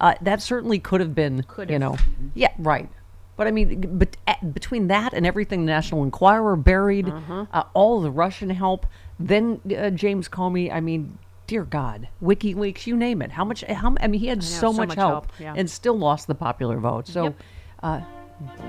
uh, 0.00 0.14
that 0.20 0.42
certainly 0.42 0.78
could 0.78 1.00
have 1.00 1.14
been, 1.14 1.42
could 1.44 1.70
you 1.70 1.78
know, 1.78 1.96
yeah, 2.34 2.52
right. 2.58 2.88
But 3.36 3.46
I 3.46 3.52
mean, 3.52 3.98
but 3.98 4.16
uh, 4.26 4.34
between 4.52 4.88
that 4.88 5.12
and 5.12 5.24
everything, 5.24 5.64
the 5.64 5.70
National 5.70 6.02
Enquirer 6.02 6.56
buried, 6.56 7.08
uh, 7.08 7.64
all 7.72 8.00
the 8.00 8.10
Russian 8.10 8.50
help, 8.50 8.84
then 9.20 9.60
uh, 9.76 9.90
James 9.90 10.28
Comey. 10.28 10.72
I 10.72 10.80
mean, 10.80 11.18
dear 11.46 11.62
God, 11.64 12.08
WikiLeaks, 12.20 12.86
you 12.88 12.96
name 12.96 13.22
it. 13.22 13.30
How 13.30 13.44
much? 13.44 13.62
How? 13.62 13.94
I 14.00 14.08
mean, 14.08 14.20
he 14.20 14.26
had 14.26 14.38
know, 14.38 14.44
so, 14.44 14.60
so 14.60 14.72
much, 14.72 14.88
much 14.88 14.96
help, 14.96 15.12
help, 15.12 15.40
yeah. 15.40 15.54
and 15.56 15.70
still 15.70 15.96
lost 15.96 16.26
the 16.26 16.34
popular 16.34 16.78
vote. 16.78 17.06
So, 17.06 17.24
Yep. 17.24 17.42
uh, 17.84 18.00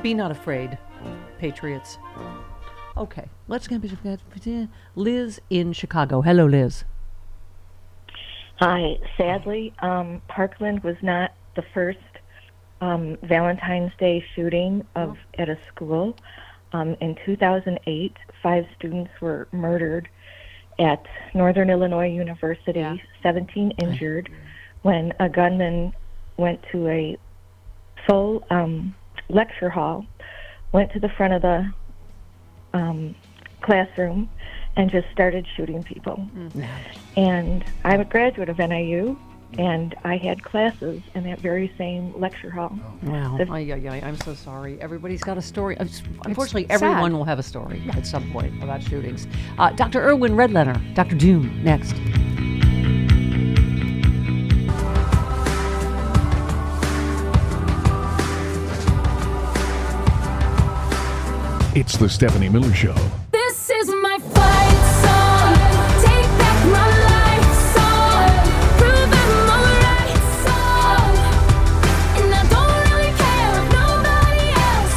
be 0.04 0.14
not 0.14 0.30
afraid, 0.30 0.78
patriots. 1.40 1.98
Okay, 3.00 3.30
let's 3.48 3.66
get 3.66 3.82
Liz 4.94 5.40
in 5.50 5.72
Chicago. 5.72 6.22
Hello, 6.22 6.46
Liz. 6.46 6.84
Hi. 8.58 8.98
Sadly, 9.16 9.74
um, 9.80 10.22
Parkland 10.28 10.84
was 10.84 10.98
not 11.02 11.32
the 11.56 11.64
first 11.74 11.98
um, 12.82 13.18
Valentine's 13.24 13.94
Day 14.00 14.22
shooting 14.36 14.86
of 14.98 15.16
at 15.38 15.48
a 15.48 15.58
school. 15.70 16.14
Um, 16.74 16.98
in 17.00 17.16
2008, 17.26 18.18
five 18.44 18.66
students 18.78 19.12
were 19.22 19.48
murdered 19.54 20.10
at 20.78 21.02
Northern 21.34 21.70
Illinois 21.70 22.10
University. 22.10 22.84
17 23.24 23.72
injured 23.82 24.30
when 24.82 25.14
a 25.22 25.30
gunman 25.30 25.94
went 26.36 26.60
to 26.74 26.86
a 26.90 27.18
full 28.06 28.44
um, 28.50 28.94
lecture 29.30 29.70
hall, 29.70 30.06
went 30.74 30.92
to 30.92 31.00
the 31.00 31.10
front 31.18 31.32
of 31.32 31.42
the 31.42 31.72
um, 32.74 33.16
classroom, 33.62 34.30
and 34.76 34.90
just 34.90 35.08
started 35.12 35.46
shooting 35.56 35.84
people. 35.84 36.26
And 37.16 37.64
I'm 37.84 38.00
a 38.02 38.06
graduate 38.06 38.50
of 38.50 38.58
NIU, 38.60 39.18
and 39.58 39.96
I 40.04 40.18
had 40.18 40.44
classes 40.44 41.02
in 41.16 41.24
that 41.24 41.40
very 41.40 41.74
same 41.78 42.14
lecture 42.20 42.50
hall. 42.52 42.78
Wow. 43.04 43.36
The- 43.38 43.52
Ay, 43.52 43.72
ay, 43.74 43.88
ay, 43.90 44.02
I'm 44.06 44.16
so 44.18 44.34
sorry. 44.34 44.80
Everybody's 44.82 45.22
got 45.22 45.38
a 45.38 45.42
story. 45.42 45.76
Unfortunately, 46.26 46.68
everyone 46.70 47.14
will 47.14 47.26
have 47.26 47.40
a 47.40 47.44
story 47.44 47.84
at 47.94 48.06
some 48.06 48.32
point 48.32 48.62
about 48.64 48.82
shootings. 48.84 49.28
Uh, 49.58 49.72
Dr. 49.72 50.02
Irwin 50.02 50.36
Redlener, 50.36 50.80
Dr. 50.94 51.16
Doom, 51.16 51.64
next. 51.64 51.94
It's 61.76 61.98
the 61.98 62.10
Stephanie 62.10 62.50
Miller 62.50 62.74
Show. 62.74 62.96
This 63.32 63.70
is 63.70 63.90
my 63.90 64.18
fight 64.18 64.82
song. 65.06 65.54
Take 66.02 66.26
back 66.40 66.66
my 66.66 66.88
life 67.06 67.54
song. 67.76 68.26
Prove 68.80 69.14
I'm 69.14 69.50
alright 69.54 70.18
song. 70.42 71.14
And 72.18 72.34
I 72.34 72.42
don't 72.50 72.74
really 72.90 73.14
care 73.22 73.54
if 73.54 73.70
nobody 73.70 74.50
else 74.66 74.96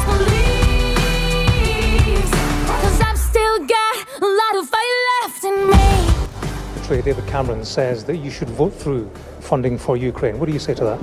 believes. 2.17 2.31
Cause 2.81 2.99
I've 3.01 3.19
still 3.19 3.59
got 3.67 3.95
a 4.19 4.25
lot 4.25 4.55
of 4.55 4.67
fight 4.67 4.95
left 5.21 5.43
in 5.43 5.69
me. 5.69 5.85
Secretary 6.81 7.03
David 7.03 7.27
Cameron 7.27 7.63
says 7.63 8.03
that 8.05 8.17
you 8.17 8.31
should 8.31 8.49
vote 8.49 8.73
through 8.73 9.11
funding 9.41 9.77
for 9.77 9.95
Ukraine. 9.95 10.39
What 10.39 10.47
do 10.47 10.53
you 10.53 10.59
say 10.59 10.73
to 10.73 10.83
that? 10.85 10.99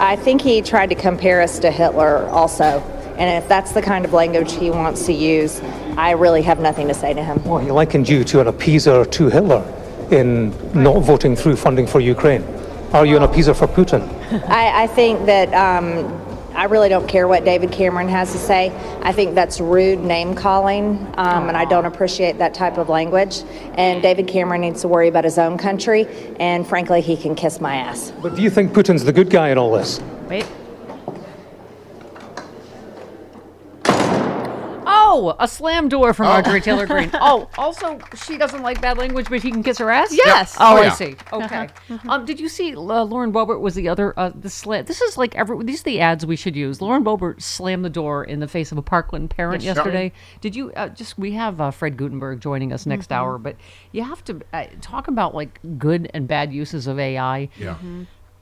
I 0.00 0.16
think 0.16 0.40
he 0.40 0.62
tried 0.62 0.88
to 0.88 0.94
compare 0.94 1.42
us 1.42 1.58
to 1.58 1.70
Hitler 1.70 2.26
also. 2.30 2.82
And 3.20 3.42
if 3.42 3.46
that's 3.50 3.72
the 3.72 3.82
kind 3.82 4.06
of 4.06 4.14
language 4.14 4.52
he 4.52 4.70
wants 4.70 5.04
to 5.04 5.12
use, 5.12 5.60
I 5.98 6.12
really 6.12 6.40
have 6.40 6.58
nothing 6.58 6.88
to 6.88 6.94
say 6.94 7.12
to 7.12 7.22
him. 7.22 7.44
Well, 7.44 7.58
he 7.58 7.70
likened 7.70 8.08
you 8.08 8.24
to 8.24 8.40
an 8.40 8.46
appeaser 8.46 9.08
to 9.10 9.28
Hitler 9.28 9.62
in 10.10 10.50
not 10.72 11.00
voting 11.02 11.36
through 11.36 11.56
funding 11.56 11.86
for 11.86 12.00
Ukraine. 12.00 12.42
Are 12.94 13.04
you 13.04 13.18
an 13.18 13.22
appeaser 13.22 13.54
for 13.54 13.66
Putin? 13.66 14.02
I, 14.48 14.84
I 14.84 14.86
think 14.86 15.26
that 15.26 15.52
um, 15.52 16.10
I 16.54 16.64
really 16.64 16.88
don't 16.88 17.06
care 17.06 17.28
what 17.28 17.44
David 17.44 17.70
Cameron 17.70 18.08
has 18.08 18.32
to 18.32 18.38
say. 18.38 18.72
I 19.02 19.12
think 19.12 19.34
that's 19.34 19.60
rude 19.60 20.00
name 20.00 20.34
calling, 20.34 21.06
um, 21.18 21.48
and 21.48 21.58
I 21.58 21.66
don't 21.66 21.84
appreciate 21.84 22.38
that 22.38 22.54
type 22.54 22.78
of 22.78 22.88
language. 22.88 23.42
And 23.74 24.00
David 24.00 24.28
Cameron 24.28 24.62
needs 24.62 24.80
to 24.80 24.88
worry 24.88 25.08
about 25.08 25.24
his 25.24 25.36
own 25.36 25.58
country, 25.58 26.08
and 26.40 26.66
frankly, 26.66 27.02
he 27.02 27.18
can 27.18 27.34
kiss 27.34 27.60
my 27.60 27.76
ass. 27.76 28.12
But 28.22 28.34
do 28.34 28.40
you 28.40 28.48
think 28.48 28.72
Putin's 28.72 29.04
the 29.04 29.12
good 29.12 29.28
guy 29.28 29.50
in 29.50 29.58
all 29.58 29.70
this? 29.70 30.00
Wait. 30.26 30.46
Oh, 35.12 35.34
a 35.40 35.48
slam 35.48 35.88
door 35.88 36.14
from 36.14 36.26
Marjorie 36.26 36.60
Taylor 36.60 36.86
Greene. 36.86 37.10
Oh, 37.20 37.50
also, 37.58 37.98
she 38.14 38.38
doesn't 38.38 38.62
like 38.62 38.80
bad 38.80 38.96
language, 38.96 39.26
but 39.28 39.42
he 39.42 39.50
can 39.50 39.62
kiss 39.64 39.78
her 39.78 39.90
ass? 39.90 40.10
Yes. 40.12 40.56
Oh, 40.60 40.74
Oh, 40.74 40.76
I 40.76 40.84
yeah. 40.84 40.92
see. 40.92 41.16
Okay. 41.32 41.68
Uh-huh. 41.90 41.98
Um, 42.12 42.24
did 42.24 42.38
you 42.38 42.48
see 42.48 42.76
uh, 42.76 42.80
Lauren 42.80 43.32
Boebert 43.32 43.60
was 43.60 43.74
the 43.74 43.88
other, 43.88 44.14
uh, 44.16 44.30
the 44.32 44.48
slam? 44.48 44.84
This 44.84 45.00
is 45.00 45.18
like 45.18 45.34
every, 45.34 45.64
these 45.64 45.80
are 45.80 45.84
the 45.84 46.00
ads 46.00 46.24
we 46.24 46.36
should 46.36 46.54
use. 46.54 46.80
Lauren 46.80 47.02
Boebert 47.02 47.42
slammed 47.42 47.84
the 47.84 47.90
door 47.90 48.22
in 48.22 48.38
the 48.38 48.46
face 48.48 48.70
of 48.70 48.78
a 48.78 48.82
Parkland 48.82 49.30
parent 49.30 49.62
Yes. 49.64 49.74
yesterday. 49.76 50.12
Did 50.40 50.54
you, 50.54 50.70
uh, 50.74 50.88
just, 50.90 51.18
we 51.18 51.32
have 51.32 51.60
uh, 51.60 51.72
Fred 51.72 51.96
Guttenberg 51.96 52.40
joining 52.40 52.72
us 52.72 52.86
next 52.86 53.08
Mhm. 53.10 53.16
hour, 53.16 53.38
but 53.38 53.56
you 53.90 54.04
have 54.04 54.22
to 54.24 54.40
uh, 54.52 54.66
talk 54.80 55.08
about 55.08 55.34
like 55.34 55.58
good 55.76 56.08
and 56.14 56.28
bad 56.28 56.52
uses 56.52 56.86
of 56.86 57.00
AI. 57.00 57.48
Yeah. 57.58 57.76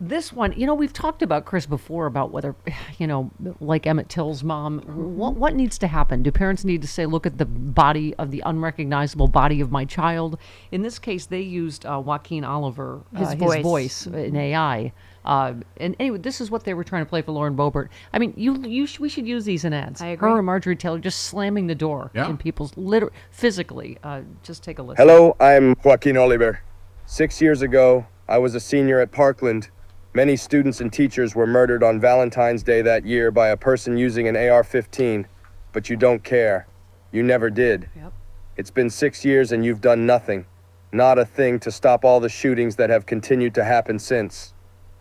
This 0.01 0.33
one, 0.33 0.53
you 0.57 0.65
know, 0.65 0.75
we've 0.75 0.93
talked 0.93 1.23
about 1.23 1.45
Chris 1.45 1.67
before 1.67 2.07
about 2.07 2.31
whether, 2.31 2.55
you 2.99 3.07
know, 3.07 3.31
like 3.61 3.87
Emmett 3.87 4.09
Till's 4.09 4.45
mom, 4.45 4.79
what 4.87 5.35
what 5.35 5.55
needs 5.57 5.77
to 5.79 5.89
happen? 5.89 6.23
Do 6.23 6.31
parents 6.31 6.65
need 6.65 6.83
to 6.83 6.89
say, 6.89 7.05
look 7.07 7.27
at 7.27 7.39
the 7.39 7.45
body 7.45 8.15
of 8.15 8.31
the 8.31 8.43
unrecognizable 8.47 9.27
body 9.27 9.61
of 9.61 9.73
my 9.73 9.85
child? 9.85 10.39
In 10.71 10.83
this 10.83 10.99
case, 11.01 11.27
they 11.27 11.41
used 11.41 11.85
uh, 11.85 12.01
Joaquin 12.05 12.45
Oliver, 12.45 13.01
uh, 13.15 13.19
His 13.19 13.31
his 13.31 13.39
voice. 13.39 13.63
voice 13.63 14.07
in 14.07 14.37
AI. 14.37 14.93
Uh, 15.25 15.55
and 15.79 15.97
anyway, 15.99 16.19
this 16.19 16.41
is 16.41 16.51
what 16.51 16.65
they 16.65 16.73
were 16.75 16.85
trying 16.85 17.05
to 17.05 17.09
play 17.09 17.21
for 17.21 17.33
Lauren 17.33 17.55
Boebert. 17.57 17.89
I 18.15 18.19
mean, 18.19 18.33
you, 18.37 18.57
you, 18.63 18.87
sh- 18.87 18.99
we 19.01 19.09
should 19.11 19.27
use 19.27 19.45
these 19.45 19.65
in 19.65 19.75
ads. 19.75 20.01
I 20.01 20.07
agree. 20.07 20.31
Her 20.31 20.37
and 20.39 20.47
Marjorie 20.47 20.77
Taylor 20.77 21.01
just 21.01 21.25
slamming 21.25 21.67
the 21.67 21.75
door 21.75 22.11
Yeah. 22.15 22.31
in 22.31 22.39
people's 22.39 22.75
liter- 22.79 23.13
physically. 23.31 23.99
Uh, 24.03 24.23
just 24.43 24.63
take 24.63 24.79
a 24.79 24.83
listen. 24.83 25.07
Hello, 25.07 25.37
I'm 25.39 25.75
Joaquin 25.85 26.17
Oliver. 26.17 26.61
Six 27.05 27.43
years 27.43 27.61
ago, 27.61 28.07
I 28.27 28.39
was 28.39 28.55
a 28.55 28.61
senior 28.61 29.01
at 29.01 29.11
Parkland. 29.13 29.69
Many 30.15 30.37
students 30.37 30.81
and 30.81 30.91
teachers 30.91 31.35
were 31.35 31.47
murdered 31.47 31.83
on 31.83 32.01
Valentine's 32.01 32.63
Day 32.63 32.81
that 32.81 33.05
year 33.05 33.31
by 33.31 33.49
a 33.49 33.57
person 33.57 33.99
using 33.99 34.27
an 34.27 34.37
AR 34.37 34.65
15, 34.65 35.29
but 35.73 35.91
you 35.91 35.97
don't 35.97 36.25
care. 36.25 36.67
You 37.13 37.23
never 37.23 37.51
did. 37.51 37.91
Yep. 37.95 38.13
It's 38.57 38.71
been 38.71 38.89
six 38.89 39.25
years 39.25 39.53
and 39.53 39.65
you've 39.65 39.83
done 39.83 40.07
nothing. 40.07 40.47
Not 40.93 41.19
a 41.19 41.27
thing 41.27 41.61
to 41.61 41.71
stop 41.71 42.05
all 42.05 42.21
the 42.21 42.31
shootings 42.31 42.77
that 42.77 42.89
have 42.89 43.05
continued 43.05 43.55
to 43.57 43.65
happen 43.65 43.99
since. 43.99 44.55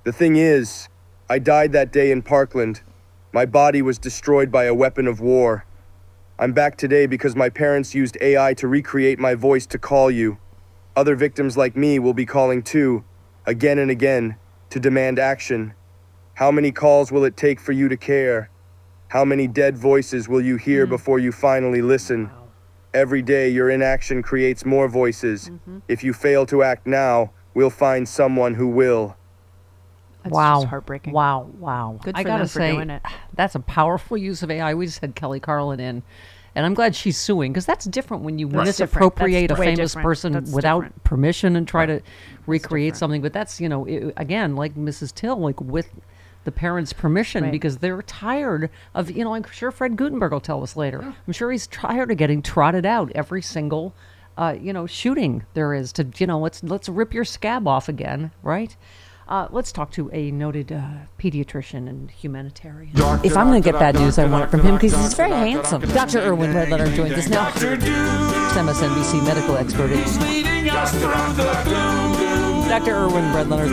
The 0.04 0.12
thing 0.12 0.36
is, 0.36 0.90
I 1.30 1.40
died 1.40 1.72
that 1.72 1.94
day 1.94 2.12
in 2.12 2.22
Parkland. 2.22 2.82
My 3.32 3.46
body 3.46 3.82
was 3.82 3.98
destroyed 3.98 4.52
by 4.52 4.66
a 4.66 4.74
weapon 4.74 5.08
of 5.08 5.22
war. 5.22 5.66
I'm 6.38 6.52
back 6.52 6.76
today 6.76 7.08
because 7.08 7.36
my 7.36 7.50
parents 7.50 7.96
used 7.96 8.18
AI 8.20 8.54
to 8.56 8.68
recreate 8.68 9.20
my 9.20 9.36
voice 9.36 9.66
to 9.68 9.80
call 9.80 10.12
you. 10.12 10.38
Other 10.98 11.16
victims 11.16 11.56
like 11.56 11.78
me 11.78 11.98
will 11.98 12.14
be 12.14 12.26
calling 12.26 12.62
too, 12.62 13.06
again 13.46 13.80
and 13.80 13.90
again, 13.90 14.36
to 14.70 14.80
demand 14.80 15.20
action. 15.20 15.74
How 16.36 16.52
many 16.52 16.72
calls 16.72 17.12
will 17.12 17.24
it 17.24 17.36
take 17.36 17.60
for 17.60 17.72
you 17.72 17.90
to 17.90 17.98
care? 17.98 18.50
How 19.10 19.24
many 19.24 19.48
dead 19.48 19.78
voices 19.78 20.28
will 20.28 20.42
you 20.42 20.58
hear 20.58 20.84
mm-hmm. 20.84 20.94
before 20.94 21.20
you 21.20 21.32
finally 21.32 21.82
listen? 21.82 22.30
Every 22.94 23.22
day, 23.22 23.50
your 23.50 23.70
inaction 23.70 24.22
creates 24.22 24.66
more 24.66 24.88
voices. 24.88 25.50
Mm-hmm. 25.50 25.80
If 25.88 26.04
you 26.04 26.14
fail 26.14 26.46
to 26.48 26.64
act 26.64 26.88
now, 26.88 27.32
we'll 27.54 27.70
find 27.70 28.08
someone 28.08 28.54
who 28.54 28.68
will. 28.68 29.16
wow. 30.26 30.58
just 30.58 30.68
heartbreaking. 30.68 31.14
Wow. 31.14 31.50
Wow. 31.58 32.00
Good 32.04 32.16
I 32.16 32.24
for 32.24 32.28
gotta 32.28 32.40
them 32.44 32.48
for 32.48 32.60
say, 32.60 32.72
doing 32.72 32.90
it. 32.90 33.02
that's 33.34 33.56
a 33.56 33.60
powerful 33.60 34.18
use 34.18 34.44
of 34.44 34.52
AI. 34.52 34.74
We 34.74 34.86
just 34.86 35.00
had 35.00 35.16
Kelly 35.16 35.40
Carlin 35.40 35.80
in. 35.80 36.04
And 36.58 36.66
I'm 36.66 36.74
glad 36.74 36.96
she's 36.96 37.18
suing 37.18 37.54
because 37.54 37.68
that's 37.68 37.86
different 37.86 38.24
when 38.24 38.40
you 38.40 38.50
That's 38.50 38.66
misappropriate 38.80 39.46
a. 39.46 39.48
That's 39.50 39.60
way 39.60 39.66
famous 39.68 39.92
different. 39.92 40.04
person 40.06 40.34
That's 40.34 40.52
without 40.52 40.80
different. 40.82 41.04
permission 41.04 41.56
and 41.56 41.68
try 41.68 41.86
to 41.86 42.02
recreate 42.48 42.96
something. 42.96 43.22
But 43.22 43.32
that's, 43.32 43.62
you 43.62 43.70
know, 43.70 43.88
i 43.88 44.12
again, 44.18 44.56
like 44.56 44.74
Mrs. 44.76 45.14
Till, 45.14 45.38
like 45.38 45.62
with 45.62 45.88
the 46.46 46.52
parents' 46.52 46.94
permission 46.94 47.44
Right. 47.44 47.52
because 47.52 47.78
they're 47.78 48.02
tired 48.02 48.72
of, 48.96 49.12
you 49.12 49.24
know, 49.24 49.36
I'm 49.36 49.44
sure 49.52 49.70
Fred 49.70 49.96
Guttenberg 49.98 50.32
will 50.32 50.40
tell 50.40 50.64
us 50.64 50.76
later. 50.76 51.14
I'm 51.28 51.34
sure 51.34 51.52
he's 51.52 51.68
tired 51.68 52.10
of 52.10 52.18
getting 52.18 52.42
trotted 52.42 52.86
out 52.88 53.12
every 53.14 53.42
single, 53.44 53.94
uh, 54.36 54.56
you 54.60 54.74
know, 54.74 54.88
shooting 54.88 55.46
there 55.54 55.76
is 55.76 55.92
to, 55.94 56.08
you 56.18 56.26
know, 56.26 56.40
let's 56.40 56.64
let's 56.64 56.90
rip 56.90 57.14
your 57.14 57.26
scab 57.26 57.68
off 57.68 57.88
again, 57.88 58.32
right? 58.42 58.76
Uh, 59.28 59.48
let's 59.52 59.74
talk 59.74 59.92
to 59.92 60.10
a 60.14 60.32
noted 60.32 60.72
uh, 60.72 60.88
pediatrician 61.20 61.90
and 61.90 62.10
humanitarian. 62.10 62.92
If 63.26 63.36
I'm 63.36 63.48
going 63.48 63.62
to 63.62 63.72
get 63.72 63.78
bad 63.78 63.96
news, 63.96 64.18
I 64.18 64.26
want 64.26 64.46
it 64.46 64.50
from 64.50 64.62
him 64.62 64.76
because 64.76 64.96
he's 64.96 65.14
very 65.16 65.32
handsome. 65.32 65.82
Dr. 65.82 66.20
Irwin 66.20 66.54
Redlener 66.54 66.96
joins 66.96 67.12
us 67.14 67.28
now. 67.28 67.50
MSNBC 67.52 69.26
medical 69.26 69.58
expert. 69.58 69.90
Dr. 72.70 72.96
Irwin 72.96 73.34
Redlener. 73.34 73.68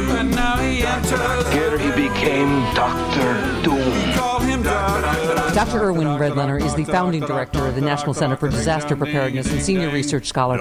Here 1.52 1.78
he 1.78 1.90
became 1.90 2.74
Dr. 2.74 3.62
Doom. 3.62 4.34
Dr. 5.55 5.78
Irwin 5.84 6.18
Redlener 6.18 6.59
is 6.59 6.74
the 6.74 6.84
founding 6.84 7.20
director 7.20 7.64
of 7.66 7.76
the 7.76 7.80
National 7.80 8.12
Center 8.12 8.36
for 8.36 8.48
Disaster 8.48 8.96
Preparedness 8.96 9.52
and 9.52 9.62
senior 9.62 9.90
research 9.90 10.26
scholar. 10.26 10.59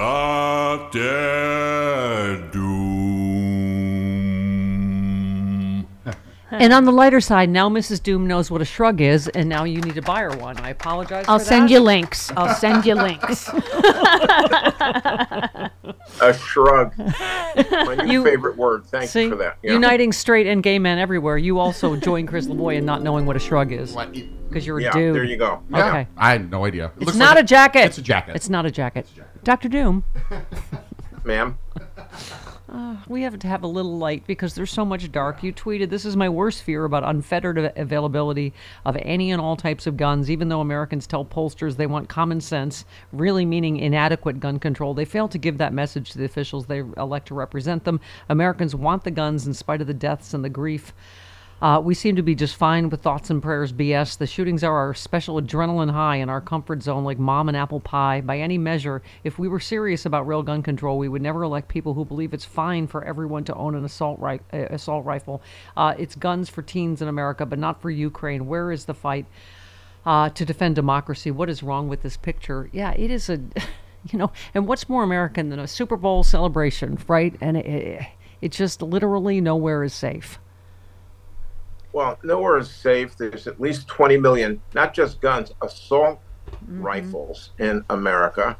And 6.59 6.71
on 6.73 6.85
the 6.85 6.91
lighter 6.91 7.19
side, 7.19 7.49
now 7.49 7.67
Mrs. 7.69 8.01
Doom 8.03 8.27
knows 8.27 8.51
what 8.51 8.61
a 8.61 8.65
shrug 8.65 9.01
is, 9.01 9.27
and 9.29 9.49
now 9.49 9.63
you 9.63 9.81
need 9.81 9.95
to 9.95 10.01
buy 10.01 10.21
her 10.21 10.35
one. 10.37 10.57
I 10.59 10.69
apologize. 10.69 11.25
I'll 11.27 11.39
for 11.39 11.45
send 11.45 11.69
you 11.69 11.79
links. 11.79 12.31
I'll 12.37 12.53
send 12.55 12.85
you 12.85 12.95
links. 12.95 13.49
A 16.21 16.33
shrug. 16.33 16.93
My 16.97 17.95
new 18.05 18.11
You- 18.13 18.23
favorite 18.23 18.55
word. 18.57 18.85
Thank 18.85 19.09
See, 19.09 19.23
you 19.23 19.29
for 19.31 19.35
that. 19.37 19.57
Yeah. 19.63 19.73
uniting 19.73 20.11
straight 20.11 20.47
and 20.47 20.61
gay 20.61 20.77
men 20.79 20.99
everywhere. 20.99 21.37
You 21.37 21.59
also 21.59 21.95
join 21.95 22.27
Chris 22.27 22.47
Lavoie 22.47 22.77
in 22.77 22.85
not 22.85 23.01
knowing 23.01 23.25
what 23.25 23.35
a 23.35 23.39
shrug 23.39 23.71
is 23.71 23.95
because 24.49 24.65
you're 24.67 24.79
a 24.79 24.83
Yeah, 24.83 24.91
dude. 24.91 25.15
there 25.15 25.23
you 25.23 25.37
go. 25.37 25.61
Okay. 25.73 26.07
I 26.17 26.31
had 26.31 26.49
no 26.51 26.65
idea. 26.65 26.85
It 26.85 26.91
It's 26.97 27.05
looks 27.07 27.17
not 27.17 27.35
like 27.35 27.45
a 27.45 27.47
jacket. 27.47 27.85
It's 27.85 27.97
a 27.97 28.01
jacket. 28.01 28.35
It's 28.35 28.49
not 28.49 28.65
a 28.65 28.71
jacket. 28.71 29.07
Dr. 29.43 29.69
Doom. 29.69 30.03
Ma'am. 31.23 31.57
Uh, 32.73 32.95
we 33.07 33.21
have 33.21 33.37
to 33.37 33.47
have 33.47 33.61
a 33.61 33.67
little 33.67 33.99
light 33.99 34.25
because 34.25 34.55
there's 34.55 34.71
so 34.71 34.83
much 34.83 35.11
dark. 35.11 35.43
You 35.43 35.53
tweeted, 35.53 35.91
This 35.91 36.05
is 36.05 36.17
my 36.17 36.27
worst 36.27 36.63
fear 36.63 36.85
about 36.85 37.03
unfettered 37.03 37.71
availability 37.75 38.51
of 38.83 38.97
any 39.03 39.31
and 39.31 39.39
all 39.39 39.55
types 39.55 39.85
of 39.85 39.95
guns. 39.95 40.31
Even 40.31 40.49
though 40.49 40.59
Americans 40.59 41.05
tell 41.05 41.23
pollsters 41.23 41.75
they 41.75 41.85
want 41.85 42.09
common 42.09 42.41
sense, 42.41 42.83
really 43.11 43.45
meaning 43.45 43.77
inadequate 43.77 44.39
gun 44.39 44.57
control, 44.57 44.95
they 44.95 45.05
fail 45.05 45.27
to 45.27 45.37
give 45.37 45.59
that 45.59 45.71
message 45.71 46.09
to 46.11 46.17
the 46.17 46.25
officials 46.25 46.65
they 46.65 46.79
elect 46.97 47.27
to 47.27 47.35
represent 47.35 47.83
them. 47.83 47.99
Americans 48.27 48.73
want 48.73 49.03
the 49.03 49.11
guns 49.11 49.45
in 49.45 49.53
spite 49.53 49.81
of 49.81 49.85
the 49.85 49.93
deaths 49.93 50.33
and 50.33 50.43
the 50.43 50.49
grief. 50.49 50.93
Uh, 51.63 51.79
we 51.79 51.93
seem 51.93 52.13
to 52.17 52.21
be 52.21 52.35
just 52.35 52.57
fine 52.57 52.89
with 52.89 53.01
thoughts 53.01 53.29
and 53.29 53.41
prayers 53.41 53.71
BS. 53.71 54.17
The 54.17 54.27
shootings 54.27 54.65
are 54.65 54.75
our 54.75 54.93
special 54.93 55.41
adrenaline 55.41 55.91
high 55.91 56.17
in 56.17 56.27
our 56.27 56.41
comfort 56.41 56.83
zone, 56.83 57.05
like 57.05 57.17
mom 57.17 57.47
and 57.47 57.55
apple 57.55 57.79
pie. 57.79 58.19
By 58.19 58.39
any 58.39 58.57
measure, 58.57 59.01
if 59.23 59.39
we 59.39 59.47
were 59.47 59.61
serious 59.61 60.05
about 60.05 60.27
real 60.27 60.43
gun 60.43 60.61
control, 60.61 60.97
we 60.97 61.07
would 61.07 61.21
never 61.21 61.41
elect 61.41 61.69
people 61.69 61.93
who 61.93 62.03
believe 62.03 62.33
it's 62.33 62.43
fine 62.43 62.85
for 62.85 63.05
everyone 63.05 63.45
to 63.45 63.55
own 63.55 63.75
an 63.75 63.85
assault, 63.85 64.19
ri- 64.19 64.41
uh, 64.51 64.65
assault 64.71 65.05
rifle. 65.05 65.41
Uh, 65.77 65.95
it's 65.97 66.15
guns 66.15 66.49
for 66.49 66.61
teens 66.61 67.01
in 67.01 67.07
America, 67.07 67.45
but 67.45 67.59
not 67.59 67.81
for 67.81 67.89
Ukraine. 67.89 68.45
Where 68.45 68.69
is 68.69 68.83
the 68.83 68.93
fight 68.93 69.25
uh, 70.05 70.31
to 70.31 70.43
defend 70.43 70.75
democracy? 70.75 71.31
What 71.31 71.49
is 71.49 71.63
wrong 71.63 71.87
with 71.87 72.01
this 72.01 72.17
picture? 72.17 72.69
Yeah, 72.73 72.91
it 72.91 73.09
is 73.09 73.29
a, 73.29 73.37
you 74.11 74.19
know, 74.19 74.33
and 74.53 74.67
what's 74.67 74.89
more 74.89 75.03
American 75.03 75.47
than 75.47 75.59
a 75.59 75.67
Super 75.69 75.95
Bowl 75.95 76.25
celebration, 76.25 76.99
right? 77.07 77.33
And 77.39 77.55
it, 77.55 77.65
it, 77.65 78.07
it 78.41 78.51
just 78.51 78.81
literally 78.81 79.39
nowhere 79.39 79.85
is 79.85 79.93
safe. 79.93 80.39
Well, 81.93 82.17
nowhere 82.23 82.57
is 82.57 82.69
safe. 82.69 83.15
There's 83.15 83.45
at 83.47 83.61
least 83.61 83.87
20 83.87 84.17
million, 84.17 84.61
not 84.73 84.93
just 84.93 85.21
guns, 85.21 85.51
assault 85.61 86.19
rifles 86.67 87.51
in 87.59 87.85
America. 87.91 88.57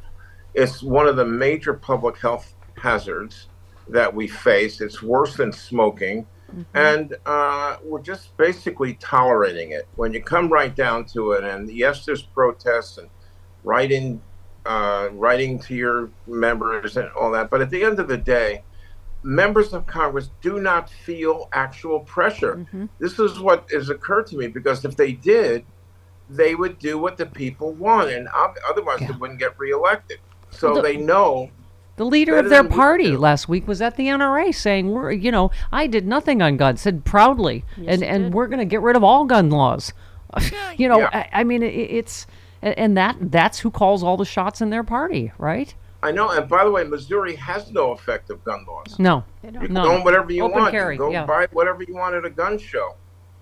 It's 0.53 0.83
one 0.83 1.07
of 1.07 1.15
the 1.15 1.25
major 1.25 1.73
public 1.73 2.17
health 2.17 2.55
hazards 2.77 3.47
that 3.89 4.13
we 4.13 4.27
face. 4.27 4.81
It's 4.81 5.01
worse 5.01 5.35
than 5.35 5.51
smoking. 5.51 6.27
And 6.75 7.15
uh, 7.25 7.77
we're 7.83 8.03
just 8.03 8.37
basically 8.37 8.93
tolerating 8.95 9.71
it. 9.71 9.87
When 9.95 10.13
you 10.13 10.21
come 10.21 10.49
right 10.49 10.75
down 10.75 11.05
to 11.05 11.31
it, 11.31 11.43
and 11.43 11.67
yes, 11.71 12.05
there's 12.05 12.21
protests 12.21 12.99
and 12.99 13.09
writing, 13.63 14.21
uh, 14.67 15.09
writing 15.13 15.57
to 15.61 15.73
your 15.73 16.11
members 16.27 16.97
and 16.97 17.09
all 17.13 17.31
that. 17.31 17.49
But 17.49 17.61
at 17.61 17.71
the 17.71 17.83
end 17.83 17.99
of 17.99 18.07
the 18.07 18.17
day, 18.17 18.63
members 19.23 19.73
of 19.73 19.85
Congress 19.85 20.29
do 20.41 20.59
not 20.59 20.89
feel 20.89 21.49
actual 21.53 22.01
pressure. 22.01 22.55
Mm-hmm. 22.55 22.85
This 22.99 23.19
is 23.19 23.39
what 23.39 23.69
has 23.71 23.89
occurred 23.89 24.27
to 24.27 24.37
me 24.37 24.47
because 24.47 24.83
if 24.85 24.95
they 24.95 25.13
did, 25.13 25.65
they 26.29 26.55
would 26.55 26.79
do 26.79 26.97
what 26.97 27.17
the 27.17 27.25
people 27.25 27.73
want, 27.73 28.09
and 28.09 28.27
ob- 28.29 28.57
otherwise 28.67 28.99
they 28.99 29.11
wouldn't 29.19 29.39
get 29.39 29.57
reelected. 29.59 30.19
So 30.49 30.67
Well, 30.73 30.75
the- 30.77 30.81
they 30.81 30.97
know. 30.97 31.49
The 31.95 32.05
leader 32.05 32.37
of 32.37 32.49
their 32.49 32.63
than 32.63 32.71
we 32.71 32.75
party 32.75 33.15
last 33.15 33.47
week 33.47 33.67
was 33.67 33.79
at 33.79 33.97
the 33.97 34.07
NRA 34.07 34.51
saying, 34.51 34.89
"We're, 34.89 35.11
you 35.11 35.31
know, 35.31 35.51
I 35.71 35.85
did 35.85 36.07
nothing 36.07 36.41
on 36.41 36.57
guns," 36.57 36.81
said 36.81 37.05
proudly, 37.05 37.63
and 37.85 38.01
and 38.03 38.33
we're 38.33 38.47
going 38.47 38.57
to 38.59 38.65
get 38.65 38.81
rid 38.81 38.95
of 38.95 39.03
all 39.03 39.25
gun 39.25 39.51
laws. 39.51 39.93
you 40.75 40.87
know, 40.87 40.97
Yeah. 41.01 41.09
I, 41.13 41.29
I 41.41 41.43
mean, 41.43 41.61
it, 41.61 41.67
it's 41.67 42.25
and 42.63 42.75
and 42.79 42.97
that 42.97 43.17
that's 43.21 43.59
who 43.59 43.69
calls 43.69 44.01
all 44.01 44.17
the 44.17 44.25
shots 44.25 44.59
in 44.59 44.71
their 44.71 44.83
party, 44.83 45.31
right? 45.37 45.75
I 46.03 46.11
know, 46.11 46.29
and 46.31 46.47
by 46.49 46.63
the 46.63 46.71
way, 46.71 46.83
Missouri 46.83 47.35
has 47.37 47.71
no 47.71 47.93
effective 47.93 48.43
gun 48.43 48.65
laws. 48.67 48.99
No, 48.99 49.23
You 49.43 49.51
no. 49.51 49.59
can 49.61 49.77
own 49.77 50.03
whatever 50.03 50.31
you 50.31 50.43
Open 50.43 50.59
want. 50.61 50.71
carry, 50.71 50.95
you 50.95 50.99
can 50.99 51.07
go 51.07 51.11
yeah. 51.13 51.25
buy 51.25 51.47
whatever 51.51 51.83
you 51.83 51.95
want 51.95 52.13
at 52.15 52.25
a 52.25 52.29
gun 52.29 52.57
show. 52.57 52.95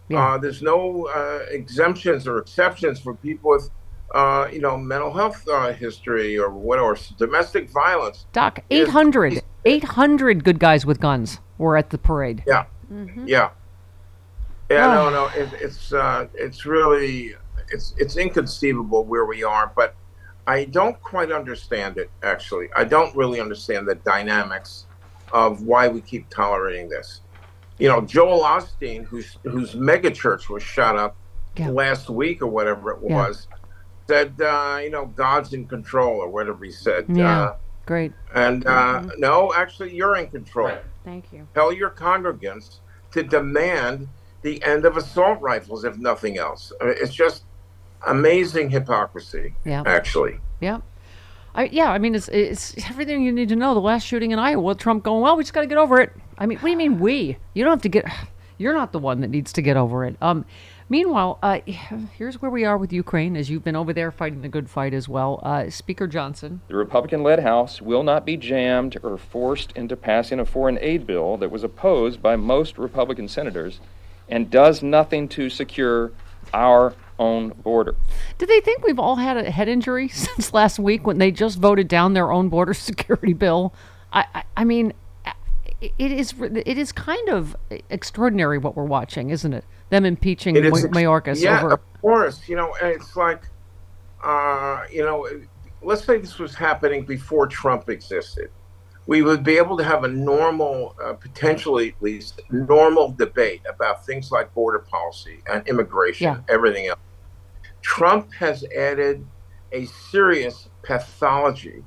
Yeah. 0.10 0.34
Uh, 0.34 0.38
there's 0.38 0.62
no 0.62 1.08
uh, 1.08 1.40
exemptions 1.50 2.28
or 2.28 2.38
exceptions 2.38 3.00
for 3.00 3.14
people 3.16 3.52
with, 3.52 3.70
uh, 4.14 4.48
you 4.52 4.60
know, 4.60 4.78
mental 4.78 5.12
health 5.14 5.48
uh, 5.48 5.72
history 5.74 6.38
or 6.38 6.50
what, 6.50 6.80
or 6.80 6.96
s- 6.96 7.14
domestic 7.18 7.70
violence. 7.70 8.26
Doc, 8.34 8.60
is- 8.70 8.88
800, 8.90 9.42
800 9.66 10.44
good 10.44 10.60
guys 10.60 10.86
with 10.86 11.00
guns 11.00 11.40
were 11.58 11.78
at 11.78 11.90
the 11.90 11.98
parade. 11.98 12.44
Yeah, 12.46 12.66
Mm-hmm. 12.92 13.26
yeah, 13.28 13.52
yeah. 14.70 14.88
Ah. 14.88 14.94
No, 14.96 15.10
no. 15.10 15.26
It, 15.36 15.50
it's 15.62 15.94
uh, 15.94 16.28
it's 16.34 16.66
really 16.66 17.36
it's 17.70 17.94
it's 17.98 18.18
inconceivable 18.18 19.06
where 19.06 19.26
we 19.26 19.44
are, 19.46 19.72
but 19.76 19.96
I 20.48 20.66
don't 20.66 21.00
quite 21.02 21.32
understand 21.32 21.98
it. 21.98 22.10
Actually, 22.24 22.68
I 22.76 22.84
don't 22.84 23.16
really 23.16 23.40
understand 23.40 23.88
the 23.88 23.96
dynamics 23.96 24.88
of 25.32 25.62
why 25.62 25.88
we 25.88 26.02
keep 26.02 26.30
tolerating 26.30 26.90
this. 26.90 27.22
You 27.78 27.88
know, 27.88 28.02
Joel 28.02 28.42
Osteen, 28.44 29.06
whose 29.06 29.38
whose 29.44 29.74
megachurch 29.76 30.50
was 30.50 30.64
shot 30.64 30.98
up 30.98 31.18
last 31.72 32.10
week 32.10 32.42
or 32.42 32.48
whatever 32.48 32.92
it 32.92 33.00
Yeah. 33.04 33.16
was, 33.16 33.48
said, 34.08 34.40
uh, 34.42 34.80
you 34.84 34.90
know, 34.90 35.06
God's 35.06 35.54
in 35.54 35.68
control 35.68 36.18
or 36.18 36.30
whatever 36.30 36.64
he 36.66 36.72
said. 36.72 37.06
Yeah, 37.10 37.42
Uh, 37.42 37.56
great. 37.86 38.14
and 38.34 38.66
uh, 38.68 39.04
no, 39.18 39.54
actually, 39.54 39.96
you're 39.96 40.16
in 40.18 40.28
control. 40.30 40.72
Thank 41.04 41.32
you. 41.32 41.48
Tell 41.54 41.72
your 41.72 41.92
congregants 41.92 42.80
to 43.12 43.24
demand 43.24 44.08
the 44.42 44.62
end 44.64 44.86
of 44.86 44.98
assault 44.98 45.40
rifles, 45.42 45.84
if 45.84 45.98
nothing 45.98 46.38
else. 46.38 46.72
I 46.82 46.86
mean, 46.86 46.96
it's 47.00 47.14
just 47.14 47.46
amazing 48.08 48.70
hypocrisy, 48.70 49.56
Yeah. 49.66 49.84
actually. 49.86 50.40
Yeah. 50.60 50.80
I, 51.54 51.66
yeah, 51.66 51.92
I 51.92 51.98
mean, 51.98 52.16
it's, 52.16 52.30
it's 52.30 52.74
everything 52.90 53.24
you 53.24 53.32
need 53.32 53.50
to 53.50 53.56
know. 53.58 53.74
The 53.74 53.82
last 53.82 54.06
shooting 54.06 54.32
in 54.32 54.40
Iowa, 54.40 54.74
Trump 54.76 55.04
going, 55.04 55.22
well, 55.22 55.36
we 55.36 55.44
just 55.44 55.54
got 55.54 55.62
to 55.62 55.68
get 55.68 55.78
over 55.78 56.00
it. 56.00 56.14
I 56.38 56.46
mean, 56.46 56.58
what 56.60 56.68
do 56.68 56.72
you 56.72 56.78
mean 56.78 57.00
we? 57.00 57.38
You 57.54 57.64
don't 57.64 57.74
have 57.74 57.82
to 57.82 57.90
get, 57.90 58.06
you're 58.58 58.74
not 58.74 58.92
the 58.94 59.00
one 59.00 59.22
that 59.22 59.30
needs 59.30 59.52
to 59.54 59.62
get 59.62 59.76
over 59.76 60.06
it. 60.06 60.16
Um, 60.22 60.46
meanwhile, 60.88 61.40
uh, 61.44 61.60
here's 61.66 62.42
where 62.42 62.50
we 62.50 62.64
are 62.64 62.78
with 62.78 62.94
Ukraine, 62.94 63.36
as 63.36 63.50
you've 63.50 63.66
been 63.66 63.76
over 63.76 63.92
there 63.92 64.12
fighting 64.12 64.42
the 64.44 64.48
good 64.48 64.70
fight 64.70 64.94
as 64.94 65.10
well. 65.10 65.42
Uh, 65.44 65.70
Speaker 65.70 66.08
Johnson. 66.08 66.62
The 66.70 66.76
Republican 66.78 67.22
led 67.22 67.40
House 67.40 67.82
will 67.82 68.04
not 68.04 68.26
be 68.26 68.38
jammed 68.38 68.98
or 69.04 69.18
forced 69.18 69.74
into 69.74 69.98
passing 69.98 70.40
a 70.40 70.46
foreign 70.46 70.78
aid 70.80 71.06
bill 71.06 71.36
that 71.38 71.52
was 71.52 71.66
opposed 71.66 72.22
by 72.22 72.38
most 72.38 72.78
Republican 72.78 73.28
senators 73.28 73.82
and 74.30 74.50
does 74.50 74.82
nothing 74.82 75.28
to 75.28 75.50
secure 75.50 76.14
our 76.54 76.94
own 77.22 77.50
border. 77.50 77.96
Do 78.40 78.46
they 78.46 78.60
think 78.60 78.84
we've 78.84 79.00
all 79.00 79.16
had 79.16 79.38
a 79.38 79.50
head 79.52 79.70
injury 79.70 80.08
since 80.26 80.54
last 80.54 80.80
week 80.80 81.06
when 81.06 81.20
they 81.20 81.32
just 81.32 81.60
voted 81.60 81.88
down 81.88 82.14
their 82.14 82.32
own 82.32 82.50
border 82.50 82.74
security 82.90 83.34
bill? 83.34 83.74
I, 84.12 84.26
I, 84.34 84.44
I 84.58 84.64
mean, 84.66 84.94
it 85.82 86.12
is 86.12 86.34
it 86.40 86.78
is 86.78 86.92
kind 86.92 87.30
of 87.30 87.56
extraordinary 87.90 88.58
what 88.58 88.76
we're 88.76 88.84
watching, 88.86 89.30
isn't 89.30 89.54
it? 89.54 89.64
Them 89.90 90.06
impeaching 90.06 90.56
It 90.56 90.66
is 90.66 90.84
Ma- 90.86 90.90
Mayorkas 90.90 91.42
yeah, 91.42 91.60
over. 91.60 91.74
of 91.74 91.80
course. 92.02 92.48
You 92.48 92.56
know, 92.56 92.76
it's 92.82 93.16
like, 93.16 93.44
uh, 94.24 94.84
you 94.92 95.04
know, 95.04 95.28
let's 95.82 96.04
say 96.04 96.18
this 96.18 96.38
was 96.40 96.54
happening 96.56 97.06
before 97.06 97.48
Trump 97.48 97.90
existed. 97.90 98.50
We 99.08 99.24
would 99.24 99.44
be 99.44 99.58
able 99.58 99.76
to 99.78 99.84
have 99.84 100.04
a 100.04 100.08
normal, 100.08 100.96
uh, 101.04 101.14
potentially 101.14 101.90
at 101.90 102.02
least, 102.04 102.40
normal 102.52 103.12
debate 103.12 103.62
about 103.68 104.06
things 104.06 104.32
like 104.32 104.54
border 104.54 104.80
policy 104.80 105.40
and 105.52 105.68
immigration, 105.68 106.26
Yeah. 106.26 106.38
everything 106.48 106.86
else. 106.88 107.00
Trump 107.82 108.34
has 108.34 108.64
added 108.76 109.26
a 109.72 109.86
serious 109.86 110.70
pathology 110.84 111.84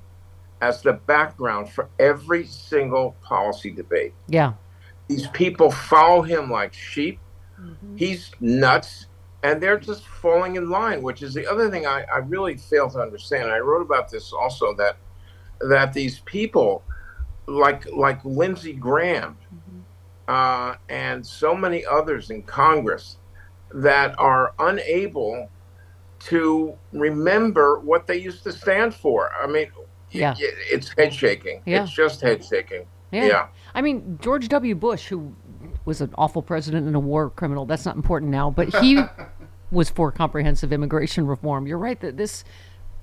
as 0.60 0.82
the 0.82 0.94
background 0.94 1.68
for 1.70 1.88
every 1.98 2.46
single 2.46 3.16
policy 3.22 3.70
debate. 3.70 4.14
Yeah. 4.28 4.54
These 5.08 5.26
people 5.28 5.70
follow 5.70 6.22
him 6.22 6.50
like 6.50 6.72
sheep. 6.72 7.20
He's 7.96 8.30
nuts, 8.40 9.06
and 9.42 9.62
they're 9.62 9.78
just 9.78 10.06
falling 10.06 10.56
in 10.56 10.70
line, 10.70 11.02
which 11.02 11.22
is 11.22 11.34
the 11.34 11.46
other 11.46 11.70
thing 11.70 11.86
I, 11.86 12.04
I 12.12 12.18
really 12.18 12.56
fail 12.56 12.90
to 12.90 12.98
understand. 13.00 13.50
I 13.50 13.58
wrote 13.58 13.82
about 13.82 14.10
this 14.10 14.32
also 14.32 14.74
that 14.74 14.96
that 15.60 15.92
these 15.92 16.20
people, 16.20 16.82
like 17.46 17.86
like 17.92 18.24
Lindsey 18.24 18.72
Graham, 18.72 19.38
uh, 20.28 20.74
and 20.88 21.24
so 21.24 21.54
many 21.54 21.86
others 21.86 22.30
in 22.30 22.42
Congress, 22.42 23.18
that 23.72 24.18
are 24.18 24.52
unable 24.58 25.48
to 26.24 26.74
remember 26.92 27.78
what 27.80 28.06
they 28.06 28.16
used 28.16 28.42
to 28.44 28.52
stand 28.52 28.94
for. 28.94 29.30
I 29.40 29.46
mean, 29.46 29.70
Yeah. 30.10 30.34
it's 30.38 30.92
head 30.96 31.12
shaking. 31.12 31.62
Yeah. 31.66 31.82
It's 31.84 31.92
just 31.92 32.20
head 32.20 32.44
shaking. 32.44 32.86
Yeah. 33.12 33.24
yeah. 33.26 33.46
I 33.74 33.82
mean, 33.82 34.18
George 34.22 34.48
W. 34.48 34.74
Bush, 34.74 35.06
who 35.08 35.34
was 35.84 36.00
an 36.00 36.12
awful 36.16 36.42
president 36.42 36.86
and 36.86 36.96
a 36.96 37.00
war 37.00 37.30
criminal, 37.30 37.66
that's 37.66 37.84
not 37.84 37.96
important 37.96 38.30
now, 38.30 38.50
but 38.50 38.74
he 38.76 39.00
was 39.70 39.90
for 39.90 40.10
comprehensive 40.10 40.72
immigration 40.72 41.26
reform. 41.26 41.66
You're 41.66 41.78
right 41.78 42.00
that 42.00 42.16
this 42.16 42.44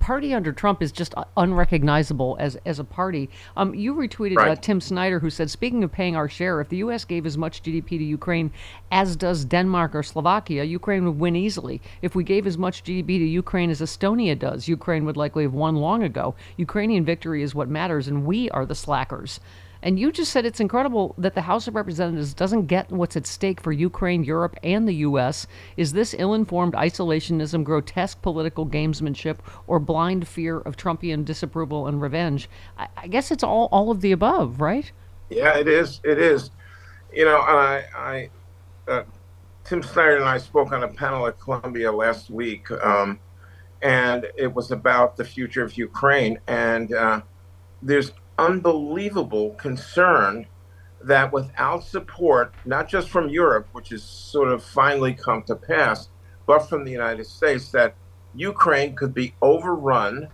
party 0.02 0.34
under 0.34 0.52
Trump 0.52 0.82
is 0.82 0.90
just 0.90 1.16
uh, 1.16 1.24
unrecognizable 1.36 2.36
as, 2.40 2.58
as 2.66 2.80
a 2.80 2.84
party. 2.84 3.30
Um, 3.56 3.72
you 3.72 3.94
retweeted 3.94 4.36
uh, 4.36 4.56
Tim 4.56 4.80
Snyder, 4.80 5.20
who 5.20 5.30
said, 5.30 5.48
speaking 5.48 5.84
of 5.84 5.92
paying 5.92 6.16
our 6.16 6.28
share, 6.28 6.60
if 6.60 6.68
the 6.68 6.78
U.S. 6.78 7.04
gave 7.04 7.24
as 7.24 7.38
much 7.38 7.62
GDP 7.62 7.90
to 7.90 8.04
Ukraine 8.04 8.50
as 8.90 9.14
does 9.14 9.44
Denmark 9.44 9.94
or 9.94 10.02
Slovakia, 10.02 10.64
Ukraine 10.64 11.04
would 11.04 11.20
win 11.20 11.36
easily. 11.36 11.80
If 12.02 12.16
we 12.16 12.24
gave 12.24 12.48
as 12.48 12.58
much 12.58 12.82
GDP 12.82 13.18
to 13.18 13.24
Ukraine 13.24 13.70
as 13.70 13.80
Estonia 13.80 14.36
does, 14.36 14.66
Ukraine 14.66 15.04
would 15.04 15.16
likely 15.16 15.44
have 15.44 15.54
won 15.54 15.76
long 15.76 16.02
ago. 16.02 16.34
Ukrainian 16.56 17.04
victory 17.04 17.44
is 17.44 17.54
what 17.54 17.68
matters, 17.68 18.08
and 18.08 18.26
we 18.26 18.50
are 18.50 18.66
the 18.66 18.74
slackers. 18.74 19.38
And 19.82 19.98
you 19.98 20.12
just 20.12 20.30
said 20.30 20.46
it's 20.46 20.60
incredible 20.60 21.14
that 21.18 21.34
the 21.34 21.42
House 21.42 21.66
of 21.66 21.74
Representatives 21.74 22.34
doesn't 22.34 22.66
get 22.66 22.90
what's 22.92 23.16
at 23.16 23.26
stake 23.26 23.60
for 23.60 23.72
Ukraine, 23.72 24.22
Europe, 24.22 24.56
and 24.62 24.86
the 24.86 24.94
U.S. 24.96 25.46
Is 25.76 25.92
this 25.92 26.14
ill 26.16 26.34
informed 26.34 26.74
isolationism, 26.74 27.64
grotesque 27.64 28.22
political 28.22 28.64
gamesmanship, 28.64 29.38
or 29.66 29.80
blind 29.80 30.28
fear 30.28 30.58
of 30.60 30.76
Trumpian 30.76 31.24
disapproval 31.24 31.88
and 31.88 32.00
revenge? 32.00 32.48
I, 32.78 32.88
I 32.96 33.06
guess 33.08 33.32
it's 33.32 33.42
all, 33.42 33.68
all 33.72 33.90
of 33.90 34.00
the 34.00 34.12
above, 34.12 34.60
right? 34.60 34.90
Yeah, 35.30 35.58
it 35.58 35.66
is. 35.66 36.00
It 36.04 36.18
is. 36.18 36.50
You 37.12 37.24
know, 37.24 37.38
I, 37.38 37.84
I 37.96 38.30
uh, 38.86 39.02
Tim 39.64 39.82
Snyder 39.82 40.16
and 40.16 40.24
I 40.24 40.38
spoke 40.38 40.72
on 40.72 40.84
a 40.84 40.88
panel 40.88 41.26
at 41.26 41.40
Columbia 41.40 41.90
last 41.90 42.30
week, 42.30 42.70
um, 42.70 43.18
and 43.82 44.26
it 44.36 44.52
was 44.52 44.70
about 44.70 45.16
the 45.16 45.24
future 45.24 45.62
of 45.62 45.76
Ukraine. 45.76 46.38
And 46.46 46.92
uh, 46.92 47.22
there's 47.82 48.12
unbelievable 48.38 49.50
concern 49.50 50.46
that 51.04 51.32
without 51.32 51.84
support, 51.84 52.54
not 52.64 52.88
just 52.88 53.08
from 53.08 53.28
Europe, 53.28 53.66
which 53.72 53.88
has 53.90 54.02
sort 54.02 54.48
of 54.48 54.62
finally 54.62 55.14
come 55.14 55.42
to 55.44 55.56
pass, 55.56 56.08
but 56.46 56.60
from 56.68 56.84
the 56.84 56.90
United 56.90 57.26
States, 57.26 57.70
that 57.72 57.94
Ukraine 58.34 58.94
could 58.94 59.12
be 59.14 59.34
overrun 59.42 60.28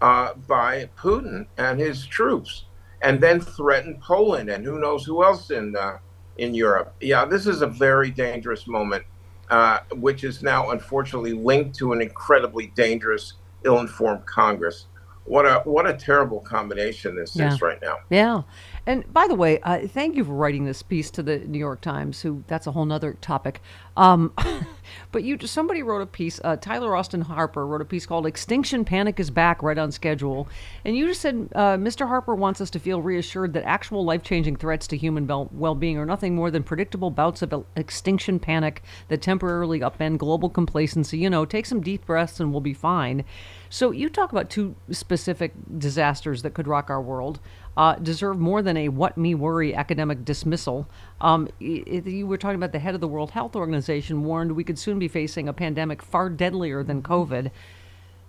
uh, 0.00 0.34
by 0.46 0.88
Putin 0.96 1.46
and 1.56 1.80
his 1.80 2.06
troops, 2.06 2.64
and 3.02 3.20
then 3.20 3.40
threaten 3.40 3.98
Poland 4.00 4.48
and 4.48 4.64
who 4.64 4.78
knows 4.78 5.04
who 5.04 5.24
else 5.24 5.50
in 5.50 5.74
uh, 5.76 5.98
in 6.36 6.54
Europe. 6.54 6.94
Yeah, 7.00 7.24
this 7.24 7.46
is 7.46 7.62
a 7.62 7.66
very 7.66 8.10
dangerous 8.10 8.66
moment, 8.66 9.04
uh, 9.50 9.78
which 9.92 10.22
is 10.22 10.42
now 10.42 10.70
unfortunately 10.70 11.32
linked 11.32 11.76
to 11.78 11.92
an 11.92 12.00
incredibly 12.00 12.68
dangerous, 12.76 13.34
ill-informed 13.64 14.24
Congress. 14.26 14.86
What 15.28 15.44
a 15.44 15.60
what 15.64 15.86
a 15.86 15.92
terrible 15.94 16.40
combination 16.40 17.14
this 17.14 17.36
Yeah. 17.36 17.52
is 17.52 17.60
right 17.60 17.80
now. 17.82 17.96
Yeah. 18.08 18.42
And 18.86 19.12
by 19.12 19.28
the 19.28 19.34
way, 19.34 19.60
uh, 19.60 19.80
thank 19.86 20.16
you 20.16 20.24
for 20.24 20.32
writing 20.32 20.64
this 20.64 20.82
piece 20.82 21.10
to 21.10 21.22
the 21.22 21.40
New 21.40 21.58
York 21.58 21.82
Times. 21.82 22.22
Who 22.22 22.42
that's 22.46 22.66
a 22.66 22.72
whole 22.72 22.90
other 22.90 23.18
topic. 23.20 23.60
Um, 23.96 24.32
but 25.12 25.24
you 25.24 25.38
somebody 25.44 25.82
wrote 25.82 26.00
a 26.00 26.06
piece. 26.06 26.40
Uh, 26.42 26.56
Tyler 26.56 26.96
Austin 26.96 27.20
Harper 27.20 27.66
wrote 27.66 27.82
a 27.82 27.84
piece 27.84 28.06
called 28.06 28.26
"Extinction 28.26 28.86
Panic 28.86 29.20
is 29.20 29.30
Back," 29.30 29.62
right 29.62 29.76
on 29.76 29.92
schedule. 29.92 30.48
And 30.86 30.96
you 30.96 31.06
just 31.06 31.20
said 31.20 31.50
uh, 31.54 31.76
Mr. 31.76 32.08
Harper 32.08 32.34
wants 32.34 32.62
us 32.62 32.70
to 32.70 32.78
feel 32.78 33.02
reassured 33.02 33.52
that 33.52 33.64
actual 33.64 34.04
life-changing 34.04 34.56
threats 34.56 34.86
to 34.88 34.96
human 34.96 35.26
well-being 35.26 35.98
are 35.98 36.06
nothing 36.06 36.34
more 36.34 36.50
than 36.50 36.62
predictable 36.62 37.10
bouts 37.10 37.42
of 37.42 37.66
extinction 37.76 38.38
panic 38.38 38.82
that 39.08 39.20
temporarily 39.20 39.80
upend 39.80 40.16
global 40.18 40.48
complacency. 40.48 41.18
You 41.18 41.28
know, 41.28 41.44
take 41.44 41.66
some 41.66 41.82
deep 41.82 42.06
breaths 42.06 42.40
and 42.40 42.50
we'll 42.52 42.62
be 42.62 42.74
fine. 42.74 43.24
So 43.70 43.90
you 43.90 44.08
talk 44.08 44.32
about 44.32 44.50
two 44.50 44.74
specific 44.90 45.52
disasters 45.78 46.42
that 46.42 46.54
could 46.54 46.66
rock 46.66 46.90
our 46.90 47.02
world. 47.02 47.40
Uh, 47.76 47.94
deserve 47.94 48.38
more 48.38 48.60
than 48.60 48.76
a 48.76 48.88
"what 48.88 49.16
me 49.16 49.34
worry" 49.34 49.74
academic 49.74 50.24
dismissal. 50.24 50.88
Um, 51.20 51.48
i- 51.60 51.84
i- 51.86 52.08
you 52.08 52.26
were 52.26 52.38
talking 52.38 52.56
about 52.56 52.72
the 52.72 52.78
head 52.80 52.94
of 52.94 53.00
the 53.00 53.06
World 53.08 53.32
Health 53.32 53.54
Organization 53.54 54.24
warned 54.24 54.52
we 54.52 54.64
could 54.64 54.78
soon 54.78 54.98
be 54.98 55.06
facing 55.06 55.48
a 55.48 55.52
pandemic 55.52 56.02
far 56.02 56.28
deadlier 56.28 56.82
than 56.82 57.02
COVID. 57.02 57.50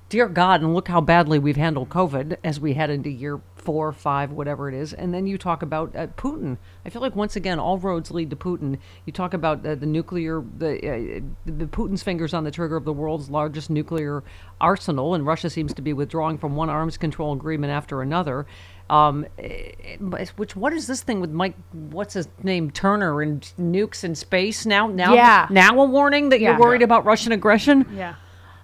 Dear 0.10 0.28
God, 0.28 0.62
and 0.62 0.74
look 0.74 0.88
how 0.88 1.02
badly 1.02 1.38
we've 1.38 1.56
handled 1.56 1.90
COVID 1.90 2.38
as 2.44 2.60
we 2.60 2.74
head 2.74 2.90
into 2.90 3.12
year 3.12 3.42
four, 3.56 3.92
five, 3.92 4.32
whatever 4.32 4.68
it 4.68 4.74
is. 4.74 4.92
And 4.92 5.14
then 5.14 5.28
you 5.28 5.38
talk 5.38 5.62
about 5.62 5.96
uh, 5.96 6.08
Putin. 6.08 6.58
I 6.84 6.90
feel 6.90 7.04
like 7.04 7.16
once 7.16 7.36
again, 7.36 7.60
all 7.60 7.78
roads 7.78 8.10
lead 8.10 8.32
to 8.32 8.36
Putin. 8.36 8.80
You 9.06 9.14
talk 9.14 9.36
about 9.36 9.64
uh, 9.64 9.76
the 9.76 9.86
nuclear, 9.86 10.44
the, 10.58 10.78
uh, 10.78 11.20
the 11.46 11.66
Putin's 11.68 12.02
fingers 12.02 12.34
on 12.34 12.44
the 12.44 12.50
trigger 12.50 12.76
of 12.76 12.86
the 12.86 12.94
world's 12.94 13.30
largest 13.30 13.70
nuclear 13.70 14.24
arsenal, 14.60 15.14
and 15.14 15.28
Russia 15.28 15.48
seems 15.48 15.76
to 15.76 15.82
be 15.84 15.94
withdrawing 15.94 16.40
from 16.40 16.56
one 16.56 16.72
arms 16.72 16.98
control 16.98 17.32
agreement 17.34 17.72
after 17.72 18.02
another. 18.02 18.48
Um, 18.90 19.28
eh, 19.38 19.98
which 20.38 20.56
what 20.56 20.74
is 20.74 20.88
this 20.88 21.04
thing 21.04 21.22
with 21.22 21.30
Mike? 21.30 21.54
What's 21.72 22.16
his 22.16 22.28
name? 22.42 22.72
Turner 22.72 23.22
and 23.22 23.42
nukes 23.60 24.04
in 24.04 24.16
space 24.16 24.66
now. 24.66 24.88
Now, 24.88 25.14
Yeah. 25.14 25.46
now 25.52 25.80
a 25.80 25.86
warning 25.86 26.30
that 26.30 26.40
Yeah. 26.40 26.52
you're 26.52 26.60
worried 26.60 26.82
about 26.82 27.06
Russian 27.06 27.32
aggression. 27.32 27.86
Yeah. 27.96 28.16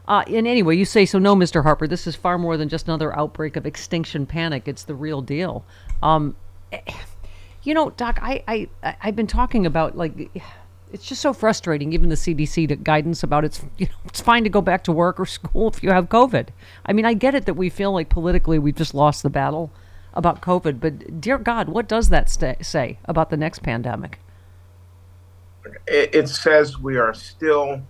Uh, 0.07 0.23
and 0.27 0.47
anyway, 0.47 0.75
you 0.75 0.85
say 0.85 1.05
so. 1.05 1.17
No, 1.19 1.35
Mr. 1.35 1.63
Harper, 1.63 1.87
this 1.87 2.05
is 2.07 2.15
far 2.15 2.37
more 2.37 2.57
than 2.57 2.69
just 2.69 2.87
another 2.87 3.15
outbreak 3.17 3.55
of 3.55 3.65
extinction 3.65 4.25
panic. 4.25 4.67
It's 4.67 4.83
the 4.83 4.95
real 4.95 5.21
deal. 5.21 5.65
Um, 6.03 6.35
you 7.63 7.73
know, 7.73 7.89
Doc, 7.91 8.19
I, 8.21 8.43
I, 8.47 8.95
I've 9.01 9.15
been 9.15 9.27
talking 9.27 9.65
about 9.65 9.97
like, 9.97 10.29
it's 10.93 11.05
just 11.05 11.21
so 11.21 11.33
frustrating. 11.33 11.93
Even 11.93 12.09
the 12.09 12.15
CDC 12.15 12.83
guidance 12.83 13.23
about 13.23 13.45
it's, 13.45 13.63
you 13.77 13.87
know, 13.87 13.95
it's 14.05 14.21
fine 14.21 14.43
to 14.43 14.49
go 14.49 14.61
back 14.61 14.83
to 14.83 14.91
work 14.91 15.19
or 15.19 15.25
school 15.25 15.69
if 15.69 15.81
you 15.81 15.89
have 15.89 16.09
COVID. 16.09 16.49
I 16.85 16.93
mean, 16.93 17.05
I 17.05 17.13
get 17.13 17.33
it 17.33 17.45
that 17.45 17.55
we 17.55 17.69
feel 17.69 17.91
like 17.91 18.09
politically 18.09 18.59
we've 18.59 18.75
just 18.75 18.93
lost 18.93 19.23
the 19.23 19.29
battle 19.29 19.71
about 20.13 20.41
COVID, 20.41 20.79
but 20.79 21.19
dear 21.19 21.37
God, 21.37 21.67
what 21.67 21.89
does 21.89 22.07
that 22.07 22.29
sta 22.29 22.55
say 22.61 22.99
about 23.03 23.29
the 23.29 23.35
next 23.35 23.63
pandemic? 23.63 24.19
it, 25.87 26.15
it 26.15 26.29
says 26.29 26.79
we 26.79 26.97
are 26.97 27.13
still 27.13 27.81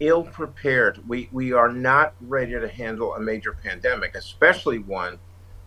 ill 0.00 0.24
prepared. 0.24 1.02
We 1.08 1.28
we 1.32 1.52
are 1.52 1.70
not 1.70 2.14
ready 2.20 2.52
to 2.52 2.68
handle 2.68 3.14
a 3.14 3.20
major 3.20 3.52
pandemic, 3.52 4.14
especially 4.14 4.78
one 4.78 5.18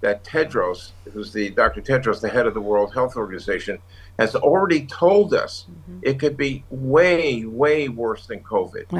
that 0.01 0.23
Tedros, 0.23 0.91
who's 1.11 1.33
the 1.33 1.49
Dr. 1.49 1.81
Tedros, 1.81 2.21
the 2.21 2.29
head 2.29 2.45
of 2.45 2.53
the 2.53 2.61
World 2.61 2.93
Health 2.93 3.15
Organization, 3.15 3.79
has 4.19 4.35
already 4.35 4.85
told 4.85 5.33
us 5.33 5.65
mm-hmm. 5.69 5.99
it 6.03 6.19
could 6.19 6.37
be 6.37 6.63
way, 6.69 7.45
way 7.45 7.89
worse 7.89 8.27
than 8.27 8.41
COVID. 8.41 8.91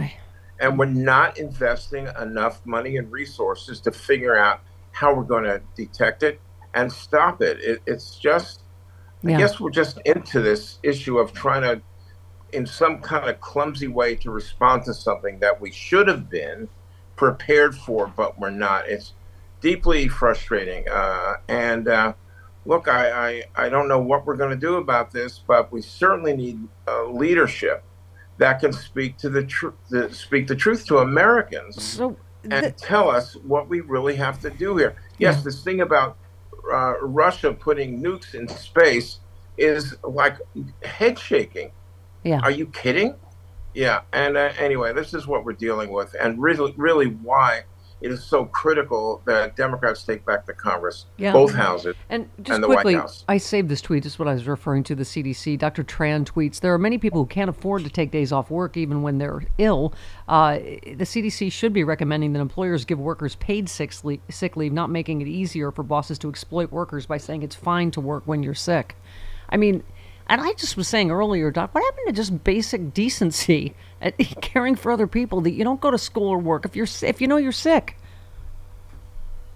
And 0.59 0.79
we're 0.79 0.85
not 0.85 1.37
investing 1.37 2.07
enough 2.19 2.65
money 2.65 2.97
and 2.97 3.11
resources 3.11 3.79
to 3.81 3.91
figure 3.91 4.35
out 4.35 4.61
how 4.91 5.13
we're 5.13 5.23
going 5.23 5.43
to 5.43 5.61
detect 5.75 6.23
it 6.23 6.41
and 6.73 6.91
stop 6.91 7.41
it. 7.41 7.59
it 7.59 7.81
it's 7.85 8.17
just, 8.17 8.61
Yeah. 9.21 9.35
I 9.35 9.39
guess 9.39 9.59
we're 9.59 9.69
just 9.69 9.99
into 10.05 10.41
this 10.41 10.79
issue 10.81 11.19
of 11.19 11.31
trying 11.33 11.61
to 11.61 11.81
in 12.53 12.65
some 12.65 12.99
kind 13.01 13.29
of 13.29 13.39
clumsy 13.41 13.87
way 13.87 14.15
to 14.15 14.31
respond 14.31 14.83
to 14.85 14.93
something 14.93 15.39
that 15.39 15.59
we 15.59 15.71
should 15.71 16.07
have 16.07 16.29
been 16.29 16.69
prepared 17.15 17.75
for, 17.75 18.07
but 18.07 18.39
we're 18.39 18.49
not. 18.49 18.87
It's 18.87 19.13
deeply 19.61 20.07
frustrating. 20.07 20.87
Uh, 20.89 21.35
and 21.47 21.87
uh, 21.87 22.13
look, 22.65 22.87
I, 22.87 23.43
I, 23.55 23.65
I 23.65 23.69
don't 23.69 23.87
know 23.87 23.99
what 23.99 24.25
we're 24.25 24.35
going 24.35 24.51
to 24.51 24.55
do 24.55 24.75
about 24.75 25.11
this, 25.11 25.39
but 25.45 25.71
we 25.71 25.81
certainly 25.81 26.35
need 26.35 26.59
uh, 26.87 27.05
leadership 27.05 27.83
that 28.37 28.59
can 28.59 28.71
speak 28.71 29.17
to 29.17 29.29
the 29.29 29.43
truth, 29.43 29.75
speak 30.11 30.47
the 30.47 30.55
truth 30.55 30.85
to 30.87 30.99
Americans, 30.99 31.81
So 31.81 32.15
and 32.51 32.77
tell 32.77 33.09
us 33.09 33.35
what 33.37 33.67
we 33.67 33.81
really 33.81 34.15
have 34.15 34.39
to 34.41 34.49
do 34.49 34.77
here. 34.77 34.95
Yes, 35.17 35.43
this 35.43 35.63
thing 35.63 35.81
about 35.81 36.17
uh, 36.71 36.93
Russia 37.01 37.53
putting 37.53 38.01
nukes 38.01 38.35
in 38.35 38.47
space 38.47 39.19
is 39.57 39.95
like 40.03 40.37
head 40.83 41.17
shaking. 41.17 41.71
Yeah. 42.23 42.39
Are 42.41 42.51
you 42.51 42.67
kidding? 42.67 43.15
Yeah. 43.73 44.01
And 44.13 44.37
uh, 44.37 44.51
anyway, 44.57 44.93
this 44.93 45.13
is 45.13 45.27
what 45.27 45.45
we're 45.45 45.53
dealing 45.53 45.91
with, 45.91 46.15
and 46.19 46.41
really, 46.41 46.73
really, 46.77 47.07
why 47.07 47.63
it 47.99 48.11
is 48.11 48.23
so 48.23 48.45
critical 48.45 49.23
that 49.25 49.55
Democrats 49.55 50.03
take 50.03 50.23
back 50.23 50.45
the 50.45 50.53
Congress, 50.53 51.05
Yeah. 51.17 51.33
both 51.33 51.53
houses, 51.53 51.95
And 52.11 52.29
just 52.43 52.61
the 52.61 52.67
quickly, 52.67 52.93
White 52.93 53.01
House. 53.01 53.25
I 53.27 53.37
saved 53.37 53.69
this 53.69 53.81
tweet. 53.81 54.03
This 54.03 54.13
is 54.13 54.19
what 54.19 54.27
I 54.27 54.33
was 54.33 54.47
referring 54.47 54.83
to. 54.83 54.95
The 54.95 55.03
CDC. 55.03 55.57
Dr. 55.57 55.83
Tran 55.83 56.23
tweets: 56.23 56.59
There 56.59 56.73
are 56.73 56.77
many 56.77 56.99
people 56.99 57.21
who 57.21 57.25
can't 57.25 57.49
afford 57.49 57.83
to 57.85 57.89
take 57.89 58.11
days 58.11 58.31
off 58.31 58.51
work 58.51 58.77
even 58.77 59.01
when 59.01 59.17
they're 59.17 59.41
ill. 59.57 59.93
Uh, 60.27 60.57
the 60.57 61.05
CDC 61.05 61.51
should 61.51 61.73
be 61.73 61.83
recommending 61.83 62.33
that 62.33 62.39
employers 62.39 62.85
give 62.85 62.99
workers 62.99 63.35
paid 63.35 63.67
sick 63.67 63.91
leave, 64.03 64.21
sick 64.29 64.55
leave, 64.55 64.73
not 64.73 64.91
making 64.91 65.21
it 65.21 65.27
easier 65.27 65.71
for 65.71 65.81
bosses 65.81 66.19
to 66.19 66.29
exploit 66.29 66.71
workers 66.71 67.07
by 67.07 67.17
saying 67.17 67.41
it's 67.41 67.55
fine 67.55 67.89
to 67.91 68.01
work 68.01 68.23
when 68.25 68.43
you're 68.43 68.53
sick. 68.53 68.95
I 69.49 69.57
mean. 69.57 69.83
And 70.29 70.41
I 70.41 70.53
just 70.53 70.75
was 70.77 70.87
saying 70.87 71.09
earlier, 71.09 71.51
Doc, 71.51 71.73
what 71.73 71.83
happened 71.83 72.07
to 72.07 72.13
just 72.13 72.43
basic 72.43 72.93
decency 72.93 73.75
at 74.01 74.17
caring 74.41 74.75
for 74.75 74.91
other 74.91 75.07
people? 75.07 75.41
That 75.41 75.51
you 75.51 75.63
don't 75.63 75.79
go 75.81 75.89
to 75.91 75.97
school 75.97 76.27
or 76.29 76.37
work 76.37 76.65
if 76.65 76.75
you're 76.75 76.87
if 77.03 77.21
you 77.21 77.27
know 77.27 77.37
you're 77.37 77.51
sick. 77.51 77.97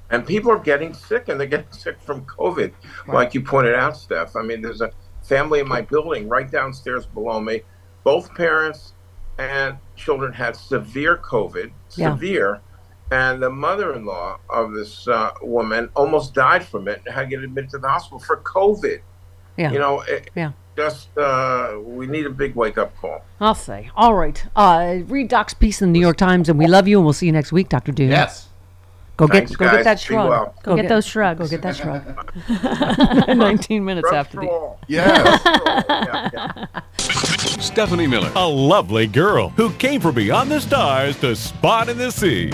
and 0.10 0.26
people 0.28 0.52
are 0.52 0.60
getting 0.60 0.94
sick, 0.94 1.30
and 1.30 1.40
they're 1.40 1.48
getting 1.48 1.72
sick 1.86 1.98
from 2.02 2.26
COVID, 2.26 2.74
like 3.08 3.34
you 3.34 3.42
pointed 3.42 3.76
out, 3.76 3.96
Steph. 3.98 4.36
I 4.36 4.42
mean, 4.42 4.62
there's 4.62 4.82
a 4.82 4.92
family 5.24 5.60
in 5.62 5.68
my 5.68 5.82
building 5.82 6.28
right 6.28 6.50
downstairs 6.50 7.06
below 7.06 7.40
me. 7.40 7.62
Both 8.04 8.34
parents 8.36 8.94
and 9.38 9.78
children 9.96 10.34
had 10.34 10.56
severe 10.56 11.18
COVID, 11.18 11.72
Yeah. 11.96 12.14
severe, 12.14 12.62
and 13.12 13.42
the 13.42 13.50
mother-in-law 13.50 14.40
of 14.50 14.74
this 14.74 15.08
uh, 15.08 15.32
woman 15.42 15.90
almost 15.96 16.34
died 16.34 16.66
from 16.66 16.88
it 16.88 17.02
and 17.06 17.14
had 17.14 17.24
to 17.24 17.28
get 17.28 17.44
admitted 17.44 17.70
to 17.72 17.78
the 17.78 17.88
hospital 17.88 18.20
for 18.20 18.38
COVID. 18.38 19.00
Yeah. 19.58 19.72
You 19.72 19.80
know, 19.80 20.02
it, 20.02 20.30
Yeah. 20.36 20.52
just 20.78 21.16
uh, 21.18 21.74
we 21.84 22.08
need 22.08 22.26
a 22.26 22.30
big 22.30 22.56
wake-up 22.56 22.96
call. 22.98 23.22
I'll 23.40 23.56
say. 23.56 23.90
All 23.96 24.14
right. 24.16 24.44
Uh, 24.56 25.00
read 25.06 25.28
Doc's 25.28 25.54
piece 25.54 25.82
in 25.82 25.90
the 25.90 25.94
New 25.94 26.00
York 26.00 26.18
Times, 26.18 26.50
and 26.50 26.58
we 26.58 26.68
love 26.68 26.88
you, 26.88 26.98
and 26.98 27.06
we'll 27.06 27.14
see 27.14 27.26
you 27.26 27.32
next 27.32 27.52
week, 27.52 27.70
Dr. 27.70 27.92
Doom. 27.92 28.10
Yes. 28.10 28.48
Go 29.18 29.28
Thanks, 29.28 29.52
get 29.52 29.60
go 29.60 29.72
get 29.76 29.84
that 29.84 30.00
shrug. 30.00 30.30
well. 30.30 30.56
Go 30.64 30.76
get 30.76 30.88
those 30.90 31.06
shrugs. 31.06 31.40
Go 31.40 31.48
get 31.48 31.62
that 31.62 31.76
shrug. 31.76 33.28
19 33.38 33.86
minutes 33.86 34.08
Shrugs 34.10 34.18
after 34.28 34.38
for 34.40 34.46
the. 34.46 34.50
all. 34.50 34.80
Yes. 34.88 35.42
Stephanie 37.64 38.08
Miller, 38.08 38.32
a 38.36 38.48
lovely 38.48 39.06
girl 39.08 39.50
who 39.50 39.70
came 39.74 40.02
from 40.02 40.16
beyond 40.16 40.50
the 40.50 40.60
stars 40.60 41.18
to 41.20 41.36
spot 41.36 41.88
in 41.90 41.98
the 42.00 42.10
sea. 42.12 42.52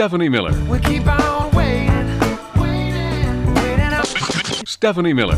Stephanie 0.00 0.30
Miller. 0.30 0.52
We 0.64 0.78
keep 0.78 1.06
on 1.06 1.50
waiting, 1.54 1.90
waiting, 2.58 3.54
waiting 3.54 3.92
up. 3.92 4.06
Stephanie 4.66 5.12
Miller. 5.12 5.36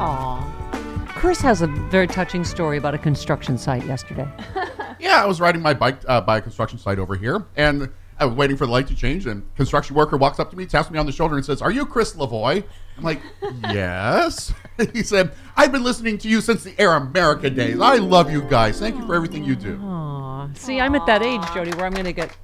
Aw. 0.00 1.04
Chris 1.06 1.40
has 1.40 1.62
a 1.62 1.68
very 1.68 2.08
touching 2.08 2.42
story 2.42 2.76
about 2.76 2.92
a 2.92 2.98
construction 2.98 3.56
site 3.58 3.86
yesterday. 3.86 4.28
Yeah, 4.98 5.22
I 5.22 5.26
was 5.26 5.38
riding 5.38 5.60
my 5.60 5.74
bike 5.74 5.98
uh, 6.08 6.22
by 6.22 6.38
a 6.38 6.40
construction 6.40 6.78
site 6.78 6.98
over 6.98 7.14
here, 7.14 7.44
and 7.56 7.90
I 8.18 8.24
was 8.24 8.34
waiting 8.34 8.56
for 8.56 8.64
the 8.64 8.72
light 8.72 8.86
to 8.86 8.94
change. 8.94 9.26
And 9.26 9.42
construction 9.54 9.94
worker 9.94 10.16
walks 10.16 10.38
up 10.38 10.48
to 10.50 10.56
me, 10.56 10.64
taps 10.64 10.90
me 10.90 10.98
on 10.98 11.04
the 11.04 11.12
shoulder, 11.12 11.36
and 11.36 11.44
says, 11.44 11.60
"Are 11.60 11.70
you 11.70 11.84
Chris 11.84 12.14
Lavoie?" 12.14 12.64
I'm 12.96 13.04
like, 13.04 13.20
"Yes." 13.64 14.54
he 14.94 15.02
said, 15.02 15.32
"I've 15.56 15.72
been 15.72 15.84
listening 15.84 16.16
to 16.18 16.28
you 16.28 16.40
since 16.40 16.64
the 16.64 16.74
Air 16.80 16.94
America 16.94 17.50
days. 17.50 17.78
I 17.80 17.96
love 17.96 18.32
you 18.32 18.42
guys. 18.42 18.80
Thank 18.80 18.96
you 18.96 19.06
for 19.06 19.14
everything 19.14 19.44
you 19.44 19.56
do." 19.56 19.78
Aw. 19.82 20.48
See, 20.54 20.80
I'm 20.80 20.94
at 20.94 21.04
that 21.06 21.22
age, 21.22 21.42
Jody, 21.52 21.72
where 21.72 21.86
I'm 21.86 21.92
going 21.92 22.04
to 22.04 22.12
get, 22.12 22.34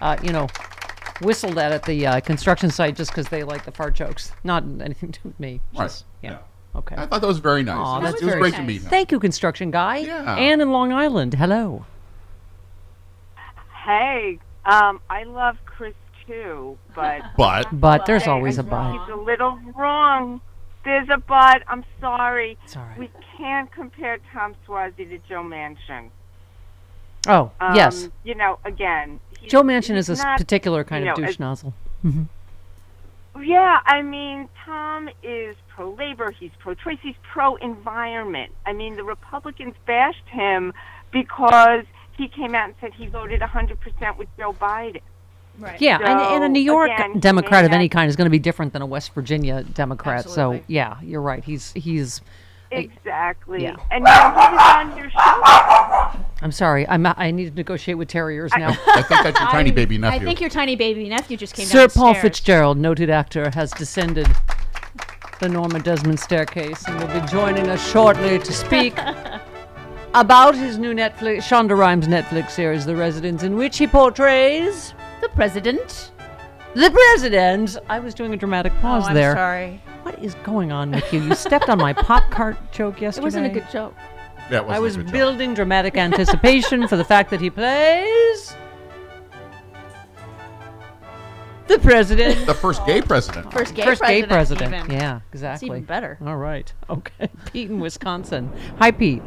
uh, 0.00 0.16
you 0.22 0.32
know, 0.32 0.46
whistled 1.22 1.58
at 1.58 1.72
at 1.72 1.82
the 1.84 2.06
uh, 2.06 2.20
construction 2.20 2.70
site 2.70 2.96
just 2.96 3.10
because 3.10 3.28
they 3.28 3.42
like 3.44 3.64
the 3.64 3.72
fart 3.72 3.94
jokes. 3.94 4.32
Not 4.44 4.62
anything 4.80 5.12
to 5.12 5.20
do 5.20 5.28
with 5.28 5.40
me. 5.40 5.60
Right. 5.74 5.84
Just, 5.86 6.04
yeah. 6.22 6.38
Okay. 6.76 6.94
I 6.96 7.06
thought 7.06 7.20
that 7.22 7.26
was 7.26 7.38
very 7.38 7.62
nice. 7.62 7.76
Aw, 7.76 7.98
it 7.98 8.02
was, 8.02 8.10
that's 8.12 8.22
it 8.22 8.24
was 8.26 8.34
very 8.34 8.40
great 8.42 8.54
to 8.56 8.62
meet 8.62 8.82
him. 8.82 8.90
Thank 8.90 9.10
you, 9.10 9.18
construction 9.18 9.70
guy. 9.70 9.98
Yeah. 9.98 10.36
Anne 10.36 10.60
in 10.60 10.70
Long 10.70 10.92
Island. 10.92 11.34
Hello. 11.34 11.86
Hey, 13.84 14.38
um, 14.66 15.00
I 15.08 15.24
love 15.24 15.56
Chris 15.64 15.94
too, 16.26 16.76
but 16.94 17.22
But 17.36 17.68
But 17.80 18.06
there's 18.06 18.26
always 18.26 18.58
a 18.58 18.62
but. 18.62 18.92
he's 18.92 19.08
a 19.12 19.16
little 19.16 19.58
wrong. 19.74 20.40
There's 20.84 21.08
a 21.08 21.18
but. 21.18 21.62
I'm 21.68 21.84
sorry. 22.00 22.58
It's 22.64 22.76
all 22.76 22.84
right. 22.84 22.98
We 22.98 23.10
can't 23.36 23.70
compare 23.72 24.18
Tom 24.32 24.54
Suozzi 24.66 25.08
to 25.08 25.18
Joe 25.28 25.42
Manchin. 25.42 26.10
Oh, 27.26 27.50
Um, 27.60 27.74
yes. 27.74 28.08
You 28.24 28.34
know, 28.34 28.58
again, 28.64 29.20
he's- 29.27 29.27
Joe 29.48 29.62
Manchin 29.62 29.96
is 29.96 30.08
a 30.08 30.16
not, 30.16 30.38
particular 30.38 30.84
kind 30.84 31.04
you 31.04 31.10
of 31.10 31.16
douche 31.16 31.28
as- 31.30 31.40
nozzle. 31.40 31.74
hmm 32.02 32.24
Yeah, 33.40 33.80
I 33.86 34.02
mean, 34.02 34.48
Tom 34.64 35.08
is 35.22 35.56
pro 35.68 35.90
labor, 35.90 36.30
he's 36.30 36.50
pro 36.58 36.74
choice, 36.74 36.98
he's 37.02 37.14
pro 37.22 37.56
environment. 37.56 38.52
I 38.66 38.72
mean, 38.72 38.96
the 38.96 39.04
Republicans 39.04 39.74
bashed 39.86 40.26
him 40.28 40.72
because 41.12 41.84
he 42.16 42.28
came 42.28 42.54
out 42.54 42.66
and 42.66 42.74
said 42.80 42.92
he 42.94 43.06
voted 43.06 43.40
100% 43.40 44.16
with 44.18 44.28
Joe 44.36 44.52
Biden. 44.52 45.00
Right. 45.58 45.80
Yeah, 45.80 45.96
and, 45.96 46.20
and 46.20 46.44
a 46.44 46.48
New 46.48 46.60
York 46.60 46.90
again, 46.90 47.18
Democrat 47.18 47.64
of 47.64 47.72
any 47.72 47.88
kind 47.88 48.08
is 48.08 48.14
going 48.14 48.26
to 48.26 48.30
be 48.30 48.38
different 48.38 48.72
than 48.72 48.82
a 48.82 48.86
West 48.86 49.12
Virginia 49.12 49.64
Democrat. 49.64 50.20
Absolutely. 50.26 50.58
So 50.58 50.64
yeah, 50.68 51.00
you're 51.02 51.20
right. 51.22 51.42
He's 51.42 51.72
he's. 51.72 52.20
Exactly. 52.70 53.62
Yeah. 53.62 53.76
And 53.90 54.06
you 54.06 54.12
know, 54.12 54.30
he 54.30 54.54
was 54.54 54.74
on 54.74 54.96
your 54.96 55.10
show. 55.10 56.24
I'm 56.42 56.52
sorry. 56.52 56.86
I'm 56.88 57.06
I 57.06 57.30
need 57.30 57.50
to 57.50 57.54
negotiate 57.54 57.98
with 57.98 58.08
terriers 58.08 58.52
now. 58.56 58.70
I 58.88 59.02
think 59.02 59.22
that's 59.22 59.40
your 59.40 59.48
tiny 59.48 59.70
baby 59.70 59.98
nephew. 59.98 60.20
I 60.20 60.24
think 60.24 60.40
your 60.40 60.50
tiny 60.50 60.76
baby 60.76 61.08
nephew 61.08 61.36
just 61.36 61.54
came 61.54 61.66
Sir 61.66 61.88
Paul 61.88 62.12
downstairs. 62.12 62.22
Fitzgerald, 62.22 62.78
noted 62.78 63.10
actor, 63.10 63.50
has 63.50 63.72
descended 63.72 64.28
the 65.40 65.48
Norma 65.48 65.80
Desmond 65.80 66.20
staircase 66.20 66.86
and 66.86 66.98
will 66.98 67.20
be 67.20 67.26
joining 67.28 67.68
us 67.68 67.90
shortly 67.90 68.38
to 68.38 68.52
speak 68.52 68.98
about 70.14 70.54
his 70.54 70.78
new 70.78 70.94
Netflix, 70.94 71.42
Shonda 71.42 71.76
Rhimes 71.76 72.08
Netflix 72.08 72.50
series, 72.50 72.84
The 72.84 72.96
Residence, 72.96 73.42
in 73.42 73.56
which 73.56 73.78
he 73.78 73.86
portrays 73.86 74.94
the 75.20 75.28
president. 75.30 76.12
The 76.74 76.90
president. 76.90 77.76
I 77.88 77.98
was 77.98 78.14
doing 78.14 78.34
a 78.34 78.36
dramatic 78.36 78.72
oh, 78.78 78.80
pause 78.80 79.04
oh, 79.04 79.08
I'm 79.08 79.14
there. 79.14 79.34
sorry. 79.34 79.80
What 80.08 80.24
is 80.24 80.34
going 80.36 80.72
on 80.72 80.90
with 80.92 81.12
you? 81.12 81.20
You 81.22 81.34
stepped 81.34 81.68
on 81.68 81.76
my 81.76 81.92
pop 81.92 82.30
cart 82.30 82.56
joke 82.72 82.98
yesterday. 82.98 83.20
It 83.24 83.24
wasn't 83.26 83.46
a 83.46 83.50
good 83.50 83.68
joke. 83.70 83.94
Yeah, 84.50 84.60
it 84.60 84.64
wasn't 84.64 84.70
I 84.70 84.76
a 84.76 84.80
was 84.80 84.96
good 84.96 85.06
joke. 85.06 85.12
building 85.12 85.52
dramatic 85.52 85.98
anticipation 85.98 86.88
for 86.88 86.96
the 86.96 87.04
fact 87.04 87.28
that 87.28 87.42
he 87.42 87.50
plays 87.50 88.56
the 91.66 91.78
president. 91.80 92.46
the 92.46 92.54
first 92.54 92.86
gay 92.86 93.02
president. 93.02 93.52
First 93.52 93.74
gay 93.74 93.82
First 93.84 94.00
gay 94.00 94.22
president, 94.22 94.70
president. 94.70 94.84
even. 94.86 94.98
Yeah, 94.98 95.20
exactly. 95.30 95.68
even 95.68 95.82
better. 95.84 96.16
All 96.24 96.38
right. 96.38 96.72
Okay. 96.88 97.28
Pete 97.52 97.68
in 97.68 97.78
Wisconsin. 97.78 98.50
Hi, 98.78 98.90
Pete. 98.90 99.22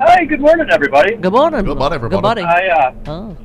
Hi, 0.00 0.26
good 0.26 0.40
morning, 0.40 0.68
everybody. 0.70 1.14
Good 1.16 1.32
morning. 1.32 1.64
Good 1.64 1.78
morning, 1.78 1.94
everybody. 1.94 2.42
Good 2.42 2.42
everybody. 2.42 2.42
buddy. 2.42 2.68
I, 2.68 2.88
uh, 2.88 2.94
Oh. 3.06 3.36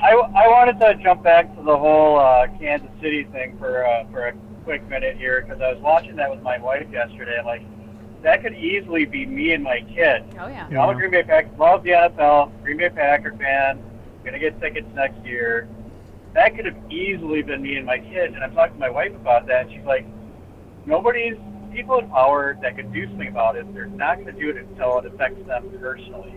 I, 0.00 0.12
I 0.12 0.46
wanted 0.46 0.78
to 0.78 0.94
jump 1.02 1.24
back 1.24 1.52
to 1.56 1.62
the 1.64 1.76
whole 1.76 2.20
uh, 2.20 2.46
Kansas 2.60 2.88
City 3.02 3.24
thing 3.32 3.58
for 3.58 3.84
uh, 3.84 4.04
for 4.12 4.28
a 4.28 4.32
quick 4.68 4.86
minute 4.86 5.16
here 5.16 5.40
because 5.40 5.62
I 5.62 5.72
was 5.72 5.80
watching 5.80 6.14
that 6.16 6.30
with 6.30 6.42
my 6.42 6.58
wife 6.58 6.86
yesterday. 6.92 7.40
Like, 7.42 7.62
that 8.22 8.42
could 8.42 8.52
easily 8.52 9.06
be 9.06 9.24
me 9.24 9.54
and 9.54 9.64
my 9.64 9.80
kid. 9.80 10.24
Oh 10.38 10.46
yeah. 10.46 10.68
You 10.68 10.74
know, 10.74 10.82
I'm 10.82 10.90
a 10.90 10.94
Green 10.94 11.10
Bay 11.10 11.22
Packer, 11.22 11.48
love 11.56 11.84
the 11.84 11.92
NFL, 11.92 12.52
Green 12.62 12.76
Bay 12.76 12.90
Packer 12.90 13.34
fan. 13.38 13.82
Gonna 14.26 14.38
get 14.38 14.60
tickets 14.60 14.86
next 14.94 15.24
year. 15.24 15.66
That 16.34 16.54
could 16.54 16.66
have 16.66 16.76
easily 16.92 17.40
been 17.40 17.62
me 17.62 17.76
and 17.76 17.86
my 17.86 17.98
kid. 17.98 18.34
And 18.34 18.44
I'm 18.44 18.52
talking 18.54 18.74
to 18.74 18.78
my 18.78 18.90
wife 18.90 19.14
about 19.14 19.46
that, 19.46 19.68
and 19.68 19.72
she's 19.74 19.86
like, 19.86 20.04
nobody's 20.84 21.38
people 21.72 21.98
in 22.00 22.10
power 22.10 22.58
that 22.60 22.76
could 22.76 22.92
do 22.92 23.06
something 23.06 23.28
about 23.28 23.56
it. 23.56 23.72
They're 23.72 23.86
not 23.86 24.16
going 24.16 24.26
to 24.26 24.32
do 24.32 24.50
it 24.50 24.58
until 24.58 24.98
it 24.98 25.06
affects 25.06 25.46
them 25.46 25.70
personally. 25.80 26.34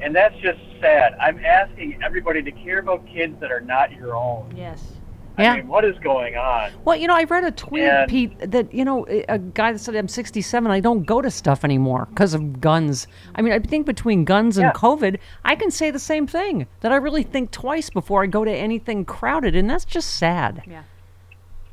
And 0.00 0.14
that's 0.14 0.36
just 0.36 0.58
sad. 0.82 1.14
I'm 1.18 1.38
asking 1.42 2.02
everybody 2.02 2.42
to 2.42 2.52
care 2.52 2.80
about 2.80 3.06
kids 3.06 3.40
that 3.40 3.50
are 3.50 3.60
not 3.60 3.92
your 3.92 4.14
own. 4.14 4.52
Yes. 4.54 4.93
Yeah. 5.38 5.52
I 5.52 5.56
mean, 5.56 5.68
what 5.68 5.84
is 5.84 5.98
going 5.98 6.36
on? 6.36 6.70
Well, 6.84 6.96
you 6.96 7.08
know, 7.08 7.14
I 7.16 7.24
read 7.24 7.42
a 7.44 7.50
tweet, 7.50 7.82
And- 7.82 8.08
Pete, 8.08 8.38
that 8.52 8.72
you 8.72 8.84
know, 8.84 9.04
a 9.08 9.24
a 9.28 9.38
guy 9.38 9.72
that 9.72 9.78
said 9.80 9.96
I'm 9.96 10.06
67. 10.08 10.70
I 10.70 10.78
don't 10.80 11.04
go 11.04 11.20
to 11.20 11.30
stuff 11.30 11.64
anymore 11.64 12.06
because 12.10 12.34
of 12.34 12.60
guns. 12.60 13.06
I 13.34 13.42
mean, 13.42 13.52
I 13.52 13.58
think 13.58 13.84
between 13.86 14.24
guns 14.24 14.58
and 14.58 14.66
Yeah. 14.66 14.72
COVID, 14.72 15.18
I 15.44 15.56
can 15.56 15.70
say 15.72 15.90
the 15.90 15.98
same 15.98 16.26
thing. 16.28 16.66
That 16.80 16.92
I 16.92 16.96
really 16.96 17.24
think 17.24 17.50
twice 17.50 17.90
before 17.90 18.22
I 18.22 18.26
go 18.26 18.44
to 18.44 18.50
anything 18.52 19.04
crowded, 19.04 19.56
and 19.56 19.68
that's 19.68 19.84
just 19.84 20.16
sad. 20.16 20.62
Yeah. 20.66 20.82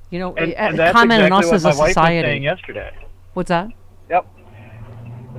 You 0.09 0.20
know, 0.20 0.34
And, 0.36 0.53
and 0.53 0.74
a 0.74 0.78
that's 0.78 0.93
comment 0.93 1.22
exactly 1.24 1.36
on 1.38 1.43
us 1.43 1.45
what 1.45 1.55
as 1.55 1.64
a 1.66 1.68
wife 1.70 1.78
was 1.78 1.88
society. 1.89 2.22
saying 2.28 2.43
yesterday. 2.43 2.91
What's 3.34 3.49
that? 3.49 3.70
Yep. 4.09 4.26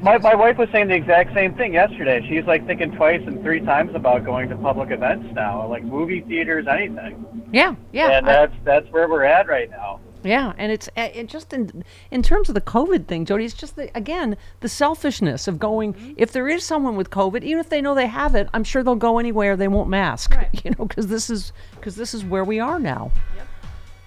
My, 0.00 0.18
my 0.18 0.34
wife 0.34 0.58
was 0.58 0.68
saying 0.70 0.88
the 0.88 0.94
exact 0.94 1.32
same 1.34 1.54
thing 1.54 1.74
yesterday. 1.74 2.26
She's 2.28 2.44
like 2.44 2.66
thinking 2.66 2.92
twice 2.92 3.22
and 3.26 3.40
three 3.42 3.60
times 3.60 3.94
about 3.94 4.24
going 4.24 4.48
to 4.48 4.56
public 4.56 4.90
events 4.90 5.32
now, 5.32 5.66
like 5.68 5.84
movie 5.84 6.22
theaters, 6.22 6.66
anything. 6.66 7.24
Yeah, 7.52 7.74
yeah. 7.92 8.08
And 8.18 8.28
I- 8.28 8.32
that's 8.32 8.54
that's 8.64 8.88
where 8.90 9.08
we're 9.08 9.24
at 9.24 9.46
right 9.48 9.70
now. 9.70 10.00
Yeah, 10.24 10.52
and 10.56 10.70
it's 10.70 10.88
uh, 10.96 11.08
it 11.12 11.28
just 11.28 11.52
in 11.52 11.84
in 12.12 12.22
terms 12.22 12.48
of 12.48 12.54
the 12.54 12.60
COVID 12.60 13.06
thing, 13.06 13.24
Jody. 13.24 13.44
It's 13.44 13.54
just 13.54 13.74
the, 13.74 13.90
again 13.96 14.36
the 14.60 14.68
selfishness 14.68 15.48
of 15.48 15.58
going. 15.58 16.14
If 16.16 16.30
there 16.32 16.48
is 16.48 16.64
someone 16.64 16.94
with 16.96 17.10
COVID, 17.10 17.42
even 17.42 17.58
if 17.58 17.68
they 17.68 17.80
know 17.80 17.94
they 17.94 18.06
have 18.06 18.34
it, 18.36 18.48
I'm 18.54 18.62
sure 18.64 18.82
they'll 18.84 18.94
go 18.94 19.18
anywhere. 19.18 19.56
They 19.56 19.66
won't 19.68 19.88
mask, 19.88 20.36
you 20.64 20.70
know, 20.78 20.84
because 20.84 21.08
this 21.08 21.28
is 21.28 21.52
because 21.74 21.96
this 21.96 22.14
is 22.14 22.24
where 22.24 22.44
we 22.44 22.60
are 22.60 22.78
now. 22.78 23.10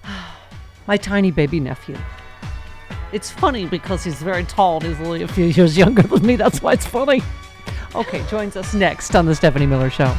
My 0.87 0.97
tiny 0.97 1.31
baby 1.31 1.59
nephew. 1.59 1.97
It's 3.11 3.29
funny 3.31 3.65
because 3.65 4.03
he's 4.03 4.21
very 4.21 4.43
tall 4.43 4.77
and 4.77 4.95
he's 4.95 5.05
only 5.05 5.21
a 5.21 5.27
few 5.27 5.45
years 5.45 5.77
younger 5.83 6.03
than 6.03 6.25
me. 6.25 6.35
That's 6.35 6.61
why 6.61 6.73
it's 6.73 6.85
funny. 6.85 7.21
Okay, 7.93 8.23
joins 8.29 8.55
us 8.55 8.73
next 8.73 9.15
on 9.15 9.25
the 9.25 9.35
Stephanie 9.35 9.65
Miller 9.65 9.89
Show. 9.89 10.13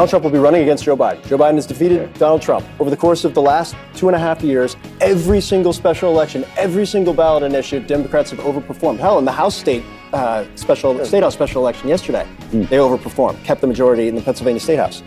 Donald 0.00 0.08
Trump 0.08 0.24
will 0.24 0.30
be 0.30 0.38
running 0.38 0.62
against 0.62 0.84
Joe 0.84 0.96
Biden. 0.96 1.22
Joe 1.26 1.36
Biden 1.36 1.56
has 1.56 1.66
defeated 1.66 2.10
Donald 2.14 2.40
Trump. 2.40 2.64
Over 2.80 2.88
the 2.88 2.96
course 2.96 3.26
of 3.26 3.34
the 3.34 3.42
last 3.42 3.76
two 3.94 4.08
and 4.08 4.16
a 4.16 4.18
half 4.18 4.40
years, 4.40 4.74
every 4.98 5.42
single 5.42 5.74
special 5.74 6.10
election, 6.10 6.46
every 6.56 6.86
single 6.86 7.12
ballot 7.12 7.42
initiative, 7.42 7.86
Democrats 7.86 8.30
have 8.30 8.40
overperformed. 8.40 8.98
Hell, 8.98 9.18
in 9.18 9.26
the 9.26 9.30
House 9.30 9.54
state 9.54 9.84
uh, 10.14 10.46
special 10.54 11.04
state 11.04 11.22
house 11.22 11.34
special 11.34 11.60
election 11.60 11.86
yesterday, 11.86 12.26
they 12.50 12.78
overperformed, 12.78 13.44
kept 13.44 13.60
the 13.60 13.66
majority 13.66 14.08
in 14.08 14.14
the 14.14 14.22
Pennsylvania 14.22 14.58
State 14.58 14.78
House. 14.78 15.02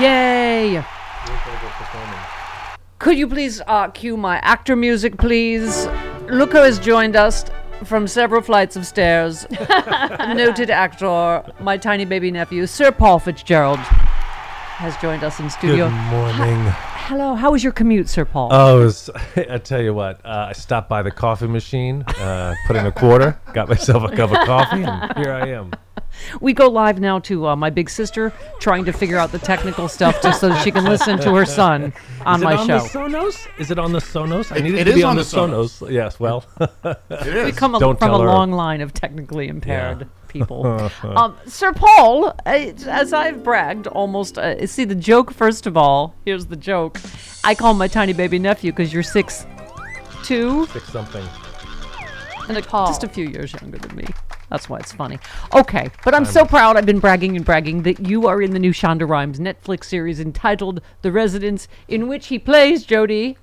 Yay! 0.00 0.82
Could 2.98 3.18
you 3.18 3.28
please 3.28 3.60
uh, 3.66 3.88
cue 3.88 4.16
my 4.16 4.38
actor 4.38 4.74
music, 4.74 5.18
please? 5.18 5.86
Luca 6.30 6.62
has 6.62 6.78
joined 6.78 7.14
us 7.14 7.44
from 7.84 8.06
several 8.06 8.42
flights 8.42 8.76
of 8.76 8.86
stairs. 8.86 9.46
Noted 9.50 10.70
actor, 10.70 11.42
my 11.60 11.76
tiny 11.76 12.04
baby 12.04 12.30
nephew, 12.30 12.66
Sir 12.66 12.92
Paul 12.92 13.18
Fitzgerald, 13.18 13.78
has 13.78 14.96
joined 14.98 15.24
us 15.24 15.38
in 15.40 15.50
studio. 15.50 15.88
Good 15.88 16.10
morning. 16.10 16.74
Hello, 17.10 17.34
how 17.34 17.50
was 17.50 17.64
your 17.64 17.72
commute, 17.72 18.08
Sir 18.08 18.24
Paul? 18.24 18.50
Oh, 18.52 18.82
it 18.82 18.84
was, 18.84 19.10
I 19.36 19.58
tell 19.58 19.82
you 19.82 19.92
what, 19.92 20.24
uh, 20.24 20.46
I 20.50 20.52
stopped 20.52 20.88
by 20.88 21.02
the 21.02 21.10
coffee 21.10 21.48
machine, 21.48 22.02
uh, 22.02 22.54
put 22.68 22.76
in 22.76 22.86
a 22.86 22.92
quarter, 22.92 23.36
got 23.52 23.68
myself 23.68 24.04
a 24.04 24.14
cup 24.14 24.30
of 24.30 24.38
coffee, 24.46 24.84
and 24.84 25.12
here 25.18 25.32
I 25.32 25.48
am. 25.48 25.72
We 26.40 26.52
go 26.52 26.68
live 26.68 26.98
now 27.00 27.18
to 27.20 27.46
uh, 27.48 27.56
my 27.56 27.70
big 27.70 27.88
sister 27.88 28.32
trying 28.58 28.84
to 28.84 28.92
figure 28.92 29.16
out 29.16 29.30
the 29.32 29.38
technical 29.38 29.88
stuff 29.88 30.20
just 30.20 30.40
so 30.40 30.48
that 30.50 30.62
she 30.62 30.70
can 30.72 30.84
listen 30.84 31.18
to 31.20 31.34
her 31.34 31.46
son 31.46 31.92
on 32.26 32.36
Is 32.36 32.42
it 32.42 32.44
my 32.44 32.56
on 32.56 32.66
show. 32.66 32.78
The 32.80 32.88
Sonos? 32.88 33.46
Is 33.60 33.70
it 33.70 33.78
on 33.78 33.92
the 33.92 34.00
Sonos? 34.00 34.52
I 34.52 34.56
It- 34.56 34.62
need 34.64 34.74
it, 34.74 34.80
it 34.80 34.84
to 34.84 34.90
is 34.90 34.96
be 34.96 35.02
on 35.04 35.10
on 35.10 35.16
the 35.16 35.22
the 35.22 35.36
Sonos. 35.36 35.90
Yes, 35.90 36.18
well, 36.20 36.44
We 37.44 37.52
come 37.52 37.74
a, 37.76 37.78
Don't 37.80 37.98
from 37.98 38.08
a 38.08 38.12
tell 38.12 38.20
her. 38.20 38.26
long 38.26 38.50
line 38.52 38.80
of 38.80 38.92
technically 38.92 39.46
impaired 39.48 40.00
Yeah. 40.00 40.06
People. 40.30 40.64
um, 41.02 41.36
Sir 41.46 41.72
Paul, 41.72 42.28
uh, 42.46 42.72
as 42.86 43.12
I've 43.12 43.42
bragged, 43.44 43.86
almost. 43.88 44.38
Uh, 44.38 44.66
see 44.66 44.84
the 44.84 44.94
joke 44.94 45.30
first 45.32 45.66
of 45.66 45.76
all. 45.76 46.14
Here's 46.24 46.46
the 46.46 46.56
joke. 46.56 46.98
I 47.44 47.54
call 47.54 47.74
my 47.74 47.88
tiny 47.88 48.12
baby 48.12 48.38
nephew 48.38 48.72
because 48.72 48.92
you're 48.92 49.02
six, 49.02 49.46
two, 50.22 50.66
Six 50.66 50.88
something. 50.92 51.26
and 52.48 52.56
a, 52.56 52.62
call 52.62 52.86
just 52.86 53.04
a 53.04 53.08
few 53.08 53.28
years 53.28 53.52
younger 53.60 53.78
than 53.78 53.96
me. 53.96 54.06
That's 54.50 54.68
why 54.68 54.78
it's 54.78 54.92
funny. 54.92 55.18
Okay, 55.54 55.90
but 56.04 56.12
I'm 56.12 56.24
so 56.24 56.44
proud. 56.44 56.76
I've 56.76 56.86
been 56.86 56.98
bragging 56.98 57.36
and 57.36 57.44
bragging 57.44 57.82
that 57.84 58.00
you 58.00 58.26
are 58.26 58.42
in 58.42 58.50
the 58.50 58.58
new 58.58 58.72
Shonda 58.72 59.08
Rhimes 59.08 59.38
Netflix 59.38 59.84
series 59.84 60.18
entitled 60.18 60.80
"The 61.02 61.12
Residence," 61.12 61.68
in 61.86 62.08
which 62.08 62.26
he 62.28 62.38
plays 62.38 62.84
Jody, 62.84 63.36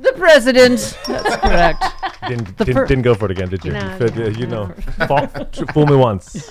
the 0.00 0.12
president. 0.16 0.98
That's 1.06 1.36
correct. 1.36 1.84
Didn't, 2.28 2.56
The 2.58 2.64
didn't, 2.64 2.74
fir- 2.82 2.86
didn't 2.86 3.02
go 3.04 3.14
for 3.14 3.24
it 3.26 3.30
again, 3.30 3.48
did 3.48 3.64
you? 3.64 3.72
No, 3.72 3.80
you, 3.80 3.86
no, 4.10 4.24
uh, 4.24 4.28
you 4.28 4.46
no. 4.46 4.66
know, 4.66 4.74
fall, 5.06 5.26
fool 5.72 5.86
me 5.86 5.96
once. 5.96 6.32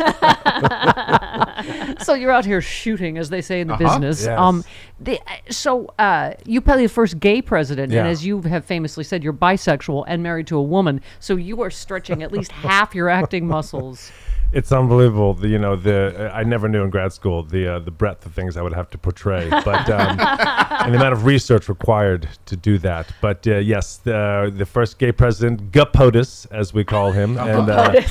so 2.03 2.13
you're 2.13 2.31
out 2.31 2.45
here 2.45 2.61
shooting, 2.61 3.17
as 3.17 3.29
they 3.29 3.41
say 3.41 3.61
in 3.61 3.67
the 3.67 3.73
Uh-huh. 3.73 3.99
business. 3.99 4.25
Yes. 4.25 4.39
Um, 4.39 4.63
the, 4.99 5.19
so 5.49 5.93
uh, 5.99 6.33
you 6.45 6.61
play 6.61 6.81
the 6.83 6.87
first 6.87 7.19
gay 7.19 7.41
president, 7.41 7.91
and 7.93 8.05
Yeah. 8.05 8.11
as 8.11 8.25
you 8.25 8.41
have 8.43 8.65
famously 8.65 9.03
said, 9.03 9.23
you're 9.23 9.33
bisexual 9.33 10.05
and 10.07 10.23
married 10.23 10.47
to 10.47 10.57
a 10.57 10.63
woman. 10.63 11.01
So 11.19 11.35
you 11.35 11.61
are 11.61 11.69
stretching 11.69 12.23
at 12.23 12.31
least 12.31 12.51
half 12.51 12.95
your 12.95 13.09
acting 13.09 13.47
muscles. 13.47 14.11
It's 14.53 14.71
unbelievable. 14.71 15.33
The, 15.33 15.49
you 15.49 15.59
know, 15.59 15.75
the 15.75 16.31
I 16.33 16.43
never 16.43 16.69
knew 16.69 16.81
in 16.83 16.89
grad 16.89 17.11
school 17.11 17.43
the 17.43 17.67
uh, 17.75 17.79
the 17.79 17.91
breadth 17.91 18.25
of 18.25 18.33
things 18.33 18.55
I 18.55 18.61
would 18.61 18.73
have 18.73 18.89
to 18.91 18.97
portray, 18.97 19.49
but 19.65 19.89
um, 19.89 20.17
and 20.19 20.93
the 20.93 20.97
amount 20.97 21.13
of 21.13 21.25
research 21.25 21.67
required 21.67 22.29
to 22.45 22.55
do 22.55 22.77
that. 22.79 23.11
But 23.21 23.45
uh, 23.45 23.57
yes, 23.57 23.97
the 23.97 24.51
the 24.55 24.65
first 24.65 24.99
gay 24.99 25.11
president, 25.11 25.71
Gupotus, 25.71 26.47
as 26.51 26.73
we 26.73 26.83
call 26.85 27.11
him, 27.11 27.37
and 27.37 27.69
uh, 27.69 28.01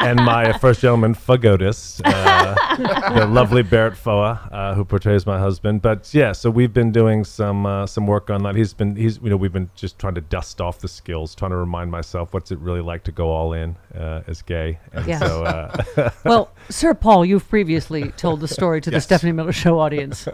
and 0.00 0.22
my 0.22 0.52
first 0.58 0.80
gentleman, 0.82 1.14
Fagotus, 1.14 2.02
uh, 2.04 3.14
the 3.18 3.26
lovely 3.26 3.62
Barrett 3.62 3.96
Foa, 3.96 4.46
uh, 4.52 4.74
who 4.74 4.84
portrays 4.84 5.24
my 5.26 5.38
husband. 5.38 5.80
But 5.80 6.12
yeah, 6.12 6.32
so 6.32 6.50
we've 6.50 6.72
been 6.72 6.92
doing 6.92 7.24
some 7.24 7.64
uh, 7.64 7.86
some 7.86 8.06
work 8.06 8.28
on 8.28 8.42
that. 8.42 8.56
He's 8.56 8.74
been 8.74 8.94
he's 8.94 9.18
you 9.22 9.30
know 9.30 9.38
we've 9.38 9.52
been 9.54 9.70
just 9.74 9.98
trying 9.98 10.14
to 10.16 10.20
dust 10.20 10.60
off 10.60 10.80
the 10.80 10.88
skills, 10.88 11.34
trying 11.34 11.52
to 11.52 11.56
remind 11.56 11.90
myself 11.90 12.34
what's 12.34 12.52
it 12.52 12.58
really 12.58 12.82
like 12.82 13.04
to 13.04 13.12
go 13.12 13.30
all 13.30 13.54
in 13.54 13.74
uh, 13.96 14.22
as 14.26 14.42
gay. 14.42 14.78
And 14.92 15.06
Yes. 15.06 15.20
so. 15.20 15.70
Uh, 15.96 16.10
well, 16.24 16.52
Sir 16.68 16.94
Paul, 16.94 17.24
you've 17.24 17.48
previously 17.48 18.10
told 18.12 18.40
the 18.40 18.48
story 18.48 18.80
to 18.80 18.90
the 18.90 19.00
Stephanie 19.00 19.32
Miller 19.32 19.52
Show 19.52 19.78
audience. 19.78 20.26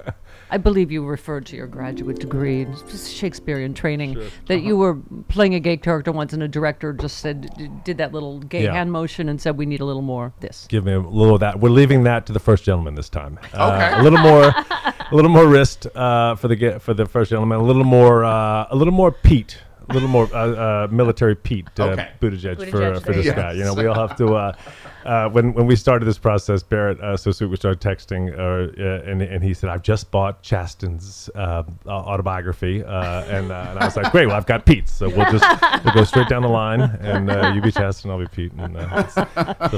I 0.50 0.56
believe 0.58 0.92
you 0.92 1.04
referred 1.04 1.46
to 1.46 1.56
your 1.56 1.66
graduate 1.66 2.18
degree, 2.20 2.66
Shakespearean 3.08 3.74
training, 3.74 4.18
that 4.46 4.60
you 4.60 4.76
were 4.76 4.96
playing 5.28 5.54
a 5.54 5.60
gay 5.60 5.76
character 5.76 6.12
once, 6.12 6.32
and 6.32 6.42
a 6.42 6.48
director 6.48 6.92
just 6.92 7.18
said, 7.18 7.50
d- 7.56 7.68
did 7.84 7.98
that 7.98 8.12
little 8.12 8.38
gay 8.40 8.64
Yeah. 8.64 8.74
hand 8.74 8.92
motion 8.92 9.28
and 9.28 9.40
said, 9.40 9.56
we 9.56 9.66
need 9.66 9.80
a 9.80 9.84
little 9.84 10.02
more 10.02 10.32
this. 10.40 10.66
give 10.68 10.84
me 10.84 10.92
a 10.92 11.00
little 11.00 11.34
of 11.34 11.40
that. 11.40 11.60
We're 11.60 11.70
leaving 11.70 12.04
that 12.04 12.26
to 12.26 12.32
the 12.32 12.40
first 12.40 12.64
gentleman 12.64 12.94
this 12.94 13.08
time. 13.08 13.38
Uh, 13.54 13.72
Okay. 13.74 14.00
a 14.00 14.02
little 14.02 14.18
more, 14.18 14.44
a 14.44 15.14
little 15.14 15.30
more 15.30 15.46
wrist 15.46 15.86
uh, 15.96 16.34
for 16.36 16.48
the 16.48 16.56
ge- 16.56 16.80
for 16.82 16.92
the 16.94 17.06
first 17.06 17.30
gentleman. 17.30 17.58
A 17.58 17.62
little 17.62 17.84
more, 17.84 18.24
uh, 18.24 18.66
a 18.70 18.76
little 18.76 18.92
more 18.92 19.10
Pete. 19.12 19.58
A 19.88 19.92
little 19.92 20.08
more 20.08 20.28
uh, 20.34 20.84
uh, 20.84 20.88
military 20.90 21.34
Pete 21.36 21.68
uh, 21.78 21.84
Okay. 21.90 22.08
Buttigieg, 22.20 22.56
for 22.58 22.78
Buttigieg, 22.78 23.02
for 23.02 23.12
this 23.12 23.24
there 23.24 23.24
you 23.24 23.32
guy. 23.34 23.52
You 23.52 23.64
know, 23.64 23.74
we 23.74 23.86
all 23.86 24.08
have 24.08 24.16
to. 24.16 24.54
Uh, 25.04 25.28
when 25.28 25.52
when 25.52 25.66
we 25.66 25.76
started 25.76 26.06
this 26.06 26.18
process, 26.18 26.62
Barrett, 26.62 26.98
uh, 27.00 27.16
so 27.16 27.30
sweet, 27.30 27.48
we 27.50 27.56
started 27.56 27.80
texting, 27.80 28.32
uh, 28.36 28.72
uh, 28.82 29.10
and 29.10 29.20
and 29.22 29.44
he 29.44 29.52
said, 29.52 29.68
"I've 29.70 29.82
just 29.82 30.10
bought 30.10 30.42
Chasten's 30.42 31.28
uh, 31.34 31.62
uh, 31.86 31.90
autobiography," 31.90 32.82
uh, 32.82 33.24
and, 33.24 33.52
uh, 33.52 33.66
and 33.70 33.78
I 33.78 33.84
was 33.84 33.96
like, 33.96 34.10
"Great, 34.12 34.26
well, 34.26 34.36
I've 34.36 34.46
got 34.46 34.64
Pete's, 34.64 34.92
so 34.92 35.08
we'll 35.08 35.30
just 35.30 35.44
we'll 35.84 35.94
go 35.94 36.04
straight 36.04 36.28
down 36.28 36.42
the 36.42 36.48
line, 36.48 36.80
and 36.80 37.30
uh, 37.30 37.52
you 37.54 37.60
be 37.60 37.70
Chasten, 37.70 38.10
I'll 38.10 38.18
be 38.18 38.26
Pete, 38.28 38.52
and 38.54 38.76
uh, 38.76 39.06
so 39.08 39.24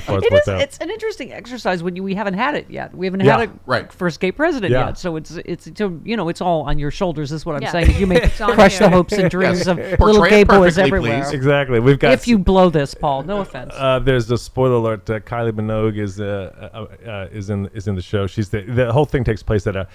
far 0.01 0.19
it's 0.23 0.27
It 0.27 0.49
out." 0.49 0.61
It's 0.61 0.79
an 0.79 0.91
interesting 0.91 1.33
exercise 1.33 1.83
when 1.83 1.97
you, 1.97 2.03
we 2.03 2.15
haven't 2.15 2.35
had 2.35 2.55
it 2.55 2.71
yet. 2.71 2.95
We 2.95 3.07
haven't 3.07 3.21
Yeah. 3.25 3.39
had 3.39 3.49
a 3.49 3.53
Right. 3.67 3.93
first 3.93 4.21
gay 4.21 4.31
president 4.33 4.71
Yeah. 4.73 4.87
yet, 4.87 4.99
so 4.99 5.17
it's 5.17 5.33
it's 5.45 5.69
so, 5.77 5.99
you 6.05 6.17
know 6.17 6.29
it's 6.29 6.41
all 6.41 6.63
on 6.63 6.79
your 6.79 6.91
shoulders. 6.91 7.33
Is 7.33 7.45
what 7.45 7.57
I'm 7.57 7.63
Yeah. 7.63 7.73
saying. 7.73 7.97
You 7.99 8.07
may 8.07 8.17
It's 8.23 8.41
on 8.41 8.53
crush 8.55 8.79
the 8.79 8.89
hopes 8.91 9.13
and 9.15 9.31
dreams 9.31 9.59
Yes. 9.59 9.67
of 9.67 9.77
Portray 9.99 10.07
little 10.07 10.23
gay 10.29 10.45
boys 10.45 10.79
everywhere. 10.79 11.23
please. 11.25 11.33
Exactly. 11.33 11.81
We've 11.81 11.99
got 11.99 12.13
If 12.13 12.29
you 12.29 12.39
blow 12.39 12.71
this, 12.71 12.95
Paul, 12.95 13.23
no 13.25 13.41
offense. 13.41 13.73
Uh, 13.77 13.99
there's 13.99 14.31
a 14.31 14.39
spoiler 14.39 14.75
alert. 14.77 15.05
Uh, 15.17 15.21
Kylie 15.21 15.53
Minogue 15.53 15.99
is 15.99 16.21
uh, 16.21 16.71
uh, 16.75 17.09
uh, 17.09 17.29
is 17.33 17.51
in 17.51 17.67
is 17.75 17.89
in 17.89 17.95
the 17.95 18.03
show. 18.03 18.27
She's 18.27 18.51
the 18.51 18.63
the 18.63 18.93
whole 18.93 19.05
thing 19.07 19.25
takes 19.25 19.43
place 19.43 19.67
at 19.67 19.77
a 19.77 19.89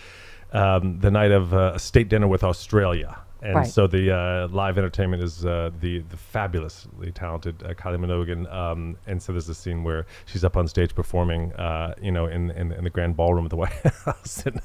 um, 0.53 0.99
the 0.99 1.11
night 1.11 1.31
of 1.31 1.53
uh, 1.53 1.71
a 1.75 1.79
state 1.79 2.09
dinner 2.09 2.27
with 2.27 2.43
Australia. 2.43 3.17
And 3.43 3.55
Right. 3.55 3.67
so 3.67 3.87
the 3.87 4.15
uh, 4.15 4.47
live 4.49 4.77
entertainment 4.77 5.23
is 5.23 5.45
uh, 5.45 5.71
the 5.79 5.99
the 5.99 6.17
fabulously 6.17 7.11
talented 7.11 7.63
uh, 7.63 7.73
Kylie 7.73 7.97
Minogue, 7.97 8.31
and, 8.31 8.45
um, 8.47 8.97
and 9.07 9.21
so 9.21 9.31
there's 9.31 9.49
a 9.49 9.55
scene 9.55 9.83
where 9.83 10.05
she's 10.27 10.43
up 10.43 10.55
on 10.55 10.67
stage 10.67 10.93
performing, 10.93 11.51
uh, 11.53 11.95
you 11.99 12.11
know, 12.11 12.27
in, 12.27 12.51
in 12.51 12.71
in 12.71 12.83
the 12.83 12.91
grand 12.91 13.15
ballroom 13.17 13.45
of 13.45 13.49
the 13.49 13.55
White 13.55 13.71
House, 14.05 14.43
and 14.45 14.61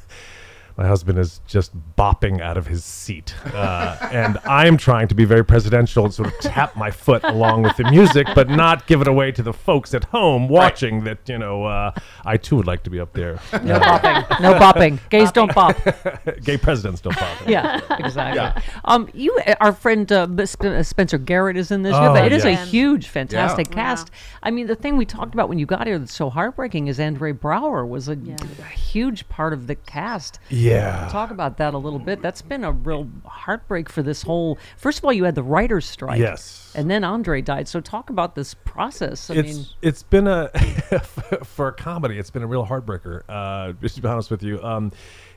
my 0.77 0.87
husband 0.87 1.19
is 1.19 1.41
just 1.47 1.73
bopping 1.97 2.41
out 2.43 2.59
of 2.59 2.67
his 2.67 2.85
seat. 2.85 3.35
Uh, 3.55 3.97
and 4.13 4.37
I'm 4.45 4.77
trying 4.77 5.09
to 5.09 5.15
be 5.15 5.25
very 5.25 5.45
presidential 5.45 6.05
and 6.05 6.13
sort 6.13 6.29
of 6.29 6.39
tap 6.41 6.77
my 6.77 6.91
foot 6.91 7.25
along 7.25 7.63
with 7.63 7.77
the 7.79 7.85
music, 7.91 8.27
but 8.35 8.51
not 8.51 8.87
give 8.87 9.01
it 9.01 9.09
away 9.09 9.33
to 9.33 9.43
the 9.43 9.55
folks 9.55 9.95
at 9.95 10.05
home 10.05 10.49
watching 10.49 11.05
that, 11.05 11.27
you 11.29 11.39
know, 11.39 11.65
uh, 11.65 11.93
I 12.27 12.37
too 12.37 12.57
would 12.57 12.67
like 12.67 12.83
to 12.83 12.91
be 12.91 13.01
up 13.01 13.15
there. 13.15 13.41
No 13.63 13.79
bopping. 13.81 14.41
No 14.41 14.55
bopping. 14.55 14.99
Gays 15.09 15.33
don't 15.33 15.55
bop. 15.55 15.77
Gay 16.45 16.59
presidents 16.59 17.01
don't 17.01 17.17
bop. 17.19 17.37
Yeah, 17.49 17.81
exactly. 17.99 18.37
Yeah. 18.43 18.61
Um, 18.85 19.09
you, 19.15 19.39
our 19.61 19.73
friend 19.73 20.11
uh, 20.13 20.27
Sp- 20.45 20.65
uh, 20.67 20.83
Spencer 20.83 21.17
Garrett 21.17 21.57
is 21.57 21.71
in 21.71 21.83
this. 21.85 21.95
Oh, 21.95 22.15
yeah. 22.15 22.25
it 22.25 22.33
is 22.33 22.45
a 22.45 22.55
huge, 22.55 23.09
fantastic 23.09 23.69
Yeah. 23.69 23.75
cast. 23.75 24.11
I 24.43 24.51
mean, 24.51 24.67
the 24.67 24.77
thing 24.77 24.99
we 24.99 25.07
talked 25.07 25.33
about 25.33 25.49
when 25.49 25.59
you 25.59 25.65
got 25.65 25.87
here 25.87 25.99
that's 25.99 26.15
so 26.15 26.29
heartbreaking 26.29 26.89
is 26.89 27.01
Andre 27.01 27.33
Braugher 27.33 27.89
was 27.89 28.09
a, 28.09 28.19
a 28.59 28.65
huge 28.69 29.27
part 29.31 29.55
of 29.55 29.69
the 29.69 29.75
cast. 29.75 30.39
Yeah. 30.51 30.66
Talk 31.09 31.31
about 31.31 31.57
that 31.59 31.75
a 31.75 31.79
little 31.79 31.99
bit. 31.99 32.23
That's 32.23 32.43
been 32.43 32.65
a 32.65 32.73
real 32.73 33.09
heartbreak 33.25 33.89
for 33.89 34.03
this 34.03 34.23
whole. 34.23 34.59
First 34.77 34.99
of 34.99 35.05
all, 35.05 35.13
you 35.13 35.25
had 35.25 35.35
the 35.35 35.43
writers' 35.43 35.87
strike. 35.87 36.21
Yes. 36.21 36.73
And 36.75 36.91
then 36.91 37.05
Andre 37.05 37.41
died. 37.41 37.69
So 37.69 37.81
talk 37.81 38.11
about 38.11 38.35
this 38.35 38.55
process. 38.55 39.31
I 39.31 39.35
it's 39.35 39.57
mean, 39.57 39.67
it's 39.83 40.03
been 40.03 40.27
a 40.27 40.49
for 41.45 41.69
a 41.69 41.73
comedy. 41.73 42.19
It's 42.19 42.31
been 42.31 42.43
a 42.43 42.47
real 42.47 42.67
heartbreaker. 42.67 43.23
Uh, 43.29 43.73
just 43.81 43.97
to 43.97 44.03
be 44.03 44.09
honest 44.09 44.31
with 44.31 44.43
you, 44.43 44.63
um, 44.63 44.93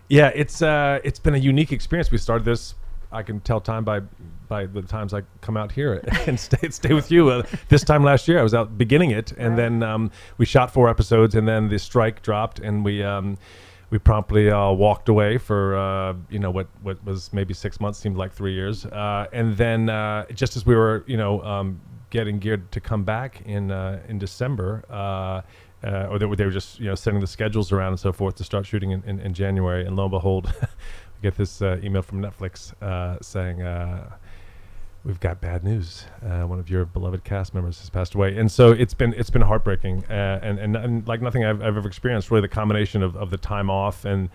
yeah, 0.10 0.32
it's 0.34 0.62
uh, 0.62 1.00
it's 1.04 1.20
been 1.20 1.36
a 1.36 1.40
unique 1.40 1.72
experience. 1.72 2.12
We 2.12 2.18
started 2.18 2.46
this. 2.46 2.76
I 3.12 3.24
can 3.24 3.40
tell 3.40 3.60
time 3.62 3.84
by 3.84 4.02
by 4.48 4.66
the 4.66 4.82
times 4.82 5.14
I 5.14 5.24
come 5.42 5.58
out 5.58 5.72
here 5.72 6.04
and 6.28 6.40
stay 6.40 6.70
stay 6.70 6.94
with 6.94 7.12
you. 7.12 7.30
Uh, 7.30 7.44
this 7.70 7.84
time 7.84 8.04
last 8.04 8.28
year, 8.28 8.40
I 8.40 8.44
was 8.44 8.54
out 8.54 8.78
beginning 8.78 9.12
it, 9.12 9.32
and 9.34 9.58
then 9.58 9.84
um, 9.84 10.12
we 10.38 10.46
shot 10.46 10.72
four 10.72 10.90
episodes, 10.90 11.36
and 11.36 11.48
then 11.48 11.70
the 11.70 11.80
strike 11.80 12.22
dropped, 12.22 12.60
and 12.60 12.84
we. 12.84 13.04
Um, 13.04 13.38
we 13.90 13.98
promptly 13.98 14.52
uh, 14.52 14.72
walked 14.72 15.10
away 15.10 15.38
for 15.38 15.76
uh, 15.76 16.14
you 16.30 16.40
know 16.40 16.52
what 16.52 16.68
what 16.82 17.04
was 17.06 17.34
maybe 17.34 17.54
six 17.54 17.80
months 17.80 18.00
seemed 18.00 18.18
like 18.18 18.34
three 18.34 18.54
years, 18.54 18.86
uh, 18.86 19.28
and 19.34 19.58
then 19.58 19.90
uh, 19.90 20.26
just 20.34 20.56
as 20.56 20.66
we 20.66 20.76
were 20.76 21.04
you 21.08 21.18
know 21.18 21.44
um, 21.44 21.80
getting 22.10 22.40
geared 22.40 22.72
to 22.72 22.80
come 22.80 23.04
back 23.04 23.42
in 23.46 23.72
uh, 23.72 24.00
in 24.08 24.20
December, 24.20 24.84
uh, 24.90 25.42
or 26.10 26.20
they 26.20 26.26
were, 26.26 26.36
they 26.36 26.46
were 26.46 26.52
just 26.52 26.80
you 26.80 26.86
know 26.86 26.96
sending 26.96 27.22
the 27.22 27.28
schedules 27.28 27.72
around 27.72 27.90
and 27.94 28.00
so 28.00 28.12
forth 28.12 28.36
to 28.36 28.44
start 28.44 28.66
shooting 28.66 28.92
in, 28.92 29.04
in, 29.06 29.20
in 29.20 29.34
January, 29.34 29.86
and 29.86 29.96
lo 29.96 30.04
and 30.04 30.12
behold, 30.12 30.54
we 30.62 31.22
get 31.24 31.36
this 31.36 31.62
email 31.62 32.02
from 32.02 32.22
Netflix 32.22 32.74
saying. 33.24 33.62
We've 35.06 35.20
got 35.20 35.40
bad 35.40 35.64
news. 35.64 36.06
Uh, 36.22 36.42
one 36.42 36.60
of 36.60 36.70
your 36.70 36.84
beloved 36.84 37.24
cast 37.24 37.54
members 37.54 37.80
has 37.80 37.90
passed 37.90 38.16
away, 38.16 38.38
and 38.38 38.52
so 38.52 38.72
it's 38.72 38.94
been 38.94 39.14
it's 39.14 39.30
been 39.30 39.42
heartbreaking, 39.42 40.04
uh, 40.10 40.40
and, 40.44 40.60
and 40.60 40.76
and 40.76 41.08
like 41.08 41.22
nothing 41.22 41.46
I've, 41.46 41.62
I've 41.62 41.78
ever 41.78 41.88
experienced. 41.88 42.30
Really, 42.32 42.42
the 42.42 42.50
combination 42.50 43.02
of, 43.02 43.16
of 43.16 43.30
the 43.30 43.38
time 43.38 43.70
off 43.70 44.04
and 44.04 44.30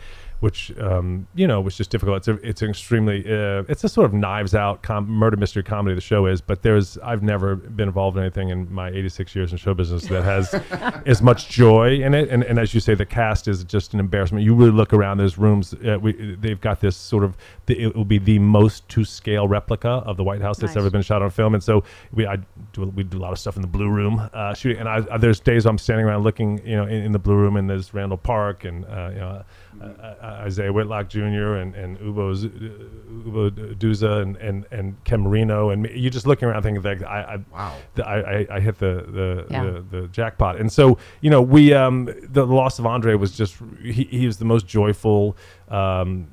which 0.45 0.77
um, 0.79 1.27
you 1.35 1.47
know 1.47 1.59
was 1.61 1.75
just 1.75 1.89
difficult. 1.91 2.19
It's 2.19 2.29
a, 2.29 2.35
it's 2.47 2.61
an 2.61 2.69
extremely 2.69 3.21
uh, 3.25 3.63
it's 3.67 3.83
a 3.83 3.89
sort 3.89 4.05
of 4.05 4.13
knives 4.13 4.55
out 4.55 4.83
com- 4.83 5.09
murder 5.09 5.39
mystery 5.39 5.63
comedy. 5.63 5.95
The 5.95 6.03
show 6.03 6.27
is, 6.27 6.43
but 6.43 6.61
there's 6.61 6.99
I've 6.99 7.23
never 7.23 7.57
been 7.57 7.89
involved 7.89 8.19
in 8.19 8.23
anything 8.25 8.51
in 8.51 8.71
my 8.73 8.89
86 8.91 9.35
years 9.35 9.53
in 9.53 9.59
show 9.59 9.73
business 9.73 10.05
that 10.09 10.23
has 10.23 10.53
as 11.07 11.23
much 11.23 11.49
joy 11.49 11.95
in 12.03 12.13
it. 12.13 12.29
And, 12.29 12.43
and 12.45 12.59
as 12.59 12.75
you 12.75 12.81
say, 12.81 12.95
the 12.95 13.07
cast 13.07 13.49
is 13.49 13.65
just 13.65 13.95
an 13.95 14.01
embarrassment. 14.01 14.45
You 14.45 14.55
really 14.55 14.71
look 14.71 14.93
around 14.93 15.17
those 15.17 15.39
rooms. 15.39 15.73
Uh, 15.73 15.99
we, 15.99 16.13
they've 16.35 16.61
got 16.61 16.81
this 16.81 16.95
sort 16.97 17.25
of 17.25 17.37
the, 17.65 17.81
it 17.83 17.97
will 17.97 18.05
be 18.05 18.19
the 18.19 18.39
most 18.39 18.87
to 18.91 19.05
scale 19.05 19.49
replica 19.49 19.89
of 19.89 20.19
the 20.19 20.25
White 20.25 20.43
House 20.43 20.59
that's 20.59 20.75
Nice. 20.75 20.83
ever 20.83 20.91
been 20.91 21.01
shot 21.03 21.23
on 21.23 21.31
film. 21.31 21.55
And 21.55 21.63
so 21.65 21.83
we 22.13 22.27
I 22.27 22.37
do 22.75 22.93
we 22.95 23.03
do 23.03 23.17
a 23.17 23.23
lot 23.27 23.33
of 23.33 23.39
stuff 23.39 23.57
in 23.57 23.63
the 23.63 23.69
blue 23.69 23.89
room 23.89 24.29
uh, 24.35 24.53
shooting. 24.53 24.81
And 24.81 24.89
I, 24.91 25.03
I- 25.11 25.17
there's 25.17 25.41
days 25.41 25.65
I'm 25.65 25.79
standing 25.79 26.05
around 26.05 26.23
looking 26.23 26.61
you 26.67 26.77
know 26.77 26.85
in, 26.85 27.05
in 27.05 27.13
the 27.13 27.19
blue 27.19 27.37
room 27.37 27.57
and 27.57 27.71
there's 27.71 27.95
Randall 27.95 28.19
Park 28.19 28.65
and 28.65 28.85
uh, 28.85 29.09
you 29.15 29.21
know. 29.21 29.45
Uh, 29.81 29.85
uh, 29.87 30.45
Isiah 30.47 30.73
Whitlock 30.73 31.09
Jr. 31.09 31.55
and 31.57 31.75
and 31.75 31.99
Ubo 31.99 32.35
Z- 32.35 32.47
uh, 32.49 33.29
Uzo 33.29 33.51
Aduba 33.75 34.23
and, 34.23 34.37
and 34.37 34.67
and 34.71 35.05
Ken 35.05 35.21
Marino 35.23 35.71
and 35.71 35.83
me- 35.83 35.93
you 35.99 36.11
just 36.11 36.27
looking 36.27 36.49
around 36.49 36.63
thinking 36.63 36.83
like 36.83 37.03
I 37.03 37.23
I 37.23 37.37
wow 37.53 37.75
I, 37.99 38.15
I, 38.15 38.47
I 38.53 38.61
hit 38.61 38.79
the 38.79 39.05
the, 39.09 39.47
Yeah. 39.51 39.65
the 39.65 39.85
the 40.01 40.09
jackpot 40.09 40.57
and 40.61 40.73
so 40.73 40.99
you 41.21 41.29
know 41.31 41.43
we 41.43 41.73
um 41.75 42.09
the 42.23 42.47
loss 42.47 42.79
of 42.79 42.87
Andre 42.87 43.15
was 43.15 43.37
just 43.37 43.57
he, 43.83 44.05
he 44.05 44.27
was 44.27 44.37
the 44.39 44.45
most 44.45 44.67
joyful 44.67 45.37
um 45.69 46.29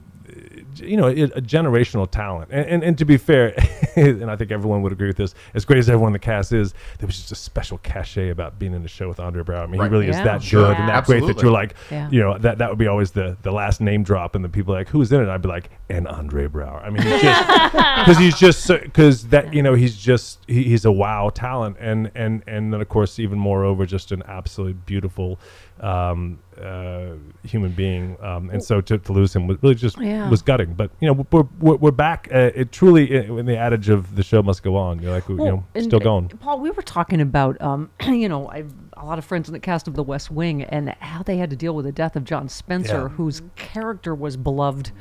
you 0.76 0.98
know, 0.98 1.08
a, 1.08 1.24
a 1.24 1.42
generational 1.42 2.10
talent. 2.10 2.50
And, 2.52 2.66
and, 2.68 2.84
and 2.84 2.98
to 2.98 3.06
be 3.06 3.18
fair, 3.18 3.54
and 3.96 4.30
I 4.30 4.36
think 4.36 4.52
everyone 4.52 4.82
would 4.84 4.92
agree 4.92 5.08
with 5.08 5.18
this, 5.18 5.34
as 5.54 5.66
great 5.66 5.80
as 5.80 5.90
everyone 5.90 6.10
in 6.10 6.14
the 6.14 6.20
cast 6.20 6.54
is, 6.54 6.74
there 7.00 7.08
was 7.08 7.18
just 7.18 7.32
a 7.32 7.36
special 7.36 7.78
cachet 7.80 8.30
about 8.30 8.60
being 8.60 8.74
in 8.74 8.82
the 8.84 8.88
show 8.88 9.08
with 9.08 9.20
Andre 9.20 9.44
Braugher. 9.44 9.64
I 9.64 9.66
mean, 9.68 9.80
Right. 9.80 9.88
he 9.88 9.92
really 9.92 10.10
is 10.10 10.16
that 10.18 10.42
Sure. 10.44 10.68
good 10.68 10.78
and 10.78 10.90
that 10.90 11.06
great 11.06 11.26
that 11.26 11.42
you're 11.42 11.52
like, 11.52 11.76
Yeah. 11.90 12.10
you 12.10 12.20
know, 12.22 12.38
that, 12.38 12.58
that 12.60 12.70
would 12.70 12.78
be 12.80 12.88
always 12.88 13.12
the, 13.12 13.38
the 13.42 13.52
last 13.52 13.82
name 13.82 14.04
drop. 14.04 14.36
And 14.36 14.44
the 14.46 14.50
people 14.50 14.74
like, 14.74 14.90
who's 14.90 15.12
in 15.12 15.22
it? 15.22 15.30
I'd 15.30 15.42
be 15.42 15.50
like, 15.50 15.70
and 15.90 16.08
Andre 16.08 16.48
Braugher. 16.48 16.84
I 16.84 16.90
mean, 16.90 17.04
because 17.04 18.18
he's 18.18 18.38
just, 18.38 18.68
because 18.84 19.28
that, 19.28 19.54
you 19.54 19.62
know, 19.64 19.74
he's 19.74 19.98
just, 19.98 20.40
he, 20.48 20.64
he's 20.64 20.86
a 20.86 20.92
wow 20.92 21.30
talent. 21.30 21.78
And, 21.80 22.12
and, 22.16 22.44
and 22.48 22.74
then, 22.74 22.82
of 22.82 22.90
course, 22.90 23.20
even 23.20 23.38
moreover, 23.40 23.86
just 23.86 24.12
an 24.12 24.24
absolutely 24.28 24.74
beautiful 24.86 25.40
um, 25.82 26.40
uh, 26.62 27.14
human 27.44 27.72
being. 27.72 28.16
Um, 28.22 28.50
and 28.52 28.64
so 28.64 28.82
to, 28.82 28.98
to 29.00 29.12
lose 29.12 29.36
him 29.36 29.48
was 29.48 29.58
really 29.64 29.76
just 29.76 30.00
Yeah. 30.00 30.30
was 30.30 30.42
gutting. 30.42 30.74
But 30.74 30.92
you 31.00 31.08
know, 31.08 31.26
we're 31.32 31.44
we're, 31.60 31.76
we're 31.76 31.92
back. 31.92 32.28
Uh, 32.34 32.52
it 32.56 32.72
truly, 32.72 33.14
in 33.14 33.46
the 33.46 33.58
adage 33.58 33.90
of 33.90 34.16
the 34.16 34.24
show 34.24 34.42
must 34.44 34.64
go 34.64 34.76
on. 34.76 35.02
You're 35.02 35.12
like, 35.12 35.28
you 35.28 35.36
know, 35.38 35.66
still 35.80 35.96
uh, 36.02 36.04
going. 36.04 36.30
Paul, 36.30 36.60
we 36.60 36.70
were 36.72 36.84
talking 36.84 37.20
about, 37.22 37.60
um, 37.62 37.90
you 38.08 38.30
know, 38.30 38.48
I've 38.50 38.72
a 38.98 39.06
lot 39.06 39.18
of 39.18 39.26
friends 39.26 39.50
in 39.50 39.54
the 39.54 39.60
cast 39.60 39.88
of 39.88 39.96
The 39.96 40.04
West 40.04 40.30
Wing 40.30 40.62
and 40.64 40.90
how 41.00 41.24
they 41.24 41.38
had 41.38 41.50
to 41.50 41.56
deal 41.56 41.74
with 41.76 41.86
the 41.86 41.92
death 41.92 42.16
of 42.16 42.24
John 42.24 42.48
Spencer, 42.48 43.04
Yeah. 43.04 43.08
whose 43.08 43.42
character 43.56 44.14
was 44.14 44.38
beloved 44.38 44.92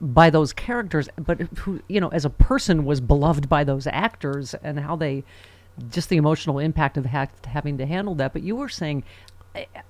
by 0.00 0.30
those 0.30 0.52
characters, 0.52 1.08
but 1.18 1.40
who, 1.58 1.80
you 1.88 2.00
know, 2.00 2.08
as 2.08 2.24
a 2.24 2.30
person 2.30 2.84
was 2.84 3.00
beloved 3.00 3.48
by 3.48 3.64
those 3.64 3.86
actors 3.88 4.54
and 4.62 4.78
how 4.78 4.94
they, 4.96 5.24
just 5.90 6.08
the 6.10 6.16
emotional 6.16 6.58
impact 6.60 6.96
of 6.96 7.06
ha- 7.06 7.26
having 7.44 7.76
to 7.78 7.86
handle 7.86 8.14
that. 8.14 8.32
But 8.32 8.42
you 8.42 8.54
were 8.56 8.68
saying, 8.68 9.02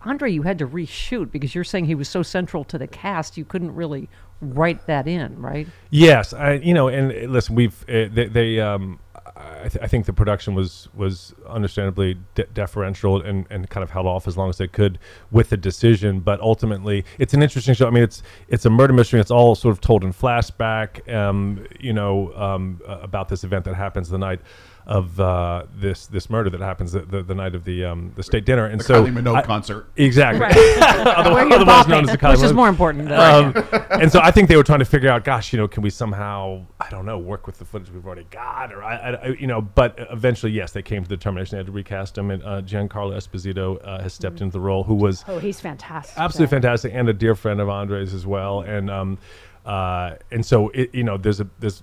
Andre, 0.03 0.33
you 0.33 0.43
had 0.43 0.59
to 0.59 0.67
reshoot 0.67 1.31
because 1.31 1.55
you're 1.55 1.65
saying 1.65 1.85
he 1.85 1.95
was 1.95 2.09
so 2.09 2.23
central 2.23 2.65
to 2.65 2.79
the 2.79 2.87
cast, 2.87 3.37
you 3.37 3.45
couldn't 3.45 3.75
really 3.75 4.09
write 4.41 4.87
that 4.87 5.07
in, 5.07 5.41
right? 5.41 5.69
Yes, 5.91 6.33
I, 6.33 6.55
you 6.55 6.73
know, 6.73 6.89
and 6.89 7.13
uh, 7.13 7.31
listen, 7.31 7.55
we've 7.55 7.83
uh, 7.89 8.09
they, 8.11 8.27
they 8.27 8.61
um, 8.61 8.99
I, 9.37 9.69
th- 9.69 9.83
I 9.83 9.87
think 9.87 10.07
the 10.07 10.13
production 10.13 10.55
was 10.55 10.89
was 10.95 11.35
understandably 11.49 12.19
de- 12.35 12.47
deferential 12.47 13.21
and, 13.21 13.47
and 13.51 13.69
kind 13.69 13.83
of 13.85 13.91
held 13.91 14.07
off 14.07 14.27
as 14.27 14.37
long 14.37 14.49
as 14.49 14.59
they 14.59 14.69
could 14.69 14.99
with 15.31 15.51
the 15.51 15.57
decision. 15.57 16.21
But 16.21 16.41
ultimately, 16.41 17.05
it's 17.19 17.35
an 17.35 17.43
interesting 17.43 17.75
show. 17.75 17.87
I 17.87 17.91
mean, 17.91 18.03
it's 18.03 18.23
it's 18.49 18.65
a 18.65 18.71
murder 18.71 18.93
mystery. 18.93 19.21
It's 19.21 19.31
all 19.31 19.55
sort 19.55 19.73
of 19.73 19.81
told 19.81 20.05
in 20.05 20.13
flashback. 20.13 21.13
Um, 21.13 21.67
you 21.79 21.93
know, 21.93 22.33
um, 22.35 22.81
about 22.87 23.29
this 23.29 23.45
event 23.45 23.65
that 23.67 23.75
happens 23.75 24.09
the 24.09 24.19
night 24.19 24.41
of 24.87 25.21
uh, 25.21 25.65
this 25.77 26.07
this 26.07 26.29
murder 26.31 26.51
that 26.51 26.61
happens 26.61 26.93
the, 26.93 27.01
the, 27.01 27.23
the 27.23 27.35
night 27.35 27.55
of 27.55 27.65
the 27.65 27.85
um, 27.85 28.13
the 28.17 28.23
state 28.23 28.45
dinner. 28.45 28.67
And 28.67 28.81
The 28.81 28.85
so 28.85 29.05
Kylie 29.05 29.13
Minogue 29.13 29.37
I- 29.37 29.43
concert. 29.43 29.87
exactly, 29.97 30.41
Right. 30.41 30.57
Other- 31.07 31.33
Where 31.33 31.45
you're 31.47 31.55
otherwise 31.61 31.85
bopping, 31.87 31.89
known 31.89 32.05
as 32.05 32.11
the 32.11 32.19
Kylie 32.19 32.31
which 32.37 32.43
is 32.43 32.53
more 32.53 32.69
important 32.69 33.09
than- 33.09 33.57
Um, 33.57 33.65
and 34.01 34.11
so 34.11 34.21
I 34.23 34.31
think 34.31 34.49
they 34.49 34.57
were 34.57 34.65
trying 34.65 34.79
to 34.81 34.85
figure 34.85 35.11
out, 35.11 35.25
gosh, 35.25 35.53
you 35.53 35.59
know, 35.59 35.69
can 35.69 35.83
we 35.83 35.91
somehow, 35.91 36.65
I 36.81 36.89
don't 36.91 37.07
know, 37.07 37.19
work 37.19 37.47
with 37.47 37.59
the 37.59 37.65
footage 37.65 37.91
we've 37.91 38.05
already 38.07 38.27
got, 38.31 38.73
or 38.73 38.83
I, 38.83 38.97
I- 38.97 39.13
I- 39.15 39.27
you 39.39 39.47
know, 39.47 39.61
but 39.61 39.95
eventually, 40.11 40.53
yes, 40.53 40.73
they 40.73 40.83
came 40.83 41.03
to 41.03 41.09
the 41.09 41.17
determination 41.17 41.53
they 41.57 41.59
had 41.59 41.67
to 41.67 41.73
recast 41.73 42.17
him, 42.19 42.31
and 42.31 42.43
uh, 42.43 42.63
Giancarlo 42.63 43.15
Esposito 43.17 43.79
uh, 43.87 44.03
has 44.03 44.13
stepped 44.15 44.41
into 44.41 44.53
the 44.53 44.61
role, 44.61 44.83
who 44.85 44.95
was 44.95 45.25
Oh, 45.29 45.39
he's 45.39 45.61
fantastic. 45.61 46.19
absolutely 46.19 46.51
fantastic 46.51 46.93
and 46.95 47.09
a 47.09 47.13
dear 47.13 47.35
friend 47.35 47.61
of 47.61 47.69
Andre's 47.69 48.13
as 48.15 48.27
well, 48.27 48.61
and 48.63 48.91
um, 48.91 49.19
uh, 49.67 50.15
and 50.33 50.45
so 50.45 50.71
it, 50.71 50.95
you 50.95 51.05
know, 51.05 51.17
there's 51.17 51.41
a 51.41 51.47
there's 51.61 51.83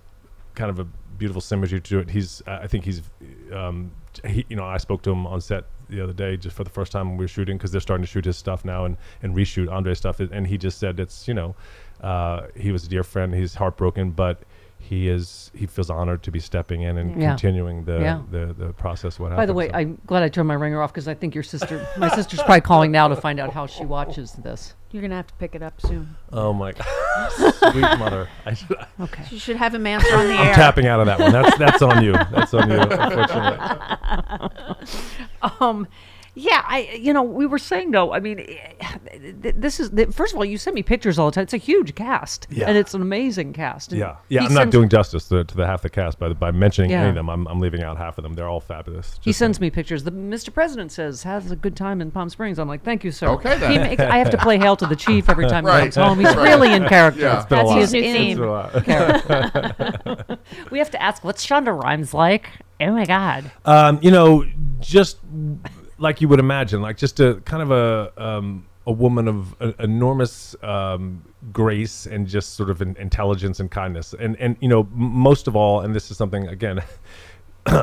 kind 0.55 0.69
of 0.71 0.79
a 0.79 0.87
beautiful 1.17 1.41
symmetry 1.41 1.81
to 1.81 1.99
it. 1.99 2.09
He's, 2.09 2.41
I 2.47 2.67
think 2.67 2.85
he's, 2.85 3.01
um, 3.53 3.91
he, 4.25 4.45
you 4.49 4.55
know, 4.55 4.65
I 4.65 4.77
spoke 4.77 5.01
to 5.03 5.11
him 5.11 5.25
on 5.27 5.41
set 5.41 5.65
the 5.89 6.01
other 6.01 6.13
day 6.13 6.37
just 6.37 6.55
for 6.55 6.63
the 6.63 6.69
first 6.69 6.91
time 6.91 7.07
when 7.09 7.17
we 7.17 7.23
were 7.23 7.29
shooting 7.29 7.57
because 7.57 7.71
they're 7.71 7.81
starting 7.81 8.03
to 8.03 8.11
shoot 8.11 8.25
his 8.25 8.37
stuff 8.37 8.65
now 8.65 8.85
and 8.85 8.97
and 9.23 9.35
reshoot 9.35 9.71
Andre's 9.71 9.97
stuff, 9.99 10.19
and 10.19 10.47
he 10.47 10.57
just 10.57 10.77
said 10.79 10.99
it's 10.99 11.27
you 11.27 11.33
know, 11.33 11.55
uh, 12.01 12.47
he 12.55 12.71
was 12.71 12.85
a 12.85 12.89
dear 12.89 13.03
friend. 13.03 13.33
He's 13.33 13.55
heartbroken, 13.55 14.11
but. 14.11 14.43
He 14.79 15.09
is. 15.09 15.49
He 15.55 15.65
feels 15.65 15.89
honored 15.89 16.21
to 16.21 16.31
be 16.31 16.39
stepping 16.39 16.83
in 16.83 16.99
and 16.99 17.19
Yeah. 17.19 17.29
continuing 17.29 17.83
the, 17.85 17.99
Yeah. 17.99 18.21
the 18.29 18.53
the 18.57 18.73
process. 18.73 19.19
What 19.19 19.35
By 19.35 19.47
the 19.47 19.53
way, 19.53 19.69
so. 19.69 19.73
I'm 19.73 19.99
glad 20.05 20.21
I 20.21 20.29
turned 20.29 20.47
my 20.47 20.53
ringer 20.53 20.83
off 20.83 20.93
because 20.93 21.07
I 21.07 21.15
think 21.15 21.33
your 21.33 21.43
sister, 21.43 21.83
my 21.97 22.09
sister's 22.13 22.43
probably 22.43 22.61
calling 22.61 22.91
now 22.91 23.07
to 23.07 23.15
find 23.15 23.39
out 23.39 23.51
how 23.51 23.65
she 23.65 23.85
watches 23.85 24.33
this. 24.33 24.75
You're 24.91 25.01
gonna 25.01 25.15
have 25.15 25.27
to 25.27 25.33
pick 25.35 25.53
it 25.53 25.61
up 25.61 25.81
soon. 25.81 26.15
oh 26.31 26.53
my, 26.53 26.71
god, 26.71 27.31
sweet 27.71 27.81
mother! 27.99 28.29
I 28.45 28.53
should, 28.53 28.73
Okay. 29.01 29.23
You 29.29 29.37
should 29.39 29.57
have 29.57 29.75
him 29.75 29.85
answer 29.85 30.15
on 30.15 30.27
the 30.27 30.33
air. 30.33 30.39
I'm 30.49 30.55
tapping 30.55 30.87
out 30.87 31.01
of 31.01 31.07
that 31.07 31.19
one. 31.19 31.31
That's 31.33 31.57
that's 31.57 31.81
on 31.81 32.03
you. 32.03 32.13
That's 32.13 32.53
on 32.53 32.69
you. 32.71 32.79
Unfortunately. 32.79 33.59
um, 35.59 35.87
yeah, 36.39 36.63
I, 36.67 36.99
you 37.01 37.13
know, 37.13 37.23
we 37.23 37.45
were 37.45 37.57
saying 37.57 37.91
though. 37.91 38.13
I 38.13 38.19
mean, 38.19 38.39
eh, 38.39 39.51
this 39.55 39.79
is 39.79 39.89
first 40.13 40.33
of 40.33 40.37
all, 40.37 40.45
you 40.45 40.57
send 40.57 40.75
me 40.75 40.83
pictures 40.83 41.17
all 41.17 41.25
the 41.27 41.31
time. 41.35 41.43
It's 41.43 41.53
a 41.53 41.57
huge 41.57 41.95
cast, 41.95 42.45
Yeah. 42.51 42.67
and 42.67 42.77
it's 42.77 42.93
an 42.93 43.01
amazing 43.01 43.53
cast. 43.53 43.91
And 43.91 43.99
Yeah, 43.99 44.17
yeah. 44.29 44.43
I'm 44.43 44.53
not 44.53 44.69
doing 44.69 44.87
justice 44.89 45.27
to, 45.29 45.43
to 45.43 45.55
the 45.57 45.65
half 45.65 45.81
the 45.81 45.89
cast 45.89 46.19
by 46.19 46.29
by 46.33 46.51
mentioning 46.51 46.93
any 46.93 47.09
of 47.09 47.15
them. 47.15 47.29
I'm, 47.29 47.47
I'm 47.47 47.59
leaving 47.59 47.81
out 47.83 47.97
half 47.97 48.17
of 48.17 48.23
them. 48.23 48.33
They're 48.35 48.47
all 48.47 48.59
fabulous. 48.59 49.19
He 49.23 49.31
Just- 49.31 49.39
sends 49.39 49.59
me 49.59 49.69
pictures. 49.69 50.03
The 50.03 50.11
Mr. 50.11 50.53
President 50.53 50.91
says 50.91 51.23
has 51.23 51.49
a 51.51 51.55
good 51.55 51.75
time 51.75 52.01
in 52.01 52.11
Palm 52.11 52.29
Springs. 52.29 52.59
I'm 52.59 52.67
like, 52.67 52.83
thank 52.83 53.03
you, 53.03 53.11
sir. 53.11 53.27
Okay, 53.29 53.57
then. 53.57 53.71
He 53.71 53.77
makes, 53.79 54.01
I 54.03 54.17
have 54.19 54.29
to 54.29 54.37
play 54.37 54.57
Hail 54.59 54.75
to 54.77 54.85
the 54.85 54.95
Chief 54.95 55.29
every 55.29 55.47
time 55.47 55.65
Right. 55.65 55.85
he 55.85 55.89
comes 55.91 55.95
home. 55.95 56.19
He's 56.19 56.27
Right. 56.35 56.43
really 56.49 56.73
in 56.73 56.85
character. 56.87 57.21
Yeah. 57.21 57.37
It's 57.37 57.45
been 57.47 57.59
a 57.59 57.63
That's 57.63 57.91
his 57.91 57.93
New 57.93 58.01
in 58.01 58.15
theme. 58.15 58.83
Character. 58.83 60.37
we 60.71 60.79
have 60.79 60.91
to 60.91 61.01
ask, 61.01 61.23
what's 61.23 61.45
Shonda 61.45 61.77
Rhimes 61.81 62.13
like? 62.13 62.49
Oh 62.79 62.91
my 62.91 63.05
God. 63.05 63.51
Um, 63.65 63.99
you 64.03 64.11
know, 64.11 64.45
just 64.79 65.17
like 65.97 66.21
you 66.21 66.27
would 66.27 66.39
imagine, 66.39 66.81
like 66.81 66.97
just 66.97 67.19
a 67.19 67.35
kind 67.45 67.63
of 67.63 67.71
a 67.71 68.23
um, 68.23 68.65
a 68.85 68.91
woman 68.91 69.27
of 69.27 69.61
uh, 69.61 69.73
enormous 69.79 70.55
um, 70.63 71.23
grace 71.51 72.05
and 72.05 72.27
just 72.27 72.53
sort 72.53 72.69
of 72.69 72.81
in, 72.81 72.95
intelligence 72.97 73.59
and 73.59 73.69
kindness, 73.71 74.13
and 74.19 74.35
and 74.37 74.57
you 74.59 74.67
know, 74.67 74.81
m- 74.81 74.89
most 74.93 75.47
of 75.47 75.55
all, 75.55 75.81
and 75.81 75.95
this 75.95 76.11
is 76.11 76.17
something 76.17 76.47
again. 76.47 76.81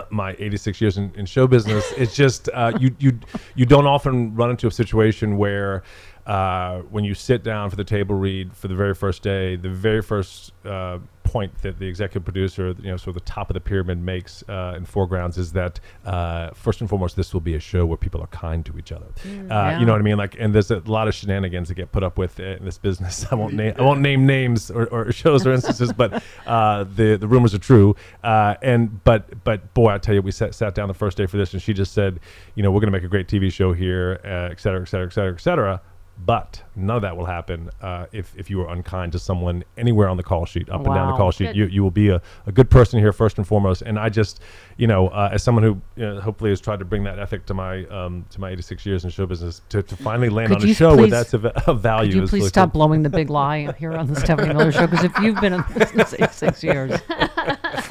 my 0.08 0.34
86 0.38 0.80
years 0.80 0.96
in, 0.96 1.12
in 1.14 1.26
show 1.26 1.46
business 1.46 1.84
it's 1.98 2.16
just 2.16 2.48
uh, 2.54 2.72
you 2.80 2.96
you 2.98 3.20
you 3.54 3.66
don't 3.66 3.86
often 3.86 4.34
run 4.34 4.48
into 4.48 4.66
a 4.66 4.70
situation 4.70 5.36
where 5.36 5.82
uh, 6.26 6.80
when 6.90 7.04
you 7.04 7.14
sit 7.14 7.42
down 7.42 7.70
for 7.70 7.76
the 7.76 7.84
table 7.84 8.14
read 8.14 8.54
for 8.54 8.68
the 8.68 8.74
very 8.74 8.94
first 8.94 9.22
day, 9.22 9.56
the 9.56 9.68
very 9.68 10.00
first 10.00 10.52
uh, 10.64 10.98
point 11.34 11.52
that 11.62 11.80
the 11.80 11.86
executive 11.86 12.22
producer, 12.24 12.76
you 12.78 12.90
know, 12.92 12.96
sort 12.96 13.08
of 13.08 13.14
the 13.24 13.28
top 13.28 13.50
of 13.50 13.54
the 13.54 13.60
pyramid 13.60 13.98
makes 13.98 14.44
uh, 14.48 14.74
in 14.76 14.84
foregrounds 14.84 15.36
is 15.36 15.50
that 15.50 15.80
uh, 16.04 16.50
first 16.54 16.80
and 16.80 16.88
foremost, 16.88 17.16
this 17.16 17.34
will 17.34 17.40
be 17.40 17.56
a 17.56 17.60
show 17.60 17.84
where 17.84 17.98
people 17.98 18.20
are 18.20 18.28
kind 18.28 18.64
to 18.64 18.78
each 18.78 18.92
other. 18.92 19.06
Mm. 19.24 19.50
uh, 19.50 19.54
Yeah. 19.54 19.80
You 19.80 19.86
know 19.86 19.92
what 19.92 20.00
I 20.00 20.04
mean? 20.04 20.16
Like, 20.16 20.36
and 20.38 20.54
there's 20.54 20.70
a 20.70 20.78
lot 20.86 21.08
of 21.08 21.14
shenanigans 21.14 21.66
that 21.68 21.74
get 21.74 21.90
put 21.90 22.04
up 22.04 22.18
with 22.18 22.38
in 22.38 22.64
this 22.64 22.78
business. 22.78 23.26
I 23.32 23.34
won't 23.34 23.54
name 23.54 23.74
I 23.76 23.82
won't 23.82 24.00
name 24.00 24.26
names 24.26 24.70
or, 24.70 24.86
or 24.94 25.10
shows 25.22 25.44
or 25.44 25.52
instances, 25.52 25.92
but 25.92 26.22
uh, 26.46 26.84
the 26.84 27.16
the 27.16 27.26
rumors 27.26 27.52
are 27.52 27.64
true. 27.72 27.96
Uh, 28.22 28.54
and 28.62 29.02
but 29.02 29.42
but 29.42 29.74
boy, 29.74 29.90
I 29.90 29.98
tell 29.98 30.14
you, 30.14 30.22
we 30.22 30.30
sat 30.30 30.54
sat 30.54 30.76
down 30.76 30.86
the 30.86 30.94
first 30.94 31.16
day 31.16 31.26
for 31.26 31.36
this, 31.36 31.52
and 31.52 31.60
she 31.60 31.72
just 31.74 31.92
said, 31.92 32.20
you 32.54 32.62
know, 32.62 32.70
we're 32.70 32.80
going 32.80 32.92
to 32.92 32.98
make 32.98 33.02
a 33.02 33.08
great 33.08 33.26
TV 33.26 33.52
show 33.52 33.72
here, 33.72 34.20
uh, 34.24 34.52
et 34.52 34.60
cetera, 34.60 34.82
et 34.82 34.88
cetera, 34.88 35.06
et 35.08 35.12
cetera, 35.12 35.34
et 35.34 35.40
cetera. 35.40 35.80
But 36.16 36.62
none 36.76 36.96
of 36.96 37.02
that 37.02 37.16
will 37.16 37.24
happen 37.26 37.70
uh, 37.82 38.06
if, 38.12 38.34
if 38.36 38.48
you 38.48 38.60
are 38.62 38.68
unkind 38.68 39.12
to 39.12 39.18
someone 39.18 39.64
anywhere 39.76 40.08
on 40.08 40.16
the 40.16 40.22
call 40.22 40.46
sheet, 40.46 40.68
up 40.70 40.84
and 40.86 40.94
down 40.94 41.10
the 41.10 41.16
call 41.16 41.32
sheet. 41.32 41.46
Good. 41.48 41.56
You, 41.56 41.66
you 41.66 41.82
will 41.82 41.90
be 41.90 42.08
a, 42.08 42.22
a 42.46 42.52
good 42.52 42.70
person 42.70 42.98
here 43.00 43.12
first 43.12 43.36
and 43.36 43.46
foremost. 43.46 43.82
And 43.82 43.98
I 43.98 44.08
just, 44.08 44.40
you 44.76 44.86
know, 44.86 45.08
uh, 45.08 45.30
as 45.32 45.42
someone 45.42 45.64
who 45.64 45.80
you 45.96 46.06
know, 46.06 46.20
hopefully 46.20 46.50
has 46.50 46.60
tried 46.60 46.78
to 46.78 46.84
bring 46.84 47.02
that 47.04 47.18
ethic 47.18 47.44
to 47.46 47.54
my 47.54 47.84
um, 47.86 48.24
to 48.30 48.40
my 48.40 48.50
86 48.50 48.86
years 48.86 49.04
in 49.04 49.10
show 49.10 49.26
business, 49.26 49.60
to, 49.70 49.82
to 49.82 49.96
finally 49.96 50.28
land 50.30 50.48
Could 50.48 50.58
on 50.58 50.64
a 50.64 50.68
you 50.68 50.74
show 50.74 50.96
where 50.96 51.08
that's 51.08 51.34
of, 51.34 51.46
of 51.46 51.80
value. 51.80 52.12
Could 52.12 52.20
you 52.22 52.26
please 52.28 52.48
stop 52.48 52.72
cool. 52.72 52.78
blowing 52.86 53.02
the 53.02 53.10
big 53.10 53.28
lie 53.40 53.72
here 53.78 53.92
on 53.92 54.06
the 54.06 54.18
Stephanie 54.18 54.54
Miller 54.54 54.72
Show? 54.72 54.86
Because 54.86 55.04
if 55.04 55.18
you've 55.18 55.40
been 55.40 55.52
in 55.52 55.64
business 55.76 56.14
eight, 56.18 56.30
six 56.30 56.62
years, 56.62 56.92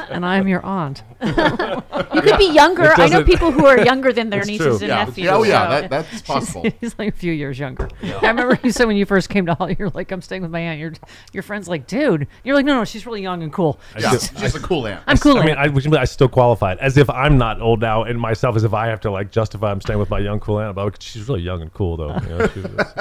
and 0.10 0.26
I'm 0.26 0.48
your 0.48 0.64
aunt, 0.66 1.04
You 1.22 2.22
could 2.22 2.38
be 2.38 2.52
younger. 2.52 2.94
I 2.96 3.08
know 3.10 3.24
people 3.24 3.52
who 3.52 3.66
are 3.66 3.80
younger 3.84 4.14
than 4.14 4.30
their 4.30 4.40
It's 4.40 4.48
nieces 4.48 4.66
true. 4.66 4.74
and 4.76 4.88
Yeah. 4.88 5.04
nephews. 5.06 5.28
Oh, 5.30 5.44
yeah, 5.44 5.66
so- 5.66 5.70
that- 5.82 5.90
that's 5.90 6.22
possible. 6.34 6.66
He's, 6.80 6.96
like 6.98 7.10
a 7.10 7.18
few 7.18 7.34
years 7.34 7.58
younger. 7.60 7.90
I 8.22 8.28
remember 8.28 8.60
you 8.64 8.72
said 8.72 8.86
when 8.88 8.98
you 8.98 9.06
first 9.06 9.30
came 9.30 9.46
to 9.48 9.54
Hollywood, 9.54 9.80
you're 9.80 9.90
like, 9.90 10.12
I'm 10.12 10.22
staying 10.22 10.42
with 10.42 10.52
my 10.52 10.60
aunt. 10.60 10.80
Your 10.80 10.94
your 11.32 11.44
friend's 11.44 11.68
like, 11.68 11.88
dude. 11.88 12.28
You're 12.44 12.56
like, 12.56 12.66
no, 12.66 12.76
no, 12.76 12.86
she's 12.86 13.06
really 13.06 13.22
young 13.22 13.44
and 13.44 13.52
cool. 13.52 13.80
I 13.96 14.00
Yeah, 14.00 14.12
still- 14.18 14.42
she's 14.42 14.56
a 14.56 14.60
cool 14.60 14.86
aunt. 14.88 15.02
I'm 15.08 15.18
cool. 15.18 15.38
I 15.38 15.42
mean, 15.42 15.50
aunt. 15.52 15.60
I, 15.60 15.68
which 15.70 15.86
means 15.86 15.98
I 15.98 16.06
still 16.06 16.30
qualified 16.30 16.78
as 16.80 16.98
if 16.98 17.10
I'm 17.10 17.38
not 17.38 17.62
old 17.62 17.82
now, 17.82 18.04
and 18.04 18.20
myself 18.20 18.56
as 18.56 18.64
if 18.64 18.74
I 18.74 18.88
have 18.88 19.00
to 19.02 19.12
like 19.12 19.32
justify 19.32 19.72
I'm 19.72 19.82
staying 19.82 20.00
with 20.00 20.10
my 20.10 20.20
young 20.20 20.40
cool 20.40 20.60
aunt. 20.60 20.76
But 20.76 21.02
she's 21.02 21.28
really 21.28 21.42
young 21.42 21.62
and 21.62 21.74
cool 21.74 21.98
though, 21.98 22.14
you 22.16 22.28
know, 22.30 22.38
was- 22.38 22.94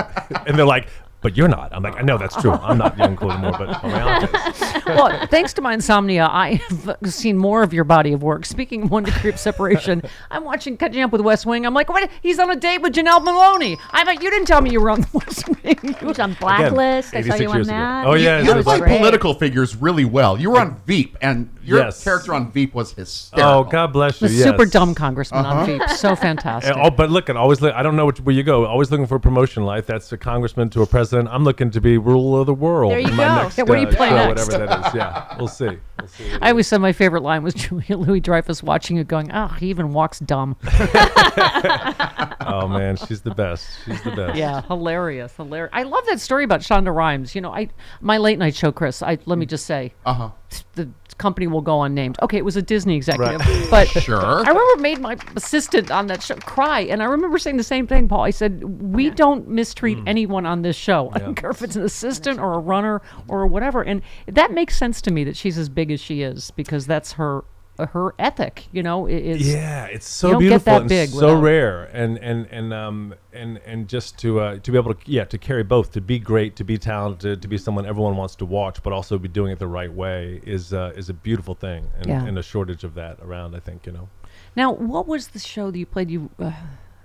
and 0.47 0.59
they're 0.59 0.65
like, 0.67 0.89
"But 1.23 1.37
you're 1.37 1.49
not." 1.49 1.73
I'm 1.73 1.83
like, 1.83 1.97
"I 1.97 2.03
know 2.03 2.19
that's 2.19 2.37
true. 2.37 2.53
I'm 2.53 2.79
not 2.79 2.99
young 2.99 3.11
and 3.11 3.19
cool 3.19 3.33
anymore, 3.33 3.55
but 3.59 3.83
my 3.83 4.03
aunt 4.03 4.25
is." 4.25 4.85
well, 4.87 5.27
thanks 5.29 5.53
to 5.55 5.63
my 5.63 5.73
insomnia, 5.75 6.29
I 6.31 6.61
have 6.69 6.99
seen 7.05 7.39
more 7.39 7.63
of 7.63 7.73
your 7.73 7.85
body 7.85 8.13
of 8.13 8.23
work. 8.23 8.45
Speaking 8.45 8.83
of 8.83 8.91
one 8.91 9.05
degree 9.05 9.31
of 9.31 9.39
separation, 9.39 10.03
I'm 10.31 10.45
watching 10.45 10.77
Catching 10.77 11.03
Up 11.03 11.13
with 11.13 11.21
West 11.21 11.47
Wing. 11.47 11.65
I'm 11.65 11.75
like, 11.75 11.89
what? 11.89 12.11
He's 12.21 12.39
on 12.39 12.51
a 12.51 12.57
date 12.57 12.83
with 12.83 12.93
Janel 12.95 13.23
Moloney. 13.23 13.79
I'm 13.91 14.07
like, 14.07 14.23
you 14.23 14.31
didn't 14.31 14.47
tell 14.47 14.61
me 14.61 14.71
you 14.71 14.81
were 14.81 14.91
on 14.91 15.03
the 15.03 15.09
West 15.13 15.49
Wing. 15.49 15.95
He 15.99 16.05
was 16.05 16.19
on 16.19 16.35
Blacklist. 16.35 17.15
I 17.15 17.23
saw 17.23 17.35
you 17.37 17.49
on 17.49 17.57
years 17.57 17.69
ago. 17.69 17.77
that. 17.77 18.07
Oh, 18.07 18.15
yeah, 18.15 18.41
you, 18.41 18.47
that 18.47 18.57
you 18.57 18.63
play 18.63 18.79
great. 18.81 18.99
political 18.99 19.35
figures 19.35 19.77
really 19.77 20.05
well. 20.05 20.39
You 20.39 20.51
were 20.51 20.59
on 20.59 20.81
Veep, 20.87 21.17
and 21.21 21.49
your 21.63 21.79
Yes. 21.79 22.03
character 22.03 22.35
on 22.35 22.51
Veep 22.53 22.75
was 22.75 22.93
hysterical. 22.93 23.61
Oh, 23.61 23.65
God 23.65 23.93
bless 23.93 24.21
you. 24.21 24.29
The 24.29 24.35
yes. 24.35 24.45
super 24.45 24.67
dumb 24.67 24.95
congressman 24.95 25.45
on 25.47 25.57
Uh-huh. 25.59 25.67
Veep. 25.67 25.89
So 25.99 26.15
fantastic. 26.29 26.73
And, 26.75 26.81
oh, 26.83 26.91
but 26.91 27.11
look, 27.11 27.29
and 27.29 27.39
always 27.39 27.61
look, 27.61 27.75
I 27.75 27.83
don't 27.83 27.97
know 27.97 28.07
which, 28.07 28.21
where 28.21 28.35
you 28.35 28.43
go. 28.43 28.67
Always 28.67 28.91
looking 28.91 29.07
for 29.07 29.19
promotion 29.19 29.65
life. 29.65 29.87
That's 29.87 30.13
a 30.13 30.19
congressman 30.19 30.71
to 30.71 30.83
a 30.83 30.87
president. 30.87 31.29
I'm 31.29 31.45
looking 31.45 31.71
to 31.71 31.81
be 31.81 31.99
ruler 31.99 32.41
of 32.41 32.47
the 32.47 32.55
world. 32.55 32.93
There 32.93 32.99
you 33.01 33.09
in 33.09 33.17
my 33.17 33.25
go. 33.25 33.35
Next, 33.43 33.59
Yeah, 33.59 33.65
what 33.65 33.75
do 33.77 33.81
you 33.83 33.89
uh, 33.89 33.93
play 33.95 34.09
show, 34.09 34.15
next? 34.17 34.47
Whatever 34.49 34.67
that 34.67 34.87
is. 34.89 34.95
Yeah, 34.95 35.37
we'll 35.39 35.49
see. 35.49 35.79
We'll 35.99 36.09
see. 36.09 36.33
I 36.41 36.51
always 36.51 36.67
said 36.67 36.81
my 36.81 36.93
favorite 36.93 37.23
line 37.23 37.43
was 37.43 37.55
Julia 37.63 37.97
Louis 37.97 38.21
Dreyfus 38.21 38.63
watching 38.63 38.97
it 38.97 39.09
going, 39.09 39.31
oh, 39.33 39.49
he 39.49 39.69
even 39.71 39.93
walks 39.93 40.19
dumb. 40.21 40.57
oh 42.41 42.69
man, 42.69 42.97
she's 42.97 43.21
the 43.23 43.33
best. 43.35 43.67
She's 43.85 44.03
the 44.03 44.11
best. 44.11 44.37
Yeah, 44.37 44.63
hilarious, 44.63 45.35
hilarious. 45.37 45.71
I 45.73 45.83
love 45.85 46.05
that 46.07 46.21
story 46.21 46.45
about 46.45 46.61
Shonda 46.61 46.95
Rhimes. 46.95 47.35
You 47.35 47.41
know, 47.41 47.53
I 47.53 47.69
my 48.01 48.19
late 48.19 48.39
night 48.39 48.55
show, 48.55 48.73
Chris. 48.73 49.03
I 49.03 49.19
let 49.27 49.39
me 49.39 49.47
just 49.47 49.67
say, 49.67 49.95
uh-huh. 50.05 50.31
the 50.75 50.89
company 51.23 51.47
will 51.47 51.63
go 51.63 51.83
unnamed. 51.83 52.17
Okay, 52.21 52.37
it 52.37 52.45
was 52.45 52.57
a 52.57 52.63
Disney 52.63 52.97
executive, 52.97 53.41
Right. 53.41 53.67
but 53.71 53.89
Sure. 53.89 54.21
I 54.21 54.49
remember 54.49 54.83
made 54.83 54.99
my 55.01 55.17
assistant 55.37 55.91
on 55.91 56.09
that 56.09 56.23
show 56.23 56.35
cry, 56.35 56.81
and 56.81 57.01
I 57.03 57.07
remember 57.07 57.39
saying 57.39 57.57
the 57.57 57.63
same 57.63 57.87
thing, 57.87 58.09
Paul. 58.09 58.23
I 58.23 58.31
said, 58.31 58.65
"We 58.65 59.11
don't 59.11 59.49
mistreat 59.49 59.99
hmm. 59.99 60.09
anyone 60.09 60.45
on 60.45 60.63
this 60.63 60.77
show. 60.77 61.11
I 61.13 61.19
don't 61.19 61.37
care 61.37 61.51
if 61.51 61.63
it's 61.63 61.77
an 61.77 61.85
assistant 61.85 62.41
or 62.41 62.55
a 62.55 62.59
runner 62.59 63.01
or 63.29 63.47
whatever." 63.47 63.83
And 63.83 64.03
that 64.27 64.51
makes 64.53 64.77
sense 64.77 65.01
to 65.03 65.13
me 65.13 65.23
that 65.25 65.37
she's 65.37 65.57
as 65.57 65.69
big 65.69 65.93
as 65.93 66.01
she 66.01 66.23
is 66.23 66.51
because 66.51 66.87
that's 66.87 67.13
her 67.13 67.45
her 67.79 68.15
ethic. 68.19 68.67
You 68.73 68.83
know, 68.83 69.07
i- 69.07 69.11
is 69.11 69.53
Yeah, 69.53 69.87
it's 69.87 70.09
so 70.09 70.39
beautiful 70.39 70.75
and 70.77 70.89
big 70.89 71.09
so 71.11 71.17
without- 71.27 71.43
rare, 71.43 71.85
and 71.93 72.19
and 72.19 72.47
and 72.51 72.73
um 72.73 73.15
and 73.33 73.59
and 73.67 73.89
just 73.89 74.19
to 74.19 74.41
uh, 74.41 74.59
to 74.59 74.71
be 74.73 74.79
able 74.79 74.95
to 74.95 75.11
yeah 75.11 75.25
to 75.25 75.39
carry 75.39 75.63
both, 75.63 75.93
to 75.93 76.01
be 76.01 76.19
great, 76.19 76.55
to 76.57 76.65
be 76.65 76.79
talented, 76.79 77.43
to 77.43 77.49
be 77.49 77.59
someone 77.59 77.87
everyone 77.87 78.17
wants 78.17 78.37
to 78.37 78.45
watch, 78.45 78.83
but 78.83 78.93
also 78.93 79.19
be 79.19 79.29
doing 79.29 79.53
it 79.53 79.59
the 79.59 79.67
right 79.67 79.93
way 79.93 80.41
is 80.45 80.73
uh, 80.73 80.93
is 80.97 81.09
a 81.09 81.15
beautiful 81.15 81.55
thing, 81.55 81.87
and, 81.99 82.07
Yeah. 82.07 82.25
and 82.25 82.39
a 82.39 82.43
shortage 82.43 82.85
of 82.85 82.95
that 82.95 83.19
around. 83.21 83.55
I 83.57 83.61
think 83.61 83.87
you 83.87 83.93
know. 83.93 84.09
Now, 84.55 84.73
what 84.73 85.07
was 85.09 85.29
the 85.29 85.39
show 85.39 85.71
that 85.71 85.79
you 85.79 85.87
played? 85.87 86.11
You 86.11 86.31
uh, 86.39 86.53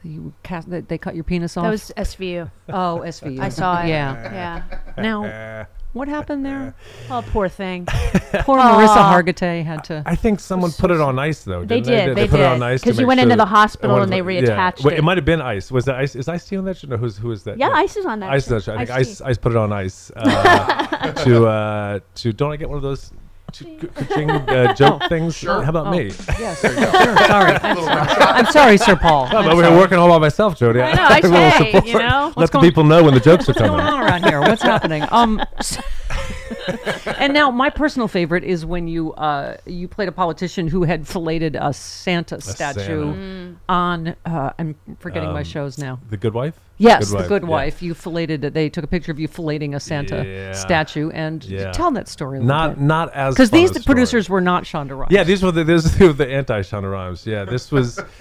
you 0.03 0.33
cast 0.43 0.69
that 0.69 0.87
they 0.89 0.97
cut 0.97 1.15
your 1.15 1.23
penis 1.23 1.57
off. 1.57 1.63
That 1.63 1.69
was 1.71 1.91
SVU. 1.97 2.49
Oh, 2.69 3.01
SVU. 3.05 3.39
I 3.39 3.49
saw 3.49 3.81
it. 3.81 3.87
Yeah. 3.89 4.33
Yeah. 4.33 4.79
Now, 4.97 5.67
what 5.97 6.07
happened 6.07 6.45
there? 6.45 6.73
Oh, 7.09 7.23
poor 7.31 7.47
thing. 7.47 7.85
Poor 8.41 8.57
Mariska 8.57 8.99
Hargitay 8.99 9.63
had 9.63 9.83
to. 9.85 10.03
I 10.05 10.15
think 10.15 10.41
someone 10.41 10.71
put 10.71 10.91
it 10.91 10.99
on 10.99 11.17
ice 11.17 11.43
though. 11.45 11.63
They 11.63 11.79
didn't 11.79 12.07
did, 12.07 12.17
They, 12.17 12.21
they 12.23 12.27
put 12.27 12.41
it 12.41 12.45
on 12.45 12.61
ice 12.61 12.81
ice 12.81 12.83
'cause 12.83 12.95
to 12.97 13.01
you 13.01 13.07
make 13.07 13.07
went 13.07 13.17
sure 13.19 13.23
into 13.23 13.35
the 13.37 13.45
that- 13.45 13.47
hospital 13.47 13.95
and 13.95 14.03
of 14.03 14.09
they 14.09 14.19
the- 14.19 14.33
yeah. 14.33 14.71
reattached 14.71 14.83
Wait, 14.83 14.93
it. 14.95 14.99
it 14.99 15.03
might 15.03 15.17
have 15.17 15.23
been 15.25 15.41
ice. 15.41 15.71
Was 15.71 15.85
that 15.85 15.95
ice? 15.95 16.15
Is 16.17 16.27
ice 16.27 16.45
tea 16.47 16.57
on 16.57 16.65
that 16.65 16.75
show? 16.77 16.87
No, 16.87 16.97
who's 16.97 17.17
who 17.17 17.31
is 17.31 17.43
that? 17.43 17.57
Yeah, 17.57 17.69
No. 17.69 17.75
Ice 17.75 17.95
is 17.95 18.05
on 18.05 18.19
that 18.19 18.29
Ice 18.31 18.49
is 18.51 18.63
show. 18.65 18.73
on 18.73 18.79
that 18.79 18.87
show. 18.87 18.93
I 18.93 18.97
think 18.97 19.07
Ice-T. 19.07 19.23
ice 19.23 19.29
ice 19.29 19.37
put 19.37 19.51
it 19.53 19.57
on 19.57 19.71
ice 19.71 20.11
uh, 20.15 21.11
to 21.23 21.47
uh, 21.47 21.99
to. 22.15 22.33
Don't 22.33 22.51
I 22.51 22.57
get 22.57 22.67
one 22.67 22.75
of 22.77 22.83
those? 22.83 23.11
Uh, 23.47 24.73
joke 24.73 25.01
Oh, 25.03 25.07
things. 25.07 25.35
sure. 25.35 25.63
How 25.63 25.69
about 25.69 25.87
Oh, 25.87 25.91
me? 25.91 26.05
yes, 26.39 26.61
sure, 26.61 26.73
sorry. 26.75 27.53
I'm 27.63 27.77
sorry. 27.77 28.01
I'm 28.21 28.45
sorry, 28.47 28.77
Sir 28.77 28.95
Paul. 28.95 29.25
I'm 29.27 29.37
I'm 29.37 29.45
over 29.47 29.55
here 29.55 29.65
sorry. 29.65 29.77
working 29.77 29.97
all 29.97 30.09
by 30.09 30.19
myself, 30.19 30.57
Jody. 30.57 30.81
I 30.81 30.93
know, 30.93 31.03
I 31.09 31.13
have 31.15 31.23
a 31.23 31.27
little 31.27 31.81
say, 31.81 31.87
you 31.91 31.99
know? 31.99 32.25
Let 32.27 32.35
What's 32.37 32.51
the 32.51 32.57
going- 32.59 32.69
people 32.69 32.83
know 32.83 33.03
when 33.03 33.13
the 33.13 33.19
jokes 33.19 33.45
are 33.49 33.53
What's 33.53 33.59
going 33.59 33.71
coming. 33.79 33.85
on 33.85 34.01
around 34.03 34.23
here? 34.25 34.39
What's 34.41 34.61
happening? 34.61 35.03
Um, 35.11 35.41
s- 35.57 35.77
and 37.17 37.33
now 37.33 37.51
my 37.51 37.69
personal 37.69 38.07
favorite 38.07 38.43
is 38.43 38.65
when 38.65 38.87
you 38.87 39.13
uh, 39.13 39.57
you 39.65 39.87
played 39.87 40.07
a 40.07 40.11
politician 40.11 40.67
who 40.67 40.83
had 40.83 41.07
filleted 41.07 41.55
a 41.55 41.73
Santa 41.73 42.39
statue 42.41 43.13
Santa. 43.13 43.17
Mm. 43.17 43.55
on. 43.69 44.15
Uh, 44.25 44.53
I'm 44.59 44.75
forgetting 44.99 45.29
my 45.31 45.39
Um, 45.39 45.43
shows 45.45 45.77
now. 45.77 45.99
The 46.09 46.17
Good 46.17 46.33
Wife. 46.33 46.59
Yes, 46.79 47.09
Good 47.11 47.23
the 47.23 47.27
Good 47.27 47.41
yeah. 47.43 47.49
Wife. 47.49 47.81
You 47.81 47.93
filleted 47.93 48.43
it. 48.43 48.53
They 48.53 48.69
took 48.69 48.83
a 48.83 48.87
picture 48.87 49.11
of 49.11 49.19
you 49.19 49.27
filleting 49.27 49.75
a 49.75 49.79
Santa 49.79 50.23
Yeah. 50.25 50.51
statue, 50.53 51.09
and 51.09 51.43
Yeah. 51.43 51.71
tell 51.71 51.91
that 51.91 52.07
story. 52.07 52.39
A 52.39 52.43
Not 52.43 52.75
bit. 52.75 52.83
not 52.83 53.13
as 53.13 53.33
because 53.33 53.49
these 53.49 53.71
a 53.71 53.75
the 53.75 53.79
producers 53.81 54.29
were 54.29 54.41
not 54.41 54.63
Shonda 54.63 54.91
Rhimes. 54.97 55.11
Yeah, 55.11 55.23
these 55.23 55.41
were 55.43 55.51
the 55.51 55.63
this 55.63 55.97
were 55.99 56.13
the 56.13 56.27
anti 56.27 56.61
Shonda 56.61 56.91
Rhimes. 56.91 57.25
Yeah, 57.25 57.45
this 57.45 57.71
was. 57.71 57.99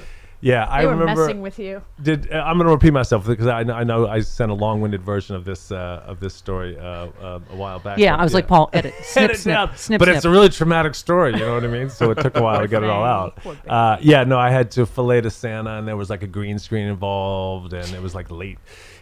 Yeah, 0.40 0.64
I 0.64 0.84
were 0.84 0.92
remember. 0.92 1.22
messing 1.22 1.40
with 1.40 1.58
you. 1.58 1.82
Did 2.02 2.32
uh, 2.32 2.36
I'm 2.36 2.56
going 2.56 2.66
to 2.66 2.72
repeat 2.72 2.92
myself 2.92 3.26
because 3.26 3.46
I, 3.46 3.60
I 3.60 3.84
know 3.84 4.06
I 4.06 4.20
sent 4.20 4.50
a 4.50 4.54
long-winded 4.54 5.02
version 5.02 5.34
of 5.34 5.44
this 5.44 5.72
uh, 5.72 6.02
of 6.06 6.20
this 6.20 6.34
story 6.34 6.78
uh, 6.78 6.82
uh, 6.82 7.40
a 7.50 7.56
while 7.56 7.78
back. 7.78 7.98
Yeah, 7.98 8.12
but 8.14 8.20
I 8.20 8.24
was 8.24 8.34
like, 8.34 8.46
Paul, 8.46 8.68
edit, 8.72 8.94
snip, 9.02 9.24
Edit 9.24 9.36
snip, 9.38 9.54
down. 9.54 9.76
snip, 9.76 9.98
but 9.98 10.06
snip. 10.06 10.16
it's 10.16 10.24
a 10.24 10.30
really 10.30 10.48
traumatic 10.48 10.94
story. 10.94 11.32
You 11.32 11.40
know 11.40 11.54
what 11.54 11.64
I 11.64 11.68
mean? 11.68 11.88
So 11.90 12.10
it 12.10 12.18
took 12.18 12.36
a 12.36 12.42
while 12.42 12.60
to 12.60 12.68
get 12.68 12.82
it 12.82 12.90
all 12.90 13.04
out. 13.04 13.38
Uh, 13.66 13.96
yeah, 14.00 14.24
no, 14.24 14.38
I 14.38 14.50
had 14.50 14.70
to 14.72 14.86
fillet 14.86 15.18
a 15.18 15.30
Santa, 15.30 15.78
and 15.78 15.88
there 15.88 15.96
was 15.96 16.10
like 16.10 16.22
a 16.22 16.26
green 16.26 16.58
screen 16.58 16.86
involved, 16.86 17.72
and 17.72 17.88
it 17.94 18.02
was 18.02 18.14
like 18.14 18.30
late 18.30 18.58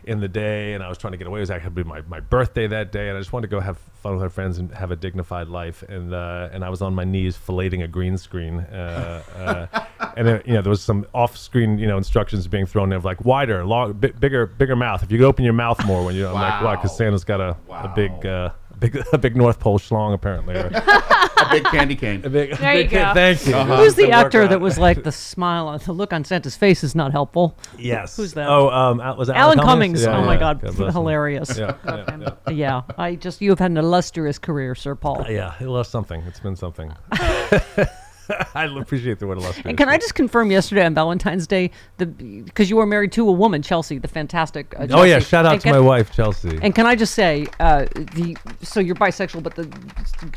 in 0.06 0.20
the 0.20 0.28
day, 0.28 0.74
and 0.74 0.82
I 0.82 0.88
was 0.88 0.98
trying 0.98 1.12
to 1.12 1.16
get 1.16 1.26
away. 1.26 1.40
It 1.40 1.42
was 1.42 1.50
actually 1.50 1.84
my, 1.84 2.02
my 2.02 2.20
birthday 2.20 2.66
that 2.66 2.92
day, 2.92 3.08
and 3.08 3.16
I 3.16 3.20
just 3.20 3.32
wanted 3.32 3.48
to 3.48 3.50
go 3.50 3.60
have 3.60 3.78
fun 4.02 4.14
with 4.14 4.22
our 4.22 4.30
friends 4.30 4.58
and 4.58 4.72
have 4.72 4.90
a 4.90 4.96
dignified 4.96 5.48
life. 5.48 5.82
And 5.82 6.12
uh, 6.12 6.50
and 6.52 6.64
I 6.64 6.68
was 6.68 6.82
on 6.82 6.94
my 6.94 7.04
knees 7.04 7.36
filleting 7.36 7.82
a 7.82 7.88
green 7.88 8.16
screen, 8.18 8.60
uh, 8.60 9.68
uh, 9.70 10.10
and 10.16 10.26
then, 10.26 10.42
you 10.44 10.54
know 10.54 10.62
there 10.62 10.70
was 10.70 10.82
some 10.82 11.06
off-screen 11.14 11.78
you 11.78 11.86
know 11.86 11.96
instructions 11.96 12.46
being 12.46 12.66
thrown 12.66 12.92
in 12.92 12.96
of 12.96 13.04
like 13.04 13.24
wider, 13.24 13.64
long, 13.64 13.94
bi- 13.94 14.08
bigger, 14.08 14.46
bigger 14.46 14.76
mouth. 14.76 15.02
If 15.02 15.10
you 15.10 15.18
could 15.18 15.26
open 15.26 15.44
your 15.44 15.54
mouth 15.54 15.84
more 15.86 16.04
when 16.04 16.14
you, 16.14 16.26
I'm 16.26 16.34
like, 16.34 16.62
wow, 16.62 16.76
because 16.76 16.96
Santa's 16.96 17.24
got 17.24 17.40
a, 17.40 17.56
a 17.70 17.92
big. 17.94 18.52
Uh, 18.74 18.76
Big, 18.80 19.02
a 19.12 19.18
big 19.18 19.36
North 19.36 19.60
Pole 19.60 19.78
schlong, 19.78 20.12
apparently. 20.14 20.54
or- 20.56 20.66
a 20.74 21.48
big 21.50 21.64
candy 21.64 21.94
cane. 21.96 22.24
a 22.24 22.28
big, 22.30 22.56
There 22.56 22.74
you 22.74 22.82
big- 22.84 22.90
go. 22.90 23.14
Thank 23.14 23.46
you. 23.46 23.54
Uh-huh. 23.54 23.76
Who's 23.76 23.94
the 23.94 24.10
actor 24.10 24.46
that 24.48 24.60
was 24.60 24.78
like 24.78 25.02
the 25.04 25.12
smile 25.12 25.68
on 25.68 25.78
the 25.84 25.92
look 25.92 26.12
on 26.12 26.24
Santa's 26.24 26.56
face 26.56 26.82
is 26.84 26.94
not 26.94 27.12
helpful? 27.12 27.56
Yes. 27.78 28.16
Who's 28.16 28.34
that? 28.34 28.48
Oh, 28.48 28.70
um, 28.70 28.98
was 29.16 29.28
it 29.28 29.36
Alan 29.36 29.58
Alan 29.58 29.66
Cummings. 29.68 30.02
Yeah, 30.02 30.18
oh 30.18 30.24
my. 30.24 30.36
God, 30.36 30.60
God 30.60 30.92
hilarious. 30.92 31.56
Yeah, 31.56 31.76
yeah, 31.84 32.18
yeah. 32.18 32.50
Yeah, 32.50 32.82
I 32.98 33.14
just 33.14 33.40
you 33.40 33.50
have 33.50 33.58
had 33.58 33.70
an 33.70 33.76
illustrious 33.78 34.38
career, 34.38 34.74
Sir 34.74 34.94
Paul. 34.94 35.24
Yeah, 35.28 35.54
it 35.60 35.66
was 35.66 35.88
something. 35.88 36.20
It's 36.22 36.40
been 36.40 36.56
something. 36.56 36.92
I 38.54 38.64
appreciate 38.64 39.18
the 39.18 39.26
word 39.26 39.38
illustrious. 39.38 39.66
And 39.66 39.76
can 39.76 39.88
I 39.88 39.96
just 39.98 40.14
confirm 40.14 40.50
yesterday 40.50 40.84
on 40.84 40.94
Valentine's 40.94 41.46
Day, 41.46 41.70
the 41.98 42.06
because 42.06 42.70
you 42.70 42.76
were 42.76 42.86
married 42.86 43.12
to 43.12 43.28
a 43.28 43.32
woman, 43.32 43.62
Chelsea, 43.62 43.98
the 43.98 44.08
fantastic. 44.08 44.74
Uh, 44.78 44.86
Oh 44.90 45.02
yeah, 45.02 45.18
shout 45.18 45.44
out 45.46 45.52
And 45.54 45.60
to 45.62 45.66
can- 45.68 45.74
my 45.76 45.80
wife 45.80 46.12
Chelsea. 46.12 46.58
And 46.62 46.74
can 46.74 46.86
I 46.86 46.94
just 46.94 47.14
say, 47.14 47.46
uh, 47.60 47.86
the 47.94 48.36
so 48.62 48.80
you're 48.80 48.94
bisexual, 48.96 49.42
but 49.42 49.54
the 49.54 49.68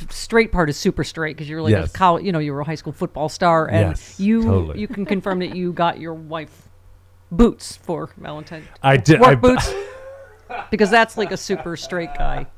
straight 0.09 0.51
part 0.51 0.69
is 0.69 0.77
super 0.77 1.03
straight 1.03 1.35
because 1.37 1.49
you're 1.49 1.61
like 1.61 1.71
Yes. 1.71 1.89
a 1.89 1.93
college, 1.97 2.23
you 2.25 2.31
know, 2.31 2.39
you 2.39 2.53
were 2.53 2.61
a 2.61 2.65
high 2.65 2.75
school 2.75 2.93
football 2.93 3.29
star, 3.29 3.67
and 3.67 3.89
Yes, 3.89 4.19
you 4.19 4.43
totally. 4.43 4.79
you 4.79 4.87
can 4.87 5.05
confirm 5.05 5.39
that 5.39 5.55
you 5.55 5.71
got 5.73 5.99
your 5.99 6.13
wife 6.13 6.67
boots 7.31 7.77
for 7.77 8.09
Valentine's. 8.17 8.65
I 8.83 8.97
did. 8.97 9.19
work 9.19 9.29
I, 9.29 9.35
boots. 9.35 9.73
because 10.71 10.89
that's 10.89 11.17
like 11.17 11.31
a 11.31 11.37
super 11.37 11.75
straight 11.77 12.13
guy. 12.17 12.47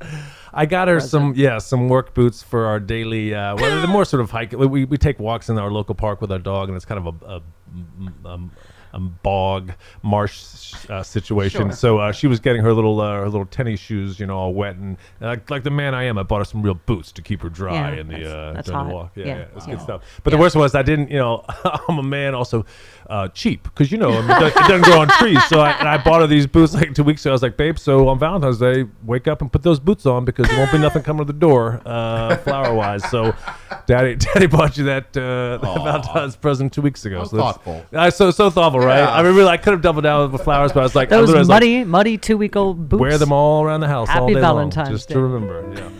I 0.52 0.66
got 0.66 0.88
her 0.88 1.00
some 1.00 1.34
yeah 1.36 1.58
some 1.58 1.88
work 1.88 2.14
boots 2.14 2.42
for 2.42 2.66
our 2.66 2.80
daily. 2.80 3.34
Uh, 3.34 3.56
well, 3.56 3.78
they're 3.78 3.86
more 3.86 4.04
sort 4.04 4.20
of 4.20 4.30
hike. 4.30 4.52
We 4.52 4.84
we 4.84 4.96
take 4.98 5.18
walks 5.18 5.48
in 5.48 5.58
our 5.58 5.70
local 5.70 5.94
park 5.94 6.20
with 6.20 6.32
our 6.32 6.38
dog, 6.38 6.68
and 6.68 6.76
it's 6.76 6.84
kind 6.84 7.06
of 7.06 7.22
a. 7.22 7.26
a 7.36 7.42
um, 8.28 8.50
a 8.92 8.98
bog 8.98 9.70
marsh 10.02 10.74
uh, 10.88 11.00
situation. 11.04 11.68
Sure. 11.68 11.72
So 11.72 11.98
uh, 11.98 12.10
she 12.10 12.26
was 12.26 12.40
getting 12.40 12.60
her 12.62 12.72
little 12.72 13.00
uh, 13.00 13.18
her 13.20 13.26
little 13.28 13.46
tennis 13.46 13.78
shoes, 13.78 14.18
you 14.18 14.26
know, 14.26 14.36
all 14.36 14.52
wet 14.52 14.74
and 14.74 14.96
uh, 15.20 15.36
like 15.48 15.62
the 15.62 15.70
man 15.70 15.94
I 15.94 16.02
am, 16.04 16.18
I 16.18 16.24
bought 16.24 16.38
her 16.38 16.44
some 16.44 16.60
real 16.60 16.74
boots 16.74 17.12
to 17.12 17.22
keep 17.22 17.40
her 17.42 17.48
dry 17.48 17.74
Yeah, 17.74 18.00
in 18.00 18.08
the 18.08 18.14
that's- 18.14 18.32
uh, 18.32 18.52
that's 18.52 18.66
during 18.66 18.80
hot. 18.80 18.88
the 18.88 18.94
walk. 18.94 19.12
Yeah, 19.14 19.26
Yeah, 19.26 19.36
yeah, 19.36 19.44
it's 19.54 19.66
good 19.66 19.80
stuff. 19.80 20.02
But 20.24 20.30
the 20.30 20.38
worst 20.38 20.56
was 20.56 20.74
I 20.74 20.82
didn't, 20.82 21.08
you 21.12 21.18
know, 21.18 21.44
I'm 21.88 21.98
a 21.98 22.02
man 22.02 22.34
also 22.34 22.66
uh, 23.10 23.28
cheap 23.28 23.64
because 23.64 23.90
you 23.90 23.98
know 23.98 24.10
I 24.12 24.20
mean, 24.22 24.30
it 24.30 24.38
do- 24.38 24.46
it 24.46 24.54
doesn't 24.54 24.82
grow 24.82 25.00
on 25.00 25.08
trees. 25.08 25.44
So 25.48 25.60
I, 25.60 25.72
and 25.72 25.88
I 25.88 26.02
bought 26.02 26.20
her 26.20 26.26
these 26.26 26.46
boots 26.46 26.72
like 26.74 26.94
two 26.94 27.02
weeks 27.04 27.24
ago. 27.26 27.32
I 27.32 27.34
was 27.34 27.42
like, 27.42 27.56
babe, 27.56 27.76
so 27.78 28.08
on 28.08 28.18
Valentine's 28.18 28.58
Day, 28.58 28.86
wake 29.04 29.26
up 29.28 29.42
and 29.42 29.52
put 29.52 29.62
those 29.62 29.80
boots 29.80 30.06
on 30.06 30.24
because 30.24 30.46
there 30.48 30.56
won't 30.58 30.70
be 30.72 30.78
nothing 30.78 31.02
coming 31.02 31.26
to 31.26 31.32
the 31.32 31.38
door 31.38 31.82
uh, 31.84 32.36
flower 32.38 32.72
wise. 32.72 33.02
So, 33.10 33.34
daddy, 33.86 34.14
daddy 34.24 34.46
bought 34.46 34.76
you 34.78 34.84
that, 34.84 35.16
uh, 35.16 35.58
that 35.58 35.74
Valentine's 35.82 36.36
present 36.36 36.72
two 36.72 36.82
weeks 36.82 37.04
ago. 37.04 37.24
So 37.24 37.36
thoughtful. 37.36 37.84
Uh, 37.92 38.10
so 38.10 38.30
so 38.30 38.48
thoughtful, 38.48 38.80
right? 38.80 38.98
Yeah. 39.00 39.12
I 39.12 39.22
mean, 39.22 39.34
really, 39.34 39.48
I 39.50 39.56
could 39.56 39.72
have 39.72 39.82
doubled 39.82 40.04
down 40.04 40.22
with 40.30 40.32
the 40.38 40.44
flowers, 40.44 40.72
but 40.72 40.80
I 40.80 40.82
was 40.84 40.94
like, 40.94 41.08
Those 41.08 41.22
literally 41.28 41.38
was 41.40 41.48
like, 41.48 41.56
muddy, 41.56 41.84
muddy 41.84 42.16
two 42.18 42.38
week 42.38 42.54
old 42.54 42.88
boots. 42.88 43.00
wear 43.00 43.18
them 43.18 43.32
all 43.32 43.64
around 43.64 43.80
the 43.80 43.88
house 43.88 44.08
all 44.08 44.22
Happy 44.22 44.34
day 44.34 44.40
Valentine's 44.40 44.88
long, 44.88 44.96
just 44.96 45.08
Day. 45.08 45.14
to 45.14 45.20
remember. 45.20 45.72
Yeah. 45.76 45.90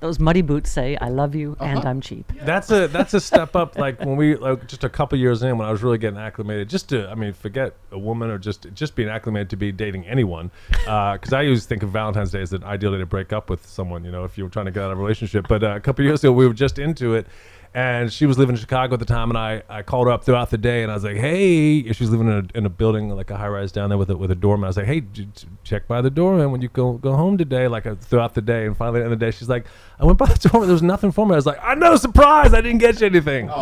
Those 0.00 0.18
muddy 0.18 0.40
boots 0.42 0.70
say, 0.70 0.96
"I 0.96 1.08
love 1.08 1.34
you 1.34 1.56
Uh-huh. 1.60 1.76
and 1.78 1.84
I'm 1.86 2.00
cheap." 2.00 2.32
That's 2.42 2.70
a 2.70 2.88
that's 2.88 3.12
a 3.14 3.20
step 3.20 3.54
up. 3.54 3.76
Like 3.78 4.00
when 4.00 4.16
we 4.16 4.34
like 4.36 4.66
just 4.66 4.82
a 4.82 4.88
couple 4.88 5.18
years 5.18 5.42
in, 5.42 5.58
when 5.58 5.68
I 5.68 5.70
was 5.70 5.82
really 5.82 5.98
getting 5.98 6.18
acclimated, 6.18 6.68
just 6.70 6.88
to 6.88 7.08
I 7.10 7.14
mean, 7.14 7.32
forget 7.34 7.74
a 7.92 7.98
woman 7.98 8.30
or 8.30 8.38
just 8.38 8.66
just 8.74 8.96
being 8.96 9.08
acclimated 9.10 9.50
to 9.50 9.56
be 9.56 9.72
dating 9.72 10.06
anyone. 10.06 10.50
Because 10.70 11.32
I 11.32 11.44
always 11.44 11.66
think 11.66 11.82
of 11.82 11.90
Valentine's 11.90 12.30
Day 12.30 12.40
as 12.40 12.52
an 12.52 12.64
ideal 12.64 12.92
day 12.92 12.98
to 12.98 13.06
break 13.06 13.32
up 13.32 13.50
with 13.50 13.66
someone. 13.66 14.04
You 14.04 14.10
know, 14.12 14.24
if 14.24 14.38
you 14.38 14.44
were 14.44 14.50
trying 14.50 14.66
to 14.66 14.72
get 14.72 14.82
out 14.84 14.90
of 14.92 14.98
a 14.98 15.00
relationship. 15.02 15.46
But 15.48 15.62
uh, 15.62 15.76
a 15.76 15.80
couple 15.80 16.04
years 16.04 16.24
ago, 16.24 16.32
we 16.32 16.46
were 16.46 16.54
just 16.54 16.78
into 16.78 17.14
it. 17.14 17.26
And 17.72 18.12
she 18.12 18.26
was 18.26 18.36
living 18.36 18.56
in 18.56 18.60
Chicago 18.60 18.94
at 18.94 18.98
the 18.98 19.04
time, 19.06 19.30
and 19.30 19.38
I, 19.38 19.62
I 19.68 19.82
called 19.82 20.08
her 20.08 20.12
up 20.12 20.24
throughout 20.24 20.50
the 20.50 20.58
day, 20.58 20.82
and 20.82 20.90
I 20.90 20.94
was 20.94 21.04
like, 21.04 21.16
"Hey," 21.16 21.84
she 21.92 22.02
was 22.02 22.10
living 22.10 22.26
in 22.26 22.32
a, 22.52 22.58
in 22.58 22.66
a 22.66 22.68
building 22.68 23.10
like 23.10 23.30
a 23.30 23.36
high 23.36 23.46
rise 23.46 23.70
down 23.70 23.90
there 23.90 23.98
with 23.98 24.10
a, 24.10 24.16
with 24.16 24.32
a 24.32 24.34
doorman. 24.34 24.64
I 24.64 24.70
was 24.70 24.76
like, 24.76 24.86
"Hey, 24.86 25.02
j- 25.02 25.28
j- 25.32 25.46
check 25.62 25.86
by 25.86 26.00
the 26.02 26.10
doorman 26.10 26.50
when 26.50 26.62
you 26.62 26.68
go 26.68 26.94
go 26.94 27.14
home 27.14 27.38
today." 27.38 27.68
Like 27.68 27.86
uh, 27.86 27.94
throughout 27.94 28.34
the 28.34 28.42
day, 28.42 28.66
and 28.66 28.76
finally 28.76 28.98
at 28.98 29.02
the 29.02 29.04
end 29.04 29.12
of 29.12 29.20
the 29.20 29.24
day, 29.26 29.30
she's 29.30 29.48
like, 29.48 29.66
"I 30.00 30.04
went 30.04 30.18
by 30.18 30.26
the 30.26 30.48
doorman, 30.48 30.66
there 30.66 30.72
was 30.74 30.82
nothing 30.82 31.12
for 31.12 31.24
me." 31.24 31.34
I 31.34 31.36
was 31.36 31.46
like, 31.46 31.60
"I 31.62 31.76
know, 31.76 31.94
surprise! 31.94 32.52
I 32.54 32.60
didn't 32.60 32.78
get 32.78 33.00
you 33.00 33.06
anything." 33.06 33.48
Oh, 33.50 33.54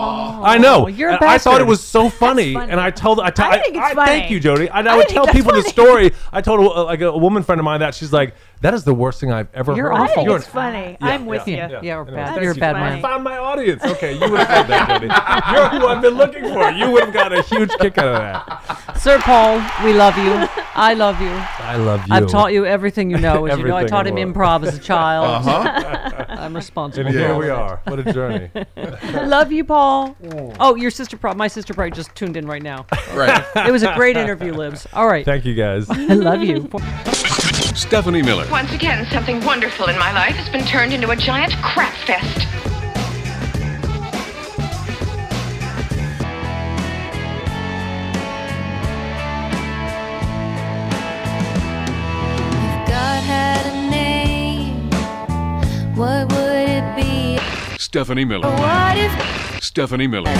I 0.43 0.57
know. 0.57 0.87
you're 0.87 1.11
a 1.11 1.17
And 1.17 1.25
I 1.27 1.37
thought 1.37 1.57
it 1.61 1.65
bastard. 1.65 1.69
was 1.69 1.85
so 1.85 2.09
funny, 2.09 2.57
and 2.57 2.81
I 2.81 2.91
told 2.91 3.21
I, 3.21 3.29
t- 3.29 3.43
I 3.43 3.59
think 3.61 3.77
it's 3.77 3.95
I- 3.95 4.07
Thank 4.07 4.31
you, 4.31 4.41
Jody. 4.41 4.71
And 4.71 4.89
I, 4.89 4.95
I 4.95 4.97
would 4.97 5.09
think 5.09 5.17
tell 5.17 5.27
that's 5.27 5.37
people 5.37 5.53
the 5.53 5.61
funny. 5.61 5.71
story. 5.73 6.13
I 6.33 6.41
told 6.41 6.61
uh, 6.61 6.85
like 6.85 7.03
a, 7.03 7.09
a 7.09 7.19
woman 7.19 7.43
friend 7.43 7.59
of 7.61 7.67
mine 7.67 7.81
that 7.81 7.95
she's 7.95 8.11
like, 8.15 8.35
"That 8.61 8.75
is 8.75 8.85
the 8.85 8.95
worst 8.95 9.21
thing 9.21 9.33
I've 9.33 9.49
ever 9.55 9.73
heard. 9.73 9.77
You're 9.79 9.91
heard." 9.91 10.01
I 10.03 10.07
think 10.09 10.19
awful. 10.29 10.37
it's 10.37 10.47
funny. 10.47 10.97
Yeah, 11.01 11.07
I'm 11.07 11.27
with 11.27 11.47
yeah, 11.49 11.69
you. 11.69 11.75
yeah. 11.75 11.81
Yeah, 11.83 11.97
we're 11.97 12.03
Anyways, 12.03 12.15
bad. 12.17 12.27
thanks 12.29 12.43
You're 12.43 12.53
a 12.53 12.55
you. 12.55 12.61
bad 12.61 12.77
I 12.77 12.81
man. 12.91 13.03
found 13.03 13.25
my 13.25 13.39
audience. 13.39 13.85
Okay, 13.85 14.13
you 14.15 14.21
would 14.31 14.39
have 14.41 14.49
said 14.49 14.67
that, 14.69 14.89
Jody. 15.01 15.07
You're 15.53 15.81
who 15.81 15.87
I've 15.89 16.03
been 16.03 16.15
looking 16.15 16.43
for. 16.45 16.71
You 16.71 16.91
would 16.91 17.05
have 17.05 17.13
got 17.15 17.33
a 17.33 17.43
huge 17.43 17.71
kick 17.81 17.99
out 17.99 18.09
of 18.09 18.15
that. 18.19 18.97
Sir 18.99 19.19
Paul, 19.21 19.59
we 19.85 19.93
love 19.93 20.17
you. 20.19 20.49
I 20.75 20.95
love 20.95 21.21
you. 21.21 21.29
I 21.31 21.77
love 21.77 22.01
you. 22.07 22.15
I've 22.15 22.27
taught 22.29 22.53
you 22.53 22.65
everything 22.67 23.11
you 23.11 23.19
know. 23.19 23.47
As 23.47 23.59
you 23.59 23.65
know, 23.69 23.75
I 23.77 23.83
Everything 23.83 23.89
taught 23.89 24.07
I 24.07 24.11
him 24.11 24.15
know. 24.33 24.33
improv 24.41 24.67
as 24.67 24.77
a 24.77 24.81
child. 24.81 25.27
Uh-huh. 25.49 26.25
I'm 26.29 26.55
responsible. 26.55 27.07
And 27.07 27.15
for 27.15 27.21
here 27.21 27.33
all 27.33 27.39
we 27.39 27.51
of 27.51 27.59
it. 27.59 27.63
are. 27.63 27.81
What 27.85 27.99
a 28.07 28.13
journey. 28.13 28.51
love 29.27 29.51
you, 29.53 29.65
Paul. 29.65 30.17
Oh, 30.61 30.75
your 30.77 30.91
sister, 30.91 31.17
pro- 31.17 31.35
my 31.35 31.49
sister, 31.49 31.75
probably 31.75 31.91
just 31.93 32.15
tuned 32.15 32.37
in 32.37 32.47
right 32.47 32.63
now. 32.63 32.87
Right. 33.13 33.45
It 33.57 33.73
was 33.73 33.83
a 33.83 33.95
great 33.95 34.17
interview, 34.17 34.53
Libs. 34.53 34.87
All 34.93 35.07
right. 35.07 35.25
Thank 35.25 35.45
you, 35.45 35.55
guys. 35.55 35.89
I 35.91 36.15
love 36.15 36.43
you. 36.43 36.69
Stephanie 37.79 38.23
Miller. 38.23 38.45
Once 38.51 38.73
again, 38.73 39.07
something 39.13 39.41
wonderful 39.45 39.87
in 39.87 39.97
my 39.99 40.13
life 40.13 40.35
has 40.35 40.49
been 40.49 40.65
turned 40.67 40.93
into 40.93 41.11
a 41.11 41.17
giant 41.17 41.53
crap 41.63 41.95
fest. 42.07 42.39
God 52.89 53.23
had 53.23 53.65
a 53.73 53.91
name, 53.91 54.91
what 55.95 56.33
would 56.33 56.69
it 56.69 56.97
be? 56.97 57.39
Stephanie 57.79 58.25
Miller. 58.25 58.51
What 58.51 58.99
if 58.99 59.63
Stephanie 59.63 60.09
Miller. 60.09 60.35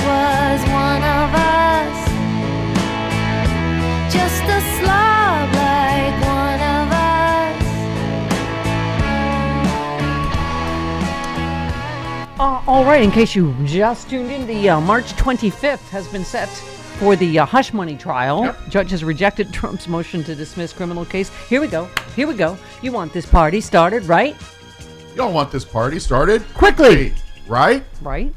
All 12.69 12.85
right, 12.85 13.03
in 13.03 13.11
case 13.11 13.35
you 13.35 13.55
just 13.65 14.11
tuned 14.11 14.31
in, 14.31 14.47
the 14.47 14.69
uh, 14.69 14.79
March 14.81 15.07
25th 15.15 15.89
has 15.89 16.07
been 16.09 16.23
set 16.25 16.51
for 16.99 17.17
the 17.17 17.39
uh, 17.39 17.47
hush 17.47 17.73
money 17.73 17.97
trial. 17.97 18.55
Judge 18.69 18.91
has 18.91 19.03
rejected 19.03 19.51
Trump's 19.55 19.89
motion 19.89 20.23
to 20.25 20.35
dismiss 20.35 20.75
criminal 20.75 21.07
case. 21.07 21.31
Here 21.49 21.63
we 21.63 21.67
go. 21.67 21.87
Here 22.15 22.29
we 22.29 22.35
go. 22.35 22.59
You 22.83 22.93
want 22.93 23.15
this 23.15 23.25
party 23.25 23.63
started, 23.63 24.05
right? 24.05 24.37
You 25.11 25.17
don't 25.17 25.33
want 25.33 25.51
this 25.51 25.65
party 25.65 25.99
started 25.99 26.45
Quickly. 26.53 27.15
right? 27.47 27.83
Right? 28.03 28.35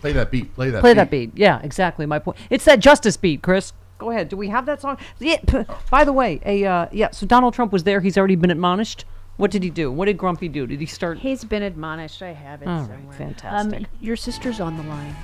Play 0.00 0.12
that 0.12 0.30
beat. 0.30 0.54
Play 0.54 0.68
that. 0.68 0.80
Play 0.82 0.92
that 0.92 1.10
beat. 1.10 1.30
Yeah, 1.34 1.58
exactly. 1.62 2.04
My 2.04 2.18
point. 2.18 2.36
It's 2.50 2.66
that 2.66 2.78
justice 2.78 3.16
beat, 3.16 3.40
Chris. 3.40 3.72
Go 3.96 4.10
ahead. 4.10 4.28
Do 4.28 4.36
we 4.36 4.48
have 4.48 4.66
that 4.66 4.82
song? 4.82 4.98
Yeah. 5.18 5.38
p- 5.46 5.64
By 5.90 6.04
the 6.04 6.12
way, 6.12 6.40
a 6.44 6.64
uh, 6.66 6.88
yeah. 6.92 7.10
So 7.12 7.24
Donald 7.24 7.54
Trump 7.54 7.72
was 7.72 7.84
there. 7.84 8.00
He's 8.00 8.18
already 8.18 8.36
been 8.36 8.50
admonished. 8.50 9.06
What 9.36 9.50
did 9.50 9.62
he 9.62 9.70
do? 9.70 9.90
What 9.90 10.06
did 10.06 10.18
Grumpy 10.18 10.48
do? 10.48 10.66
Did 10.66 10.78
he 10.80 10.86
start? 10.86 11.18
He's 11.18 11.42
been 11.44 11.62
admonished. 11.62 12.22
I 12.22 12.32
have 12.32 12.62
it 12.62 12.68
All 12.68 12.80
right, 12.80 12.88
somewhere. 12.88 13.12
fantastic. 13.16 13.80
Um, 13.80 13.86
your 14.00 14.16
sister's 14.16 14.60
on 14.60 14.76
the 14.76 14.82
line. 14.84 15.14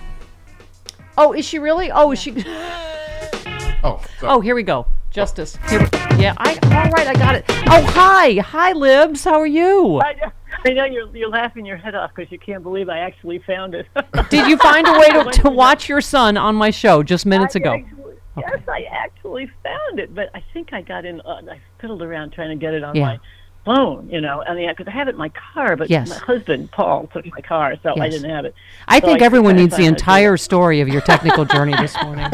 Oh, 1.16 1.32
is 1.34 1.44
she 1.44 1.58
really? 1.58 1.90
Oh, 1.90 2.10
is 2.12 2.18
she? 2.18 2.44
Oh. 3.84 4.02
Oh, 4.22 4.40
here 4.40 4.56
we 4.56 4.64
go. 4.64 4.88
Justice. 5.10 5.56
Here 5.70 5.78
we, 5.78 5.86
yeah. 6.20 6.34
I. 6.38 6.54
All 6.84 6.90
right. 6.90 7.06
I 7.06 7.14
got 7.14 7.36
it. 7.36 7.44
Oh, 7.48 7.80
hi. 7.90 8.34
Hi, 8.40 8.72
Libs. 8.72 9.22
How 9.22 9.38
are 9.38 9.46
you? 9.46 10.00
I 10.00 10.14
know, 10.14 10.32
I 10.66 10.70
know 10.70 10.84
you're, 10.84 11.16
you're 11.16 11.28
laughing 11.28 11.64
your 11.64 11.76
head 11.76 11.94
off 11.94 12.10
because 12.12 12.32
you 12.32 12.40
can't 12.40 12.64
believe 12.64 12.88
I 12.88 12.98
actually 12.98 13.38
found 13.38 13.76
it. 13.76 13.86
Did 14.30 14.48
you 14.48 14.56
find 14.56 14.84
a 14.84 14.92
way 14.98 15.08
to, 15.10 15.30
to 15.42 15.50
watch 15.50 15.88
your 15.88 16.00
son 16.00 16.36
on 16.36 16.56
my 16.56 16.70
show 16.70 17.04
just 17.04 17.24
minutes 17.24 17.54
I 17.54 17.60
ago? 17.60 17.74
actually- 17.74 18.14
Yes, 18.36 18.60
I 18.68 18.82
actually 18.90 19.48
found 19.62 20.00
it, 20.00 20.12
but 20.14 20.30
I 20.34 20.42
think 20.52 20.72
I 20.72 20.80
got 20.82 21.04
in. 21.04 21.20
Uh, 21.20 21.40
I 21.50 21.60
fiddled 21.80 22.02
around 22.02 22.32
trying 22.32 22.50
to 22.50 22.56
get 22.56 22.74
it 22.74 22.82
on 22.82 22.96
Yeah. 22.96 23.02
my 23.04 23.20
phone, 23.68 24.08
you 24.08 24.20
know, 24.20 24.42
I 24.48 24.54
mean, 24.54 24.68
because 24.70 24.86
I 24.88 24.92
have 24.92 25.08
it 25.08 25.12
in 25.12 25.16
my 25.18 25.30
car, 25.54 25.76
but 25.76 25.90
Yes. 25.90 26.08
my 26.08 26.16
husband 26.18 26.70
Paul 26.72 27.06
took 27.12 27.26
my 27.26 27.40
car, 27.42 27.74
so 27.82 27.94
I 28.00 28.08
didn't 28.08 28.30
have 28.30 28.44
it. 28.46 28.54
I 28.88 28.98
So 29.00 29.06
think 29.06 29.20
everyone 29.22 29.56
needs 29.56 29.76
the 29.76 29.84
entire 29.84 30.36
story 30.38 30.80
of 30.80 30.88
your 30.88 31.02
technical 31.02 31.44
journey 31.44 31.76
this 31.76 31.94
morning. 32.02 32.28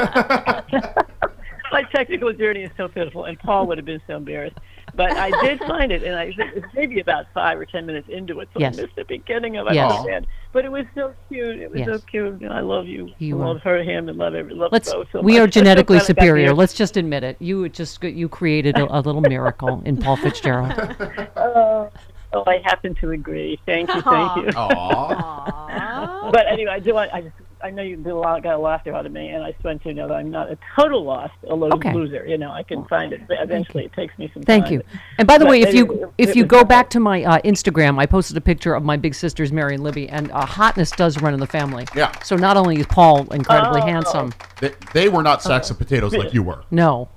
my 1.73 1.82
technical 1.94 2.32
journey 2.32 2.62
is 2.62 2.70
so 2.77 2.86
pitiful, 2.89 3.24
and 3.24 3.39
Paul 3.39 3.66
would 3.66 3.78
have 3.78 3.85
been 3.85 4.01
so 4.06 4.16
embarrassed. 4.16 4.56
But 4.97 5.12
I 5.16 5.31
did 5.43 5.59
find 5.61 5.91
it, 5.91 6.03
and 6.05 6.15
I 6.15 6.25
it 6.27 6.55
was 6.55 6.65
maybe 6.75 7.01
about 7.01 7.27
five 7.35 7.59
or 7.59 7.65
ten 7.66 7.85
minutes 7.87 8.09
into 8.09 8.41
it, 8.41 8.49
so 8.55 8.61
Yes. 8.61 8.79
I 8.79 8.83
missed 8.83 8.97
the 8.97 9.05
beginning 9.05 9.57
of 9.57 9.66
it. 9.66 9.75
Yes. 9.75 9.91
Understand. 9.91 10.27
But 10.53 10.65
it 10.65 10.71
was 10.73 10.87
so 10.95 11.12
cute. 11.29 11.59
It 11.59 11.71
was 11.73 11.85
so 11.85 11.99
cute. 11.99 12.45
I 12.49 12.61
love 12.61 12.87
you. 12.87 13.11
You 13.19 13.39
I 13.39 13.43
are. 13.43 13.49
love 13.55 13.62
her, 13.62 13.83
him, 13.83 14.09
and 14.09 14.16
love 14.19 14.35
every 14.35 14.55
love 14.55 14.71
Let's. 14.73 14.93
both 14.93 15.09
so 15.11 15.21
we 15.21 15.33
much. 15.33 15.41
are 15.41 15.43
I'm 15.45 15.49
so 15.53 15.61
genetically 15.61 15.97
glad 15.99 16.05
I 16.05 16.07
got 16.07 16.07
superior. 16.07 16.55
Let's 16.55 16.75
just 16.75 16.97
admit 16.97 17.25
it. 17.25 17.37
You 17.41 17.69
just 17.69 18.03
you 18.05 18.29
created 18.29 18.79
a, 18.79 18.85
a 18.97 19.01
little 19.01 19.21
miracle 19.21 19.83
in 19.85 19.97
Paul 19.97 20.16
Fitzgerald. 20.16 20.73
Oh, 21.37 21.91
oh, 22.33 22.45
I 22.47 22.59
happen 22.65 22.95
to 22.97 23.11
agree. 23.11 23.61
Thank 23.66 23.93
you, 23.95 24.01
thank 24.03 24.37
you. 24.37 24.53
but 24.53 26.47
anyway, 26.49 26.71
I 26.73 26.79
do 26.81 26.95
want. 26.95 27.12
I 27.12 27.23
just. 27.23 27.35
I 27.65 27.70
know 27.70 27.82
you 27.82 27.97
did 27.97 28.09
a 28.09 28.15
lot, 28.15 28.43
got 28.43 28.57
a 28.57 28.59
laughter 28.59 28.95
out 28.95 29.07
of 29.07 29.12
me, 29.12 29.31
and 29.31 29.43
I 29.43 29.53
just 29.53 29.65
want 29.65 29.82
you 29.86 29.93
to 29.95 29.97
know 29.97 30.09
that 30.09 30.15
I'm 30.15 30.31
not 30.31 30.51
a 30.53 30.59
total 30.77 31.03
lost, 31.03 31.32
a 31.49 31.55
lo- 31.55 31.70
Okay. 31.73 31.95
loser. 31.95 32.27
You 32.27 32.36
know, 32.36 32.51
I 32.53 32.62
can 32.62 32.85
find 32.85 33.11
it. 33.15 33.27
But 33.27 33.39
eventually, 33.41 33.86
it 33.86 33.93
takes 33.95 34.16
me 34.19 34.31
some 34.35 34.43
Thank 34.43 34.66
time. 34.66 34.81
Thank 34.82 34.93
you. 34.93 34.99
And 35.16 35.27
by 35.27 35.39
the 35.39 35.47
But 35.47 35.51
way, 35.53 35.61
if 35.62 35.73
you 35.74 35.91
it- 35.91 36.09
if 36.19 36.28
it 36.31 36.36
you 36.36 36.45
go 36.45 36.59
fun. 36.59 36.66
back 36.69 36.91
to 36.91 37.01
my 37.01 37.24
uh, 37.24 37.39
Instagram, 37.41 37.99
I 37.99 38.05
posted 38.05 38.36
a 38.36 38.41
picture 38.43 38.74
of 38.74 38.85
my 38.85 38.99
big 38.99 39.15
sisters 39.15 39.51
Mary 39.51 39.74
and 39.77 39.82
Libby, 39.82 40.11
and 40.11 40.31
uh, 40.32 40.45
hotness 40.45 40.91
does 40.91 41.23
run 41.23 41.32
in 41.32 41.41
the 41.41 41.47
family. 41.47 41.86
Yeah. 41.97 42.12
So 42.23 42.36
not 42.36 42.59
only 42.59 42.81
is 42.81 42.86
Paul 42.86 43.32
incredibly 43.32 43.81
Oh. 43.81 43.86
handsome, 43.86 44.35
They, 44.61 44.73
they 44.93 45.09
were 45.09 45.23
not 45.23 45.43
sacks 45.43 45.70
of 45.70 45.78
potatoes 45.78 46.15
like 46.15 46.35
you 46.35 46.43
were. 46.43 46.65
no, 46.70 47.09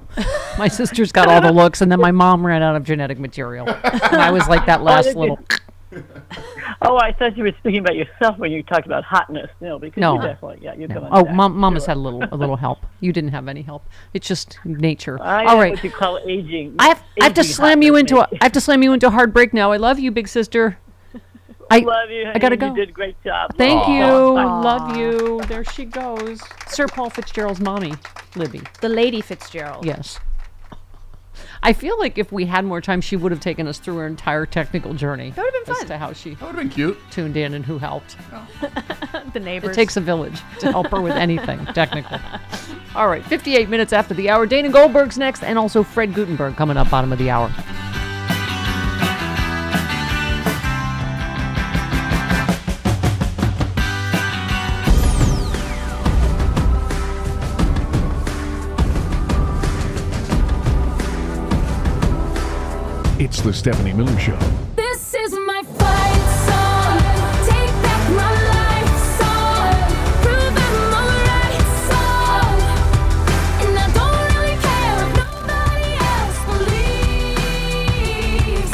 my 0.57 0.69
sisters 0.69 1.11
got 1.11 1.28
all 1.28 1.41
the 1.41 1.52
looks, 1.52 1.82
and 1.82 1.91
then 1.91 1.99
my 1.99 2.11
mom 2.11 2.45
ran 2.48 2.64
out 2.64 2.78
of 2.78 2.86
genetic 2.86 3.19
material. 3.19 3.68
And 3.68 4.22
I 4.22 4.32
was 4.32 4.48
like 4.48 4.65
that 4.68 4.82
last 4.82 5.14
little. 5.14 5.40
Oh, 6.81 6.98
I 6.98 7.11
thought 7.14 7.38
you 7.38 7.44
were 7.44 7.52
speaking 7.60 7.80
about 7.80 7.95
yourself 7.95 8.38
when 8.38 8.52
you 8.52 8.64
talked 8.64 8.85
about 8.85 9.03
hotness. 9.03 9.49
No, 9.61 9.80
because 9.80 9.99
No. 10.02 10.15
you 10.15 10.22
definitely, 10.22 10.60
yeah, 10.61 10.73
you 10.73 10.88
No. 10.88 10.95
come 10.95 11.03
on. 11.06 11.10
Oh, 11.14 11.23
back. 11.23 11.34
mom, 11.35 11.57
mama's 11.57 11.85
had 11.85 11.98
a 11.98 11.99
little 11.99 12.23
a 12.31 12.35
little 12.35 12.56
help. 12.57 12.80
You 12.99 13.11
didn't 13.14 13.31
have 13.31 13.48
any 13.48 13.61
help. 13.61 13.85
It's 14.14 14.27
just 14.27 14.60
nature. 14.65 15.18
I 15.22 15.45
all 15.45 15.56
know 15.56 15.61
right. 15.61 15.73
what 15.73 15.84
you 15.84 15.91
call 15.91 16.19
aging. 16.26 16.76
I 16.80 16.88
have, 16.89 17.03
I 17.22 17.26
have 17.26 17.34
to 17.35 17.44
slam 17.44 17.81
you 17.81 17.95
into 17.95 18.18
a, 18.19 18.23
I 18.23 18.44
have 18.45 18.52
to 18.53 18.61
slam 18.61 18.84
you 18.84 18.94
into 18.94 19.07
a 19.07 19.11
hard 19.11 19.34
break 19.34 19.53
now. 19.53 19.72
I 19.72 19.77
love 19.77 19.99
you, 19.99 20.11
big 20.11 20.27
sister. 20.27 20.77
I 21.72 21.80
love 21.80 22.10
you. 22.10 22.31
I 22.34 22.39
gotta 22.39 22.56
honey. 22.56 22.57
go. 22.57 22.68
You 22.68 22.76
did 22.76 22.89
a 22.89 22.94
great 22.94 23.22
job. 23.23 23.52
Thank 23.57 23.81
Aw. 23.88 23.98
you. 23.98 24.35
I 24.38 24.44
love 24.61 24.95
you. 24.98 25.41
There 25.48 25.64
she 25.65 25.85
goes. 25.85 26.41
Sir 26.68 26.88
Paul 26.88 27.10
Fitzgerald's 27.10 27.60
mommy, 27.60 27.94
Libby. 28.35 28.61
The 28.81 28.89
Lady 28.89 29.22
Fitzgerald. 29.22 29.85
Yes. 29.85 30.19
I 31.63 31.73
feel 31.73 31.97
like 31.99 32.17
if 32.17 32.31
we 32.31 32.45
had 32.45 32.65
more 32.65 32.81
time, 32.81 33.01
she 33.01 33.15
would 33.15 33.31
have 33.31 33.41
taken 33.41 33.67
us 33.67 33.79
through 33.79 33.97
her 33.97 34.07
entire 34.07 34.45
technical 34.45 34.93
journey. 34.93 35.31
That 35.31 35.43
would 35.43 35.53
have 35.53 35.65
been 35.65 35.71
as 35.73 35.77
fun. 35.79 35.88
to 35.88 35.97
how 35.97 36.13
she 36.13 36.35
That 36.35 36.41
would 36.41 36.47
have 36.55 36.57
been 36.57 36.69
cute. 36.69 36.97
tuned 37.11 37.35
in 37.38 37.53
and 37.53 37.65
who 37.65 37.77
helped. 37.77 38.15
Oh. 38.34 38.47
the 39.34 39.39
neighbors. 39.39 39.71
It 39.71 39.75
takes 39.75 39.97
a 39.97 40.01
village 40.01 40.39
to 40.59 40.71
help 40.71 40.88
her 40.88 41.01
with 41.01 41.13
anything 41.13 41.65
technical. 41.73 42.19
All 42.95 43.07
right, 43.07 43.23
58 43.25 43.69
minutes 43.69 43.91
after 43.93 44.13
the 44.13 44.29
hour. 44.29 44.45
Dana 44.45 44.69
Goldberg's 44.69 45.17
next, 45.17 45.43
and 45.43 45.57
also 45.57 45.84
Fred 45.84 46.13
Guttenberg 46.13 46.55
coming 46.55 46.77
up 46.77 46.89
bottom 46.89 47.11
of 47.11 47.19
the 47.19 47.29
hour. 47.29 47.51
It's 63.38 63.45
the 63.45 63.53
Stephanie 63.53 63.93
Miller 63.93 64.18
Show. 64.18 64.35
This 64.76 65.14
is 65.14 65.31
my 65.31 65.61
fight 65.61 66.26
song. 66.49 66.97
Take 67.45 67.72
back 67.84 68.09
my 68.09 68.34
life 68.49 68.97
song. 69.19 69.77
Prove 70.23 70.57
I'm 70.57 70.89
alright 70.97 71.68
song. 71.85 72.57
And 73.61 73.77
I 73.77 73.85
don't 73.93 74.22
really 74.34 74.57
care 74.57 74.97
if 75.05 75.09
nobody 75.22 75.89
else 76.09 76.39
believes. 78.57 78.72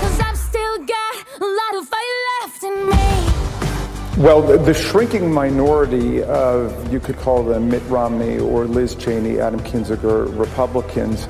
Cause 0.00 0.16
I've 0.20 0.38
still 0.38 0.78
got 0.86 1.14
a 1.38 1.44
lot 1.44 1.74
of 1.76 1.86
fight 1.86 2.12
left 2.40 2.62
in 2.62 2.74
me. 2.88 4.24
Well, 4.24 4.40
the, 4.40 4.56
the 4.56 4.72
shrinking 4.72 5.30
minority 5.30 6.22
of, 6.22 6.90
you 6.90 7.00
could 7.00 7.18
call 7.18 7.42
them 7.44 7.68
Mitt 7.68 7.82
Romney 7.88 8.38
or 8.38 8.64
Liz 8.64 8.94
Cheney, 8.94 9.40
Adam 9.40 9.60
Kinzinger, 9.60 10.34
Republicans, 10.38 11.28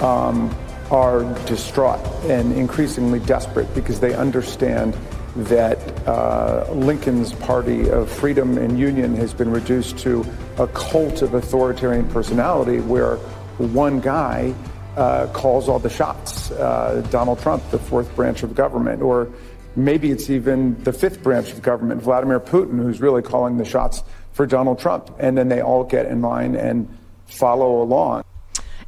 um, 0.00 0.54
are 0.90 1.22
distraught 1.46 2.04
and 2.24 2.52
increasingly 2.52 3.20
desperate 3.20 3.72
because 3.74 4.00
they 4.00 4.14
understand 4.14 4.96
that 5.36 5.78
uh, 6.08 6.66
Lincoln's 6.72 7.32
party 7.34 7.90
of 7.90 8.10
freedom 8.10 8.56
and 8.56 8.78
union 8.78 9.14
has 9.16 9.34
been 9.34 9.50
reduced 9.50 9.98
to 9.98 10.24
a 10.58 10.66
cult 10.68 11.20
of 11.22 11.34
authoritarian 11.34 12.08
personality 12.08 12.80
where 12.80 13.16
one 13.58 14.00
guy 14.00 14.54
uh, 14.96 15.26
calls 15.28 15.68
all 15.68 15.78
the 15.78 15.90
shots. 15.90 16.50
Uh, 16.52 17.06
Donald 17.10 17.38
Trump, 17.40 17.62
the 17.70 17.78
fourth 17.78 18.14
branch 18.16 18.42
of 18.42 18.54
government, 18.54 19.02
or 19.02 19.30
maybe 19.74 20.10
it's 20.10 20.30
even 20.30 20.82
the 20.84 20.92
fifth 20.92 21.22
branch 21.22 21.52
of 21.52 21.62
government, 21.62 22.02
Vladimir 22.02 22.40
Putin, 22.40 22.82
who's 22.82 23.00
really 23.00 23.22
calling 23.22 23.58
the 23.58 23.64
shots 23.64 24.02
for 24.32 24.46
Donald 24.46 24.78
Trump. 24.78 25.14
And 25.18 25.36
then 25.36 25.48
they 25.48 25.60
all 25.60 25.84
get 25.84 26.06
in 26.06 26.22
line 26.22 26.56
and 26.56 26.88
follow 27.26 27.82
along. 27.82 28.24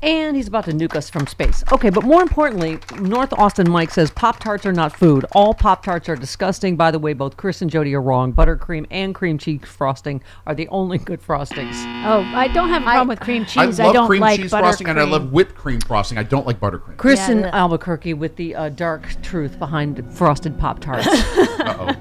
And 0.00 0.36
he's 0.36 0.46
about 0.46 0.64
to 0.66 0.70
nuke 0.72 0.94
us 0.94 1.10
from 1.10 1.26
space. 1.26 1.64
Okay, 1.72 1.90
but 1.90 2.04
more 2.04 2.22
importantly, 2.22 2.78
North 3.00 3.32
Austin 3.32 3.68
Mike 3.68 3.90
says 3.90 4.12
Pop 4.12 4.38
Tarts 4.38 4.64
are 4.64 4.72
not 4.72 4.96
food. 4.96 5.24
All 5.32 5.54
Pop 5.54 5.82
Tarts 5.82 6.08
are 6.08 6.14
disgusting. 6.14 6.76
By 6.76 6.92
the 6.92 7.00
way, 7.00 7.14
both 7.14 7.36
Chris 7.36 7.62
and 7.62 7.70
Jody 7.70 7.94
are 7.94 8.00
wrong. 8.00 8.32
Buttercream 8.32 8.86
and 8.92 9.12
cream 9.12 9.38
cheese 9.38 9.62
frosting 9.64 10.22
are 10.46 10.54
the 10.54 10.68
only 10.68 10.98
good 10.98 11.20
frostings. 11.20 11.74
Oh, 12.06 12.20
I 12.36 12.46
don't 12.46 12.68
have 12.68 12.82
a 12.82 12.84
problem 12.84 13.08
with 13.08 13.18
cream 13.18 13.44
cheese. 13.44 13.80
I 13.80 13.86
love 13.86 13.94
don't 13.94 14.06
cream 14.06 14.20
like 14.20 14.38
cheese 14.40 14.50
frosting 14.50 14.88
and 14.88 15.00
I 15.00 15.04
love 15.04 15.32
whipped 15.32 15.56
cream 15.56 15.80
frosting. 15.80 16.16
I 16.16 16.22
don't 16.22 16.46
like 16.46 16.60
buttercream. 16.60 16.96
Chris 16.96 17.18
Yeah, 17.18 17.32
in 17.32 17.42
the- 17.42 17.52
Albuquerque 17.54 18.14
with 18.14 18.36
the 18.36 18.54
uh, 18.54 18.68
dark 18.68 19.08
truth 19.22 19.58
behind 19.58 20.04
frosted 20.16 20.56
Pop 20.60 20.78
Tarts. 20.78 21.08
Uh-oh. 21.08 21.96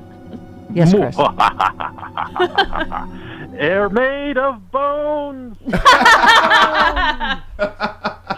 yes, 0.72 0.94
Chris. 0.94 1.16
They're 3.58 3.90
made 3.90 4.38
of 4.38 4.70
bones. 4.72 5.58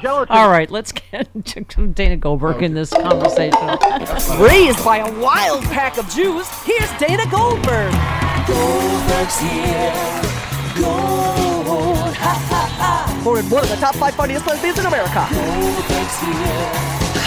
Gelatin. 0.01 0.33
All 0.33 0.49
right, 0.49 0.71
let's 0.71 0.93
get 0.93 1.27
to 1.45 1.87
Dana 1.87 2.15
Goldberg 2.15 2.63
in 2.63 2.73
this 2.73 2.91
conversation. 2.91 3.59
Raised 4.39 4.81
by 4.85 4.99
a 5.05 5.19
wild 5.19 5.63
pack 5.65 5.97
of 5.97 6.07
Jews, 6.09 6.47
here's 6.63 6.89
Dana 6.97 7.29
Goldberg. 7.29 7.91
Goldberg's 8.47 9.39
here. 9.39 9.91
Gold. 10.79 12.15
Ha 12.15 12.33
ha 12.47 12.63
ha. 12.79 13.21
For 13.21 13.41
one 13.43 13.63
of 13.63 13.69
the 13.69 13.75
top 13.75 13.95
five 13.95 14.15
funniest 14.15 14.47
lesbians 14.47 14.79
in 14.79 14.85
America. 14.85 15.27
Goldberg's 15.33 16.19
here. 16.23 16.71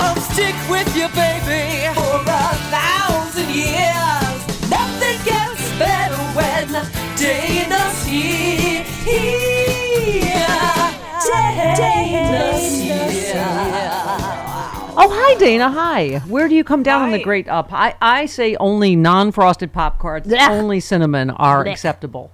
Come 0.01 0.17
stick 0.33 0.57
with 0.71 0.89
you, 0.97 1.09
baby, 1.13 1.93
for 1.93 2.25
a 2.25 2.57
thousand 2.73 3.51
years. 3.53 4.33
Nothing 4.71 5.21
gets 5.29 5.61
better 5.79 6.17
when 6.33 6.73
Dana's 6.73 7.21
here. 7.21 7.21
Dana's 7.21 7.53
here. 7.53 7.62
Oh, 14.95 15.09
hi, 15.11 15.39
Dana. 15.39 15.71
Hi. 15.71 16.19
Where 16.29 16.49
do 16.49 16.55
you 16.55 16.65
come 16.65 16.83
down 16.83 17.03
on 17.03 17.13
the 17.13 17.23
great 17.23 17.49
up? 17.49 17.73
I, 17.73 17.95
I 18.03 18.27
say 18.27 18.57
only 18.57 18.95
non 18.95 19.33
frosted 19.33 19.73
Pop 19.73 20.01
Tarts, 20.01 20.31
only 20.31 20.81
cinnamon 20.81 21.31
are 21.31 21.65
Blech. 21.65 21.73
acceptable. 21.73 22.31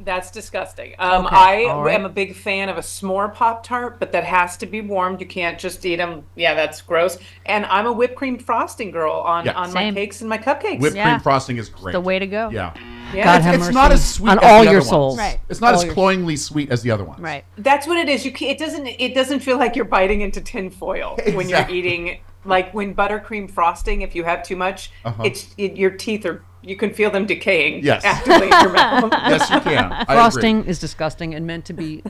That's 0.00 0.30
disgusting. 0.30 0.94
Um, 1.00 1.26
Okay, 1.26 1.34
I 1.68 1.74
right. 1.76 1.94
am 1.94 2.04
a 2.04 2.08
big 2.08 2.36
fan 2.36 2.68
of 2.68 2.76
a 2.78 2.80
s'more 2.82 3.34
Pop 3.34 3.64
Tart, 3.64 3.98
but 3.98 4.12
that 4.12 4.22
has 4.24 4.56
to 4.58 4.66
be 4.66 4.80
warmed. 4.80 5.20
You 5.20 5.26
can't 5.26 5.58
just 5.58 5.84
eat 5.84 5.96
them. 5.96 6.24
Yeah, 6.36 6.54
that's 6.54 6.80
gross. 6.80 7.18
And 7.44 7.66
I'm 7.66 7.86
a 7.86 7.92
whipped 7.92 8.14
cream 8.14 8.38
frosting 8.38 8.92
girl 8.92 9.12
on, 9.14 9.44
Yeah. 9.46 9.54
on 9.54 9.72
my 9.74 9.90
cakes 9.90 10.20
and 10.20 10.30
my 10.30 10.38
cupcakes. 10.38 10.80
Whipped 10.80 10.96
cream 10.96 11.20
frosting 11.20 11.56
is 11.56 11.68
great. 11.68 11.92
the 11.92 12.00
way 12.00 12.20
to 12.20 12.26
go. 12.28 12.48
Yeah. 12.50 12.72
Yeah. 13.14 13.24
God 13.24 13.36
it's, 13.36 13.44
have 13.46 13.54
it's 13.60 13.70
not 13.70 13.92
as 13.92 14.14
sweet 14.14 14.30
on 14.30 14.38
as 14.38 14.44
all 14.44 14.64
the 14.64 14.70
your 14.70 14.80
other 14.80 14.88
souls. 14.88 15.16
Ones. 15.16 15.28
Right. 15.32 15.40
It's 15.48 15.60
not 15.60 15.74
All 15.74 15.80
as 15.80 15.84
your- 15.86 15.94
cloyingly 15.94 16.36
sweet 16.36 16.70
as 16.70 16.82
the 16.82 16.90
other 16.90 17.04
ones. 17.04 17.20
Right. 17.20 17.44
That's 17.56 17.86
what 17.86 17.96
it 17.96 18.08
is. 18.08 18.24
You 18.24 18.32
can, 18.32 18.48
it 18.48 18.58
doesn't 18.58 18.86
it 18.86 19.14
doesn't 19.14 19.40
feel 19.40 19.58
like 19.58 19.76
you're 19.76 19.84
biting 19.84 20.20
into 20.20 20.40
tin 20.40 20.70
foil 20.70 21.18
when 21.34 21.48
you're 21.48 21.68
eating 21.70 22.20
like 22.44 22.72
when 22.74 22.94
buttercream 22.94 23.50
frosting. 23.50 24.02
If 24.02 24.14
you 24.14 24.24
have 24.24 24.42
too 24.42 24.56
much, 24.56 24.90
Uh-huh. 25.04 25.22
it's 25.24 25.54
it, 25.56 25.76
your 25.76 25.90
teeth 25.90 26.26
are 26.26 26.42
you 26.62 26.76
can 26.76 26.92
feel 26.92 27.10
them 27.10 27.24
decaying. 27.24 27.84
Yes. 27.84 28.04
actively 28.04 28.48
in 28.48 28.60
your 28.60 28.72
mouth. 28.72 29.12
Yes, 29.28 29.48
you 29.50 29.60
can. 29.60 29.92
I 29.92 30.02
agree. 30.02 30.14
Frosting 30.14 30.64
is 30.64 30.78
disgusting 30.78 31.34
and 31.34 31.46
meant 31.46 31.64
to 31.66 31.72
be 31.72 32.02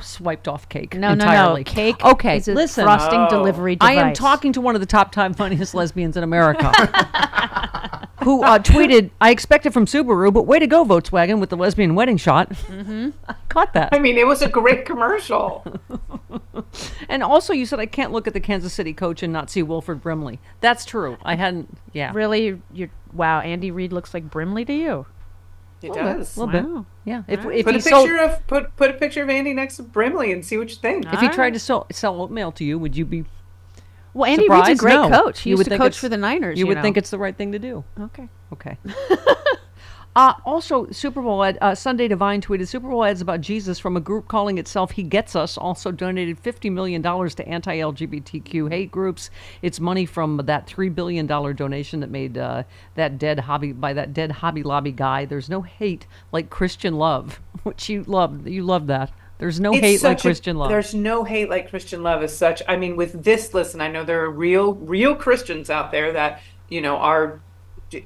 swiped 0.00 0.48
off 0.48 0.68
cake. 0.68 0.94
No, 0.96 1.14
no, 1.14 1.54
no. 1.54 1.62
Cake 1.64 2.04
Okay, 2.04 2.38
is 2.38 2.48
a 2.48 2.54
listen. 2.54 2.84
frosting 2.84 3.20
Oh. 3.20 3.28
delivery 3.30 3.76
I 3.80 3.94
am 3.94 4.14
talking 4.14 4.52
to 4.54 4.60
one 4.60 4.74
of 4.74 4.80
the 4.80 4.86
top 4.86 5.12
time 5.12 5.34
funniest 5.34 5.74
lesbians 5.74 6.16
in 6.16 6.22
America. 6.22 6.70
who 8.24 8.42
uh, 8.42 8.58
tweeted, 8.58 9.10
I 9.20 9.30
expected 9.30 9.72
from 9.74 9.84
Subaru, 9.86 10.32
but 10.32 10.46
way 10.46 10.58
to 10.58 10.66
go, 10.66 10.84
Volkswagen, 10.84 11.38
with 11.40 11.50
the 11.50 11.56
lesbian 11.56 11.94
wedding 11.94 12.16
shot. 12.16 12.50
Mm-hmm. 12.50 13.10
I 13.28 13.34
caught 13.48 13.74
that. 13.74 13.90
I 13.92 13.98
mean, 13.98 14.16
it 14.16 14.26
was 14.26 14.42
a 14.42 14.48
great 14.48 14.84
commercial. 14.84 15.64
And 17.08 17.22
also, 17.22 17.52
you 17.52 17.66
said 17.66 17.78
I 17.78 17.86
can't 17.86 18.10
look 18.10 18.26
at 18.26 18.32
the 18.32 18.40
Kansas 18.40 18.72
City 18.72 18.92
coach 18.92 19.22
and 19.22 19.32
not 19.32 19.48
see 19.50 19.62
Wilford 19.62 20.00
Brimley. 20.02 20.40
That's 20.60 20.84
true. 20.84 21.16
I 21.22 21.36
hadn't, 21.36 21.76
yeah. 21.92 22.10
Really, 22.12 22.60
you 22.72 22.90
wow. 23.12 23.40
Andy 23.40 23.70
Reid 23.70 23.92
looks 23.92 24.12
like 24.12 24.28
Brimley 24.30 24.64
to 24.64 24.72
you. 24.72 25.06
It 25.84 25.90
Little 25.90 26.04
bit, 26.04 26.16
does. 26.18 26.36
little 26.38 26.52
bit. 26.52 26.64
Wow. 26.64 26.86
Yeah. 27.04 27.22
If, 27.28 27.40
All 27.40 27.46
right. 27.50 27.58
if 27.58 27.64
put 27.66 27.74
he 27.74 27.80
a 27.80 27.82
picture 27.82 27.90
sold, 28.18 28.30
of 28.30 28.46
put 28.46 28.76
put 28.76 28.90
a 28.90 28.94
picture 28.94 29.22
of 29.22 29.28
Andy 29.30 29.52
next 29.54 29.76
to 29.76 29.82
Brimley 29.82 30.32
and 30.32 30.44
see 30.44 30.56
what 30.56 30.70
you 30.70 30.76
think. 30.76 31.06
if 31.12 31.20
he 31.20 31.28
tried 31.28 31.52
to 31.54 31.58
sell, 31.58 31.86
sell 31.92 32.20
oatmeal 32.20 32.52
to 32.52 32.64
you, 32.64 32.78
would 32.78 32.96
you 32.96 33.04
be 33.04 33.24
Well, 34.14 34.30
Andy 34.30 34.48
Reid's 34.48 34.68
a 34.70 34.74
great 34.82 34.94
No. 34.94 35.08
coach. 35.10 35.40
He 35.40 35.50
You 35.50 35.56
used 35.56 35.68
would 35.68 35.74
to 35.76 35.78
coach 35.78 35.98
for 35.98 36.08
the 36.08 36.16
Niners. 36.16 36.58
You, 36.58 36.64
You, 36.64 36.68
would 36.68 36.76
know. 36.76 36.82
think 36.82 36.96
it's 36.96 37.10
the 37.10 37.18
right 37.18 37.36
thing 37.36 37.52
to 37.52 37.58
do. 37.58 37.84
okay. 38.00 38.28
Okay. 38.52 38.78
uh, 40.16 40.34
also, 40.44 40.88
Super 40.90 41.20
Bowl 41.20 41.42
ad, 41.42 41.58
uh, 41.60 41.74
Sundae 41.74 42.06
Divine 42.06 42.40
tweeted 42.40 42.68
Super 42.68 42.88
Bowl 42.88 43.04
ads 43.04 43.20
about 43.20 43.40
Jesus 43.40 43.80
from 43.80 43.96
a 43.96 44.00
group 44.00 44.28
calling 44.28 44.58
itself 44.58 44.92
He 44.92 45.02
Gets 45.02 45.34
Us. 45.34 45.58
Also 45.58 45.90
donated 45.90 46.40
$50 46.40 46.70
million 46.70 47.02
to 47.02 47.48
anti 47.48 47.78
LGBTQ 47.78 48.70
hate 48.70 48.92
groups. 48.92 49.30
It's 49.60 49.80
money 49.80 50.06
from 50.06 50.36
that 50.44 50.68
$3 50.68 50.94
billion 50.94 51.26
donation 51.26 51.98
that 52.00 52.10
made 52.10 52.38
uh, 52.38 52.62
that 52.94 53.18
dead 53.18 53.40
hobby 53.40 53.72
by 53.72 53.92
that 53.92 54.14
dead 54.14 54.30
Hobby 54.30 54.62
Lobby 54.62 54.92
guy. 54.92 55.24
There's 55.24 55.50
no 55.50 55.62
hate 55.62 56.06
like 56.30 56.48
Christian 56.48 56.94
love, 56.94 57.40
which 57.64 57.88
you 57.88 58.04
love. 58.04 58.46
You 58.46 58.62
love 58.62 58.86
that. 58.86 59.10
There's 59.38 59.58
no 59.58 59.72
It's 59.72 59.80
hate 59.80 60.02
like 60.04 60.18
a- 60.18 60.22
Christian 60.22 60.56
love. 60.56 60.68
There's 60.68 60.94
no 60.94 61.24
hate 61.24 61.50
like 61.50 61.70
Christian 61.70 62.04
love 62.04 62.22
as 62.22 62.36
such. 62.36 62.62
I 62.68 62.76
mean, 62.76 62.94
with 62.94 63.24
this, 63.24 63.52
listen, 63.52 63.80
I 63.80 63.88
know 63.88 64.04
there 64.04 64.22
are 64.22 64.30
real, 64.30 64.74
real 64.74 65.16
Christians 65.16 65.70
out 65.70 65.90
there 65.90 66.12
that 66.12 66.40
you 66.68 66.80
know 66.80 66.96
are 66.96 67.40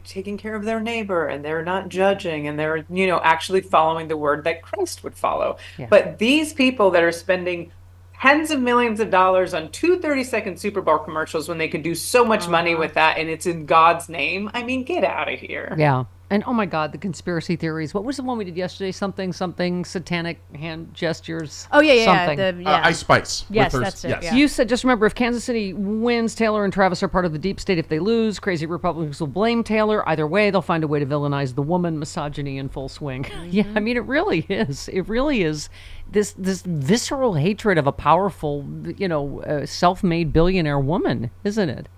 taking 0.05 0.37
care 0.37 0.55
of 0.55 0.65
their 0.65 0.81
neighbor 0.81 1.27
and 1.27 1.45
they're 1.45 1.65
not 1.65 1.89
judging 1.89 2.47
and 2.49 2.59
they're 2.59 2.85
you 2.91 3.07
know 3.07 3.21
actually 3.23 3.61
following 3.61 4.09
the 4.09 4.17
word 4.17 4.45
that 4.45 4.63
Christ 4.63 5.03
would 5.05 5.15
follow. 5.15 5.57
Yeah. 5.79 5.87
But 5.91 6.19
these 6.19 6.53
people 6.53 6.91
that 6.93 7.03
are 7.03 7.13
spending 7.13 7.73
tens 8.21 8.51
of 8.51 8.61
millions 8.61 8.99
of 9.01 9.11
dollars 9.11 9.55
on 9.55 9.71
two 9.71 9.99
30 10.01 10.25
second 10.25 10.59
Super 10.59 10.81
Bowl 10.81 10.99
commercials 10.99 11.49
when 11.49 11.59
they 11.59 11.69
could 11.69 11.83
do 11.83 11.95
so 11.95 12.25
much 12.25 12.49
money 12.49 12.73
Uh-huh. 12.73 12.81
with 12.81 12.95
that 12.95 13.19
and 13.19 13.29
it's 13.29 13.47
in 13.47 13.65
God's 13.67 14.09
name. 14.09 14.51
I 14.55 14.63
mean, 14.63 14.83
get 14.85 15.05
out 15.05 15.33
of 15.33 15.39
here. 15.39 15.75
Yeah. 15.79 16.05
And 16.31 16.45
oh 16.47 16.53
my 16.53 16.67
God, 16.67 16.93
the 16.93 16.99
conspiracy 16.99 17.57
theories. 17.57 17.95
What 17.95 18.05
was 18.05 18.19
the 18.19 18.23
one 18.23 18.37
we 18.37 18.45
did 18.45 18.55
yesterday? 18.57 18.93
Something, 18.93 19.33
something, 19.33 19.85
satanic 19.87 20.39
hand 20.55 20.93
gestures. 20.93 21.67
Oh, 21.73 21.81
yeah, 21.81 21.95
yeah, 21.95 22.01
yeah, 22.05 22.27
something. 22.27 22.37
the- 22.59 22.63
yeah. 22.65 22.75
Uh, 22.77 22.81
Ice 22.89 22.99
Spice 22.99 23.45
with 23.49 23.57
Yes, 23.57 23.73
her- 23.73 23.81
that's 23.81 24.05
it, 24.05 24.09
yes. 24.11 24.23
yeah. 24.25 24.35
You 24.35 24.47
said 24.47 24.69
just 24.69 24.85
remember 24.85 25.07
if 25.07 25.15
Kansas 25.15 25.43
City 25.43 25.73
wins, 25.73 26.35
Taylor 26.35 26.65
and 26.65 26.73
Travis 26.73 27.03
are 27.03 27.09
part 27.09 27.25
of 27.25 27.33
the 27.33 27.39
deep 27.39 27.59
state. 27.59 27.79
If 27.79 27.89
they 27.89 27.99
lose, 27.99 28.39
crazy 28.39 28.67
Republicans 28.67 29.21
will 29.21 29.27
blame 29.29 29.65
Taylor. 29.65 30.07
Either 30.07 30.27
way, 30.27 30.51
they'll 30.51 30.61
find 30.61 30.85
a 30.85 30.89
way 30.89 30.99
to 31.01 31.07
villainize 31.07 31.55
the 31.55 31.63
woman. 31.63 31.99
Misogyny 31.99 32.59
in 32.59 32.69
full 32.69 32.91
swing. 32.91 33.25
yeah, 33.51 33.65
I 33.75 33.81
mean 33.81 33.97
it 33.97 34.05
really 34.05 34.41
is. 34.51 34.89
It 34.89 35.09
really 35.09 35.43
is. 35.43 35.71
This 36.11 36.35
this 36.37 36.61
visceral 36.63 37.35
hatred 37.35 37.79
of 37.79 37.87
a 37.87 37.93
powerful, 37.93 38.67
you 38.99 39.09
know, 39.09 39.41
uh, 39.43 39.65
self-made 39.65 40.33
billionaire 40.35 40.79
woman, 40.79 41.31
isn't 41.45 41.69
it? 41.71 41.89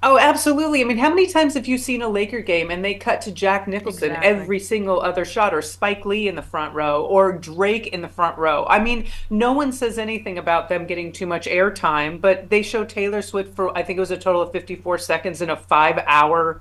Oh, 0.00 0.16
absolutely. 0.16 0.80
I 0.80 0.84
mean, 0.84 0.98
how 0.98 1.08
many 1.08 1.26
times 1.26 1.54
have 1.54 1.66
you 1.66 1.76
seen 1.76 2.02
a 2.02 2.08
Laker 2.08 2.38
game 2.40 2.70
and 2.70 2.84
they 2.84 2.94
cut 2.94 3.20
to 3.22 3.32
Jack 3.32 3.66
Nicholson 3.66 4.10
Exactly. 4.10 4.28
every 4.30 4.58
single 4.60 5.00
other 5.00 5.24
shot, 5.24 5.52
or 5.52 5.60
Spike 5.60 6.06
Lee 6.06 6.28
in 6.28 6.36
the 6.36 6.42
front 6.42 6.72
row, 6.72 7.04
or 7.04 7.32
Drake 7.32 7.88
in 7.88 8.00
the 8.00 8.08
front 8.08 8.38
row? 8.38 8.64
I 8.68 8.78
mean, 8.78 9.06
no 9.28 9.52
one 9.52 9.72
says 9.72 9.98
anything 9.98 10.38
about 10.38 10.68
them 10.68 10.86
getting 10.86 11.10
too 11.10 11.26
much 11.26 11.46
airtime, 11.48 12.20
but 12.20 12.48
they 12.48 12.62
show 12.62 12.84
Taylor 12.84 13.22
Swift 13.22 13.56
for, 13.56 13.76
I 13.76 13.82
think 13.82 13.96
it 13.96 14.00
was 14.00 14.12
a 14.12 14.16
total 14.16 14.40
of 14.40 14.52
54 14.52 14.98
seconds 14.98 15.42
in 15.42 15.50
a 15.50 15.56
five 15.56 15.98
hour 16.06 16.60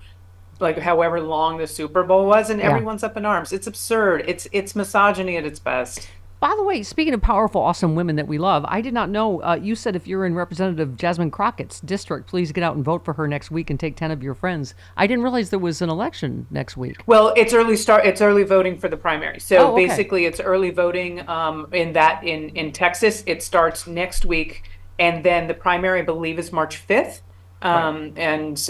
like 0.60 0.80
however 0.80 1.22
long 1.22 1.60
the 1.60 1.68
Super 1.68 2.02
Bowl 2.02 2.26
was, 2.26 2.50
and 2.50 2.60
Yeah. 2.60 2.72
everyone's 2.72 3.04
up 3.04 3.16
in 3.16 3.24
arms. 3.28 3.54
It's 3.54 3.68
absurd. 3.68 4.24
It's 4.28 4.48
it's 4.52 4.76
misogyny 4.76 5.38
at 5.38 5.46
its 5.46 5.60
best. 5.60 6.10
By 6.40 6.54
the 6.56 6.64
way, 6.64 6.84
speaking 6.84 7.16
of 7.16 7.22
powerful, 7.22 7.62
awesome 7.62 7.96
women 7.96 8.16
that 8.18 8.28
we 8.28 8.38
love, 8.38 8.64
I 8.68 8.80
did 8.80 8.94
not 8.94 9.10
know. 9.10 9.42
Uh, 9.42 9.56
you 9.60 9.74
said 9.74 9.96
if 9.96 10.06
you're 10.06 10.24
in 10.24 10.36
Representative 10.36 10.96
Jasmine 10.96 11.32
Crockett's 11.32 11.80
district, 11.80 12.28
please 12.30 12.52
get 12.52 12.64
out 12.64 12.76
and 12.76 12.86
vote 12.86 13.04
for 13.04 13.14
her 13.14 13.28
next 13.28 13.50
week 13.50 13.72
and 13.72 13.80
take 13.80 13.96
10 13.96 14.12
of 14.12 14.22
your 14.22 14.36
friends. 14.36 14.76
I 14.96 15.08
didn't 15.08 15.24
realize 15.24 15.50
there 15.50 15.58
was 15.58 15.82
an 15.82 15.90
election 15.90 16.46
next 16.52 16.78
week. 16.78 16.98
Well, 17.08 17.34
it's 17.36 17.56
early 17.56 17.76
start. 17.76 18.06
It's 18.06 18.22
early 18.22 18.44
voting 18.44 18.78
for 18.78 18.88
the 18.88 18.98
primary. 18.98 19.40
So 19.40 19.58
Oh, 19.58 19.72
okay. 19.74 19.88
basically, 19.88 20.26
it's 20.26 20.40
early 20.40 20.70
voting. 20.70 21.28
Um, 21.28 21.70
in 21.72 21.94
that 21.94 22.24
in 22.24 22.50
in 22.50 22.72
Texas, 22.72 23.24
it 23.26 23.42
starts 23.42 23.88
next 23.88 24.24
week, 24.24 24.62
and 25.00 25.24
then 25.24 25.48
the 25.48 25.56
primary, 25.56 26.02
I 26.02 26.04
believe, 26.04 26.38
is 26.38 26.52
March 26.52 26.78
fifth. 26.78 27.24
Um, 27.64 28.14
And 28.16 28.70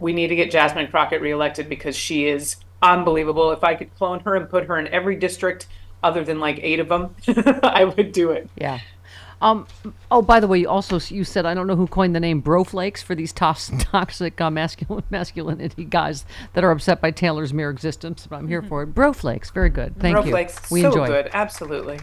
we 0.00 0.12
need 0.12 0.28
to 0.28 0.36
get 0.36 0.52
Jasmine 0.52 0.86
Crockett 0.86 1.20
reelected 1.20 1.68
because 1.68 1.96
she 1.96 2.26
is 2.28 2.54
unbelievable. 2.80 3.50
If 3.50 3.64
I 3.64 3.74
could 3.74 3.92
clone 3.96 4.20
her 4.20 4.36
and 4.36 4.48
put 4.48 4.66
her 4.66 4.78
in 4.78 4.86
every 4.88 5.16
district 5.16 5.66
other 6.02 6.24
than 6.24 6.40
like 6.40 6.58
eight 6.62 6.80
of 6.80 6.88
them, 6.88 7.14
I 7.62 7.84
would 7.84 8.12
do 8.12 8.30
it. 8.30 8.48
Yeah. 8.56 8.80
Um. 9.40 9.68
Oh, 10.10 10.20
by 10.20 10.40
the 10.40 10.48
way, 10.48 10.58
you 10.58 10.68
also 10.68 10.98
you 11.14 11.22
said 11.22 11.46
I 11.46 11.54
don't 11.54 11.68
know 11.68 11.76
who 11.76 11.86
coined 11.86 12.12
the 12.14 12.18
name 12.20 12.42
broflakes 12.42 13.04
for 13.04 13.14
these 13.14 13.32
tos- 13.32 13.70
toxic 13.78 14.40
uh, 14.40 14.50
masculine 14.50 15.04
masculinity 15.10 15.84
guys 15.84 16.24
that 16.54 16.64
are 16.64 16.72
upset 16.72 17.00
by 17.00 17.12
Taylor's 17.12 17.54
mere 17.54 17.70
existence. 17.70 18.26
But 18.26 18.36
I'm 18.36 18.48
here 18.48 18.62
for 18.62 18.82
it. 18.82 18.94
Broflakes, 18.96 19.52
very 19.52 19.70
good. 19.70 19.94
Thank 20.00 20.16
you. 20.16 20.22
Snowflakes, 20.22 20.70
We 20.72 20.80
so 20.80 20.88
enjoy. 20.88 21.06
good. 21.06 21.30
Absolutely. 21.32 22.00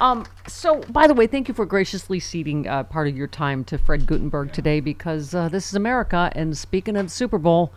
Um, 0.00 0.24
so, 0.46 0.80
by 0.88 1.06
the 1.06 1.12
way, 1.14 1.26
thank 1.26 1.46
you 1.48 1.52
for 1.52 1.66
graciously 1.66 2.20
ceding 2.20 2.66
uh, 2.66 2.84
part 2.84 3.06
of 3.06 3.16
your 3.16 3.26
time 3.26 3.64
to 3.64 3.76
Fred 3.76 4.06
Guttenberg 4.06 4.50
today 4.52 4.80
because 4.80 5.34
uh, 5.34 5.48
this 5.50 5.68
is 5.68 5.74
America. 5.74 6.32
And 6.34 6.56
speaking 6.56 6.96
of 6.96 7.10
Super 7.10 7.36
Bowl, 7.36 7.72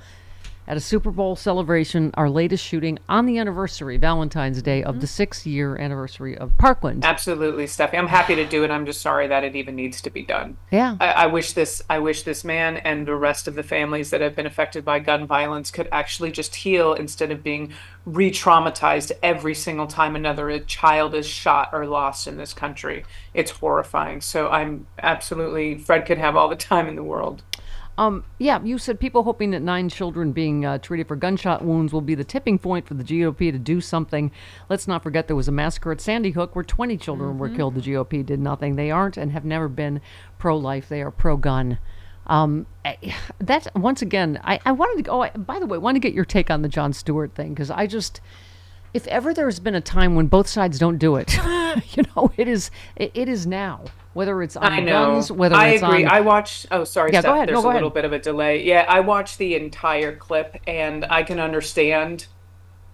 at 0.68 0.78
a 0.78 0.80
Super 0.80 1.12
Bowl 1.12 1.36
celebration, 1.36 2.12
our 2.16 2.30
latest 2.30 2.64
shooting 2.64 3.00
on 3.10 3.26
the 3.26 3.38
anniversary, 3.38 3.98
Valentine's 3.98 4.62
Day, 4.62 4.84
of 4.84 4.96
the 4.96 5.00
mm-hmm. 5.00 5.06
six 5.08 5.46
year 5.46 5.78
anniversary 5.78 6.38
of 6.38 6.58
Parkland. 6.58 7.04
Absolutely, 7.04 7.66
Steffi. 7.66 7.98
I'm 7.98 8.08
happy 8.08 8.36
to 8.36 8.46
do 8.46 8.64
it. 8.64 8.72
I'm 8.72 8.86
just 8.86 9.02
sorry 9.02 9.28
that 9.28 9.44
it 9.44 9.56
even 9.56 9.76
needs 9.76 10.02
to 10.02 10.10
be 10.10 10.24
done. 10.24 10.58
Yeah. 10.72 10.98
I, 11.00 11.08
I 11.08 11.26
wish 11.28 11.54
this. 11.54 11.82
I 11.90 12.00
wish 12.00 12.24
this 12.24 12.44
man 12.44 12.78
and 12.78 13.06
the 13.06 13.16
rest 13.16 13.48
of 13.48 13.56
the 13.56 13.64
families 13.64 14.10
that 14.12 14.22
have 14.22 14.36
been 14.36 14.46
affected 14.46 14.86
by 14.86 15.00
gun 15.00 15.28
violence 15.28 15.72
could 15.72 15.90
actually 15.92 16.32
just 16.32 16.56
heal 16.56 16.94
instead 16.94 17.32
of 17.32 17.44
being 17.44 17.74
re-traumatized 18.06 19.14
every 19.22 19.56
single 19.56 19.88
time 19.88 20.16
another 20.16 20.60
child 20.60 21.16
is 21.16 21.26
shot 21.26 21.70
or 21.72 21.86
lost 21.86 22.28
in 22.28 22.38
this 22.38 22.54
country. 22.54 23.06
It's 23.34 23.52
horrifying. 23.52 24.22
So 24.22 24.50
I'm 24.50 24.88
absolutely. 25.02 25.78
Fred 25.78 26.06
could 26.06 26.18
have 26.18 26.36
all 26.36 26.50
the 26.50 26.56
time 26.56 26.88
in 26.88 26.96
the 26.96 27.04
world. 27.04 27.44
Um, 27.96 28.24
yeah, 28.40 28.60
you 28.64 28.80
said 28.80 29.00
people 29.00 29.22
hoping 29.24 29.52
that 29.52 29.62
nine 29.62 29.88
children 29.88 30.32
being 30.32 30.66
uh, 30.66 30.80
treated 30.80 31.08
for 31.08 31.16
gunshot 31.16 31.64
wounds 31.64 31.94
will 31.94 32.02
be 32.02 32.16
the 32.16 32.24
tipping 32.24 32.58
point 32.58 32.88
for 32.88 32.96
the 32.96 33.04
GOP 33.04 33.52
to 33.52 33.60
do 33.60 33.82
something. 33.82 34.32
Let's 34.68 34.88
not 34.88 35.04
forget 35.04 35.28
there 35.28 35.36
was 35.36 35.48
a 35.48 35.52
massacre 35.52 35.92
at 35.92 36.02
Sandy 36.02 36.32
Hook 36.32 36.56
where 36.56 36.64
20 36.64 36.98
children 36.98 37.38
were 37.38 37.50
Mhm. 37.50 37.56
killed. 37.56 37.76
The 37.76 37.82
GOP 37.82 38.24
did 38.26 38.40
nothing. 38.40 38.76
They 38.78 38.90
aren't 38.90 39.16
and 39.18 39.32
have 39.32 39.46
never 39.46 39.68
been 39.68 40.02
pro 40.40 40.58
life, 40.58 40.90
they 40.90 41.04
are 41.04 41.12
pro 41.12 41.38
gun. 41.38 41.78
Um, 42.26 42.66
that's 43.40 43.68
once 43.76 44.02
again, 44.02 44.40
I, 44.44 44.60
I 44.66 44.72
wanted 44.72 44.96
to 44.98 45.04
go. 45.04 45.22
I, 45.24 45.30
by 45.30 45.60
the 45.60 45.66
way, 45.68 45.76
I 45.76 45.80
wanted 45.80 46.02
to 46.02 46.08
get 46.08 46.16
your 46.16 46.26
take 46.26 46.50
on 46.50 46.62
the 46.64 46.70
Jon 46.70 46.94
Stewart 46.94 47.36
thing 47.36 47.50
because 47.54 47.70
I 47.70 47.86
just, 47.86 48.22
if 48.94 49.06
ever 49.08 49.34
there's 49.34 49.60
been 49.60 49.76
a 49.76 49.82
time 49.82 50.16
when 50.16 50.28
both 50.28 50.48
sides 50.48 50.80
don't 50.80 50.98
do 50.98 51.16
it, 51.18 51.34
you 51.96 52.04
know, 52.16 52.32
it 52.38 52.48
is 52.48 52.72
it 52.96 53.28
is 53.30 53.46
now. 53.46 53.82
Whether 54.14 54.42
it's 54.44 54.56
on 54.56 54.72
I 54.72 54.80
know. 54.80 55.14
guns, 55.14 55.32
whether 55.32 55.56
it's 55.56 55.84
I 55.84 55.88
agree. 55.88 56.06
on 56.06 56.12
I 56.12 56.22
watched. 56.22 56.68
Oh, 56.72 56.84
sorry, 56.84 57.12
Yeah, 57.14 57.22
Steph. 57.22 57.30
go 57.32 57.36
ahead. 57.36 57.50
There's 57.50 57.58
No, 57.58 57.64
go 57.64 57.72
a 57.72 57.74
little 57.74 57.90
bit 57.90 58.06
of 58.06 58.14
a 58.14 58.20
delay. 58.20 58.64
Yeah, 58.64 58.86
I 58.88 59.00
watched 59.00 59.38
the 59.40 59.56
entire 59.56 60.16
clip, 60.16 60.58
and 60.68 61.06
I 61.10 61.24
can 61.24 61.40
understand 61.40 62.28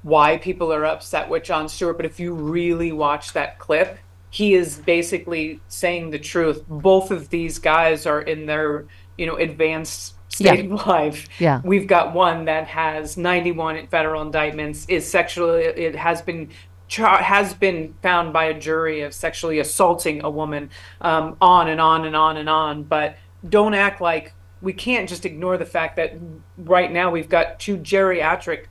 why 0.01 0.37
people 0.37 0.71
are 0.71 0.85
upset 0.85 1.27
with 1.29 1.43
Jon 1.43 1.67
Stewart. 1.67 1.97
But 1.97 2.05
if 2.05 2.19
you 2.19 2.33
really 2.33 2.91
watch 2.93 3.33
that 3.33 3.59
clip, 3.59 3.97
he 4.29 4.53
is 4.53 4.77
basically 4.77 5.59
saying 5.67 6.11
the 6.11 6.19
truth. 6.19 6.63
Both 6.69 7.11
of 7.11 7.29
these 7.29 7.59
guys 7.59 8.05
are 8.05 8.21
in 8.21 8.45
their, 8.45 8.85
you 9.17 9.25
know, 9.25 9.35
advanced 9.35 10.13
state 10.29 10.65
Yeah. 10.69 10.73
of 10.75 10.87
life. 10.87 11.27
Yeah. 11.39 11.59
We've 11.65 11.87
got 11.87 12.13
one 12.13 12.45
that 12.45 12.67
has 12.67 13.17
91 13.17 13.87
federal 13.87 14.21
indictments, 14.21 14.85
is 14.87 15.09
sexually, 15.09 15.63
it 15.63 15.95
has 15.95 16.21
been 16.21 16.49
has 16.97 17.53
been 17.53 17.93
found 18.01 18.33
by 18.33 18.45
a 18.45 18.59
jury 18.59 19.01
of 19.01 19.13
sexually 19.13 19.59
assaulting 19.59 20.23
a 20.23 20.29
woman, 20.29 20.69
um, 21.01 21.37
on 21.41 21.69
and 21.69 21.79
on 21.79 22.05
and 22.05 22.15
on 22.15 22.37
and 22.37 22.49
on. 22.49 22.83
But 22.83 23.17
don't 23.47 23.73
act 23.73 24.01
like 24.01 24.33
we 24.61 24.73
can't 24.73 25.07
just 25.07 25.25
ignore 25.25 25.57
the 25.57 25.65
fact 25.65 25.95
that 25.95 26.15
right 26.57 26.91
now 26.91 27.11
we've 27.11 27.29
got 27.29 27.59
two 27.59 27.77
geriatric 27.77 28.65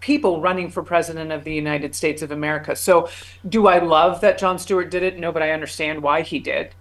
people 0.00 0.40
running 0.40 0.70
for 0.70 0.82
president 0.82 1.30
of 1.30 1.44
the 1.44 1.52
United 1.54 1.94
States 1.94 2.22
of 2.22 2.30
America. 2.30 2.74
So, 2.74 3.08
do 3.48 3.66
I 3.66 3.78
love 3.78 4.20
that 4.22 4.38
Jon 4.38 4.58
Stewart 4.58 4.90
did 4.90 5.02
it? 5.02 5.18
No, 5.18 5.30
but 5.32 5.42
I 5.42 5.50
understand 5.50 6.02
why 6.02 6.22
he 6.22 6.38
did. 6.38 6.74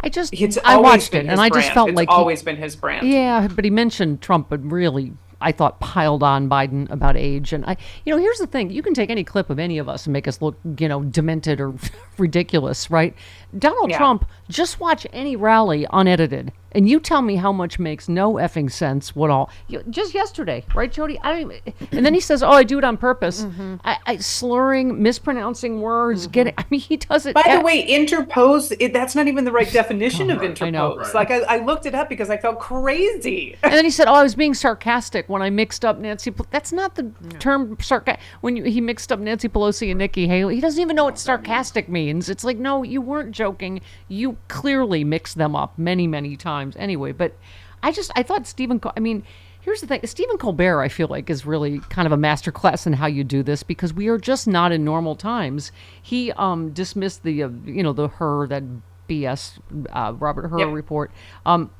I 0.00 0.08
just 0.08 0.32
It's 0.34 0.58
I 0.64 0.76
watched 0.76 1.14
it 1.14 1.26
and 1.26 1.40
I 1.40 1.48
just 1.48 1.72
felt 1.72 1.90
It's 1.90 1.96
like 1.96 2.08
he- 2.08 2.14
always 2.14 2.42
been 2.42 2.56
his 2.56 2.76
brand. 2.76 3.06
Yeah, 3.08 3.48
but 3.48 3.64
he 3.64 3.70
mentioned 3.70 4.20
Trump, 4.20 4.48
but 4.48 4.62
really, 4.62 5.12
I 5.44 5.52
thought 5.52 5.78
piled 5.78 6.22
on 6.22 6.48
Biden 6.48 6.90
about 6.90 7.16
age. 7.16 7.52
And 7.52 7.64
I, 7.66 7.76
you 8.04 8.12
know, 8.12 8.18
here's 8.18 8.38
the 8.38 8.46
thing: 8.46 8.70
you 8.70 8.82
can 8.82 8.94
take 8.94 9.10
any 9.10 9.22
clip 9.22 9.50
of 9.50 9.58
any 9.58 9.78
of 9.78 9.88
us 9.88 10.06
and 10.06 10.12
make 10.12 10.26
us 10.26 10.40
look, 10.42 10.58
you 10.78 10.88
know, 10.88 11.02
demented 11.02 11.60
or 11.60 11.74
ridiculous, 12.18 12.90
right? 12.90 13.14
Donald 13.56 13.90
Yeah. 13.90 13.98
Trump, 13.98 14.24
just 14.48 14.80
watch 14.80 15.06
any 15.12 15.36
rally 15.36 15.86
unedited, 15.92 16.52
and 16.74 16.88
you 16.88 17.00
tell 17.00 17.22
me 17.22 17.36
how 17.36 17.52
much 17.52 17.78
makes 17.78 18.08
no 18.08 18.34
effing 18.34 18.70
sense. 18.70 19.14
What 19.14 19.30
all? 19.30 19.50
You, 19.68 19.82
just 19.90 20.14
yesterday, 20.14 20.64
right, 20.74 20.90
Jody? 20.90 21.18
I 21.20 21.30
don't 21.30 21.52
even, 21.52 21.74
and 21.92 22.06
then 22.06 22.14
he 22.14 22.20
says, 22.20 22.42
"Oh, 22.42 22.50
I 22.50 22.64
do 22.64 22.78
it 22.78 22.84
on 22.84 22.96
purpose." 22.96 23.44
Mm-hmm. 23.44 23.76
I, 23.84 23.98
I 24.06 24.16
slurring, 24.18 25.02
mispronouncing 25.02 25.80
words, 25.80 26.22
mm-hmm. 26.22 26.32
getting. 26.32 26.54
I 26.58 26.64
mean, 26.70 26.80
he 26.80 26.96
does 26.96 27.26
it. 27.26 27.34
By 27.34 27.56
the 27.56 27.60
way, 27.60 27.84
interpose, 27.86 28.72
it, 28.72 28.92
that's 28.92 29.14
not 29.14 29.28
even 29.28 29.44
the 29.44 29.52
right 29.52 29.70
definition 29.70 30.30
of 30.30 30.42
interpose. 30.42 30.62
I 30.62 30.70
know. 30.70 31.10
Like, 31.14 31.30
I, 31.30 31.40
I 31.40 31.56
looked 31.58 31.86
it 31.86 31.94
up 31.94 32.08
because 32.08 32.30
I 32.30 32.36
felt 32.36 32.58
crazy. 32.58 33.56
and 33.62 33.72
then 33.72 33.84
he 33.84 33.90
said, 33.90 34.08
"Oh, 34.08 34.14
I 34.14 34.22
was 34.22 34.34
being 34.34 34.54
sarcastic 34.54 35.28
when 35.28 35.42
I 35.42 35.50
mixed 35.50 35.84
up 35.84 35.98
Nancy." 35.98 36.30
Pel-" 36.30 36.46
That's 36.50 36.72
not 36.72 36.94
the 36.96 37.10
term 37.38 37.76
sarcastic. 37.80 38.24
When 38.40 38.56
you, 38.56 38.64
he 38.64 38.80
mixed 38.80 39.12
up 39.12 39.20
Nancy 39.20 39.48
Pelosi 39.48 39.90
and 39.90 39.98
Nikki 39.98 40.26
Haley, 40.26 40.56
he 40.56 40.60
doesn't 40.60 40.80
even 40.80 40.96
know 40.96 41.04
what 41.04 41.18
sarcastic 41.18 41.88
means. 41.88 42.28
It's 42.28 42.44
like, 42.44 42.58
no, 42.58 42.82
you 42.82 43.00
weren't 43.00 43.32
joking. 43.32 43.80
You 44.08 44.36
clearly 44.48 45.04
mixed 45.04 45.36
them 45.36 45.54
up 45.54 45.78
many, 45.78 46.06
many 46.06 46.36
times. 46.36 46.63
Anyway, 46.76 47.12
but 47.12 47.36
I 47.82 47.92
just 47.92 48.10
I 48.16 48.22
thought 48.22 48.46
Stephen. 48.46 48.80
Col- 48.80 48.92
I 48.96 49.00
mean. 49.00 49.24
Here's 49.60 49.80
the 49.80 49.86
thing: 49.86 50.00
Stephen 50.04 50.36
Colbert, 50.36 50.82
I 50.82 50.88
feel 50.88 51.08
like, 51.08 51.30
is 51.30 51.46
really 51.46 51.78
kind 51.88 52.04
of 52.04 52.12
a 52.12 52.18
master 52.18 52.52
class 52.52 52.86
in 52.86 52.92
how 52.92 53.06
you 53.06 53.24
do 53.24 53.42
this 53.42 53.62
because 53.62 53.94
we 53.94 54.08
are 54.08 54.18
just 54.18 54.46
not 54.46 54.72
in 54.72 54.84
normal 54.84 55.16
times. 55.16 55.72
He 56.02 56.32
um, 56.32 56.72
dismissed 56.74 57.22
the, 57.22 57.44
uh, 57.44 57.48
you 57.64 57.82
know, 57.82 57.94
the 57.94 58.08
her 58.08 58.46
that 58.48 58.62
BS 59.08 59.58
uh, 59.90 60.12
Robert 60.18 60.48
Hur 60.48 60.58
Yep. 60.58 60.68
report. 60.74 61.12
Um, 61.46 61.70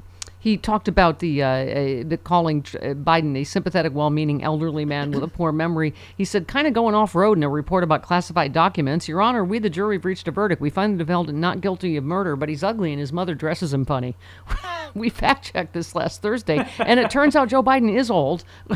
he 0.44 0.58
talked 0.58 0.88
about 0.88 1.20
the, 1.20 1.42
uh, 1.42 1.46
uh, 1.46 2.02
the 2.06 2.18
calling 2.22 2.58
uh, 2.74 2.92
Biden 2.92 3.34
a 3.34 3.44
sympathetic, 3.44 3.94
well-meaning 3.94 4.44
elderly 4.44 4.84
man 4.84 5.10
with 5.10 5.22
a 5.22 5.26
poor 5.26 5.52
memory. 5.52 5.94
He 6.18 6.26
said, 6.26 6.46
kind 6.46 6.66
of 6.66 6.74
going 6.74 6.94
off 6.94 7.14
road 7.14 7.38
in 7.38 7.44
a 7.44 7.48
report 7.48 7.82
about 7.82 8.02
classified 8.02 8.52
documents. 8.52 9.08
Your 9.08 9.22
Honor, 9.22 9.42
we 9.42 9.58
the 9.58 9.70
jury 9.70 9.96
have 9.96 10.04
reached 10.04 10.28
a 10.28 10.30
verdict. 10.30 10.60
We 10.60 10.68
find 10.68 11.00
the 11.00 11.04
defendant 11.04 11.38
not 11.38 11.62
guilty 11.62 11.96
of 11.96 12.04
murder, 12.04 12.36
but 12.36 12.50
he's 12.50 12.62
ugly 12.62 12.92
and 12.92 13.00
his 13.00 13.10
mother 13.10 13.34
dresses 13.34 13.72
him 13.72 13.86
funny. 13.86 14.16
we 14.94 15.08
fact-checked 15.08 15.72
this 15.72 15.94
last 15.94 16.20
Thursday, 16.20 16.68
and 16.78 17.00
it 17.00 17.10
turns 17.10 17.34
out 17.34 17.48
Joe 17.48 17.62
Biden 17.62 17.96
is 17.96 18.10
old. 18.10 18.44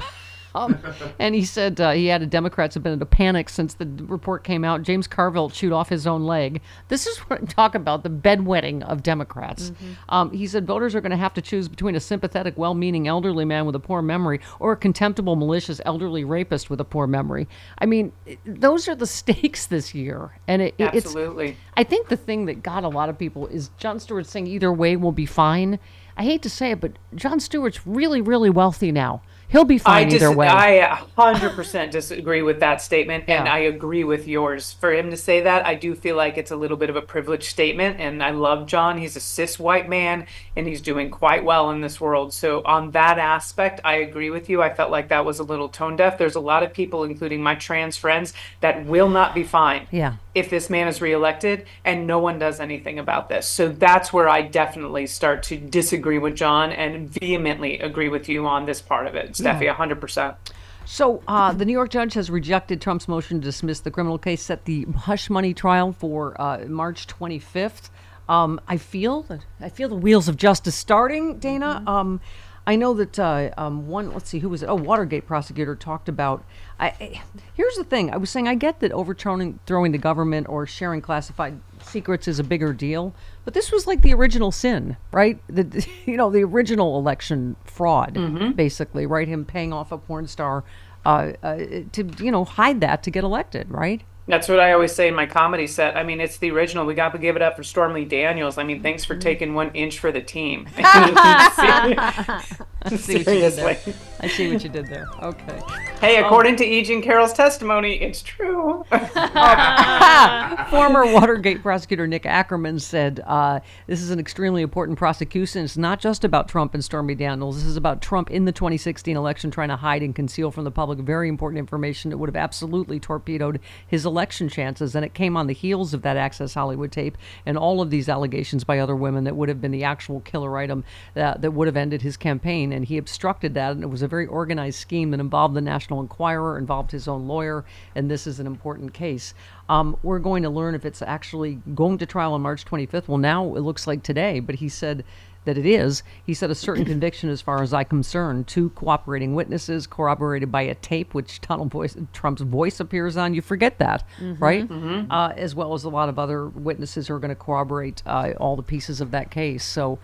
Um, 0.55 0.79
and 1.19 1.35
he 1.35 1.45
said 1.45 1.81
uh, 1.81 1.93
he 1.93 2.11
added 2.11 2.31
Democrats 2.31 2.75
have 2.75 2.83
been 2.83 2.93
in 2.95 3.03
a 3.03 3.07
panic 3.07 3.49
since 3.49 3.75
the 3.75 3.87
report 4.07 4.45
came 4.45 4.65
out. 4.65 4.83
James 4.83 5.07
Carville 5.07 5.51
chewed 5.51 5.73
off 5.73 5.89
his 5.89 6.07
own 6.07 6.25
leg. 6.25 6.61
This 6.89 7.07
is 7.07 7.19
what 7.19 7.43
I 7.43 7.45
talk 7.45 7.75
about 7.75 8.03
the 8.03 8.11
bedwetting 8.11 8.83
of 8.83 9.03
Democrats. 9.03 9.73
Um, 10.09 10.31
he 10.33 10.47
said 10.47 10.67
voters 10.67 10.95
are 10.95 11.01
going 11.01 11.11
to 11.11 11.17
have 11.17 11.35
to 11.35 11.43
choose 11.43 11.69
between 11.69 11.95
a 11.95 12.01
sympathetic, 12.01 12.57
well 12.57 12.75
meaning 12.75 13.09
elderly 13.09 13.45
man 13.45 13.67
with 13.67 13.75
a 13.75 13.81
poor 13.81 14.03
memory 14.03 14.41
or 14.61 14.73
a 14.73 14.77
contemptible, 14.77 15.37
malicious 15.37 15.81
elderly 15.85 16.25
rapist 16.25 16.71
with 16.71 16.81
a 16.81 16.85
poor 16.85 17.07
memory. 17.07 17.49
I 17.79 17.87
mean, 17.87 18.13
those 18.45 18.89
are 18.89 18.95
the 18.95 19.07
stakes 19.19 19.67
this 19.67 19.95
year. 19.95 20.31
And 20.47 20.63
it, 20.63 20.75
it- 20.79 20.95
it's. 20.95 21.07
Absolutely. 21.07 21.57
I 21.77 21.85
think 21.85 22.09
the 22.09 22.17
thing 22.17 22.47
that 22.47 22.63
got 22.63 22.85
a 22.85 22.89
lot 22.89 23.09
of 23.09 23.19
people 23.19 23.47
is 23.49 23.71
Jon 23.79 24.01
Stewart 24.01 24.27
saying 24.27 24.47
either 24.47 24.73
way 24.73 24.97
will 24.97 25.13
be 25.13 25.27
fine. 25.27 25.79
I 26.17 26.25
hate 26.25 26.43
to 26.43 26.51
say 26.51 26.73
it, 26.73 26.81
but 26.81 26.93
Jon 27.15 27.39
Stewart's 27.39 27.87
really, 27.87 28.21
really 28.21 28.51
wealthy 28.51 28.91
now. 28.91 29.23
He'll 29.49 29.65
be 29.65 29.77
I 29.77 29.79
fine 29.79 30.09
dis- 30.09 30.23
either 30.23 30.35
way. 30.35 30.47
I 30.47 31.03
100% 31.17 31.91
disagree 31.91 32.43
with 32.43 32.61
that 32.61 32.83
statement, 32.83 33.25
and 33.29 33.49
I 33.49 33.61
agree 33.61 34.05
with 34.05 34.29
yours. 34.29 34.75
For 34.75 34.93
him 34.93 35.11
to 35.11 35.17
say 35.17 35.41
that, 35.41 35.65
I 35.65 35.75
do 35.75 35.95
feel 35.95 36.17
like 36.17 36.37
it's 36.37 36.51
a 36.51 36.57
little 36.57 36.77
bit 36.77 36.91
of 36.91 36.97
a 36.97 37.03
privileged 37.03 37.45
statement, 37.45 37.99
and 37.99 38.23
I 38.23 38.31
love 38.31 38.67
Jon. 38.67 38.99
He's 38.99 39.17
a 39.17 39.21
cis 39.21 39.59
white 39.59 39.89
man, 39.89 40.27
and 40.55 40.67
he's 40.67 40.83
doing 40.83 41.11
quite 41.11 41.45
well 41.45 41.71
in 41.71 41.81
this 41.81 41.99
world. 41.99 42.35
So, 42.35 42.63
on 42.65 42.91
that 42.91 43.19
aspect, 43.19 43.81
I 43.85 43.95
agree 43.97 44.29
with 44.29 44.51
you. 44.51 44.63
I 44.63 44.73
felt 44.75 44.91
like 44.91 45.09
that 45.09 45.25
was 45.25 45.39
a 45.39 45.45
little 45.45 45.71
tone 45.71 45.97
deaf. 45.97 46.19
There's 46.19 46.35
a 46.35 46.41
lot 46.41 46.63
of 46.63 46.75
people, 46.75 47.05
including 47.05 47.43
my 47.43 47.55
trans 47.55 47.97
friends, 47.97 48.35
that 48.61 48.85
will 48.85 49.09
not 49.09 49.35
be 49.35 49.45
fine 49.45 49.87
yeah. 49.91 50.17
if 50.35 50.51
this 50.51 50.69
man 50.69 50.89
is 50.89 51.01
reelected 51.01 51.67
and 51.85 52.07
no 52.07 52.19
one 52.19 52.39
does 52.39 52.61
anything 52.61 52.99
about 52.99 53.29
this. 53.29 53.49
So 53.49 53.69
that's 53.69 54.13
where 54.13 54.29
I 54.29 54.43
definitely 54.43 55.07
start 55.07 55.43
to 55.45 55.57
disagree 55.57 56.19
with 56.19 56.37
Jon 56.37 56.71
and 56.73 57.09
vehemently 57.09 57.79
agree 57.79 58.09
with 58.09 58.29
you 58.29 58.47
on 58.47 58.67
this 58.67 58.83
part 58.83 59.07
of 59.07 59.15
it. 59.15 59.38
Steffi, 59.41 59.63
Yeah. 59.63 59.75
100%. 59.75 60.37
So, 60.85 61.23
uh, 61.29 61.53
the 61.53 61.67
New 61.67 61.73
York 61.73 61.91
judge 61.91 62.15
has 62.15 62.31
rejected 62.31 62.81
Trump's 62.81 63.09
motion 63.09 63.41
to 63.41 63.45
dismiss 63.45 63.81
the 63.81 63.91
criminal 63.91 64.17
case, 64.17 64.43
set 64.43 64.65
the 64.65 64.85
hush 64.85 65.29
money 65.29 65.53
trial 65.53 65.93
for 65.93 66.41
uh, 66.41 66.65
March 66.67 67.07
25th. 67.07 67.91
Um, 68.27 68.59
I 68.67 68.79
feel 68.79 69.23
that 69.23 69.41
I 69.61 69.69
feel 69.69 69.89
the 69.89 69.97
wheels 69.97 70.29
of 70.29 70.37
justice 70.37 70.75
starting, 70.75 71.39
Dana. 71.39 71.83
Um, 71.87 72.21
I 72.67 72.77
know 72.77 72.93
that 72.95 73.19
uh, 73.19 73.51
um, 73.57 73.89
one. 73.89 74.13
Let's 74.13 74.29
see, 74.29 74.39
who 74.41 74.51
was 74.51 74.63
it? 74.63 74.67
Oh, 74.67 74.75
Watergate 74.75 75.27
prosecutor 75.27 75.75
talked 75.75 76.09
about. 76.09 76.45
I, 76.79 76.89
I, 76.89 77.23
here's 77.55 77.75
the 77.77 77.85
thing. 77.85 78.11
I 78.11 78.19
was 78.19 78.29
saying 78.29 78.47
I 78.47 78.55
get 78.55 78.81
that 78.81 78.93
overturning, 78.93 79.59
throwing 79.67 79.93
the 79.93 79.99
government 79.99 80.49
or 80.49 80.67
sharing 80.67 81.01
classified 81.01 81.59
secrets 81.89 82.29
is 82.29 82.39
a 82.39 82.45
bigger 82.45 82.73
deal, 82.73 83.15
but 83.45 83.55
this 83.55 83.71
was 83.73 83.87
like 83.87 84.03
the 84.03 84.13
original 84.15 84.51
sin, 84.53 84.97
right? 85.13 85.39
The 85.49 85.87
you 86.07 86.17
know 86.17 86.31
the 86.31 86.45
original 86.45 86.99
election 86.99 87.57
fraud, 87.65 88.15
Mhm. 88.15 88.55
basically, 88.57 89.07
right? 89.07 89.27
Him 89.29 89.45
paying 89.45 89.73
off 89.73 89.91
a 89.93 89.99
porn 89.99 90.27
star 90.27 90.65
uh, 91.07 91.33
uh, 91.43 91.57
to 91.93 92.11
you 92.19 92.31
know 92.31 92.45
hide 92.45 92.81
that 92.81 93.03
to 93.05 93.11
get 93.11 93.25
elected, 93.25 93.71
right? 93.71 94.03
That's 94.27 94.47
what 94.47 94.61
I 94.61 94.73
always 94.73 94.93
say 94.95 95.09
in 95.09 95.15
my 95.15 95.25
comedy 95.25 95.67
set. 95.67 95.97
I 95.97 96.03
mean, 96.03 96.21
it's 96.21 96.37
the 96.37 96.51
original. 96.51 96.85
We 96.85 96.93
got 96.93 97.13
to 97.13 97.19
give 97.19 97.35
it 97.35 97.41
up 97.41 97.57
for 97.57 97.63
Stormy 97.63 98.05
Daniels. 98.05 98.59
I 98.59 98.63
mean, 98.63 98.83
thanks 98.83 99.03
for 99.03 99.17
taking 99.17 99.55
one 99.55 99.71
inch 99.73 99.99
for 100.01 100.13
the 100.13 100.21
team. 100.21 100.69
I 100.77 102.51
see 102.97 103.17
what 103.17 103.27
you 103.27 103.41
did 103.41 103.53
there. 103.55 103.79
I 104.21 104.29
see 104.29 104.53
what 104.53 104.63
you 104.63 104.69
did 104.69 104.87
there. 104.89 105.09
Okay. 105.23 105.59
Hey, 106.01 106.19
Um, 106.19 106.27
according 106.27 106.55
to 106.57 106.65
E. 106.65 106.83
Jean 106.85 107.03
Carroll's 107.03 107.33
testimony, 107.33 108.01
it's 108.01 108.23
true. 108.23 108.85
Former 110.71 111.05
Watergate 111.13 111.61
prosecutor 111.61 112.07
Nick 112.07 112.25
Ackerman 112.25 112.79
said, 112.79 113.21
uh, 113.27 113.59
This 113.89 114.01
is 114.01 114.11
an 114.11 114.21
extremely 114.21 114.63
important 114.63 114.97
prosecution. 114.97 115.65
It's 115.65 115.77
not 115.77 115.99
just 115.99 116.23
about 116.23 116.49
Trump 116.49 116.73
and 116.75 116.85
Stormy 116.85 117.17
Daniels. 117.17 117.57
This 117.57 117.65
is 117.65 117.77
about 117.77 118.01
Trump 118.01 118.31
in 118.31 118.45
the 118.45 118.53
2016 118.53 119.17
election 119.17 119.51
trying 119.51 119.71
to 119.71 119.77
hide 119.77 120.05
and 120.05 120.15
conceal 120.15 120.53
from 120.53 120.63
the 120.63 120.71
public 120.71 121.01
very 121.01 121.29
important 121.29 121.59
information 121.59 122.11
that 122.11 122.19
would 122.19 122.29
have 122.29 122.37
absolutely 122.37 123.01
torpedoed 123.01 123.59
his 123.85 124.07
election 124.07 124.49
chances. 124.49 124.95
And 124.95 125.05
it 125.05 125.15
came 125.15 125.37
on 125.37 125.49
the 125.49 125.53
heels 125.53 125.95
of 125.95 126.03
that 126.03 126.17
Access 126.17 126.55
Hollywood 126.55 126.93
tape 126.93 127.19
and 127.45 127.59
all 127.59 127.81
of 127.81 127.91
these 127.91 128.09
allegations 128.09 128.63
by 128.63 128.79
other 128.79 128.95
women 128.95 129.25
that 129.25 129.35
would 129.35 129.49
have 129.49 129.61
been 129.61 129.73
the 129.73 129.83
actual 129.83 130.21
killer 130.21 130.57
item 130.59 130.85
that, 131.15 131.43
that 131.43 131.51
would 131.51 131.67
have 131.67 131.77
ended 131.77 132.03
his 132.03 132.17
campaign. 132.17 132.73
And 132.73 132.85
he 132.85 132.99
obstructed 132.99 133.55
that. 133.55 133.73
And 133.73 133.83
it 133.83 133.89
was 133.89 134.03
a 134.03 134.09
very 134.09 134.27
organized 134.27 134.79
scheme 134.79 135.11
that 135.11 135.19
involved 135.19 135.55
the 135.55 135.61
National 135.61 135.88
Enquirer, 135.97 136.59
involved 136.59 136.91
his 136.91 137.09
own 137.09 137.27
lawyer. 137.27 137.65
And 137.95 138.11
this 138.11 138.27
is 138.27 138.39
an 138.41 138.47
important 138.47 138.93
case. 138.93 139.35
Um, 139.69 139.97
we're 140.03 140.19
going 140.19 140.43
to 140.45 140.51
learn 140.51 140.75
if 140.75 140.85
it's 140.85 141.03
actually 141.03 141.61
going 141.75 141.99
to 141.99 142.07
trial 142.07 142.35
on 142.35 142.43
March 142.43 142.65
25th. 142.65 143.09
Well, 143.09 143.19
now 143.19 143.45
it 143.57 143.61
looks 143.61 143.87
like 143.87 144.03
today, 144.03 144.41
but 144.41 144.57
he 144.57 144.69
said 144.69 145.05
that 145.45 145.57
it 145.57 145.65
is. 145.67 146.03
He 146.27 146.35
said 146.35 146.51
a 146.51 146.55
certain 146.55 146.85
conviction, 146.93 147.31
as 147.31 147.41
far 147.41 147.63
as 147.63 147.73
I'm 147.73 147.87
concerned, 147.87 148.47
two 148.49 148.69
cooperating 148.71 149.35
witnesses 149.35 149.87
corroborated 149.87 150.53
by 150.53 150.63
a 150.63 150.75
tape 150.75 151.15
which 151.15 151.41
Donald 151.41 151.71
voice, 151.71 151.97
Trump's 152.13 152.43
voice 152.43 152.81
appears 152.81 153.17
on. 153.17 153.33
You 153.35 153.41
forget 153.41 153.79
that, 153.79 154.05
Mhm. 154.21 154.41
right? 154.41 154.69
Mhm. 154.69 155.07
Uh, 155.11 155.33
as 155.37 155.55
well 155.55 155.73
as 155.75 155.85
a 155.85 155.89
lot 155.89 156.09
of 156.11 156.19
other 156.19 156.49
witnesses 156.49 157.09
who 157.09 157.15
are 157.15 157.19
going 157.19 157.31
to 157.31 157.35
corroborate 157.35 158.03
uh, 158.05 158.33
all 158.39 158.57
the 158.57 158.63
pieces 158.63 159.01
of 159.01 159.11
that 159.13 159.31
case. 159.31 159.65
So, 159.65 159.99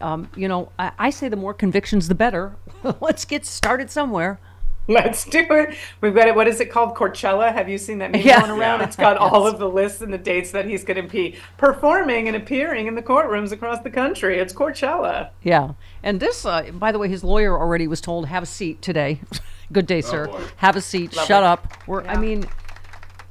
um, 0.00 0.28
you 0.36 0.48
know, 0.48 0.70
I, 0.78 0.90
I 0.98 1.10
say 1.10 1.28
the 1.28 1.36
more 1.36 1.54
convictions, 1.54 2.08
the 2.08 2.14
better. 2.16 2.56
Let's 3.00 3.24
get 3.24 3.46
started 3.46 3.90
somewhere. 3.90 4.40
Let's 4.90 5.24
do 5.26 5.40
it. 5.50 5.76
We've 6.00 6.14
got 6.14 6.28
it. 6.28 6.34
What 6.34 6.48
is 6.48 6.60
it 6.60 6.70
called? 6.70 6.94
Coachella. 6.96 7.52
Have 7.52 7.68
you 7.68 7.76
seen 7.76 7.98
that 7.98 8.10
meme 8.10 8.22
Yeah. 8.22 8.40
going 8.40 8.52
around? 8.58 8.80
Yeah. 8.80 8.86
It's 8.86 8.96
got 8.96 9.16
all 9.18 9.44
Yes. 9.44 9.52
of 9.52 9.58
the 9.60 9.68
lists 9.68 10.00
and 10.00 10.12
the 10.12 10.18
dates 10.18 10.50
that 10.52 10.64
he's 10.64 10.82
going 10.82 11.00
to 11.02 11.08
be 11.08 11.36
performing 11.58 12.26
and 12.26 12.36
appearing 12.36 12.86
in 12.86 12.94
the 12.94 13.02
courtrooms 13.02 13.52
across 13.52 13.80
the 13.80 13.90
country. 13.90 14.38
It's 14.38 14.52
Coachella. 14.54 15.30
Yeah. 15.42 15.72
And 16.02 16.20
this, 16.20 16.46
uh, 16.46 16.70
by 16.72 16.90
the 16.92 16.98
way, 16.98 17.08
his 17.08 17.22
lawyer 17.22 17.58
already 17.58 17.86
was 17.86 18.00
told, 18.00 18.26
have 18.26 18.42
a 18.42 18.46
seat 18.46 18.80
today. 18.80 19.20
Good 19.72 19.86
day, 19.86 20.00
sir. 20.00 20.28
boy. 20.28 20.40
Have 20.56 20.76
a 20.76 20.80
seat. 20.80 21.14
Lovely. 21.14 21.26
Shut 21.26 21.42
up. 21.44 21.86
We're, 21.86 22.02
I 22.04 22.16
mean, 22.16 22.46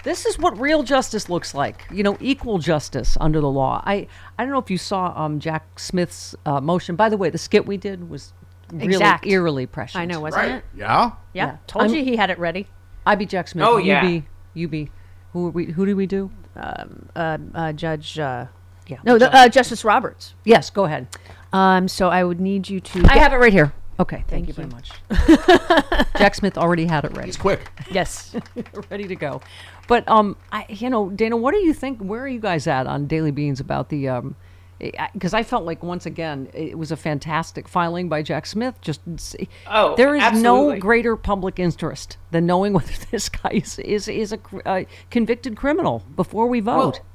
this 0.03 0.27
is 0.27 0.37
what 0.37 0.59
real 0.59 0.83
justice 0.83 1.27
looks 1.27 1.55
like. 1.55 1.85
You 1.91 2.03
know, 2.03 2.17
equal 2.21 2.59
justice 2.59 3.17
under 3.19 3.41
the 3.41 3.49
law. 3.49 3.81
I, 3.85 4.07
I 4.37 4.43
don't 4.43 4.53
know 4.53 4.59
if 4.59 4.69
you 4.69 4.77
saw 4.77 5.11
um, 5.15 5.39
Jack 5.39 5.79
Smith's 5.79 6.35
uh, 6.45 6.61
motion. 6.61 6.95
By 6.95 7.09
the 7.09 7.17
way, 7.17 7.31
the 7.31 7.39
skit 7.39 7.65
we 7.65 7.77
did 7.77 8.07
was 8.09 8.33
really 8.71 8.93
Exact. 8.93 9.25
eerily 9.25 9.65
prescient. 9.65 10.01
I 10.01 10.05
know, 10.05 10.19
wasn't 10.19 10.43
Right. 10.43 10.55
it? 10.55 10.65
Yeah. 10.75 11.11
Yeah. 11.33 11.57
Told 11.67 11.85
I'm- 11.85 11.93
you 11.93 12.03
he 12.03 12.15
had 12.15 12.29
it 12.29 12.39
ready. 12.39 12.67
I 13.05 13.15
be 13.15 13.25
Jack 13.25 13.47
Smith. 13.47 13.65
Oh, 13.65 13.77
you 13.77 13.87
yeah. 13.93 14.01
be, 14.01 14.25
you 14.53 14.67
be. 14.67 14.91
Who, 15.33 15.47
are 15.47 15.51
we, 15.51 15.65
who 15.67 15.85
do 15.85 15.95
we 15.95 16.05
do? 16.07 16.29
Um, 16.55 17.07
uh, 17.15 17.37
uh, 17.55 17.71
Judge. 17.73 18.19
Uh, 18.19 18.47
yeah. 18.87 18.97
No, 19.03 19.17
the, 19.17 19.33
uh, 19.33 19.47
Justice 19.49 19.85
Roberts. 19.85 20.33
Yes, 20.43 20.69
go 20.69 20.85
ahead. 20.85 21.07
Um, 21.53 21.87
so 21.87 22.09
I 22.09 22.23
would 22.23 22.39
need 22.41 22.67
you 22.69 22.79
to. 22.81 22.99
I 22.99 23.03
get- 23.03 23.17
have 23.17 23.33
it 23.33 23.37
right 23.37 23.53
here. 23.53 23.71
Okay, 23.99 24.23
thank, 24.27 24.45
Thank 24.45 24.47
you 24.49 24.53
very 24.53 24.67
much. 24.67 24.91
Jack 26.17 26.35
Smith 26.35 26.55
already 26.57 26.85
had 26.85 27.03
it 27.05 27.13
ready. 27.15 27.27
He's 27.29 27.37
quick. 27.37 27.71
Yes. 27.89 28.35
ready 28.91 29.07
to 29.07 29.15
go. 29.15 29.41
But 29.87 30.07
um, 30.07 30.35
I, 30.51 30.65
you 30.69 30.89
know, 30.91 31.09
Dana, 31.09 31.35
what 31.35 31.51
do 31.53 31.57
you 31.59 31.73
think? 31.73 31.99
Where 31.99 32.21
are 32.21 32.27
you 32.27 32.39
guys 32.39 32.67
at 32.67 32.85
on 32.85 33.07
Daily 33.07 33.31
Beans 33.31 33.59
about 33.59 33.89
the 33.89 34.07
um? 34.09 34.35
Because 34.79 35.33
I 35.33 35.43
felt 35.43 35.65
like 35.65 35.81
once 35.83 36.05
again 36.05 36.49
it 36.53 36.77
was 36.77 36.91
a 36.91 36.97
fantastic 36.97 37.67
filing 37.67 38.09
by 38.09 38.21
Jack 38.21 38.45
Smith. 38.45 38.79
Just 38.81 39.01
Oh, 39.67 39.95
there 39.95 40.15
is 40.15 40.21
absolutely. 40.23 40.75
no 40.75 40.79
greater 40.79 41.15
public 41.15 41.59
interest 41.59 42.17
than 42.31 42.45
knowing 42.45 42.73
whether 42.77 42.93
this 43.11 43.29
guy 43.29 43.51
is 43.53 43.79
is, 43.79 44.07
is 44.07 44.33
a 44.33 44.39
uh, 44.65 44.83
convicted 45.09 45.55
criminal 45.57 46.03
before 46.15 46.47
we 46.47 46.59
vote. 46.59 46.75
Well, 46.95 47.05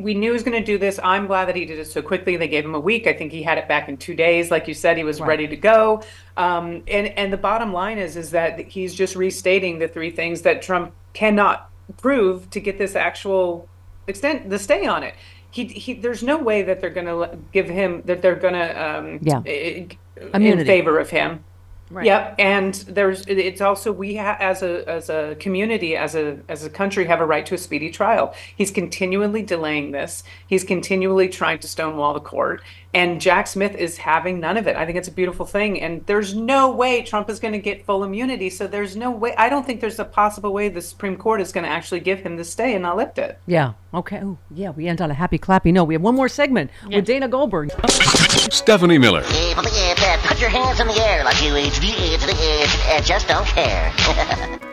we 0.00 0.14
knew 0.14 0.28
he 0.28 0.32
was 0.32 0.44
going 0.44 0.56
to 0.56 0.64
do 0.64 0.78
this. 0.78 1.00
I'm 1.02 1.26
glad 1.26 1.46
that 1.48 1.56
he 1.56 1.64
did 1.64 1.80
it 1.80 1.86
so 1.88 2.00
quickly. 2.00 2.36
They 2.36 2.46
gave 2.46 2.64
him 2.64 2.76
a 2.76 2.78
week. 2.80 3.08
I 3.08 3.12
think 3.12 3.32
he 3.32 3.42
had 3.42 3.58
it 3.58 3.66
back 3.66 3.88
in 3.88 3.96
two 3.96 4.14
days. 4.14 4.48
Like 4.48 4.68
you 4.68 4.74
said, 4.74 4.96
he 4.96 5.02
was 5.02 5.20
Right. 5.20 5.26
ready 5.30 5.48
to 5.48 5.56
go. 5.56 6.02
Um, 6.36 6.84
and 6.86 7.08
and 7.08 7.32
the 7.32 7.36
bottom 7.36 7.72
line 7.72 7.98
is 7.98 8.16
is 8.16 8.30
that 8.30 8.60
he's 8.60 8.94
just 8.94 9.16
restating 9.16 9.80
the 9.80 9.88
three 9.88 10.10
things 10.12 10.42
that 10.42 10.62
Trump 10.62 10.94
cannot 11.14 11.68
prove 11.96 12.48
to 12.50 12.60
get 12.60 12.78
this 12.78 12.94
actual 12.94 13.68
extent 14.06 14.48
the 14.50 14.58
stay 14.58 14.86
on 14.86 15.02
it. 15.02 15.14
He, 15.50 15.64
he 15.64 15.94
there's 15.94 16.22
no 16.22 16.38
way 16.38 16.62
that 16.62 16.80
they're 16.80 16.90
going 16.90 17.06
to 17.06 17.38
give 17.52 17.68
him 17.68 18.02
that 18.04 18.20
they're 18.22 18.36
going 18.36 18.54
to 18.54 18.88
um, 18.98 19.18
Yeah. 19.22 19.42
in 19.44 19.90
Immunity. 20.34 20.64
favor 20.66 20.98
of 20.98 21.10
him. 21.10 21.44
Right. 21.90 22.04
Yep, 22.04 22.34
and 22.38 22.74
there's 22.74 23.24
it's 23.26 23.62
also 23.62 23.92
we 23.92 24.14
ha- 24.16 24.36
as 24.38 24.62
a 24.62 24.86
as 24.86 25.08
a 25.08 25.36
community 25.40 25.96
as 25.96 26.14
a 26.14 26.38
as 26.46 26.62
a 26.62 26.68
country 26.68 27.06
have 27.06 27.20
a 27.22 27.24
right 27.24 27.46
to 27.46 27.54
a 27.54 27.58
speedy 27.58 27.90
trial. 27.90 28.34
He's 28.56 28.70
continually 28.70 29.42
delaying 29.42 29.92
this. 29.92 30.22
He's 30.48 30.64
continually 30.64 31.30
trying 31.30 31.60
to 31.60 31.66
stonewall 31.68 32.12
the 32.12 32.20
court, 32.20 32.60
and 32.98 33.20
Jack 33.20 33.46
Smith 33.46 33.76
is 33.76 33.96
having 33.96 34.40
none 34.40 34.56
of 34.56 34.66
it. 34.66 34.74
I 34.74 34.84
think 34.84 34.98
it's 34.98 35.06
a 35.06 35.12
beautiful 35.12 35.46
thing, 35.46 35.80
and 35.80 36.04
there's 36.06 36.34
no 36.34 36.72
way 36.72 37.02
Trump 37.02 37.30
is 37.30 37.38
going 37.38 37.52
to 37.52 37.60
get 37.60 37.86
full 37.86 38.02
immunity. 38.02 38.50
So 38.50 38.66
there's 38.66 38.96
no 38.96 39.12
way. 39.12 39.36
I 39.36 39.48
don't 39.48 39.64
think 39.64 39.80
there's 39.80 40.00
a 40.00 40.04
possible 40.04 40.52
way 40.52 40.68
the 40.68 40.82
Supreme 40.82 41.16
Court 41.16 41.40
is 41.40 41.52
going 41.52 41.62
to 41.62 41.70
actually 41.70 42.00
give 42.00 42.18
him 42.18 42.36
the 42.36 42.44
stay 42.44 42.74
and 42.74 42.82
not 42.82 42.96
lift 42.96 43.18
it. 43.18 43.38
Yeah. 43.46 43.74
Okay. 43.94 44.18
Ooh, 44.18 44.36
yeah, 44.50 44.70
we 44.70 44.88
end 44.88 45.00
on 45.00 45.12
a 45.12 45.14
happy 45.14 45.38
clappy 45.38 45.72
note. 45.72 45.84
We 45.84 45.94
have 45.94 46.02
one 46.02 46.16
more 46.16 46.28
segment 46.28 46.72
with 46.88 47.04
Dana 47.04 47.28
Goldberg. 47.28 47.70
Stephanie 47.88 48.98
Miller. 48.98 49.22
Put, 49.22 49.64
the, 49.64 50.18
put 50.24 50.40
your 50.40 50.50
hands 50.50 50.80
in 50.80 50.88
the 50.88 51.00
air 51.00 51.22
like 51.22 51.40
you 51.40 51.52
the, 51.52 51.70
to 51.70 51.80
the, 51.80 52.98
to- 52.98 53.04
just 53.04 53.28
don't 53.28 53.46
care. 53.46 54.58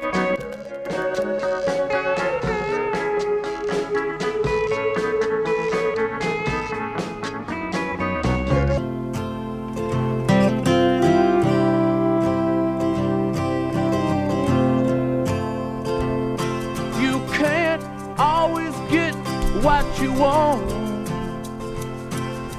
what 19.66 20.00
you 20.00 20.14
want. 20.14 20.70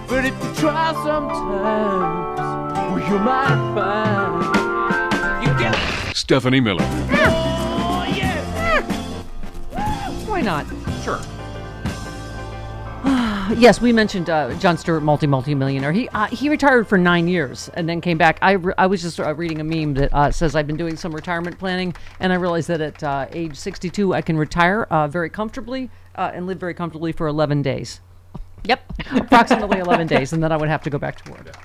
But 0.08 0.24
if 0.24 0.34
you 0.42 0.54
try 0.56 0.92
sometimes, 1.04 2.40
well, 2.74 2.98
you 2.98 3.18
might 3.20 3.74
find 3.76 5.46
you 5.46 5.56
get. 5.56 5.76
Stephanie 6.16 6.58
Miller. 6.58 6.82
Why 10.26 10.40
not? 10.40 10.66
Sure. 11.04 11.20
yes, 13.56 13.80
we 13.80 13.92
mentioned 13.92 14.28
uh, 14.28 14.52
Jon 14.58 14.76
Stewart, 14.76 15.04
multi 15.04 15.28
multi 15.28 15.54
millionaire. 15.54 15.92
He 15.92 16.08
uh, 16.08 16.26
he 16.26 16.48
retired 16.48 16.88
for 16.88 16.98
nine 16.98 17.28
years 17.28 17.70
and 17.74 17.88
then 17.88 18.00
came 18.00 18.18
back. 18.18 18.40
I, 18.42 18.52
re- 18.52 18.74
I 18.76 18.88
was 18.88 19.02
just 19.02 19.20
uh, 19.20 19.32
reading 19.32 19.60
a 19.60 19.64
meme 19.64 19.94
that 19.94 20.12
uh, 20.12 20.32
says 20.32 20.56
I've 20.56 20.66
been 20.66 20.76
doing 20.76 20.96
some 20.96 21.14
retirement 21.14 21.56
planning, 21.56 21.94
and 22.18 22.32
I 22.32 22.36
realized 22.36 22.66
that 22.66 22.80
at 22.80 23.04
uh, 23.04 23.28
age 23.30 23.54
62 23.54 24.12
I 24.12 24.22
can 24.22 24.36
retire 24.36 24.88
uh, 24.90 25.06
very 25.06 25.30
comfortably 25.30 25.88
uh, 26.16 26.30
and 26.34 26.46
live 26.46 26.58
very 26.58 26.74
comfortably 26.74 27.12
for 27.12 27.26
11 27.26 27.62
days. 27.62 28.00
Yep, 28.64 28.92
approximately 29.12 29.78
11 29.78 30.06
days, 30.08 30.32
and 30.32 30.42
then 30.42 30.50
I 30.52 30.56
would 30.56 30.68
have 30.68 30.82
to 30.82 30.90
go 30.90 30.98
back 30.98 31.22
to 31.22 31.30
work. 31.30 31.56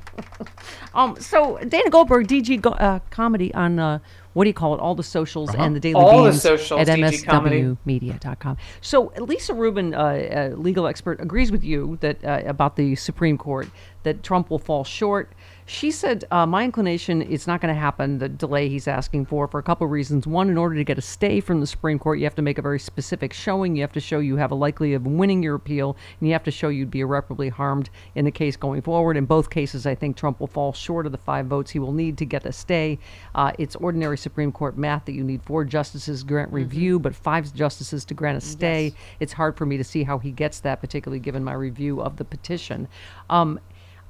um, 0.94 1.16
so 1.20 1.58
Dana 1.58 1.90
Goldberg, 1.90 2.26
DG 2.26 2.60
Go- 2.60 2.70
uh, 2.70 2.98
comedy 3.10 3.52
on 3.54 3.78
uh, 3.78 3.98
what 4.32 4.44
do 4.44 4.48
you 4.48 4.54
call 4.54 4.74
it? 4.74 4.80
All 4.80 4.94
the 4.94 5.02
socials 5.02 5.50
Uh-huh. 5.50 5.62
and 5.62 5.76
the 5.76 5.80
daily 5.80 6.00
All 6.00 6.24
the 6.24 6.32
socials, 6.32 6.80
at 6.80 6.88
MSWmedia.com. 6.88 8.56
So 8.80 9.12
Lisa 9.18 9.52
Rubin, 9.54 9.94
uh, 9.94 9.98
uh, 9.98 10.56
legal 10.56 10.86
expert, 10.86 11.20
agrees 11.20 11.52
with 11.52 11.62
you 11.62 11.98
that 12.00 12.24
uh, 12.24 12.42
about 12.46 12.76
the 12.76 12.94
Supreme 12.96 13.36
Court 13.36 13.68
that 14.04 14.22
Trump 14.22 14.50
will 14.50 14.58
fall 14.58 14.84
short. 14.84 15.32
She 15.64 15.90
said, 15.90 16.24
uh, 16.30 16.44
"My 16.44 16.64
inclination, 16.64 17.22
it's 17.22 17.46
not 17.46 17.60
going 17.60 17.72
to 17.72 17.80
happen. 17.80 18.18
The 18.18 18.28
delay 18.28 18.68
he's 18.68 18.88
asking 18.88 19.26
for, 19.26 19.46
for 19.46 19.58
a 19.58 19.62
couple 19.62 19.84
of 19.84 19.90
reasons. 19.90 20.26
One, 20.26 20.50
in 20.50 20.58
order 20.58 20.74
to 20.74 20.84
get 20.84 20.98
a 20.98 21.02
stay 21.02 21.40
from 21.40 21.60
the 21.60 21.66
Supreme 21.66 21.98
Court, 21.98 22.18
you 22.18 22.24
have 22.24 22.34
to 22.34 22.42
make 22.42 22.58
a 22.58 22.62
very 22.62 22.80
specific 22.80 23.32
showing. 23.32 23.76
You 23.76 23.82
have 23.82 23.92
to 23.92 24.00
show 24.00 24.18
you 24.18 24.36
have 24.36 24.50
a 24.50 24.56
likelihood 24.56 25.02
of 25.02 25.06
winning 25.06 25.42
your 25.42 25.54
appeal, 25.54 25.96
and 26.18 26.28
you 26.28 26.32
have 26.32 26.42
to 26.44 26.50
show 26.50 26.68
you'd 26.68 26.90
be 26.90 27.00
irreparably 27.00 27.48
harmed 27.48 27.90
in 28.14 28.24
the 28.24 28.30
case 28.30 28.56
going 28.56 28.82
forward. 28.82 29.16
In 29.16 29.24
both 29.24 29.50
cases, 29.50 29.86
I 29.86 29.94
think 29.94 30.16
Trump 30.16 30.40
will 30.40 30.46
fall 30.48 30.72
short 30.72 31.06
of 31.06 31.12
the 31.12 31.18
five 31.18 31.46
votes 31.46 31.70
he 31.70 31.78
will 31.78 31.92
need 31.92 32.18
to 32.18 32.24
get 32.24 32.44
a 32.44 32.52
stay. 32.52 32.98
Uh, 33.34 33.52
it's 33.58 33.76
ordinary 33.76 34.18
Supreme 34.18 34.52
Court 34.52 34.76
math 34.76 35.04
that 35.04 35.12
you 35.12 35.22
need 35.22 35.42
four 35.42 35.64
justices 35.64 36.24
grant 36.24 36.52
review, 36.52 36.98
but 36.98 37.14
five 37.14 37.54
justices 37.54 38.04
to 38.06 38.14
grant 38.14 38.36
a 38.36 38.40
stay. 38.40 38.92
It's 39.20 39.32
hard 39.32 39.56
for 39.56 39.64
me 39.64 39.76
to 39.76 39.84
see 39.84 40.02
how 40.02 40.18
he 40.18 40.32
gets 40.32 40.60
that, 40.60 40.80
particularly 40.80 41.20
given 41.20 41.44
my 41.44 41.54
review 41.54 42.02
of 42.02 42.16
the 42.16 42.24
petition." 42.24 42.88
Um, 43.30 43.60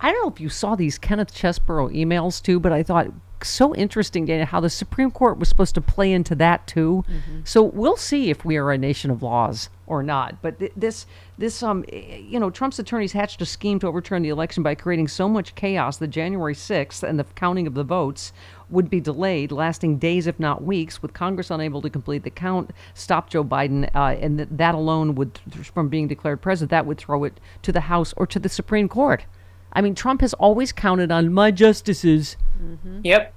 I 0.02 0.10
don't 0.10 0.22
know 0.22 0.32
if 0.32 0.40
you 0.40 0.48
saw 0.48 0.74
these 0.74 0.98
Kenneth 0.98 1.32
Chesebro 1.32 1.94
emails 1.94 2.42
too, 2.42 2.58
but 2.58 2.72
I 2.72 2.82
thought 2.82 3.06
so 3.44 3.74
interesting, 3.74 4.24
Dana, 4.24 4.44
how 4.44 4.60
the 4.60 4.70
Supreme 4.70 5.10
Court 5.10 5.38
was 5.38 5.48
supposed 5.48 5.74
to 5.74 5.80
play 5.80 6.12
into 6.12 6.34
that 6.36 6.66
too. 6.66 7.04
So 7.44 7.62
we'll 7.62 7.96
see 7.96 8.30
if 8.30 8.44
we 8.44 8.56
are 8.56 8.70
a 8.72 8.78
nation 8.78 9.10
of 9.10 9.22
laws 9.22 9.68
or 9.86 10.02
not. 10.02 10.40
But 10.42 10.58
th- 10.58 10.72
this, 10.76 11.06
this, 11.38 11.62
um, 11.62 11.84
you 11.92 12.38
know, 12.40 12.50
Trump's 12.50 12.78
attorneys 12.78 13.12
hatched 13.12 13.42
a 13.42 13.46
scheme 13.46 13.78
to 13.80 13.86
overturn 13.86 14.22
the 14.22 14.28
election 14.28 14.62
by 14.62 14.74
creating 14.74 15.08
so 15.08 15.28
much 15.28 15.54
chaos 15.54 15.96
that 15.98 16.08
January 16.08 16.54
6th 16.54 17.02
and 17.02 17.18
the 17.18 17.24
counting 17.34 17.66
of 17.66 17.74
the 17.74 17.84
votes 17.84 18.32
would 18.70 18.88
be 18.88 19.00
delayed, 19.00 19.52
lasting 19.52 19.98
days, 19.98 20.26
if 20.26 20.40
not 20.40 20.64
weeks, 20.64 21.02
with 21.02 21.12
Congress 21.12 21.50
unable 21.50 21.82
to 21.82 21.90
complete 21.90 22.22
the 22.24 22.30
count, 22.30 22.70
stop 22.94 23.28
Joe 23.28 23.44
Biden, 23.44 23.88
uh, 23.94 24.16
and 24.20 24.38
th- 24.38 24.48
that 24.50 24.74
alone 24.74 25.14
would, 25.14 25.38
from 25.74 25.88
being 25.88 26.08
declared 26.08 26.40
president, 26.42 26.70
that 26.70 26.86
would 26.86 26.98
throw 26.98 27.24
it 27.24 27.38
to 27.62 27.72
the 27.72 27.82
House 27.82 28.14
or 28.16 28.26
to 28.26 28.38
the 28.38 28.48
Supreme 28.48 28.88
Court. 28.88 29.26
I 29.72 29.80
mean, 29.80 29.94
Trump 29.94 30.20
has 30.20 30.34
always 30.34 30.72
counted 30.72 31.10
on 31.10 31.32
my 31.32 31.50
justices. 31.50 32.36
Mm-hmm. 32.62 33.00
Yep. 33.04 33.34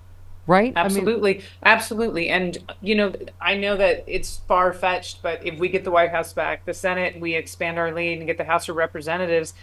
Right? 0.48 0.74
I 0.76 0.84
mean- 0.88 0.98
Absolutely. 0.98 1.42
Absolutely. 1.64 2.30
And, 2.30 2.58
you 2.82 2.96
know, 2.96 3.14
I 3.42 3.56
know 3.56 3.76
that 3.78 4.04
it's 4.08 4.38
far 4.48 4.74
fetched, 4.74 5.22
but 5.24 5.46
if 5.46 5.58
we 5.60 5.70
get 5.70 5.84
the 5.84 5.92
White 5.92 6.12
House 6.12 6.34
back, 6.34 6.66
the 6.66 6.74
Senate, 6.74 7.20
we 7.20 7.34
expand 7.36 7.80
our 7.80 7.92
lead 7.94 8.20
and 8.20 8.28
get 8.28 8.38
the 8.38 8.44
House 8.44 8.70
of 8.70 8.76
Representatives, 8.76 9.54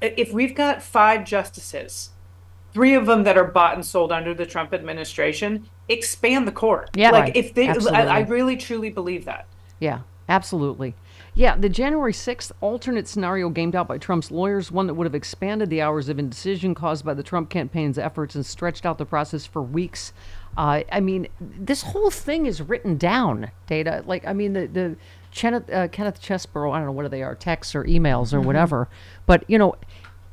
if 0.00 0.32
we've 0.32 0.54
got 0.54 0.82
five 0.82 1.24
justices, 1.24 2.10
three 2.74 2.94
of 2.94 3.06
them 3.06 3.22
that 3.22 3.38
are 3.38 3.44
bought 3.44 3.74
and 3.74 3.86
sold 3.86 4.12
under 4.12 4.34
the 4.34 4.44
Trump 4.44 4.74
administration, 4.74 5.66
expand 5.88 6.46
the 6.46 6.52
court. 6.52 6.90
Yeah. 6.94 7.10
Like, 7.10 7.22
Right. 7.24 7.36
if 7.36 7.54
they, 7.54 7.68
I, 7.68 8.06
I 8.06 8.20
really 8.20 8.56
truly 8.56 8.90
believe 8.90 9.24
that. 9.26 9.46
Yeah, 9.78 10.00
absolutely. 10.28 10.94
Yeah, 11.34 11.56
the 11.56 11.70
January 11.70 12.12
6th 12.12 12.52
alternate 12.60 13.08
scenario 13.08 13.48
gamed 13.48 13.74
out 13.74 13.88
by 13.88 13.96
Trump's 13.96 14.30
lawyers, 14.30 14.70
one 14.70 14.86
that 14.86 14.94
would 14.94 15.06
have 15.06 15.14
expanded 15.14 15.70
the 15.70 15.80
hours 15.80 16.10
of 16.10 16.18
indecision 16.18 16.74
caused 16.74 17.06
by 17.06 17.14
the 17.14 17.22
Trump 17.22 17.48
campaign's 17.48 17.96
efforts 17.96 18.34
and 18.34 18.44
stretched 18.44 18.84
out 18.84 18.98
the 18.98 19.06
process 19.06 19.46
for 19.46 19.62
weeks. 19.62 20.12
Uh, 20.58 20.82
I 20.92 21.00
mean, 21.00 21.28
this 21.40 21.80
whole 21.82 22.10
thing 22.10 22.44
is 22.44 22.60
written 22.60 22.98
down, 22.98 23.50
Dana. 23.66 24.02
Like, 24.06 24.26
I 24.26 24.34
mean, 24.34 24.52
the, 24.52 24.66
the 24.66 24.96
Kenneth, 25.34 25.70
uh, 25.72 25.88
Kenneth 25.88 26.20
Chesebro, 26.20 26.70
I 26.70 26.76
don't 26.76 26.86
know 26.86 26.92
what 26.92 27.10
they 27.10 27.22
are, 27.22 27.34
texts 27.34 27.74
or 27.74 27.84
emails 27.84 28.34
or 28.34 28.40
Mhm. 28.40 28.44
whatever. 28.44 28.88
But, 29.24 29.44
you 29.48 29.56
know, 29.56 29.76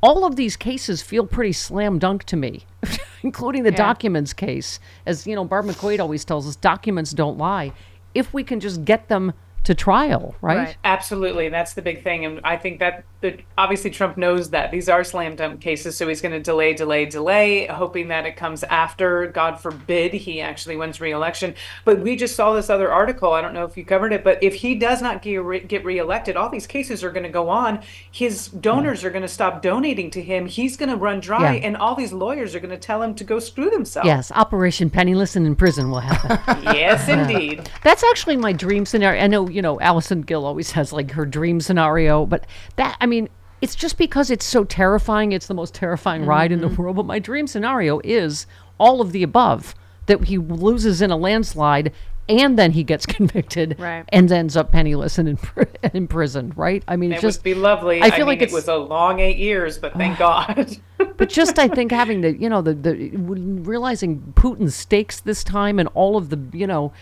all 0.04 0.26
of 0.26 0.36
these 0.36 0.58
cases 0.58 1.02
feel 1.02 1.26
pretty 1.26 1.54
slam 1.54 1.98
dunk 2.00 2.26
to 2.26 2.36
me, 2.36 2.66
including 3.24 3.64
the 3.64 3.72
Yeah. 3.72 3.78
documents 3.78 4.34
case. 4.34 4.82
As, 5.06 5.26
you 5.26 5.34
know, 5.36 5.46
Barb 5.46 5.66
McQuade 5.68 6.02
always 6.02 6.26
tells 6.26 6.46
us, 6.46 6.58
documents 6.58 7.12
don't 7.14 7.38
lie. 7.38 7.72
If 8.14 8.34
we 8.34 8.44
can 8.44 8.60
just 8.60 8.84
get 8.84 9.08
them 9.08 9.32
to 9.66 9.76
trial, 9.76 10.36
right? 10.42 10.76
Absolutely, 10.84 11.50
that's 11.50 11.74
the 11.74 11.82
big 11.82 12.04
thing, 12.04 12.26
and 12.26 12.40
I 12.44 12.58
think 12.58 12.80
that 12.80 13.04
that 13.22 13.38
obviously 13.58 13.90
Trump 13.90 14.16
knows 14.16 14.52
that 14.52 14.72
these 14.72 14.88
are 14.88 15.04
slam 15.04 15.36
dunk 15.36 15.60
cases, 15.60 15.98
so 15.98 16.08
he's 16.08 16.22
going 16.22 16.32
to 16.32 16.40
delay, 16.40 16.74
delay, 16.74 17.04
delay, 17.04 17.68
hoping 17.68 18.08
that 18.08 18.26
it 18.26 18.38
comes 18.38 18.64
after. 18.64 19.28
God 19.28 19.60
forbid 19.60 20.14
he 20.14 20.40
actually 20.40 20.78
wins 20.78 21.02
re-election. 21.02 21.54
But 21.84 22.00
we 22.00 22.16
just 22.16 22.38
saw 22.38 22.54
this 22.54 22.70
other 22.70 22.90
article. 22.90 23.34
I 23.34 23.42
don't 23.42 23.54
know 23.54 23.66
if 23.66 23.76
you 23.76 23.84
covered 23.84 24.14
it, 24.14 24.24
but 24.24 24.42
if 24.42 24.54
he 24.56 24.74
does 24.76 25.02
not 25.02 25.22
get 25.22 25.36
re- 25.36 25.60
get 25.60 25.84
reelected, 25.84 26.38
all 26.38 26.48
these 26.50 26.66
cases 26.66 27.04
are 27.04 27.12
going 27.12 27.24
to 27.24 27.30
go 27.30 27.50
on. 27.50 27.82
His 28.10 28.48
donors 28.48 29.04
are 29.04 29.10
going 29.10 29.24
to 29.24 29.28
stop 29.28 29.62
donating 29.62 30.10
to 30.12 30.22
him. 30.22 30.46
He's 30.46 30.78
going 30.78 30.90
to 30.90 30.96
run 30.96 31.20
dry, 31.20 31.56
Yeah. 31.56 31.66
and 31.68 31.76
all 31.76 31.96
these 31.96 32.14
lawyers 32.14 32.56
are 32.56 32.62
going 32.62 32.70
to 32.70 32.78
tell 32.78 33.02
him 33.02 33.16
to 33.16 33.26
go 33.26 33.40
screw 33.40 33.70
themselves. 33.70 34.08
Yes, 34.08 34.32
Operation 34.32 34.90
Penniless 34.90 35.36
and 35.36 35.46
in 35.46 35.58
prison 35.58 35.92
will 35.92 36.00
happen. 36.00 36.64
Yes, 36.74 37.06
Yeah. 37.10 37.22
indeed. 37.30 37.70
That's 37.84 38.04
actually 38.06 38.38
my 38.38 38.54
dream 38.54 38.86
scenario. 38.86 39.22
I 39.22 39.28
know, 39.28 39.49
you 39.50 39.62
know, 39.62 39.80
Allison 39.80 40.22
Gill 40.22 40.46
always 40.46 40.72
has 40.72 40.94
like 40.94 41.12
her 41.12 41.26
dream 41.26 41.62
scenario, 41.62 42.26
but 42.26 42.46
that, 42.76 42.98
I 43.02 43.06
mean, 43.06 43.30
it's 43.62 43.76
just 43.76 43.98
because 43.98 44.32
it's 44.32 44.46
so 44.46 44.64
terrifying. 44.64 45.32
It's 45.32 45.48
the 45.48 45.54
most 45.54 45.74
terrifying 45.74 46.26
ride 46.26 46.52
in 46.52 46.62
the 46.62 46.68
mm-hmm. 46.68 46.82
world. 46.82 46.96
But 46.96 47.06
my 47.06 47.20
dream 47.20 47.48
scenario 47.48 48.00
is 48.04 48.46
all 48.78 49.02
of 49.02 49.12
the 49.12 49.24
above 49.24 49.76
that 50.06 50.24
he 50.26 50.38
loses 50.38 51.02
in 51.02 51.12
a 51.12 51.18
landslide 51.18 51.92
and 52.30 52.58
then 52.58 52.72
he 52.72 52.84
gets 52.84 53.06
convicted 53.18 53.76
Right. 53.80 54.06
and 54.10 54.32
ends 54.32 54.56
up 54.56 54.72
penniless 54.72 55.18
and 55.18 55.28
in, 55.30 55.38
pr- 55.50 55.64
in 55.94 56.08
prison, 56.08 56.54
right? 56.56 56.84
I 56.88 56.96
mean, 56.96 57.12
It 57.12 57.16
it's 57.16 57.22
just 57.24 57.40
would 57.40 57.44
be 57.44 57.54
lovely. 57.56 58.02
I 58.02 58.10
feel 58.12 58.20
mean, 58.20 58.28
like 58.28 58.42
it's 58.42 58.54
it 58.54 58.56
was 58.56 58.68
a 58.68 58.76
long 58.78 59.20
eight 59.20 59.38
years, 59.38 59.78
but 59.78 59.94
thank 59.94 60.18
God. 60.28 60.78
but 61.18 61.30
just 61.30 61.58
I 61.60 61.68
think 61.68 61.92
having 61.92 62.22
the 62.22 62.38
you 62.38 62.48
know 62.50 62.62
the 62.62 62.74
the 62.74 62.94
realizing 63.18 64.34
Putin's 64.36 64.76
stakes 64.76 65.20
this 65.20 65.44
time 65.44 65.80
and 65.80 65.90
all 65.94 66.16
of 66.18 66.30
the 66.30 66.40
you 66.58 66.68
know 66.68 66.94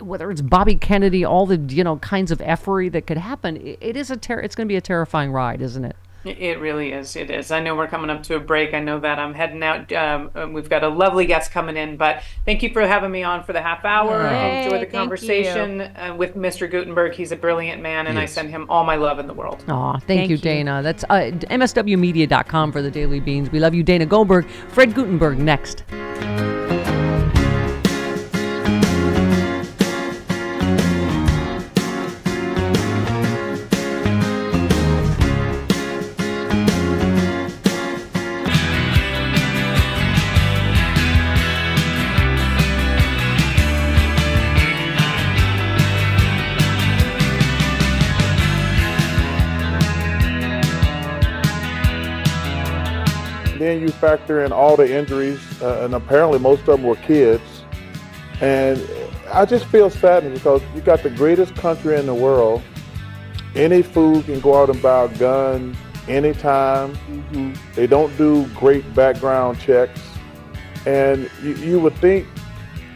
whether 0.00 0.30
it's 0.30 0.40
Bobby 0.42 0.74
Kennedy, 0.76 1.24
all 1.24 1.46
the 1.46 1.56
you 1.56 1.84
know 1.84 1.96
kinds 1.98 2.30
of 2.30 2.40
effery 2.42 2.88
that 2.90 3.06
could 3.06 3.18
happen, 3.18 3.56
i- 3.56 3.76
it 3.80 3.96
is 3.96 4.10
a 4.10 4.16
ter- 4.16 4.40
it's 4.40 4.54
going 4.54 4.66
to 4.66 4.72
be 4.72 4.76
a 4.76 4.80
terrifying 4.80 5.32
ride, 5.32 5.62
isn't 5.62 5.84
it? 5.84 5.96
It 6.24 6.60
really 6.60 6.92
is. 6.92 7.16
It 7.16 7.30
is. 7.30 7.50
I 7.50 7.60
know 7.60 7.74
we're 7.74 7.88
coming 7.88 8.10
up 8.10 8.22
to 8.24 8.36
a 8.36 8.40
break. 8.40 8.74
I 8.74 8.80
know 8.80 9.00
that 9.00 9.18
I'm 9.18 9.34
heading 9.34 9.62
out. 9.62 9.92
Um, 9.92 10.30
um, 10.34 10.52
we've 10.52 10.68
got 10.68 10.84
a 10.84 10.88
lovely 10.88 11.26
guest 11.26 11.50
coming 11.50 11.76
in, 11.76 11.96
but 11.96 12.22
thank 12.44 12.62
you 12.62 12.72
for 12.72 12.86
having 12.86 13.10
me 13.10 13.22
on 13.22 13.42
for 13.42 13.52
the 13.52 13.60
half 13.60 13.84
hour. 13.84 14.22
I 14.22 14.32
Yay, 14.32 14.64
enjoyed 14.64 14.82
the 14.82 14.86
conversation 14.86 15.80
uh, 15.80 16.14
with 16.16 16.36
Mr. 16.36 16.70
Guttenberg. 16.70 17.14
He's 17.14 17.32
a 17.32 17.36
brilliant 17.36 17.82
man, 17.82 18.06
and 18.06 18.18
I 18.18 18.26
send 18.26 18.50
him 18.50 18.66
all 18.68 18.84
my 18.84 18.96
love 18.96 19.18
in 19.18 19.26
the 19.26 19.34
world. 19.34 19.64
Aw, 19.68 19.98
thank, 19.98 20.30
you, 20.30 20.38
Dana. 20.38 20.80
That's 20.82 21.04
uh, 21.04 21.30
MSWmedia.com 21.50 22.72
for 22.72 22.82
the 22.82 22.90
Daily 22.90 23.20
Beans. 23.20 23.50
We 23.50 23.58
love 23.58 23.74
you, 23.74 23.82
Dana 23.82 24.06
Goldberg. 24.06 24.48
Fred 24.68 24.94
Guttenberg 24.94 25.38
next. 25.38 25.84
Then 53.72 53.80
you 53.80 53.88
factor 53.88 54.44
in 54.44 54.52
all 54.52 54.76
the 54.76 54.94
injuries, 54.94 55.40
uh, 55.62 55.84
and 55.84 55.94
apparently 55.94 56.38
most 56.38 56.60
of 56.60 56.66
them 56.66 56.82
were 56.82 56.96
kids. 56.96 57.64
And 58.42 58.78
I 59.32 59.46
just 59.46 59.64
feel 59.64 59.88
saddened 59.88 60.34
because 60.34 60.60
you 60.74 60.82
got 60.82 61.02
the 61.02 61.08
greatest 61.08 61.54
country 61.54 61.96
in 61.96 62.04
the 62.04 62.12
world. 62.12 62.60
Any 63.54 63.80
fool 63.80 64.22
can 64.24 64.40
go 64.40 64.60
out 64.60 64.68
and 64.68 64.82
buy 64.82 65.04
a 65.04 65.08
gun 65.16 65.74
anytime. 66.06 66.98
They 67.74 67.86
don't 67.86 68.14
do 68.18 68.46
great 68.48 68.94
background 68.94 69.58
checks. 69.58 70.02
And 70.84 71.30
you, 71.42 71.54
you 71.54 71.80
would 71.80 71.94
think 71.94 72.26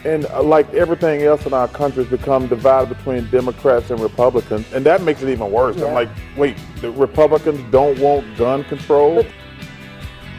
And 0.06 0.24
uh, 0.26 0.42
like 0.42 0.72
everything 0.72 1.22
else 1.22 1.46
in 1.46 1.52
our 1.52 1.66
country, 1.66 2.04
has 2.04 2.10
become 2.10 2.46
divided 2.46 2.96
between 2.96 3.28
Democrats 3.30 3.90
and 3.90 3.98
Republicans, 3.98 4.72
and 4.72 4.86
that 4.86 5.02
makes 5.02 5.20
it 5.22 5.28
even 5.30 5.50
worse. 5.50 5.76
Yeah. 5.76 5.86
I'm 5.86 5.94
like, 5.94 6.08
wait, 6.36 6.56
the 6.80 6.92
Republicans 6.92 7.60
don't 7.72 7.98
want 7.98 8.36
gun 8.36 8.62
control? 8.64 9.24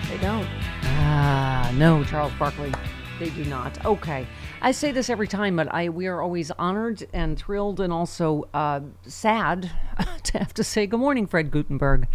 They 0.09 0.17
don't. 0.19 0.47
Ah, 0.83 1.71
no, 1.75 2.03
Charles 2.05 2.31
Barkley. 2.39 2.73
They 3.19 3.29
do 3.31 3.43
not. 3.45 3.83
Okay. 3.85 4.25
I 4.61 4.71
say 4.71 4.91
this 4.91 5.09
every 5.09 5.27
time, 5.27 5.55
but 5.55 5.73
I 5.73 5.89
we 5.89 6.07
are 6.07 6.21
always 6.21 6.51
honored 6.51 7.07
and 7.13 7.37
thrilled 7.37 7.79
and 7.79 7.91
also 7.91 8.47
uh, 8.53 8.81
sad 9.05 9.71
to 10.23 10.37
have 10.37 10.53
to 10.55 10.63
say 10.63 10.87
good 10.87 10.99
morning, 10.99 11.27
Fred 11.27 11.51
Guttenberg. 11.51 12.07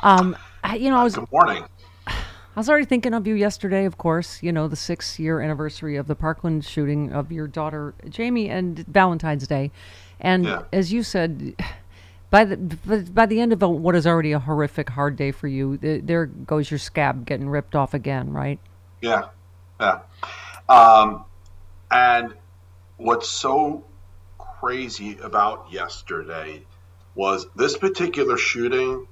Um, 0.00 0.36
I, 0.64 0.76
you 0.76 0.90
know, 0.90 0.96
I 0.96 1.04
was 1.04 1.14
Good 1.16 1.30
morning. 1.30 1.64
I 2.06 2.60
was 2.60 2.70
already 2.70 2.86
thinking 2.86 3.12
of 3.12 3.26
you 3.26 3.34
yesterday, 3.34 3.84
of 3.84 3.98
course, 3.98 4.42
you 4.42 4.50
know, 4.50 4.66
the 4.66 4.76
six 4.76 5.18
year 5.18 5.40
anniversary 5.40 5.96
of 5.96 6.06
the 6.06 6.14
Parkland 6.14 6.64
shooting 6.64 7.12
of 7.12 7.30
your 7.30 7.46
daughter, 7.46 7.94
Jamie, 8.08 8.48
and 8.48 8.78
Valentine's 8.86 9.46
Day. 9.46 9.70
And 10.18 10.44
Yeah. 10.46 10.62
as 10.72 10.90
you 10.92 11.02
said, 11.02 11.54
by 12.30 12.44
the 12.44 12.56
by 13.12 13.26
the 13.26 13.40
end 13.40 13.52
of 13.52 13.62
a, 13.62 13.68
what 13.68 13.94
is 13.94 14.06
already 14.06 14.32
a 14.32 14.38
horrific, 14.38 14.90
hard 14.90 15.16
day 15.16 15.30
for 15.30 15.48
you, 15.48 15.76
th- 15.76 16.02
there 16.04 16.26
goes 16.26 16.70
your 16.70 16.78
scab 16.78 17.26
getting 17.26 17.48
ripped 17.48 17.74
off 17.74 17.94
again, 17.94 18.32
right? 18.32 18.58
Yeah, 19.00 19.28
yeah. 19.80 20.00
Um, 20.68 21.24
and 21.90 22.34
what's 22.96 23.28
so 23.28 23.84
crazy 24.38 25.18
about 25.22 25.72
yesterday 25.72 26.64
was 27.14 27.46
this 27.54 27.76
particular 27.76 28.36
shooting. 28.36 29.06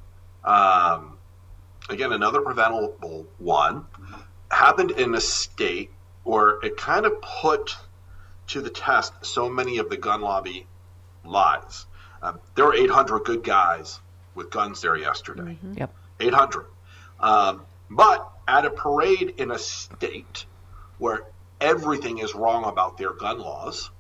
Um, 0.45 1.19
again, 1.89 2.13
another 2.13 2.41
preventable 2.41 3.27
one 3.39 3.87
happened 4.51 4.91
in 4.93 5.15
a 5.15 5.21
state 5.21 5.91
where 6.23 6.59
it 6.63 6.77
kind 6.77 7.07
of 7.07 7.21
put 7.21 7.77
to 8.49 8.61
the 8.61 8.71
test 8.71 9.25
so 9.25 9.49
many 9.49 9.79
of 9.79 9.89
the 9.89 9.97
gun 9.97 10.21
lobby 10.21 10.67
lies. 11.25 11.87
Um, 12.25 12.41
there 12.55 12.65
were 12.65 12.75
800 12.75 13.21
good 13.21 13.45
guys 13.45 14.01
with 14.35 14.51
guns 14.51 14.81
there 14.81 14.97
yesterday. 14.97 15.59
Yep. 15.77 15.95
800. 16.21 16.67
Um, 17.21 17.63
but 17.91 18.33
at 18.49 18.65
a 18.65 18.71
parade 18.71 19.35
in 19.37 19.51
a 19.51 19.59
state 19.59 20.47
where 20.99 21.25
everything 21.61 22.19
is 22.19 22.35
wrong 22.35 22.65
about 22.65 22.97
their 22.97 23.13
gun 23.13 23.39
laws, 23.39 23.91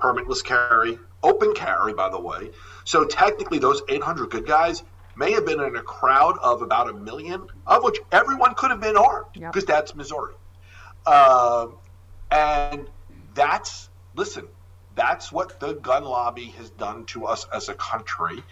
permitless 0.00 0.44
carry, 0.44 0.98
open 1.22 1.54
carry, 1.54 1.94
by 1.94 2.08
the 2.08 2.20
way. 2.20 2.50
So 2.84 3.04
technically, 3.04 3.58
those 3.58 3.80
800 3.88 4.30
good 4.30 4.46
guys 4.46 4.82
may 5.14 5.32
have 5.32 5.46
been 5.46 5.60
in 5.60 5.76
a 5.76 5.82
crowd 5.82 6.38
of 6.42 6.62
about 6.62 6.90
a 6.90 6.92
million, 6.92 7.46
of 7.66 7.84
which 7.84 7.98
everyone 8.10 8.54
could 8.54 8.70
have 8.70 8.80
been 8.80 8.96
armed, 8.96 9.26
because 9.34 9.66
that's 9.66 9.94
Missouri. 9.94 10.34
Um, 11.06 11.74
and 12.30 12.88
that's, 13.34 13.88
listen, 14.16 14.48
that's 14.94 15.32
what 15.32 15.60
the 15.60 15.74
gun 15.74 16.04
lobby 16.04 16.46
has 16.58 16.70
done 16.70 17.04
to 17.06 17.26
us 17.26 17.46
as 17.52 17.68
a 17.68 17.74
country. 17.74 18.42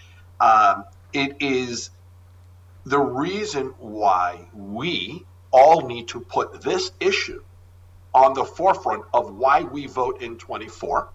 Um, 0.41 0.85
it 1.13 1.37
is 1.41 1.91
the 2.85 2.99
reason 2.99 3.75
why 3.79 4.49
we 4.55 5.25
all 5.51 5.87
need 5.87 6.09
to 6.09 6.21
put 6.21 6.63
this 6.63 6.93
issue 7.01 7.43
on 8.15 8.35
the 8.35 8.45
forefront 8.45 9.05
of 9.13 9.35
why 9.35 9.63
we 9.63 9.87
vote 9.87 10.23
in 10.23 10.37
24, 10.39 11.09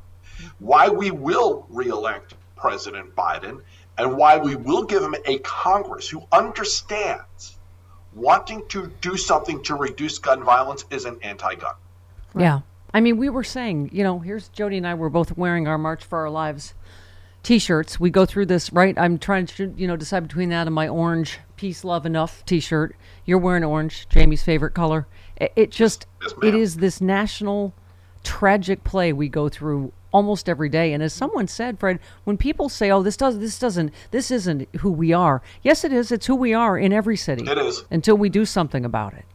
why 0.60 0.90
we 0.90 1.12
will 1.12 1.66
reelect 1.70 2.36
President 2.56 3.16
Biden, 3.16 3.62
and 3.98 4.18
why 4.18 4.38
we 4.38 4.56
will 4.56 4.84
give 4.84 5.02
him 5.02 5.16
a 5.26 5.40
Congress 5.40 6.08
who 6.08 6.22
understands 6.32 7.58
wanting 8.14 8.66
to 8.70 8.92
do 9.02 9.18
something 9.18 9.62
to 9.64 9.76
reduce 9.76 10.20
gun 10.20 10.44
violence 10.44 10.86
is 10.90 11.06
an 11.06 11.18
anti 11.22 11.56
gun. 11.56 11.76
Yeah. 12.38 12.62
I 12.96 13.02
mean, 13.02 13.18
we 13.18 13.28
were 13.28 13.44
saying, 13.44 13.90
you 13.92 14.06
know, 14.06 14.20
here's 14.20 14.48
Jody 14.48 14.78
and 14.78 14.88
I 14.88 14.94
were 14.94 15.10
both 15.10 15.38
wearing 15.38 15.68
our 15.68 15.78
March 15.78 16.06
for 16.06 16.20
Our 16.20 16.30
Lives 16.30 16.74
t-shirts. 17.44 18.00
We 18.00 18.10
go 18.10 18.26
through 18.26 18.46
this, 18.46 18.72
right? 18.72 18.98
I'm 18.98 19.20
trying 19.20 19.48
to, 19.48 19.74
you 19.76 19.86
know, 19.86 19.98
decide 19.98 20.22
between 20.22 20.48
that 20.50 20.66
and 20.66 20.74
my 20.74 20.88
orange 20.88 21.40
Peace 21.58 21.84
Love 21.84 22.06
Enough 22.06 22.46
t-shirt. 22.46 22.96
You're 23.26 23.38
wearing 23.38 23.66
orange, 23.66 24.08
Jamie's 24.08 24.44
favorite 24.44 24.74
color. 24.76 25.08
It, 25.36 25.52
it 25.58 25.72
just 25.72 26.08
it 26.42 26.56
is 26.56 26.78
this 26.78 27.02
national 27.02 27.74
tragic 28.24 28.86
play 28.86 29.12
we 29.12 29.28
go 29.28 29.50
through 29.50 29.92
almost 30.14 30.48
every 30.48 30.70
day. 30.70 30.94
And 30.94 31.04
as 31.04 31.12
someone 31.12 31.50
said, 31.50 31.78
Fred, 31.78 32.00
when 32.24 32.38
people 32.38 32.70
say, 32.70 32.92
"Oh, 32.92 33.04
this 33.04 33.18
does 33.18 33.40
this 33.40 33.60
doesn't 33.60 33.92
this 34.12 34.32
isn't 34.32 34.74
who 34.78 34.90
we 34.90 35.12
are." 35.12 35.42
Yes, 35.64 35.84
it 35.84 35.92
is. 35.92 36.14
It's 36.14 36.28
who 36.28 36.36
we 36.36 36.54
are 36.54 36.78
in 36.78 36.94
every 36.94 37.18
city. 37.18 37.44
It 37.46 37.58
is. 37.58 37.84
Until 37.92 38.16
we 38.16 38.30
do 38.30 38.46
something 38.46 38.86
about 38.86 39.14
it. 39.16 39.26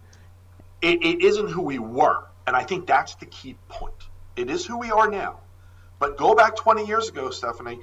it, 0.81 1.05
it 1.05 1.23
isn't 1.23 1.49
who 1.49 1.61
we 1.61 1.79
were. 1.79 2.25
And 2.51 2.57
I 2.57 2.65
think 2.65 2.89
that's 2.89 3.15
the 3.15 3.27
key 3.27 3.55
point. 3.69 3.95
It 4.35 4.51
is 4.51 4.67
who 4.67 4.77
we 4.77 4.91
are 4.91 5.09
now. 5.09 5.39
But 6.01 6.17
go 6.17 6.35
back 6.35 6.57
20 6.57 6.85
years 6.85 7.09
ago, 7.09 7.31
Stephanie. 7.31 7.79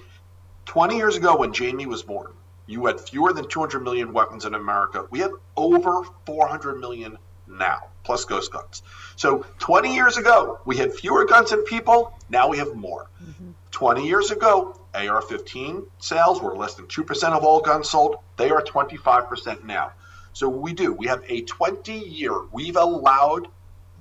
20 0.65 0.97
years 0.97 1.15
ago, 1.15 1.37
when 1.37 1.53
Jamie 1.53 1.85
was 1.85 2.03
born, 2.03 2.33
you 2.65 2.85
had 2.85 2.99
fewer 2.99 3.31
than 3.31 3.47
200 3.47 3.79
million 3.79 4.11
weapons 4.11 4.43
in 4.43 4.55
America. 4.55 5.07
We 5.09 5.19
have 5.19 5.31
over 5.55 6.01
400 6.25 6.81
million 6.81 7.17
now, 7.47 7.77
plus 8.03 8.25
ghost 8.25 8.51
guns. 8.51 8.83
So 9.15 9.45
20 9.59 9.95
years 9.95 10.17
ago, 10.17 10.59
we 10.65 10.75
had 10.75 10.93
fewer 10.93 11.23
guns 11.23 11.51
than 11.51 11.63
people. 11.63 12.19
Now 12.29 12.49
we 12.49 12.57
have 12.57 12.75
more. 12.75 13.09
Mm-hmm. 13.23 13.51
20 13.71 14.05
years 14.05 14.31
ago, 14.31 14.77
AR 14.93 15.21
15 15.21 15.83
sales 15.99 16.41
were 16.41 16.57
less 16.57 16.73
than 16.73 16.87
2% 16.87 17.23
of 17.29 17.45
all 17.45 17.61
guns 17.61 17.89
sold. 17.89 18.17
They 18.35 18.49
are 18.49 18.61
25% 18.61 19.63
now. 19.63 19.93
So 20.33 20.49
we 20.49 20.73
do. 20.73 20.91
We 20.91 21.07
have 21.07 21.23
a 21.29 21.43
20 21.43 21.93
year, 21.93 22.33
we've 22.51 22.75
allowed 22.75 23.47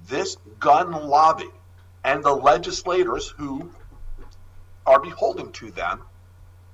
this 0.08 0.36
gun 0.58 0.92
lobby 0.92 1.50
and 2.04 2.22
the 2.22 2.32
legislators 2.32 3.28
who 3.36 3.70
are 4.86 5.00
beholden 5.00 5.50
to 5.52 5.70
them 5.70 6.02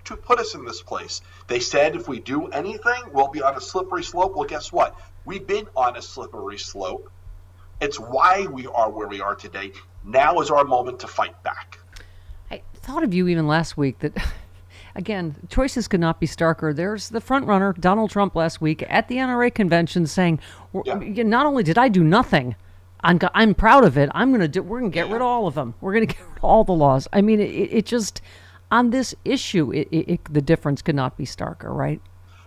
to 0.04 0.16
put 0.16 0.38
us 0.38 0.54
in 0.54 0.64
this 0.64 0.82
place. 0.82 1.20
They 1.46 1.60
said 1.60 1.96
if 1.96 2.08
we 2.08 2.20
do 2.20 2.48
anything, 2.48 3.02
we'll 3.12 3.28
be 3.28 3.42
on 3.42 3.56
a 3.56 3.60
slippery 3.60 4.02
slope. 4.02 4.34
Well, 4.36 4.46
guess 4.46 4.72
what? 4.72 4.98
We've 5.24 5.46
been 5.46 5.68
on 5.76 5.96
a 5.96 6.02
slippery 6.02 6.58
slope. 6.58 7.10
It's 7.80 7.98
why 7.98 8.46
we 8.46 8.66
are 8.66 8.90
where 8.90 9.08
we 9.08 9.20
are 9.20 9.34
today. 9.34 9.72
Now 10.04 10.40
is 10.40 10.50
our 10.50 10.64
moment 10.64 11.00
to 11.00 11.06
fight 11.06 11.40
back. 11.42 11.78
I 12.50 12.62
thought 12.74 13.02
of 13.04 13.14
you 13.14 13.28
even 13.28 13.46
last 13.46 13.76
week 13.76 14.00
that, 14.00 14.12
again, 14.94 15.36
choices 15.48 15.88
could 15.88 16.00
not 16.00 16.20
be 16.20 16.26
starker. 16.26 16.74
There's 16.74 17.08
the 17.08 17.20
front 17.20 17.46
runner, 17.46 17.72
Donald 17.72 18.10
Trump, 18.10 18.34
last 18.34 18.60
week 18.60 18.84
at 18.88 19.08
the 19.08 19.16
NRA 19.16 19.54
convention 19.54 20.06
saying, 20.06 20.40
"W- 20.74 21.24
not 21.24 21.46
only 21.46 21.62
did 21.62 21.78
I 21.78 21.88
do 21.88 22.02
nothing, 22.04 22.56
I'm, 23.02 23.18
I'm 23.34 23.54
proud 23.54 23.84
of 23.84 23.98
it. 23.98 24.08
I'm 24.14 24.30
going 24.30 24.40
to 24.40 24.48
do, 24.48 24.62
we're 24.62 24.80
going 24.80 24.90
to 24.90 24.94
get 24.94 25.08
rid 25.08 25.16
of 25.16 25.22
all 25.22 25.46
of 25.46 25.54
them. 25.54 25.74
We're 25.80 25.94
going 25.94 26.06
to 26.08 26.14
get 26.14 26.22
rid 26.26 26.38
of 26.38 26.44
all 26.44 26.64
the 26.64 26.72
laws. 26.72 27.08
I 27.12 27.20
mean, 27.20 27.40
it, 27.40 27.44
it 27.44 27.86
just, 27.86 28.20
on 28.70 28.90
this 28.90 29.14
issue, 29.24 29.72
it, 29.72 29.88
it, 29.90 30.12
it, 30.12 30.20
the 30.32 30.42
difference 30.42 30.82
could 30.82 30.94
not 30.94 31.16
be 31.16 31.24
starker, 31.24 31.74
right? 31.74 32.00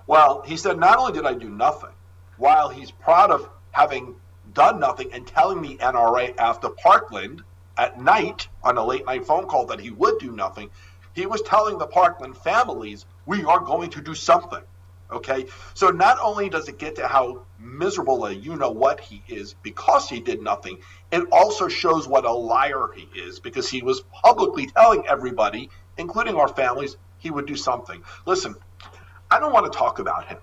Well, 0.08 0.44
he 0.46 0.58
said 0.58 0.80
not 0.80 0.98
only 0.98 1.14
did 1.14 1.26
I 1.26 1.34
do 1.34 1.50
nothing, 1.50 1.90
while 2.38 2.70
he's 2.70 2.92
proud 2.92 3.32
of 3.32 3.50
having 3.72 4.16
done 4.54 4.80
nothing 4.80 5.12
and 5.14 5.26
telling 5.26 5.62
the 5.62 5.78
NRA 5.78 6.36
after 6.38 6.70
Parkland 6.70 7.44
at 7.78 8.02
night 8.02 8.48
on 8.64 8.78
a 8.78 8.86
late 8.86 9.06
night 9.06 9.26
phone 9.26 9.48
call 9.48 9.66
that 9.66 9.80
he 9.80 9.92
would 9.92 10.20
do 10.20 10.32
nothing, 10.32 10.70
he 11.14 11.26
was 11.26 11.42
telling 11.42 11.78
the 11.78 11.88
Parkland 11.88 12.38
families, 12.38 13.06
we 13.26 13.44
are 13.46 13.60
going 13.60 13.90
to 13.92 14.02
do 14.02 14.14
something. 14.14 14.62
Okay? 15.12 15.46
So 15.74 15.90
not 15.90 16.18
only 16.22 16.50
does 16.50 16.68
it 16.68 16.78
get 16.78 16.96
to 16.96 17.08
how 17.08 17.46
miserable 17.60 18.26
a 18.26 18.32
you 18.32 18.56
know 18.56 18.72
what 18.72 19.00
he 19.00 19.24
is 19.28 19.54
because 19.62 20.10
he 20.10 20.20
did 20.20 20.42
nothing, 20.42 20.80
it 21.12 21.24
also 21.32 21.68
shows 21.68 22.08
what 22.08 22.26
a 22.26 22.32
liar 22.32 22.90
he 22.96 23.08
is 23.20 23.40
because 23.40 23.70
he 23.70 23.82
was 23.82 24.02
publicly 24.24 24.68
telling 24.68 25.06
everybody, 25.08 25.70
including 25.98 26.36
our 26.36 26.48
families, 26.48 26.98
he 27.18 27.32
would 27.32 27.46
do 27.46 27.56
something. 27.56 28.04
Listen, 28.26 28.56
I 29.30 29.40
don't 29.40 29.54
want 29.54 29.72
to 29.72 29.78
talk 29.78 30.00
about 30.00 30.28
him. 30.28 30.38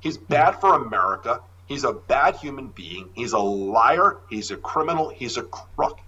He's 0.00 0.16
bad 0.16 0.60
for 0.60 0.74
America. 0.74 1.40
He's 1.66 1.84
a 1.84 1.92
bad 1.92 2.36
human 2.36 2.68
being. 2.68 3.10
He's 3.14 3.32
a 3.32 3.38
liar. 3.38 4.18
He's 4.30 4.50
a 4.50 4.56
criminal. 4.56 5.08
He's 5.08 5.36
a 5.36 5.42
crook. 5.42 5.98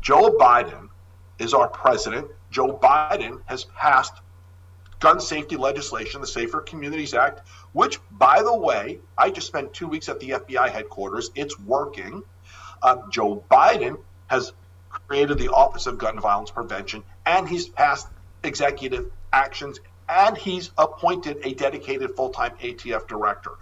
Joe 0.00 0.36
Biden 0.38 0.88
is 1.38 1.54
our 1.54 1.68
president. 1.68 2.28
Joe 2.50 2.78
Biden 2.82 3.40
has 3.46 3.64
passed 3.64 4.20
gun 5.00 5.18
safety 5.18 5.56
legislation, 5.56 6.20
the 6.20 6.26
Safer 6.26 6.60
Communities 6.60 7.14
Act, 7.14 7.40
which, 7.72 7.98
by 8.10 8.42
the 8.42 8.56
way, 8.56 9.00
I 9.16 9.30
just 9.30 9.46
spent 9.46 9.72
two 9.72 9.88
weeks 9.88 10.08
at 10.08 10.20
the 10.20 10.30
FBI 10.30 10.70
headquarters. 10.70 11.30
It's 11.34 11.58
working. 11.58 12.22
Um, 12.82 13.10
Joe 13.10 13.42
Biden 13.50 13.98
has 14.28 14.52
created 14.90 15.38
the 15.38 15.48
Office 15.48 15.86
of 15.86 15.98
Gun 15.98 16.20
Violence 16.20 16.50
Prevention, 16.50 17.02
and 17.24 17.48
he's 17.48 17.66
passed 17.66 18.08
executive 18.44 19.10
actions, 19.32 19.80
and 20.08 20.36
he's 20.36 20.70
appointed 20.76 21.38
a 21.44 21.54
dedicated 21.54 22.14
full 22.14 22.30
time 22.30 22.52
ATF 22.60 23.08
director. 23.08 23.52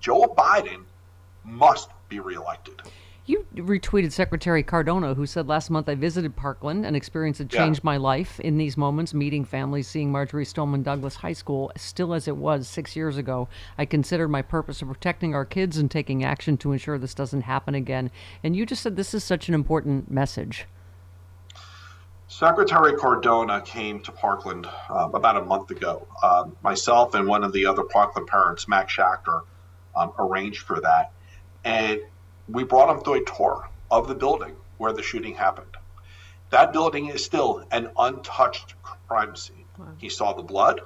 Joe 0.00 0.34
Biden 0.36 0.84
must 1.44 1.90
be 2.08 2.20
reelected. 2.20 2.80
You 3.28 3.44
retweeted 3.56 4.12
Secretary 4.12 4.62
Cardona, 4.62 5.14
who 5.14 5.26
said 5.26 5.48
last 5.48 5.68
month, 5.68 5.88
I 5.88 5.96
visited 5.96 6.36
Parkland, 6.36 6.86
an 6.86 6.94
experience 6.94 7.38
that 7.38 7.52
Yeah. 7.52 7.64
changed 7.64 7.82
my 7.82 7.96
life 7.96 8.38
in 8.38 8.56
these 8.56 8.76
moments, 8.76 9.12
meeting 9.12 9.44
families, 9.44 9.88
seeing 9.88 10.12
Marjory 10.12 10.44
Stoneman 10.44 10.84
Douglas 10.84 11.16
High 11.16 11.32
School 11.32 11.72
still 11.76 12.14
as 12.14 12.28
it 12.28 12.36
was 12.36 12.68
six 12.68 12.94
years 12.94 13.16
ago. 13.16 13.48
I 13.76 13.84
considered 13.84 14.28
my 14.28 14.42
purpose 14.42 14.80
of 14.80 14.88
protecting 14.88 15.34
our 15.34 15.44
kids 15.44 15.76
and 15.76 15.90
taking 15.90 16.22
action 16.22 16.56
to 16.58 16.70
ensure 16.70 16.98
this 16.98 17.14
doesn't 17.14 17.42
happen 17.42 17.74
again. 17.74 18.12
And 18.44 18.54
you 18.54 18.64
just 18.64 18.82
said 18.82 18.94
this 18.94 19.12
is 19.12 19.24
such 19.24 19.48
an 19.48 19.54
important 19.54 20.08
message. 20.08 20.68
Secretary 22.28 22.94
Cardona 22.96 23.60
came 23.60 24.00
to 24.00 24.12
Parkland 24.12 24.68
um, 24.88 25.14
about 25.14 25.36
a 25.36 25.44
month 25.44 25.72
ago. 25.72 26.06
Um, 26.22 26.56
myself 26.62 27.14
and 27.14 27.26
one 27.26 27.42
of 27.42 27.52
the 27.52 27.66
other 27.66 27.82
Parkland 27.82 28.28
parents, 28.28 28.68
Max 28.68 28.94
Schachter, 28.94 29.42
um, 29.96 30.12
arranged 30.16 30.60
for 30.60 30.80
that. 30.80 31.10
And 31.64 32.00
we 32.48 32.64
brought 32.64 32.94
him 32.94 33.02
through 33.02 33.22
a 33.22 33.24
tour 33.24 33.68
of 33.90 34.08
the 34.08 34.14
building 34.14 34.54
where 34.78 34.92
the 34.92 35.02
shooting 35.02 35.34
happened. 35.34 35.76
That 36.50 36.72
building 36.72 37.06
is 37.08 37.24
still 37.24 37.64
an 37.70 37.90
untouched 37.98 38.74
crime 39.08 39.36
scene. 39.36 39.64
He 39.98 40.08
saw 40.08 40.32
the 40.32 40.42
blood, 40.42 40.80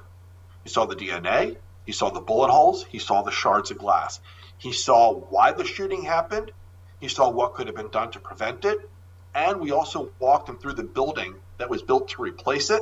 he 0.63 0.69
saw 0.69 0.85
the 0.85 0.95
DNA, 0.95 1.57
he 1.85 1.91
saw 1.91 2.09
the 2.09 2.19
bullet 2.19 2.51
holes, 2.51 2.83
he 2.83 2.99
saw 2.99 3.21
the 3.21 3.31
shards 3.31 3.71
of 3.71 3.77
glass. 3.77 4.19
He 4.57 4.73
saw 4.73 5.13
why 5.13 5.51
the 5.53 5.65
shooting 5.65 6.03
happened, 6.03 6.51
he 6.99 7.07
saw 7.07 7.29
what 7.29 7.53
could 7.53 7.67
have 7.67 7.75
been 7.75 7.89
done 7.89 8.11
to 8.11 8.19
prevent 8.19 8.65
it, 8.65 8.77
and 9.33 9.59
we 9.59 9.71
also 9.71 10.11
walked 10.19 10.49
him 10.49 10.57
through 10.57 10.73
the 10.73 10.83
building 10.83 11.35
that 11.57 11.69
was 11.69 11.81
built 11.81 12.09
to 12.09 12.21
replace 12.21 12.69
it 12.69 12.81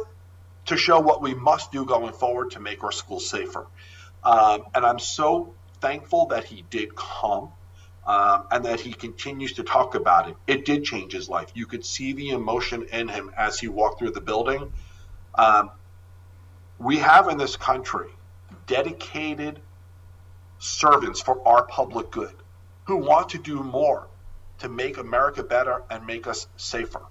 to 0.65 0.77
show 0.77 0.99
what 0.99 1.21
we 1.21 1.33
must 1.33 1.71
do 1.71 1.85
going 1.85 2.13
forward 2.13 2.51
to 2.51 2.59
make 2.59 2.83
our 2.83 2.91
schools 2.91 3.29
safer. 3.29 3.65
Um, 4.23 4.63
and 4.75 4.85
I'm 4.85 4.99
so 4.99 5.53
thankful 5.79 6.27
that 6.27 6.45
he 6.45 6.63
did 6.69 6.95
come 6.95 7.51
um, 8.09 8.47
and 8.49 8.65
that 8.65 8.79
he 8.79 8.91
continues 8.91 9.53
to 9.53 9.63
talk 9.63 9.93
about 9.93 10.27
it. 10.27 10.35
It 10.47 10.65
did 10.65 10.83
change 10.83 11.13
his 11.13 11.29
life. 11.29 11.51
You 11.53 11.67
could 11.67 11.85
see 11.85 12.13
the 12.13 12.31
emotion 12.31 12.87
in 12.91 13.07
him 13.07 13.31
as 13.37 13.59
he 13.59 13.67
walked 13.67 13.99
through 13.99 14.11
the 14.11 14.21
building. 14.21 14.73
Um, 15.35 15.69
we 16.79 16.97
have 16.97 17.29
in 17.29 17.37
this 17.37 17.55
country 17.55 18.09
dedicated 18.65 19.59
servants 20.57 21.21
for 21.21 21.47
our 21.47 21.67
public 21.67 22.09
good 22.09 22.33
who 22.85 22.97
want 22.97 23.29
to 23.29 23.37
do 23.37 23.61
more 23.61 24.07
to 24.57 24.69
make 24.69 24.97
America 24.97 25.43
better 25.43 25.83
and 25.91 26.07
make 26.07 26.25
us 26.25 26.47
safer. 26.57 27.03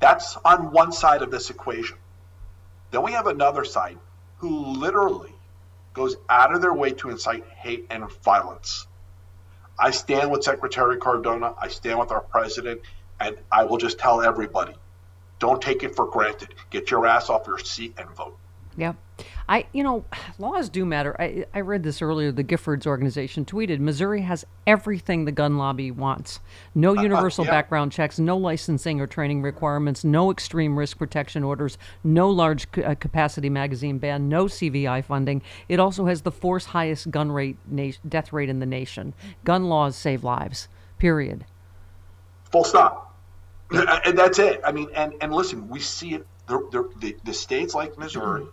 That's 0.00 0.38
on 0.42 0.72
one 0.72 0.92
side 0.92 1.20
of 1.20 1.30
this 1.30 1.50
equation. 1.50 1.98
Then 2.92 3.02
we 3.02 3.12
have 3.12 3.26
another 3.26 3.66
side 3.66 3.98
who 4.38 4.72
literally 4.72 5.34
goes 5.92 6.16
out 6.30 6.54
of 6.54 6.62
their 6.62 6.72
way 6.72 6.92
to 6.92 7.10
incite 7.10 7.44
hate 7.44 7.86
and 7.90 8.10
violence. 8.22 8.86
I 9.78 9.90
stand 9.90 10.30
with 10.30 10.44
Secretary 10.44 10.96
Cardona, 10.98 11.54
I 11.60 11.68
stand 11.68 11.98
with 11.98 12.12
our 12.12 12.20
president, 12.20 12.80
and 13.20 13.36
I 13.50 13.64
will 13.64 13.78
just 13.78 13.98
tell 13.98 14.22
everybody 14.22 14.74
don't 15.38 15.60
take 15.60 15.82
it 15.82 15.94
for 15.94 16.06
granted. 16.06 16.54
Get 16.70 16.90
your 16.90 17.06
ass 17.06 17.28
off 17.28 17.46
your 17.46 17.58
seat 17.58 17.94
and 17.98 18.08
vote. 18.10 18.38
Yep. 18.76 18.96
I, 19.48 19.66
you 19.72 19.82
know, 19.82 20.04
laws 20.38 20.68
do 20.68 20.84
matter. 20.84 21.16
I, 21.20 21.46
I 21.54 21.60
read 21.60 21.82
this 21.82 22.02
earlier. 22.02 22.32
The 22.32 22.44
Giffords 22.44 22.86
organization 22.86 23.44
tweeted 23.44 23.78
Missouri 23.80 24.22
has 24.22 24.44
everything 24.66 25.24
the 25.24 25.32
gun 25.32 25.58
lobby 25.58 25.90
wants 25.90 26.40
no 26.74 26.94
universal 27.00 27.44
yeah. 27.44 27.50
background 27.50 27.92
checks, 27.92 28.18
no 28.18 28.36
licensing 28.36 29.00
or 29.00 29.06
training 29.06 29.42
requirements, 29.42 30.04
no 30.04 30.30
extreme 30.30 30.78
risk 30.78 30.98
protection 30.98 31.44
orders, 31.44 31.78
no 32.02 32.30
large 32.30 32.66
c- 32.74 32.82
uh, 32.82 32.94
capacity 32.94 33.50
magazine 33.50 33.98
ban, 33.98 34.28
no 34.28 34.46
CVI 34.46 35.04
funding. 35.04 35.42
It 35.68 35.80
also 35.80 36.06
has 36.06 36.22
the 36.22 36.32
fourth 36.32 36.66
highest 36.66 37.10
gun 37.10 37.30
rate, 37.30 37.56
na- 37.68 37.92
death 38.08 38.32
rate 38.32 38.48
in 38.48 38.60
the 38.60 38.66
nation. 38.66 39.14
Gun 39.44 39.64
laws 39.64 39.96
save 39.96 40.24
lives, 40.24 40.68
period. 40.98 41.44
Full 42.50 42.64
stop. 42.64 43.14
and 43.70 44.16
that's 44.16 44.38
it. 44.38 44.60
I 44.64 44.72
mean, 44.72 44.88
and, 44.94 45.14
and 45.20 45.32
listen, 45.32 45.68
we 45.68 45.80
see 45.80 46.14
it. 46.14 46.26
The, 46.46 46.58
the, 47.00 47.16
the 47.24 47.32
states 47.32 47.74
like 47.74 47.96
Missouri 47.96 48.46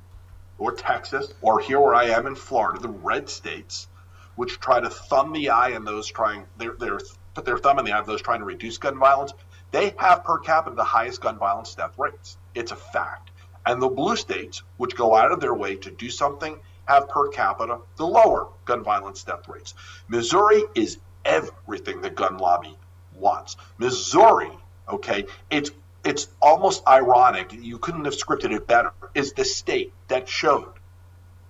or 0.61 0.71
Texas 0.71 1.33
or 1.41 1.59
here 1.59 1.79
where 1.79 1.95
I 1.95 2.05
am 2.05 2.27
in 2.27 2.35
Florida, 2.35 2.79
the 2.79 2.87
red 2.87 3.27
states, 3.27 3.87
which 4.35 4.59
try 4.59 4.79
to 4.79 4.91
thumb 4.91 5.33
the 5.33 5.49
eye 5.49 5.69
in 5.69 5.83
those 5.83 6.07
trying, 6.07 6.45
they're, 6.57 6.75
they're, 6.79 6.99
put 7.33 7.45
their 7.45 7.57
thumb 7.57 7.79
in 7.79 7.85
the 7.85 7.91
eye 7.91 7.99
of 7.99 8.05
those 8.05 8.21
trying 8.21 8.39
to 8.39 8.45
reduce 8.45 8.77
gun 8.77 8.99
violence, 8.99 9.33
they 9.71 9.95
have 9.97 10.23
per 10.23 10.37
capita 10.37 10.75
the 10.75 10.83
highest 10.83 11.19
gun 11.19 11.39
violence 11.39 11.73
death 11.73 11.97
rates. 11.97 12.37
It's 12.53 12.71
a 12.71 12.75
fact. 12.75 13.31
And 13.65 13.81
the 13.81 13.89
blue 13.89 14.15
states, 14.15 14.61
which 14.77 14.95
go 14.95 15.15
out 15.15 15.31
of 15.31 15.39
their 15.39 15.53
way 15.55 15.77
to 15.77 15.89
do 15.89 16.11
something, 16.11 16.59
have 16.85 17.09
per 17.09 17.29
capita 17.29 17.79
the 17.95 18.05
lower 18.05 18.47
gun 18.65 18.83
violence 18.83 19.23
death 19.23 19.47
rates. 19.47 19.73
Missouri 20.09 20.63
is 20.75 20.99
everything 21.25 22.01
the 22.01 22.09
gun 22.11 22.37
lobby 22.37 22.77
wants. 23.15 23.57
Missouri, 23.79 24.51
okay, 24.87 25.25
it's 25.49 25.71
it's 26.03 26.27
almost 26.41 26.87
ironic. 26.87 27.53
You 27.53 27.77
couldn't 27.77 28.05
have 28.05 28.15
scripted 28.15 28.51
it 28.55 28.67
better. 28.67 28.93
Is 29.13 29.33
the 29.33 29.45
state 29.45 29.93
that 30.07 30.27
showed 30.27 30.73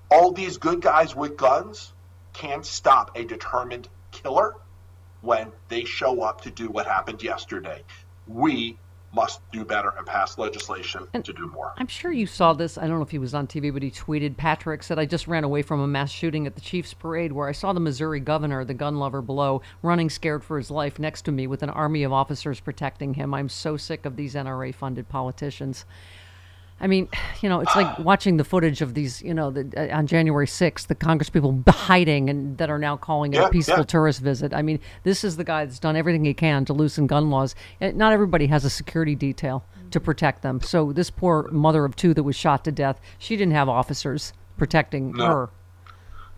all 0.10 0.32
these 0.32 0.58
good 0.58 0.82
guys 0.82 1.16
with 1.16 1.38
guns 1.38 1.94
can't 2.34 2.66
stop 2.66 3.16
a 3.16 3.24
determined 3.24 3.88
killer 4.12 4.56
when 5.22 5.52
they 5.70 5.86
show 5.86 6.22
up 6.22 6.42
to 6.42 6.52
do 6.52 6.68
what 6.68 6.86
happened 6.86 7.24
yesterday. 7.24 7.84
We 8.28 8.78
must 9.14 9.42
do 9.52 9.66
better 9.66 9.94
and 9.98 10.06
pass 10.06 10.38
legislation 10.38 11.08
and 11.14 11.26
to 11.26 11.34
do 11.34 11.48
more. 11.48 11.74
I'm 11.78 11.88
sure 11.88 12.12
you 12.12 12.28
saw 12.28 12.54
this. 12.54 12.78
I 12.78 12.88
don't 12.88 12.98
know 12.98 13.04
if 13.04 13.12
he 13.12 13.18
was 13.18 13.34
on 13.34 13.48
TV, 13.48 13.74
but 13.74 13.84
he 13.84 13.92
tweeted. 13.92 14.38
Patrick 14.38 14.84
said, 14.84 15.00
I 15.00 15.06
just 15.06 15.28
ran 15.28 15.44
away 15.44 15.62
from 15.62 15.80
a 15.80 15.88
mass 15.88 16.12
shooting 16.12 16.48
at 16.48 16.56
the 16.56 16.62
Chiefs 16.62 16.94
parade 16.94 17.32
where 17.32 17.48
I 17.48 17.52
saw 17.52 17.74
the 17.74 17.80
Missouri 17.80 18.20
governor, 18.20 18.64
the 18.64 18.74
gun 18.74 18.98
lover 18.98 19.22
below, 19.22 19.62
running 19.82 20.10
scared 20.10 20.44
for 20.44 20.58
his 20.58 20.72
life 20.72 21.00
next 21.00 21.24
to 21.24 21.32
me 21.32 21.48
with 21.48 21.64
an 21.64 21.70
army 21.70 22.04
of 22.04 22.14
officers 22.14 22.60
protecting 22.60 23.16
him. 23.16 23.34
I'm 23.34 23.50
so 23.50 23.78
sick 23.78 24.06
of 24.06 24.16
these 24.16 24.36
NRA 24.36 24.74
funded 24.74 25.10
politicians. 25.10 25.86
I 26.82 26.88
mean, 26.88 27.08
you 27.42 27.50
know, 27.50 27.62
it's 27.62 27.76
like 27.76 28.00
watching 28.00 28.38
the 28.38 28.44
footage 28.44 28.82
of 28.82 28.94
these, 28.96 29.22
you 29.22 29.34
know, 29.34 29.52
the, 29.52 29.72
uh, 29.78 29.96
on 29.96 30.08
January 30.08 30.48
6th, 30.48 30.88
the 30.88 30.96
Congress 30.96 31.30
people 31.30 31.64
hiding 31.68 32.30
and 32.30 32.58
that 32.58 32.70
are 32.70 32.80
now 32.80 32.98
calling 32.98 33.34
it 33.34 33.38
Yeah, 33.38 33.48
a 33.48 33.50
peaceful 33.50 33.78
yeah. 33.78 33.84
tourist 33.84 34.20
visit. 34.20 34.54
I 34.54 34.62
mean, 34.62 34.80
this 35.04 35.24
is 35.24 35.38
the 35.38 35.44
guy 35.44 35.66
that's 35.66 35.80
done 35.80 35.96
everything 35.96 36.26
he 36.26 36.34
can 36.34 36.66
to 36.66 36.74
loosen 36.74 37.08
gun 37.08 37.30
laws. 37.30 37.56
And 37.80 37.96
not 37.96 38.12
everybody 38.12 38.48
has 38.48 38.66
a 38.66 38.70
security 38.70 39.16
detail 39.16 39.64
to 39.92 40.00
mm-hmm. 40.00 40.06
protect 40.06 40.42
them. 40.42 40.60
So 40.62 40.92
this 40.92 41.10
poor 41.10 41.48
mother 41.52 41.86
of 41.86 41.96
two 41.96 42.14
that 42.16 42.24
was 42.24 42.36
shot 42.36 42.66
to 42.66 42.72
death, 42.72 43.00
she 43.20 43.38
didn't 43.38 43.54
have 43.54 43.70
officers 43.70 44.34
protecting 44.58 45.12
No. 45.12 45.26
her. 45.28 45.50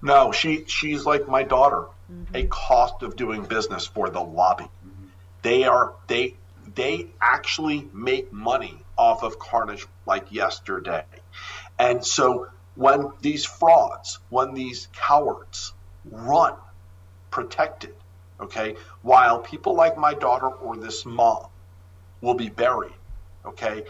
No, 0.02 0.34
she 0.34 0.66
she's 0.68 1.06
like 1.06 1.30
my 1.30 1.44
daughter, 1.44 1.86
mm-hmm. 2.12 2.36
a 2.36 2.44
cost 2.48 3.04
of 3.04 3.16
doing 3.16 3.44
business 3.44 3.88
for 3.88 4.10
the 4.10 4.20
lobby. 4.20 4.66
Mm-hmm. 4.66 5.06
They 5.44 5.64
are 5.64 5.94
they 6.08 6.36
they 6.76 7.08
actually 7.22 7.88
make 7.94 8.34
money 8.34 8.83
off 8.98 9.24
of 9.24 9.40
carnage 9.40 9.86
like 10.06 10.32
yesterday. 10.32 11.06
And 11.80 12.06
so 12.06 12.48
when 12.76 13.12
these 13.22 13.46
frauds, 13.46 14.20
when 14.30 14.54
these 14.54 14.88
cowards 14.94 15.74
run 16.06 16.56
protected, 17.32 17.96
okay, 18.40 18.76
while 19.02 19.40
people 19.40 19.76
like 19.76 19.98
my 19.98 20.14
daughter 20.14 20.48
or 20.48 20.78
this 20.78 21.06
mom 21.06 21.48
will 22.22 22.36
be 22.36 22.50
buried, 22.50 22.94
okay, 23.46 23.86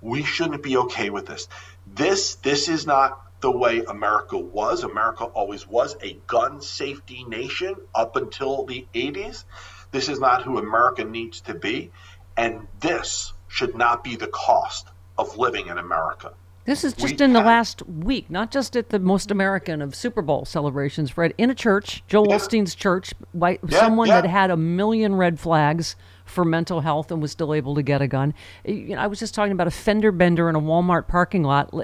we 0.00 0.22
shouldn't 0.24 0.62
be 0.62 0.76
okay 0.76 1.10
with 1.10 1.26
this. 1.26 1.48
This 1.86 2.36
this 2.36 2.68
is 2.68 2.86
not 2.86 3.20
the 3.40 3.50
way 3.50 3.84
America 3.84 4.38
was. 4.38 4.84
America 4.84 5.24
always 5.24 5.66
was 5.66 5.96
a 6.02 6.14
gun 6.26 6.60
safety 6.60 7.24
nation 7.24 7.74
up 7.94 8.16
until 8.16 8.64
the 8.64 8.86
80s. 8.94 9.44
This 9.90 10.08
is 10.08 10.20
not 10.20 10.42
who 10.42 10.58
America 10.58 11.04
needs 11.04 11.40
to 11.42 11.54
be, 11.54 11.90
and 12.36 12.66
this 12.80 13.32
should 13.52 13.76
not 13.76 14.02
be 14.02 14.16
the 14.16 14.28
cost 14.28 14.88
of 15.18 15.36
living 15.36 15.66
in 15.66 15.76
America. 15.76 16.32
This 16.64 16.84
is 16.84 16.96
We 16.96 17.08
just 17.08 17.20
in 17.20 17.34
the 17.34 17.40
last 17.40 17.86
week, 17.86 18.30
not 18.30 18.50
just 18.50 18.76
at 18.76 18.88
the 18.88 18.98
most 18.98 19.30
American 19.30 19.82
of 19.82 19.94
Super 19.94 20.22
Bowl 20.22 20.46
celebrations, 20.46 21.10
Fred. 21.10 21.34
In 21.36 21.50
a 21.50 21.54
church, 21.54 22.02
Joel 22.06 22.28
Osteen's 22.28 22.74
church, 22.74 23.12
by 23.34 23.58
Yeah, 23.68 23.80
someone 23.80 24.08
yeah. 24.08 24.22
that 24.22 24.28
had 24.30 24.50
a 24.50 24.56
million 24.56 25.16
red 25.16 25.38
flags 25.38 25.96
for 26.24 26.44
mental 26.44 26.80
health 26.80 27.10
and 27.10 27.20
was 27.20 27.32
still 27.32 27.52
able 27.52 27.74
to 27.74 27.82
get 27.82 28.00
a 28.00 28.06
gun. 28.06 28.32
You 28.64 28.94
know, 28.94 29.02
I 29.02 29.06
was 29.08 29.18
just 29.18 29.34
talking 29.34 29.52
about 29.52 29.66
a 29.66 29.72
fender 29.72 30.12
bender 30.12 30.48
in 30.48 30.54
a 30.54 30.60
Walmart 30.60 31.08
parking 31.08 31.42
lot. 31.42 31.74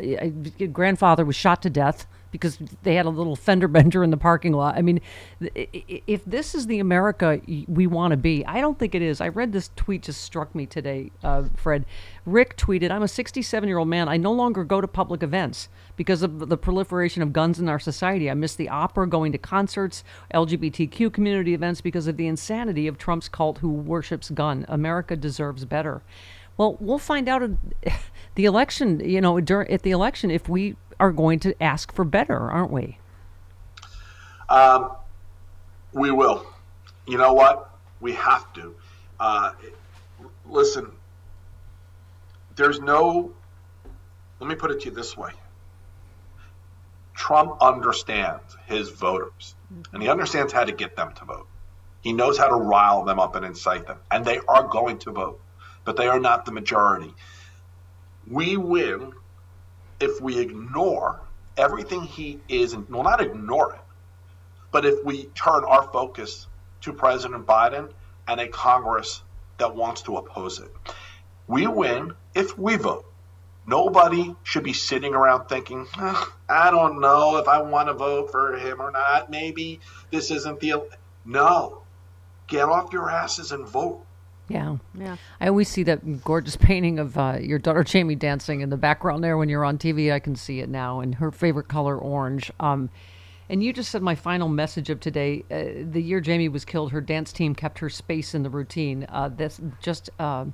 Grandfather 0.72 1.24
was 1.24 1.36
shot 1.36 1.60
to 1.62 1.70
death 1.70 2.06
because 2.30 2.59
they 2.82 2.94
had 2.94 3.06
a 3.06 3.10
little 3.10 3.36
fender 3.36 3.68
bender 3.68 4.02
in 4.05 4.10
the 4.10 4.16
parking 4.16 4.52
lot. 4.52 4.76
I 4.76 4.82
mean, 4.82 5.00
if 5.40 6.24
this 6.24 6.55
is 6.55 6.66
the 6.66 6.78
America 6.80 7.40
we 7.66 7.86
want 7.86 8.12
to 8.12 8.16
be, 8.16 8.44
I 8.46 8.60
don't 8.60 8.78
think 8.78 8.94
it 8.94 9.02
is. 9.02 9.20
I 9.20 9.28
read 9.28 9.52
this 9.52 9.70
tweet 9.76 10.02
just 10.02 10.22
struck 10.22 10.55
me 10.55 10.66
today, 10.66 11.10
uh, 11.22 11.44
Fred. 11.56 11.84
Rick 12.26 12.56
tweeted, 12.56 12.90
"I'm 12.90 13.02
a 13.02 13.09
67 13.09 13.68
year 13.68 13.78
old 13.78 13.88
man. 13.88 14.09
I 14.09 14.16
no 14.16 14.32
longer 14.32 14.64
go 14.64 14.80
to 14.80 14.88
public 14.88 15.22
events 15.22 15.68
because 15.96 16.22
of 16.22 16.48
the 16.48 16.56
proliferation 16.56 17.22
of 17.22 17.32
guns 17.32 17.59
in 17.59 17.68
our 17.68 17.78
society. 17.78 18.30
I 18.30 18.34
miss 18.34 18.55
the 18.55 18.68
opera, 18.68 19.06
going 19.09 19.32
to 19.32 19.38
concerts, 19.38 20.05
LGBTQ 20.34 21.12
community 21.12 21.55
events 21.55 21.80
because 21.80 22.06
of 22.06 22.16
the 22.16 22.26
insanity 22.26 22.86
of 22.86 22.98
Trump's 22.98 23.28
cult 23.28 23.59
who 23.59 23.70
worships 23.70 24.30
gun. 24.30 24.66
America 24.68 25.16
deserves 25.16 25.64
better." 25.64 26.02
Well, 26.59 26.76
we'll 26.80 26.98
find 26.98 27.28
out 27.28 27.48
the 28.34 28.44
election. 28.44 29.00
You 29.00 29.20
know, 29.20 29.38
at 29.38 29.82
the 29.82 29.90
election 29.92 30.30
if 30.30 30.48
we 30.48 30.76
are 31.00 31.12
going 31.12 31.40
to 31.40 31.60
ask 31.62 31.92
for 31.92 32.04
better, 32.04 32.38
aren't 32.50 32.70
we? 32.70 32.98
Um, 34.48 34.92
we 35.92 36.10
will. 36.10 36.46
You 37.06 37.18
know 37.18 37.32
what? 37.32 37.70
We 38.00 38.12
have 38.14 38.52
to. 38.54 38.74
Uh, 39.18 39.52
listen, 40.46 40.92
there's 42.56 42.80
no. 42.80 43.32
Let 44.40 44.48
me 44.48 44.54
put 44.54 44.70
it 44.70 44.80
to 44.80 44.86
you 44.86 44.90
this 44.92 45.16
way 45.16 45.32
Trump 47.14 47.56
understands 47.60 48.56
his 48.66 48.90
voters, 48.90 49.56
and 49.92 50.02
he 50.02 50.08
understands 50.08 50.52
how 50.52 50.64
to 50.64 50.72
get 50.72 50.94
them 50.94 51.12
to 51.14 51.24
vote. 51.24 51.48
He 52.00 52.12
knows 52.12 52.38
how 52.38 52.46
to 52.46 52.54
rile 52.54 53.04
them 53.04 53.18
up 53.18 53.34
and 53.34 53.44
incite 53.44 53.86
them, 53.86 53.98
and 54.10 54.24
they 54.24 54.38
are 54.48 54.68
going 54.68 54.98
to 55.00 55.10
vote, 55.10 55.40
but 55.84 55.96
they 55.96 56.06
are 56.06 56.20
not 56.20 56.44
the 56.44 56.52
majority. 56.52 57.12
We 58.30 58.56
win 58.56 59.12
if 60.00 60.20
we 60.20 60.38
ignore 60.38 61.20
everything 61.56 62.02
he 62.02 62.40
is, 62.48 62.72
and 62.72 62.88
well, 62.88 63.02
not 63.02 63.20
ignore 63.20 63.74
it, 63.74 63.80
but 64.70 64.84
if 64.84 65.04
we 65.04 65.24
turn 65.34 65.64
our 65.64 65.84
focus 65.90 66.46
to 66.82 66.92
President 66.92 67.46
Biden 67.46 67.90
and 68.26 68.40
a 68.40 68.48
Congress 68.48 69.22
that 69.58 69.74
wants 69.74 70.02
to 70.02 70.16
oppose 70.16 70.60
it. 70.60 70.72
We 71.46 71.66
win 71.66 72.12
if 72.34 72.56
we 72.58 72.76
vote. 72.76 73.04
Nobody 73.66 74.34
should 74.44 74.62
be 74.62 74.72
sitting 74.72 75.14
around 75.14 75.48
thinking, 75.48 75.86
"Ah, 75.96 76.32
I 76.48 76.70
don't 76.70 77.00
know 77.00 77.36
if 77.36 77.48
I 77.48 77.60
want 77.60 77.88
to 77.88 77.94
vote 77.94 78.30
for 78.30 78.56
him 78.56 78.80
or 78.80 78.90
not. 78.90 79.30
Maybe 79.30 79.80
this 80.10 80.30
isn't 80.30 80.60
the. 80.60 80.88
No. 81.24 81.82
Get 82.46 82.68
off 82.68 82.92
your 82.92 83.10
asses 83.10 83.52
and 83.52 83.66
vote. 83.66 84.06
Yeah. 84.48 84.76
Yeah. 84.98 85.16
I 85.40 85.48
always 85.48 85.68
see 85.68 85.82
that 85.84 86.24
gorgeous 86.24 86.56
painting 86.60 86.98
of 86.98 87.16
uh, 87.16 87.38
your 87.40 87.58
daughter 87.58 87.84
Jamie 87.84 88.14
dancing 88.14 88.60
in 88.60 88.70
the 88.70 88.76
background 88.76 89.22
there 89.22 89.36
when 89.36 89.48
you're 89.48 89.64
on 89.64 89.78
TV. 89.78 90.12
I 90.12 90.18
can 90.18 90.36
see 90.36 90.60
it 90.60 90.68
now, 90.68 91.00
and 91.00 91.14
her 91.16 91.30
favorite 91.30 91.68
color, 91.68 91.96
orange. 91.96 92.50
Um, 92.58 92.90
and 93.50 93.62
you 93.62 93.72
just 93.72 93.90
said 93.90 94.02
my 94.02 94.14
final 94.14 94.48
message 94.48 94.90
of 94.90 95.00
today. 95.00 95.44
Uh, 95.50 95.90
the 95.90 96.02
year 96.02 96.20
Jamie 96.20 96.48
was 96.48 96.64
killed, 96.64 96.92
her 96.92 97.00
dance 97.00 97.32
team 97.32 97.54
kept 97.54 97.78
her 97.78 97.88
space 97.88 98.34
in 98.34 98.42
the 98.42 98.50
routine. 98.50 99.06
Uh, 99.08 99.28
this 99.28 99.60
just 99.80 100.10
uh, 100.18 100.44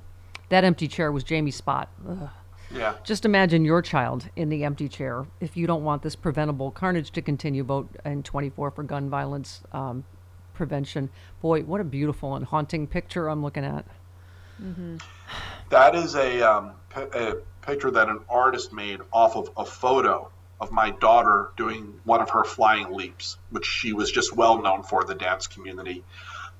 that 0.49 0.63
empty 0.63 0.87
chair 0.87 1.11
was 1.11 1.23
Jamie's 1.23 1.55
spot. 1.55 1.89
Ugh. 2.07 2.29
Yeah. 2.73 2.95
Just 3.03 3.25
imagine 3.25 3.63
your 3.63 3.81
child 3.81 4.29
in 4.35 4.49
the 4.49 4.63
empty 4.63 4.89
chair. 4.89 5.25
If 5.39 5.55
you 5.55 5.67
don't 5.67 5.83
want 5.83 6.01
this 6.01 6.15
preventable 6.15 6.71
carnage 6.71 7.11
to 7.11 7.21
continue, 7.21 7.63
vote 7.63 7.95
in 8.03 8.23
24 8.23 8.71
for 8.71 8.83
gun 8.83 9.09
violence 9.09 9.61
um, 9.71 10.03
prevention. 10.55 11.09
Boy, 11.41 11.61
what 11.63 11.81
a 11.81 11.83
beautiful 11.83 12.35
and 12.35 12.45
haunting 12.45 12.87
picture 12.87 13.29
I'm 13.29 13.43
looking 13.43 13.63
at. 13.65 13.85
Mm-hmm. 14.61 14.97
That 15.69 15.95
is 15.95 16.15
a, 16.15 16.41
um, 16.41 16.71
p- 16.93 17.01
a 17.01 17.35
picture 17.61 17.91
that 17.91 18.09
an 18.09 18.21
artist 18.29 18.71
made 18.73 19.01
off 19.11 19.35
of 19.35 19.49
a 19.57 19.65
photo 19.65 20.31
of 20.61 20.71
my 20.71 20.91
daughter 20.91 21.51
doing 21.57 21.99
one 22.05 22.21
of 22.21 22.29
her 22.29 22.43
flying 22.43 22.93
leaps, 22.93 23.37
which 23.49 23.65
she 23.65 23.93
was 23.93 24.11
just 24.11 24.35
well 24.35 24.61
known 24.61 24.83
for 24.83 25.03
the 25.03 25.13
dance 25.15 25.47
community. 25.47 26.03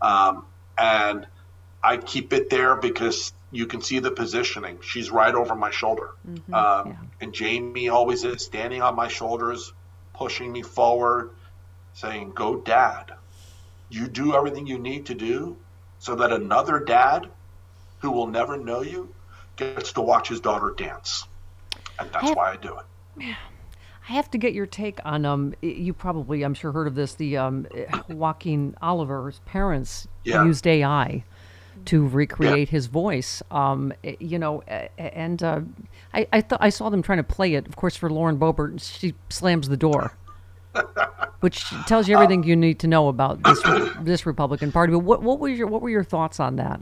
Um, 0.02 0.46
and 0.78 1.26
I 1.82 1.98
keep 1.98 2.34
it 2.34 2.50
there 2.50 2.76
because 2.76 3.32
you 3.52 3.68
can 3.68 3.82
see 3.82 4.00
the 4.00 4.12
positioning. 4.12 4.80
She's 4.82 5.10
right 5.10 5.34
over 5.34 5.56
my 5.56 5.72
shoulder. 5.72 6.10
Um, 6.52 7.12
And 7.22 7.34
Jamie 7.34 7.88
always 7.88 8.26
is 8.26 8.44
standing 8.44 8.82
on 8.82 8.96
my 8.96 9.08
shoulders, 9.08 9.72
pushing 10.14 10.52
me 10.52 10.62
forward, 10.62 11.30
saying, 11.94 12.32
Go, 12.32 12.58
dad. 12.58 13.14
You 13.96 14.10
do 14.10 14.36
everything 14.36 14.68
you 14.68 14.78
need 14.78 15.06
to 15.06 15.16
do 15.16 15.56
so 16.00 16.16
that 16.16 16.30
another 16.34 16.80
dad 16.82 17.30
who 18.00 18.12
will 18.12 18.28
never 18.28 18.58
know 18.58 18.82
you 18.82 19.16
gets 19.56 19.94
to 19.94 20.02
watch 20.02 20.28
his 20.28 20.42
daughter 20.42 20.74
dance. 20.76 21.24
And 21.98 22.12
that's 22.12 22.28
have- 22.28 22.36
why 22.36 22.52
I 22.52 22.58
do 22.58 22.78
it. 22.78 22.86
I 24.08 24.12
have 24.12 24.30
to 24.32 24.38
get 24.38 24.54
your 24.54 24.66
take 24.66 25.00
on 25.06 25.26
um. 25.26 25.56
You 25.62 25.94
probably, 25.94 26.44
I'm 26.44 26.54
sure, 26.54 26.74
heard 26.74 26.88
of 26.88 26.96
this. 26.96 27.16
The 27.16 27.38
um, 27.38 27.66
Joaquin 28.10 28.76
Oliver's 28.82 29.40
parents 29.46 30.08
Yeah. 30.26 30.44
used 30.44 30.68
AI 30.68 31.24
to 31.86 32.06
recreate 32.08 32.68
his 32.70 32.88
voice. 32.88 33.42
Um, 33.50 33.94
you 34.20 34.38
know, 34.38 34.62
and 34.98 35.42
uh, 35.42 35.62
I 36.14 36.28
I 36.34 36.42
thought 36.42 36.60
I 36.62 36.70
saw 36.70 36.90
them 36.90 37.02
trying 37.02 37.18
to 37.20 37.24
play 37.24 37.54
it. 37.56 37.66
Of 37.66 37.78
course, 37.78 37.96
for 37.96 38.10
Lauren 38.10 38.38
Boebert, 38.38 38.82
she 38.82 39.16
slams 39.30 39.70
the 39.70 39.78
door, 39.78 40.14
which 41.40 41.66
tells 41.88 42.08
you 42.08 42.16
everything 42.16 42.44
you 42.44 42.56
need 42.56 42.80
to 42.80 42.88
know 42.88 43.08
about 43.08 43.44
this 43.44 43.62
this 44.02 44.26
Republican 44.26 44.72
Party. 44.72 44.94
But 44.94 45.00
what 45.00 45.22
what 45.22 45.40
were 45.40 45.50
your 45.50 45.68
what 45.68 45.82
were 45.82 45.90
your 45.90 46.04
thoughts 46.04 46.40
on 46.40 46.56
that? 46.58 46.82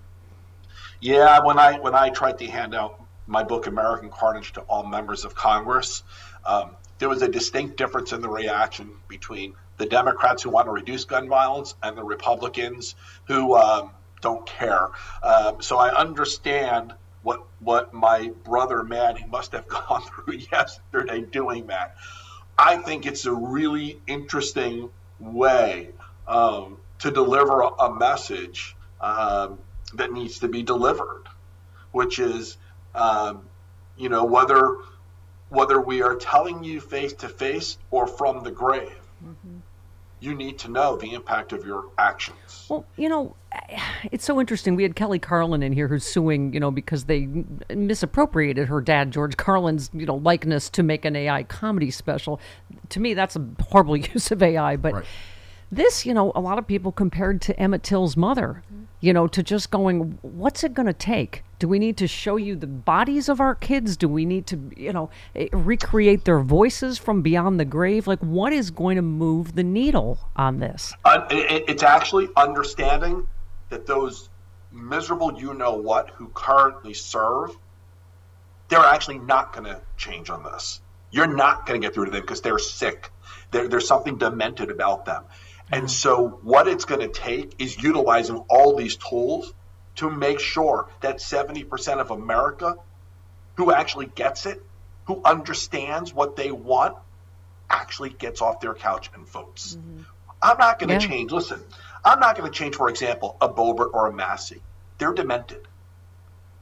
Yeah, 1.02 1.44
when 1.44 1.60
I 1.60 1.80
when 1.80 1.96
I 1.96 2.10
tried 2.10 2.38
to 2.40 2.48
hand 2.48 2.74
out 2.74 3.02
my 3.28 3.44
book 3.44 3.68
American 3.68 4.10
Carnage 4.10 4.54
to 4.54 4.62
all 4.62 4.86
members 4.86 5.26
of 5.26 5.36
Congress, 5.36 6.04
um, 6.46 6.72
there 7.00 7.10
was 7.10 7.22
a 7.22 7.28
distinct 7.28 7.78
difference 7.78 8.14
in 8.14 8.22
the 8.22 8.30
reaction 8.30 8.92
between 9.08 9.54
the 9.78 9.86
Democrats 9.86 10.44
who 10.44 10.50
want 10.50 10.68
to 10.68 10.72
reduce 10.72 11.04
gun 11.06 11.28
violence 11.28 11.76
and 11.84 11.98
the 11.98 12.04
Republicans 12.04 12.96
who 13.26 13.56
um, 13.56 13.92
don't 14.22 14.46
care. 14.46 14.90
Um, 15.24 15.62
so 15.62 15.78
I 15.78 15.94
understand 15.94 16.94
what 17.24 17.44
what 17.60 17.94
my 17.94 18.32
brother 18.44 18.84
Matt 18.84 19.16
Manny 19.16 19.26
must 19.30 19.52
have 19.54 19.68
gone 19.88 20.04
through 20.04 20.36
yesterday 20.52 21.22
doing 21.22 21.68
that. 21.68 21.96
I 22.58 22.78
think 22.78 23.06
it's 23.06 23.26
a 23.26 23.34
really 23.34 24.00
interesting 24.08 24.90
way 25.20 25.90
um, 26.28 26.78
to 27.00 27.12
deliver 27.12 27.62
a, 27.62 27.68
a 27.68 27.96
message 27.96 28.76
um, 29.02 29.60
that 29.96 30.12
needs 30.12 30.40
to 30.40 30.48
be 30.48 30.64
delivered, 30.64 31.24
which 31.92 32.20
is, 32.20 32.58
um, 32.96 33.48
you 33.98 34.10
know, 34.10 34.26
whether 34.26 34.78
whether 35.50 35.80
we 35.80 36.02
are 36.02 36.16
telling 36.16 36.64
you 36.64 36.82
face 36.82 37.14
to 37.14 37.30
face 37.30 37.78
or 37.92 38.08
from 38.08 38.44
the 38.44 38.50
grave, 38.50 38.92
you 40.20 40.34
need 40.34 40.58
to 40.60 40.68
know 40.70 40.96
the 40.96 41.14
impact 41.14 41.54
of 41.54 41.66
your 41.66 41.86
actions. 41.98 42.66
Well, 42.70 42.86
you 42.98 43.10
know, 43.10 43.36
it's 44.12 44.26
so 44.26 44.40
interesting. 44.40 44.76
We 44.76 44.84
had 44.84 44.96
Kelly 44.96 45.20
Carlin 45.20 45.64
in 45.64 45.74
here 45.74 45.88
who's 45.88 46.04
suing, 46.04 46.54
you 46.54 46.60
know, 46.60 46.72
because 46.72 47.06
they 47.06 47.28
misappropriated 47.74 48.68
her 48.68 48.82
dad, 48.82 49.12
George 49.12 49.38
Carlin's, 49.38 49.90
you 49.94 50.06
know, 50.06 50.16
likeness 50.16 50.70
to 50.72 50.84
make 50.84 51.06
an 51.06 51.16
AI 51.16 51.44
comedy 51.44 51.92
special. 51.92 52.40
To 52.90 53.00
me, 53.00 53.14
that's 53.14 53.36
a 53.36 53.46
horrible 53.70 53.98
use 54.14 54.32
of 54.32 54.42
AI. 54.44 54.76
But 54.76 55.06
this, 55.72 56.06
you 56.06 56.14
know, 56.14 56.32
a 56.36 56.42
lot 56.42 56.58
of 56.60 56.68
people 56.68 56.92
compared 56.92 57.42
to 57.44 57.60
Emmett 57.60 57.84
Till's 57.84 58.16
mother, 58.18 58.64
you 59.02 59.12
know, 59.14 59.28
to 59.28 59.42
just 59.44 59.72
going, 59.72 60.18
what's 60.22 60.64
it 60.64 60.74
going 60.74 60.86
to 60.86 60.94
take? 60.94 61.44
Do 61.60 61.68
we 61.68 61.80
need 61.80 61.98
to 61.98 62.08
show 62.08 62.36
you 62.36 62.56
the 62.56 62.68
bodies 62.68 63.30
of 63.30 63.40
our 63.40 63.56
kids? 63.56 63.96
Do 63.98 64.08
we 64.10 64.26
need 64.26 64.46
to, 64.48 64.60
you 64.76 64.92
know, 64.94 65.10
eh, 65.36 65.48
recreate 65.54 66.26
their 66.26 66.40
voices 66.42 66.98
from 66.98 67.22
beyond 67.22 67.60
the 67.60 67.66
grave? 67.66 68.06
Like, 68.06 68.20
what 68.20 68.52
is 68.54 68.70
going 68.70 68.98
to 68.98 69.02
move 69.02 69.56
the 69.56 69.64
needle 69.64 70.20
on 70.36 70.60
this? 70.60 70.94
Uh, 71.06 71.26
it, 71.32 71.52
it- 71.52 71.64
it's 71.70 71.84
actually 71.84 72.28
understanding 72.36 73.26
that 73.70 73.86
those 73.86 74.30
miserable 74.72 75.40
you 75.40 75.54
know 75.54 75.76
what 75.76 76.10
who 76.12 76.28
currently 76.30 76.94
serve, 76.94 77.56
they're 78.70 78.80
actually 78.80 79.20
not 79.20 79.54
going 79.54 79.66
to 79.66 79.82
change 79.98 80.30
on 80.30 80.44
this. 80.44 80.82
You're 81.12 81.28
not 81.28 81.66
going 81.66 81.80
to 81.80 81.86
get 81.88 81.94
through 81.94 82.06
to 82.06 82.12
them 82.12 82.22
because 82.22 82.42
they're 82.42 82.58
sick. 82.60 83.12
There, 83.52 83.68
there's 83.68 83.88
something 83.88 84.18
demented 84.18 84.72
about 84.72 85.06
them. 85.06 85.24
And 85.72 85.90
so, 85.90 86.40
what 86.44 86.68
it's 86.68 86.86
going 86.86 87.02
to 87.02 87.08
take 87.08 87.56
is 87.60 87.82
utilizing 87.82 88.38
all 88.50 88.76
these 88.76 88.96
tools 88.98 89.54
to 89.96 90.10
make 90.10 90.40
sure 90.40 90.90
that 91.02 91.18
70% 91.18 92.00
of 92.00 92.12
America 92.12 92.76
who 93.56 93.72
actually 93.72 94.08
gets 94.08 94.46
it, 94.46 94.62
who 95.06 95.22
understands 95.24 96.14
what 96.14 96.36
they 96.36 96.52
want, 96.52 96.98
actually 97.70 98.10
gets 98.10 98.42
off 98.42 98.60
their 98.60 98.74
couch 98.74 99.10
and 99.14 99.28
votes. 99.28 99.76
Mm-hmm. 99.76 100.02
I'm 100.42 100.58
not 100.58 100.80
going 100.80 100.90
to 100.90 100.96
Yeah. 100.96 101.00
change. 101.00 101.32
Listen, 101.32 101.64
I'm 102.06 102.20
not 102.20 102.38
going 102.38 102.52
to 102.52 102.58
change, 102.58 102.76
for 102.76 102.90
example, 102.90 103.38
a 103.42 103.48
Boebert 103.48 103.94
or 103.94 104.08
a 104.08 104.14
Massie. 104.14 104.62
They're 104.98 105.14
demented, 105.14 105.68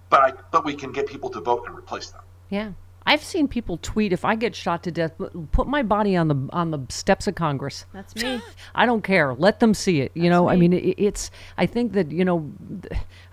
but 0.10 0.22
I 0.22 0.34
but 0.52 0.66
we 0.66 0.76
can 0.76 0.92
get 0.92 1.08
people 1.08 1.30
to 1.32 1.42
vote 1.42 1.64
and 1.68 1.76
replace 1.78 2.10
them. 2.10 2.22
Yeah. 2.50 2.72
I've 3.04 3.24
seen 3.24 3.48
people 3.48 3.78
tweet 3.78 4.14
if 4.14 4.24
I 4.24 4.36
get 4.36 4.56
shot 4.56 4.84
to 4.84 4.92
death, 4.92 5.18
put- 5.18 5.52
put 5.52 5.68
my 5.68 5.82
body 5.82 6.16
on 6.16 6.28
the 6.28 6.50
on 6.54 6.70
the 6.70 6.80
steps 6.90 7.28
of 7.28 7.36
Congress. 7.36 7.86
That's 7.94 8.16
me. 8.16 8.40
I 8.76 8.86
don't 8.86 9.04
care. 9.04 9.34
Let 9.34 9.60
them 9.60 9.74
see 9.74 10.02
it. 10.02 10.12
You 10.14 10.30
know, 10.30 10.50
I 10.50 10.56
mean, 10.56 10.72
it, 10.72 10.96
it's. 10.98 11.32
I 11.58 11.66
think 11.66 11.94
that 11.94 12.12
you 12.12 12.24
know, 12.24 12.52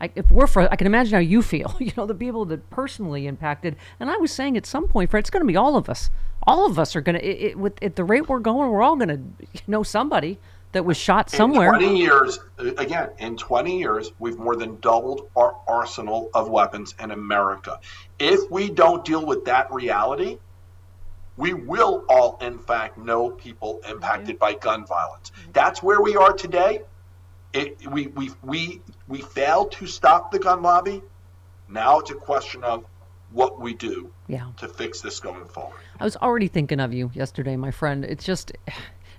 I, 0.00 0.10
if 0.14 0.30
we're 0.30 0.46
for, 0.46 0.72
I 0.72 0.76
can 0.76 0.86
imagine 0.86 1.12
how 1.12 1.20
you 1.20 1.42
feel. 1.42 1.76
You 1.88 1.92
know, 1.96 2.06
the 2.06 2.14
people 2.14 2.44
that 2.46 2.68
personally 2.70 3.26
impacted. 3.26 3.76
And 4.00 4.10
I 4.10 4.16
was 4.16 4.30
saying 4.32 4.56
at 4.56 4.66
some 4.66 4.88
point, 4.88 5.10
Fred, 5.10 5.20
it's 5.20 5.30
going 5.30 5.42
to 5.42 5.46
be 5.46 5.56
all 5.56 5.76
of 5.76 5.88
us. 5.88 6.10
All 6.42 6.66
of 6.66 6.78
us 6.78 6.96
are 6.96 7.00
going 7.00 7.18
to. 7.18 7.24
It, 7.24 7.50
it, 7.50 7.58
with 7.58 7.82
at 7.82 7.96
the 7.96 8.04
rate 8.04 8.28
we're 8.28 8.40
going, 8.40 8.70
we're 8.70 8.82
all 8.82 8.96
going 8.96 9.08
to 9.08 9.60
know 9.66 9.82
somebody 9.82 10.38
that 10.72 10.84
was 10.84 10.96
shot 10.96 11.30
somewhere. 11.30 11.74
In 11.74 11.80
20 11.80 11.98
years, 11.98 12.38
uh, 12.58 12.74
again, 12.76 13.10
in 13.18 13.36
20 13.36 13.78
years, 13.78 14.12
we've 14.18 14.38
more 14.38 14.56
than 14.56 14.78
doubled 14.80 15.30
our 15.36 15.56
arsenal 15.66 16.30
of 16.34 16.48
weapons 16.48 16.94
in 17.00 17.10
America. 17.10 17.80
If 18.18 18.50
we 18.50 18.70
don't 18.70 19.04
deal 19.04 19.24
with 19.24 19.44
that 19.46 19.72
reality, 19.72 20.38
we 21.36 21.54
will 21.54 22.04
all, 22.08 22.36
in 22.40 22.58
fact, 22.58 22.98
know 22.98 23.30
people 23.30 23.80
impacted 23.88 24.38
by 24.38 24.54
gun 24.54 24.84
violence. 24.84 25.30
That's 25.52 25.82
where 25.82 26.00
we 26.02 26.16
are 26.16 26.32
today. 26.32 26.82
It, 27.54 27.78
we, 27.90 28.08
we, 28.08 28.30
we, 28.42 28.82
we 29.06 29.22
failed 29.22 29.72
to 29.72 29.86
stop 29.86 30.30
the 30.32 30.38
gun 30.38 30.62
lobby. 30.62 31.02
Now 31.68 32.00
it's 32.00 32.10
a 32.10 32.14
question 32.14 32.62
of 32.64 32.84
what 33.30 33.60
we 33.60 33.74
do 33.74 34.10
Yeah. 34.26 34.46
to 34.58 34.68
fix 34.68 35.00
this 35.00 35.20
going 35.20 35.46
forward. 35.46 35.78
I 36.00 36.04
was 36.04 36.16
already 36.16 36.48
thinking 36.48 36.80
of 36.80 36.92
you 36.92 37.10
yesterday, 37.14 37.56
my 37.56 37.70
friend. 37.70 38.04
It's 38.04 38.24
just, 38.24 38.52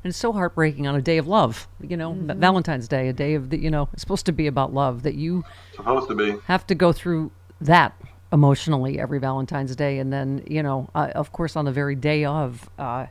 and 0.03 0.09
it's 0.11 0.17
so 0.17 0.31
heartbreaking 0.31 0.87
on 0.87 0.95
a 0.95 1.01
day 1.01 1.17
of 1.17 1.27
love. 1.27 1.67
You 1.81 1.97
know, 1.97 2.13
Mm-hmm. 2.13 2.39
Valentine's 2.39 2.87
Day, 2.87 3.09
a 3.09 3.13
day 3.13 3.33
of 3.35 3.49
the, 3.49 3.57
you 3.59 3.69
know, 3.69 3.89
it's 3.93 4.01
supposed 4.01 4.25
to 4.27 4.31
be 4.31 4.47
about 4.47 4.73
love. 4.73 5.03
That 5.03 5.15
you 5.15 5.43
Supposed 5.75 6.07
to 6.09 6.15
be. 6.15 6.35
have 6.45 6.65
to 6.67 6.75
go 6.75 6.91
through 6.93 7.31
that 7.61 7.93
emotionally 8.31 8.99
every 8.99 9.19
Valentine's 9.19 9.75
Day, 9.75 9.99
and 9.99 10.11
then 10.13 10.43
you 10.47 10.61
know, 10.63 10.89
uh, 10.95 11.09
of 11.15 11.31
course, 11.31 11.55
on 11.55 11.65
the 11.65 11.71
very 11.71 11.95
day 11.95 12.25
of, 12.25 12.69
uh, 12.77 13.07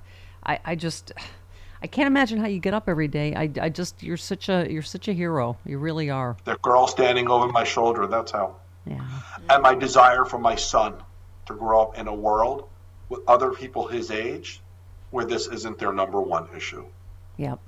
I, 0.46 0.58
I 0.64 0.74
just, 0.76 1.12
I 1.82 1.86
can't 1.86 2.06
imagine 2.06 2.38
how 2.38 2.46
you 2.46 2.58
get 2.60 2.72
up 2.74 2.88
every 2.88 3.08
day. 3.08 3.34
I, 3.34 3.50
I 3.60 3.68
just, 3.68 4.02
you're 4.02 4.16
such 4.16 4.48
a, 4.48 4.66
you're 4.70 4.82
such 4.82 5.08
a 5.08 5.12
hero. 5.12 5.56
You 5.66 5.78
really 5.78 6.08
are. 6.10 6.36
The 6.44 6.56
girl 6.58 6.86
standing 6.86 7.28
over 7.28 7.48
my 7.48 7.64
shoulder, 7.64 8.06
that's 8.06 8.30
how. 8.32 8.56
Yeah. 8.86 9.04
And 9.50 9.62
my 9.62 9.74
desire 9.74 10.24
for 10.24 10.38
my 10.38 10.54
son 10.54 10.94
to 11.46 11.54
grow 11.54 11.82
up 11.82 11.98
in 11.98 12.08
a 12.08 12.14
world 12.14 12.68
with 13.10 13.20
other 13.28 13.50
people 13.50 13.86
his 13.86 14.10
age 14.10 14.60
where 15.10 15.24
this 15.24 15.46
isn't 15.48 15.78
their 15.78 15.92
number 15.92 16.20
one 16.20 16.48
issue. 16.56 16.84
Yep. 17.36 17.60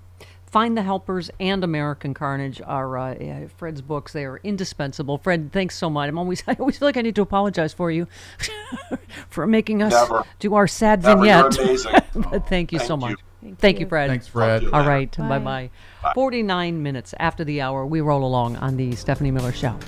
Find 0.47 0.77
the 0.77 0.83
Helpers 0.83 1.31
and 1.39 1.63
American 1.63 2.13
Carnage 2.13 2.61
are 2.67 2.99
uh, 2.99 3.15
uh, 3.15 3.49
Fred's 3.57 3.81
books. 3.83 4.13
They 4.13 4.25
are 4.25 4.39
indispensable. 4.43 5.17
Fred, 5.19 5.53
thanks 5.53 5.77
so 5.77 5.89
much. 5.89 6.09
I'm 6.09 6.19
always 6.19 6.43
I 6.49 6.57
always 6.59 6.77
feel 6.79 6.89
like 6.89 6.97
I 6.97 7.03
need 7.03 7.15
to 7.15 7.23
apologize 7.23 7.73
for 7.73 7.89
you 7.91 8.09
for 9.29 9.47
making 9.47 9.81
us 9.83 9.93
Never. 9.93 10.25
do 10.41 10.55
our 10.55 10.67
sad 10.67 11.03
Never. 11.05 11.25
You're 11.25 11.51
vignette. 11.51 11.65
amazing. 11.65 11.93
but 12.31 12.49
thank 12.49 12.73
you 12.73 12.81
so 12.81 12.97
Thank 12.99 13.03
you. 13.03 13.09
much. 13.43 13.59
Thank, 13.59 13.81
you, 13.81 13.87
Fred. 13.87 14.11
Thanks, 14.11 14.27
Fred. 14.27 14.65
All 14.73 14.87
right. 14.87 15.17
Bye. 15.17 15.39
Bye 15.39 15.71
bye. 16.03 16.13
49 16.15 16.83
minutes 16.83 17.15
after 17.19 17.43
the 17.45 17.61
hour, 17.63 17.87
we 17.87 18.01
roll 18.03 18.25
along 18.25 18.57
on 18.57 18.77
the 18.77 18.95
Stephanie 18.97 19.31
Miller 19.31 19.53
Show. 19.53 19.79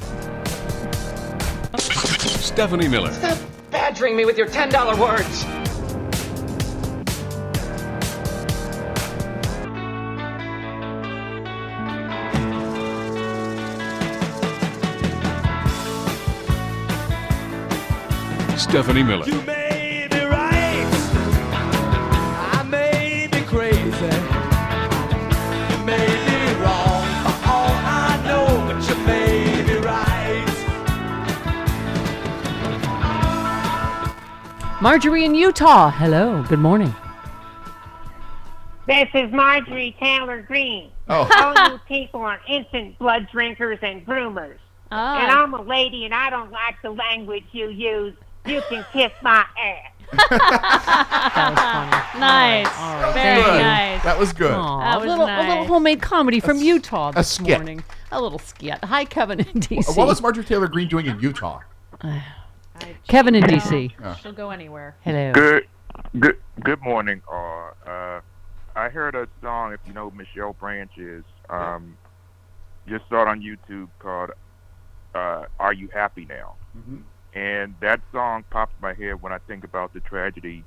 Stephanie 1.77 2.89
Miller. 2.89 3.13
Stop 3.13 3.39
badgering 3.71 4.17
me 4.17 4.25
with 4.25 4.39
your 4.39 4.47
$10 4.47 4.99
words. 4.99 5.62
Be 29.67 29.75
right. 29.75 30.47
Marjorie 34.81 35.27
in 35.27 35.35
Utah. 35.35 35.91
Hello. 35.91 36.43
Good 36.49 36.59
morning. 36.59 36.95
This 38.87 39.09
is 39.13 39.31
Marjorie 39.33 39.95
Taylor 40.01 40.41
Greene. 40.41 40.91
Oh. 41.11 41.29
All 41.59 41.73
you 41.73 41.79
people 41.87 42.23
are 42.23 42.41
instant 42.49 42.99
blood 42.99 43.29
drinkers 43.31 43.81
and 43.83 44.07
groomers. 44.07 44.57
Ah. 44.91 45.21
And 45.21 45.31
I'm 45.31 45.53
a 45.53 45.61
lady 45.61 46.07
and 46.07 46.15
I 46.15 46.31
don't 46.31 46.51
like 46.51 46.81
the 46.83 46.91
language 46.91 47.45
you 47.53 47.69
use. 47.69 48.15
You 48.47 48.61
can 48.69 48.85
kiss 48.93 49.13
my 49.23 49.45
ass. 49.59 49.89
Nice. 52.19 52.67
All 52.79 52.97
right. 53.03 53.13
Very 53.15 53.43
Thank 53.43 53.47
you. 53.57 53.63
nice. 53.63 54.03
That 54.05 54.19
was 54.19 54.33
good. 54.33 54.53
Aw, 54.53 54.79
That 54.81 54.97
a 54.97 54.99
was 55.01 55.09
little, 55.09 55.25
a 55.25 55.41
little 55.41 55.55
nice. 55.57 55.67
homemade 55.69 56.03
comedy 56.03 56.41
from 56.41 56.59
Utah 56.59 57.11
this 57.13 57.29
skit. 57.33 57.59
morning. 57.59 57.83
A 58.11 58.21
little 58.21 58.39
skit. 58.39 58.79
Hi, 58.85 59.05
Kevin 59.05 59.41
in 59.41 59.47
DC. 59.47 59.97
What 59.97 60.07
was 60.07 60.21
Marjorie 60.21 60.45
Taylor 60.45 60.69
Greene 60.69 60.89
doing 60.89 61.07
in 61.07 61.19
Utah? 61.21 61.61
Kevin 63.09 63.35
in 63.35 63.45
DC. 63.45 63.93
She'll 64.21 64.33
go 64.33 64.51
anywhere. 64.51 64.95
Hello. 65.03 65.33
Good, 65.33 65.67
good, 66.19 66.37
good 66.63 66.81
morning. 66.83 67.23
Uh, 67.31 67.71
uh, 67.87 68.21
I 68.77 68.89
heard 68.89 69.15
a 69.15 69.27
song. 69.41 69.73
If 69.73 69.81
you 69.87 69.93
know 69.95 70.11
who 70.11 70.17
Michelle 70.17 70.53
Branch 70.55 70.91
is, 70.99 71.25
um, 71.49 71.97
just 72.89 73.09
saw 73.09 73.23
it 73.23 73.29
on 73.29 73.41
YouTube 73.41 73.89
called 73.99 74.31
uh, 75.15 75.45
"Are 75.59 75.73
You 75.73 75.89
Happy 75.93 76.27
Now?" 76.29 76.55
And 77.35 77.75
that 77.81 78.01
song 78.13 78.45
pops 78.51 78.73
in 78.79 78.83
my 78.83 78.95
head 78.95 79.23
when 79.23 79.33
I 79.33 79.39
think 79.39 79.65
about 79.65 79.95
the 79.95 80.01
tragedy. 80.01 80.65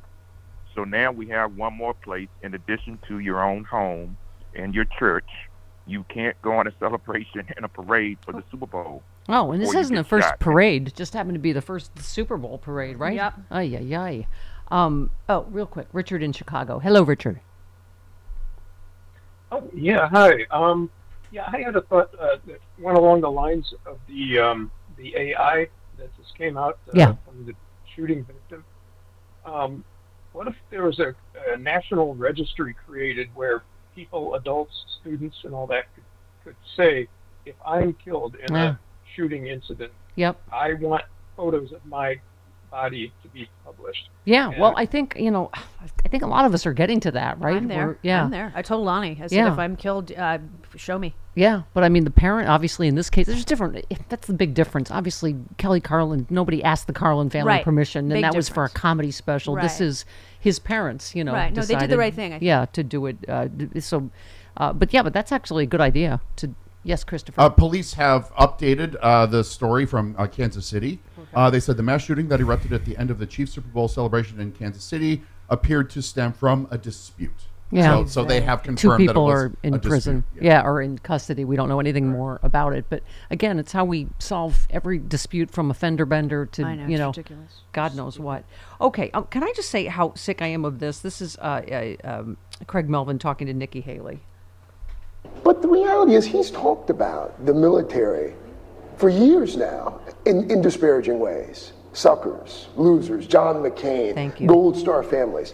So 0.74 0.84
now 0.84 1.12
we 1.12 1.28
have 1.30 1.56
one 1.56 1.74
more 1.74 1.94
place 1.94 2.28
in 2.42 2.54
addition 2.54 3.00
to 3.08 3.20
your 3.20 3.44
own 3.44 3.64
home 3.64 4.18
and 4.56 4.74
your 4.74 4.86
church. 4.86 5.30
You 5.88 6.04
can't 6.10 6.40
go 6.42 6.54
on 6.54 6.68
a 6.68 6.72
celebration 6.80 7.48
and 7.56 7.66
a 7.66 7.70
parade 7.70 8.18
for 8.26 8.32
the 8.32 8.44
Super 8.52 8.66
Bowl. 8.66 9.04
Oh, 9.28 9.52
and 9.52 9.62
this 9.62 9.74
isn't 9.74 9.96
the 9.96 10.04
first 10.04 10.28
shot. 10.28 10.40
parade. 10.40 10.88
It 10.88 10.96
just 10.96 11.14
happened 11.14 11.36
to 11.36 11.40
be 11.40 11.52
the 11.52 11.62
first 11.62 11.98
Super 12.00 12.38
Bowl 12.38 12.58
parade, 12.58 12.98
right? 12.98 13.16
Yep. 13.16 13.34
Ay, 13.50 13.78
ay, 13.78 13.96
ay. 13.96 14.28
Um, 14.70 15.10
oh, 15.30 15.46
real 15.50 15.66
quick. 15.66 15.88
Richard 15.94 16.22
in 16.22 16.32
Chicago. 16.32 16.80
Hello, 16.80 17.02
Richard. 17.04 17.40
Oh, 19.52 19.64
yeah, 19.74 20.10
hi. 20.10 20.46
Um, 20.52 20.90
yeah, 21.32 21.50
I 21.52 21.60
had 21.60 21.76
a 21.76 21.82
thought 21.82 22.14
uh, 22.20 22.38
that 22.48 22.60
went 22.80 22.98
along 22.98 23.22
the 23.22 23.32
lines 23.32 23.74
of 23.86 23.98
the 24.08 24.40
um, 24.40 24.72
the 24.98 25.16
AI 25.16 25.68
that 25.98 26.16
just 26.18 26.36
came 26.38 26.58
out 26.58 26.78
uh, 26.88 26.92
Yeah. 26.96 27.14
from 27.26 27.46
the 27.46 27.54
shooting 27.96 28.24
victim. 28.26 28.64
Um, 29.46 29.84
what 30.34 30.48
if 30.48 30.56
there 30.70 30.84
was 30.84 31.00
a, 31.00 31.14
a 31.54 31.58
national 31.58 32.16
registry 32.16 32.76
created 32.86 33.30
where 33.36 33.64
people, 33.94 34.36
adults, 34.36 34.74
students, 35.02 35.38
and 35.44 35.54
all 35.54 35.68
that 35.68 35.86
could, 35.96 36.04
could 36.44 36.56
say, 36.76 37.08
if 37.46 37.56
I'm 37.66 37.94
killed 37.94 38.36
in 38.48 38.54
Yeah. 38.54 38.72
a 38.72 38.80
shooting 39.16 39.48
incident, 39.48 39.92
Yep. 40.16 40.42
I 40.52 40.74
want 40.74 41.04
photos 41.38 41.72
of 41.72 41.86
my 41.86 42.20
body 42.76 43.14
to 43.24 43.30
be 43.30 43.48
published. 43.64 44.10
Yeah. 44.26 44.50
And- 44.50 44.60
Well, 44.60 44.74
I 44.76 44.86
think 44.86 45.16
you 45.18 45.32
know, 45.32 45.50
I 45.54 46.08
think 46.10 46.24
a 46.24 46.28
lot 46.28 46.46
of 46.46 46.54
us 46.54 46.66
are 46.66 46.74
getting 46.74 47.00
to 47.02 47.12
that, 47.12 47.40
right? 47.40 47.56
I'm 47.56 47.68
there. 47.70 47.86
We're- 47.88 47.98
yeah. 48.02 48.24
I'm 48.26 48.32
there. 48.32 48.52
I 48.56 48.62
told 48.62 48.86
Lonnie. 48.86 49.18
I 49.22 49.28
said, 49.28 49.32
Yeah. 49.32 49.54
if 49.54 49.58
I'm 49.60 49.76
killed, 49.78 50.12
uh, 50.12 50.40
show 50.76 51.00
me. 51.00 51.16
Yeah, 51.36 51.64
but 51.74 51.84
I 51.84 51.90
mean, 51.90 52.04
the 52.06 52.12
parent, 52.12 52.48
obviously, 52.50 52.88
in 52.88 52.96
this 52.96 53.10
case, 53.10 53.28
there's 53.28 53.44
different. 53.46 53.86
That's 54.10 54.28
the 54.28 54.34
big 54.34 54.54
difference. 54.54 54.90
Obviously, 54.92 55.36
Kelly 55.58 55.82
Carlin, 55.82 56.28
nobody 56.30 56.64
asked 56.64 56.88
the 56.88 56.94
Carlin 56.94 57.30
family 57.30 57.48
Right. 57.50 57.64
permission, 57.64 58.06
and 58.06 58.14
Big 58.14 58.24
that 58.24 58.36
was 58.36 58.48
for 58.50 58.64
a 58.66 58.70
comedy 58.70 59.12
special. 59.12 59.56
This 59.56 59.80
is 59.82 60.06
his 60.40 60.60
parents, 60.60 61.14
you 61.16 61.24
know. 61.24 61.34
Right. 61.34 61.54
No, 61.54 61.62
they 61.64 61.76
did 61.76 61.90
the 61.90 61.98
right 61.98 62.14
thing, 62.14 62.32
I 62.34 62.36
think. 62.40 62.44
Yeah, 62.44 62.66
to 62.74 62.84
do 62.84 63.06
it. 63.08 63.18
Uh, 63.28 63.48
so, 63.80 64.10
uh, 64.58 64.72
but 64.74 64.94
yeah, 64.94 65.02
but 65.04 65.14
that's 65.14 65.32
actually 65.32 65.64
a 65.64 65.68
good 65.68 65.82
idea. 65.82 66.22
To 66.38 66.52
yes, 66.84 67.04
Christopher. 67.04 67.42
Uh, 67.42 67.50
police 67.50 67.94
have 67.96 68.34
updated 68.36 68.96
uh, 69.02 69.26
the 69.26 69.44
story 69.44 69.86
from 69.86 70.16
uh, 70.18 70.28
Kansas 70.28 70.66
City. 70.66 71.00
Uh, 71.36 71.50
they 71.50 71.60
said 71.60 71.78
the 71.78 71.84
mass 71.84 72.04
shooting 72.04 72.28
that 72.30 72.40
erupted 72.40 72.72
at 72.74 72.86
the 72.86 72.98
end 72.98 73.12
of 73.12 73.20
the 73.20 73.26
Chiefs 73.26 73.54
Super 73.54 73.68
Bowl 73.68 73.88
celebration 73.88 74.40
in 74.40 74.52
Kansas 74.52 74.84
City 74.84 75.22
appeared 75.50 75.90
to 75.92 76.02
stem 76.02 76.34
from 76.34 76.68
a 76.72 76.78
dispute. 76.78 77.32
Yeah. 77.72 78.06
So, 78.06 78.06
so 78.06 78.26
they 78.26 78.42
have 78.42 78.62
Two 78.62 78.68
confirmed 78.68 79.00
people 79.00 79.14
that 79.14 79.20
it 79.20 79.24
was 79.24 79.42
are 79.42 79.58
in 79.64 79.74
a 79.74 79.80
prison. 79.80 80.24
dispute. 80.34 80.46
Yeah. 80.46 80.64
or 80.64 80.82
in 80.82 80.98
custody. 81.00 81.44
We 81.46 81.56
don't 81.56 81.68
know 81.68 81.80
anything 81.80 82.08
more 82.08 82.40
about 82.44 82.74
it. 82.74 82.86
But 82.90 83.02
again, 83.32 83.58
it's 83.60 83.72
how 83.72 83.84
we 83.86 84.08
solve 84.20 84.68
every 84.70 85.00
dispute 85.00 85.50
from 85.52 85.72
a 85.72 85.74
fender 85.74 86.06
bender 86.06 86.46
to 86.46 86.64
I 86.64 86.76
know, 86.76 86.88
you 86.88 86.98
know, 86.98 87.08
ridiculous. 87.08 87.62
God 87.74 87.96
knows 87.96 88.20
what. 88.20 88.46
Okay, 88.80 89.10
um, 89.14 89.26
can 89.26 89.44
I 89.44 89.52
just 89.56 89.70
say 89.70 89.86
how 89.86 90.14
sick 90.14 90.42
I 90.42 90.48
am 90.48 90.64
of 90.64 90.80
this? 90.80 91.00
This 91.00 91.22
is 91.22 91.38
uh, 91.40 91.96
uh, 92.04 92.08
um, 92.08 92.38
Craig 92.68 92.88
Melvin 92.88 93.20
talking 93.20 93.48
to 93.48 93.54
Nikki 93.54 93.82
Haley. 93.82 94.22
But 95.44 95.62
the 95.64 95.68
reality 95.68 96.14
is, 96.16 96.26
he's 96.26 96.52
talked 96.52 96.92
about 96.92 97.46
the 97.46 97.54
military 97.54 98.36
for 98.98 99.10
years 99.10 99.58
now 99.58 100.00
in, 100.26 100.50
in 100.50 100.62
disparaging 100.62 101.20
ways. 101.20 101.74
Suckers, 101.94 102.68
losers, 102.76 103.26
John 103.26 103.58
McCain, 103.58 104.48
Gold 104.48 104.78
Star 104.78 105.02
families. 105.02 105.54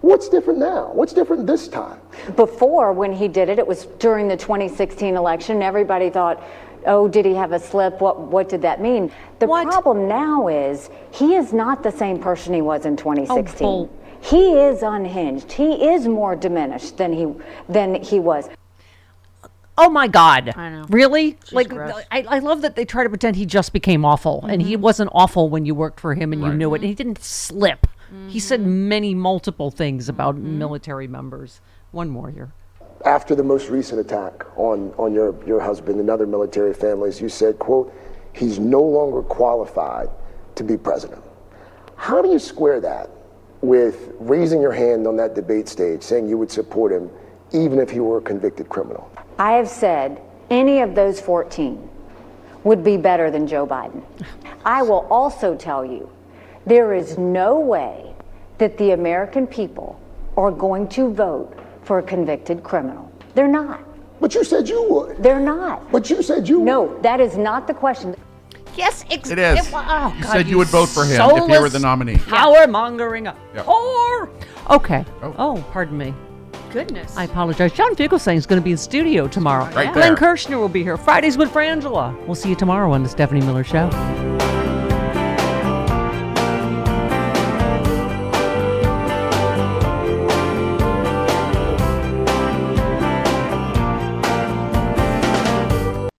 What's 0.00 0.28
different 0.28 0.58
now? 0.58 0.90
What's 0.92 1.12
different 1.12 1.46
this 1.46 1.68
time? 1.68 2.00
Before, 2.34 2.92
when 2.92 3.12
he 3.12 3.28
did 3.28 3.48
it, 3.48 3.58
it 3.58 3.66
was 3.66 3.86
during 3.98 4.26
the 4.26 4.36
2016 4.36 5.16
election. 5.16 5.62
Everybody 5.62 6.10
thought, 6.10 6.42
oh, 6.86 7.08
did 7.08 7.24
he 7.24 7.34
have 7.34 7.52
a 7.52 7.58
slip? 7.58 8.00
What, 8.00 8.18
what 8.18 8.48
did 8.48 8.62
that 8.62 8.80
mean? 8.80 9.12
The 9.38 9.46
problem 9.46 10.08
now 10.08 10.48
is 10.48 10.90
he 11.12 11.34
is 11.34 11.52
not 11.52 11.82
the 11.82 11.92
same 11.92 12.18
person 12.18 12.52
he 12.52 12.62
was 12.62 12.84
in 12.84 12.96
2016. 12.96 13.58
bull. 13.64 13.90
he 14.20 14.52
is 14.58 14.82
unhinged. 14.82 15.52
He 15.52 15.88
is 15.88 16.08
more 16.08 16.34
diminished 16.34 16.96
than 16.96 17.12
he 17.12 17.32
than 17.68 18.02
he 18.02 18.18
was. 18.18 18.48
Oh 19.78 19.88
my 19.88 20.06
God! 20.06 20.52
I 20.54 20.68
know. 20.68 20.84
Really? 20.88 21.38
like, 21.50 21.70
gross. 21.70 22.02
I, 22.10 22.22
I 22.28 22.38
love 22.40 22.60
that 22.62 22.76
they 22.76 22.84
try 22.84 23.04
to 23.04 23.08
pretend 23.08 23.36
he 23.36 23.46
just 23.46 23.72
became 23.72 24.04
awful, 24.04 24.44
and 24.46 24.60
he 24.60 24.74
mm-hmm. 24.74 24.82
wasn't 24.82 25.10
awful 25.14 25.48
when 25.48 25.64
you 25.64 25.74
worked 25.74 25.98
for 25.98 26.14
him 26.14 26.32
and 26.32 26.42
you 26.42 26.52
knew 26.52 26.74
it. 26.74 26.82
And 26.82 26.88
he 26.88 26.94
didn't 26.94 27.22
slip. 27.22 27.86
He 28.28 28.40
said 28.40 28.60
mm-hmm. 28.60 28.88
many 28.88 29.14
multiple 29.14 29.70
things 29.70 30.08
about 30.08 30.34
mm-hmm. 30.34 30.58
military 30.58 31.08
members. 31.08 31.60
One 31.92 32.10
more 32.10 32.30
here. 32.30 32.52
After 33.06 33.34
the 33.34 33.42
most 33.42 33.68
recent 33.68 34.00
attack 34.00 34.44
on, 34.56 34.92
on 34.98 35.12
your, 35.12 35.34
your 35.46 35.60
husband 35.60 35.98
and 35.98 36.10
other 36.10 36.26
military 36.26 36.74
families, 36.74 37.20
you 37.20 37.28
said, 37.28 37.58
quote, 37.58 37.92
he's 38.32 38.58
no 38.58 38.82
longer 38.82 39.22
qualified 39.22 40.08
to 40.54 40.62
be 40.62 40.76
president. 40.76 41.22
How 41.96 42.20
do 42.20 42.28
you 42.28 42.38
square 42.38 42.80
that 42.80 43.10
with 43.62 44.12
raising 44.18 44.60
your 44.60 44.72
hand 44.72 45.06
on 45.06 45.16
that 45.16 45.34
debate 45.34 45.68
stage, 45.68 46.02
saying 46.02 46.28
you 46.28 46.36
would 46.36 46.50
support 46.50 46.92
him 46.92 47.10
even 47.54 47.78
if 47.78 47.90
he 47.90 48.00
were 48.00 48.18
a 48.18 48.22
convicted 48.22 48.68
criminal? 48.68 49.10
I 49.38 49.52
have 49.52 49.68
said 49.68 50.20
any 50.50 50.80
of 50.80 50.94
those 50.94 51.20
14 51.20 51.88
would 52.64 52.84
be 52.84 52.96
better 52.96 53.30
than 53.30 53.46
Joe 53.46 53.66
Biden. 53.66 54.02
I 54.64 54.82
will 54.82 55.06
also 55.10 55.56
tell 55.56 55.84
you 55.84 56.10
there 56.66 56.94
is 56.94 57.18
no 57.18 57.58
way 57.58 58.14
that 58.58 58.78
the 58.78 58.92
American 58.92 59.46
people 59.46 60.00
are 60.36 60.50
going 60.50 60.88
to 60.88 61.12
vote 61.12 61.58
for 61.82 61.98
a 61.98 62.02
convicted 62.02 62.62
criminal. 62.62 63.10
They're 63.34 63.48
not. 63.48 63.82
But 64.20 64.34
you 64.34 64.44
said 64.44 64.68
you 64.68 64.86
would. 64.88 65.22
They're 65.22 65.40
not. 65.40 65.90
But 65.90 66.08
you 66.08 66.22
said 66.22 66.48
you 66.48 66.60
would. 66.60 66.66
No, 66.66 67.00
that 67.00 67.20
is 67.20 67.36
not 67.36 67.66
the 67.66 67.74
question. 67.74 68.14
Yes, 68.76 69.04
ex- 69.10 69.30
It 69.30 69.38
is. 69.38 69.66
it 69.66 69.72
oh, 69.74 70.14
You 70.16 70.22
God, 70.22 70.32
said 70.32 70.48
you 70.48 70.56
would 70.58 70.68
vote 70.68 70.88
for 70.88 71.04
him 71.04 71.20
if 71.20 71.50
you 71.50 71.60
were 71.60 71.68
the 71.68 71.78
nominee. 71.78 72.16
Power 72.16 72.66
mongering 72.66 73.26
up. 73.26 73.36
Yep. 73.54 73.66
Whore. 73.66 74.30
Okay. 74.70 75.04
Oh. 75.22 75.34
oh 75.38 75.66
pardon 75.72 75.98
me. 75.98 76.14
Goodness. 76.72 77.16
I 77.16 77.24
apologize. 77.24 77.72
John 77.72 77.94
Fugelsang 77.94 78.36
is 78.36 78.46
going 78.46 78.60
to 78.60 78.64
be 78.64 78.70
in 78.70 78.76
the 78.76 78.82
studio 78.82 79.28
tomorrow. 79.28 79.70
Right 79.74 79.92
Glenn. 79.92 80.16
Kirshner 80.16 80.58
will 80.58 80.68
be 80.68 80.82
here. 80.82 80.96
Fridays 80.96 81.36
with 81.36 81.50
Frangela. 81.50 82.16
We'll 82.26 82.34
see 82.34 82.48
you 82.48 82.56
tomorrow 82.56 82.92
on 82.92 83.02
the 83.02 83.08
Stephanie 83.08 83.40
Miller 83.40 83.64
Show. 83.64 83.90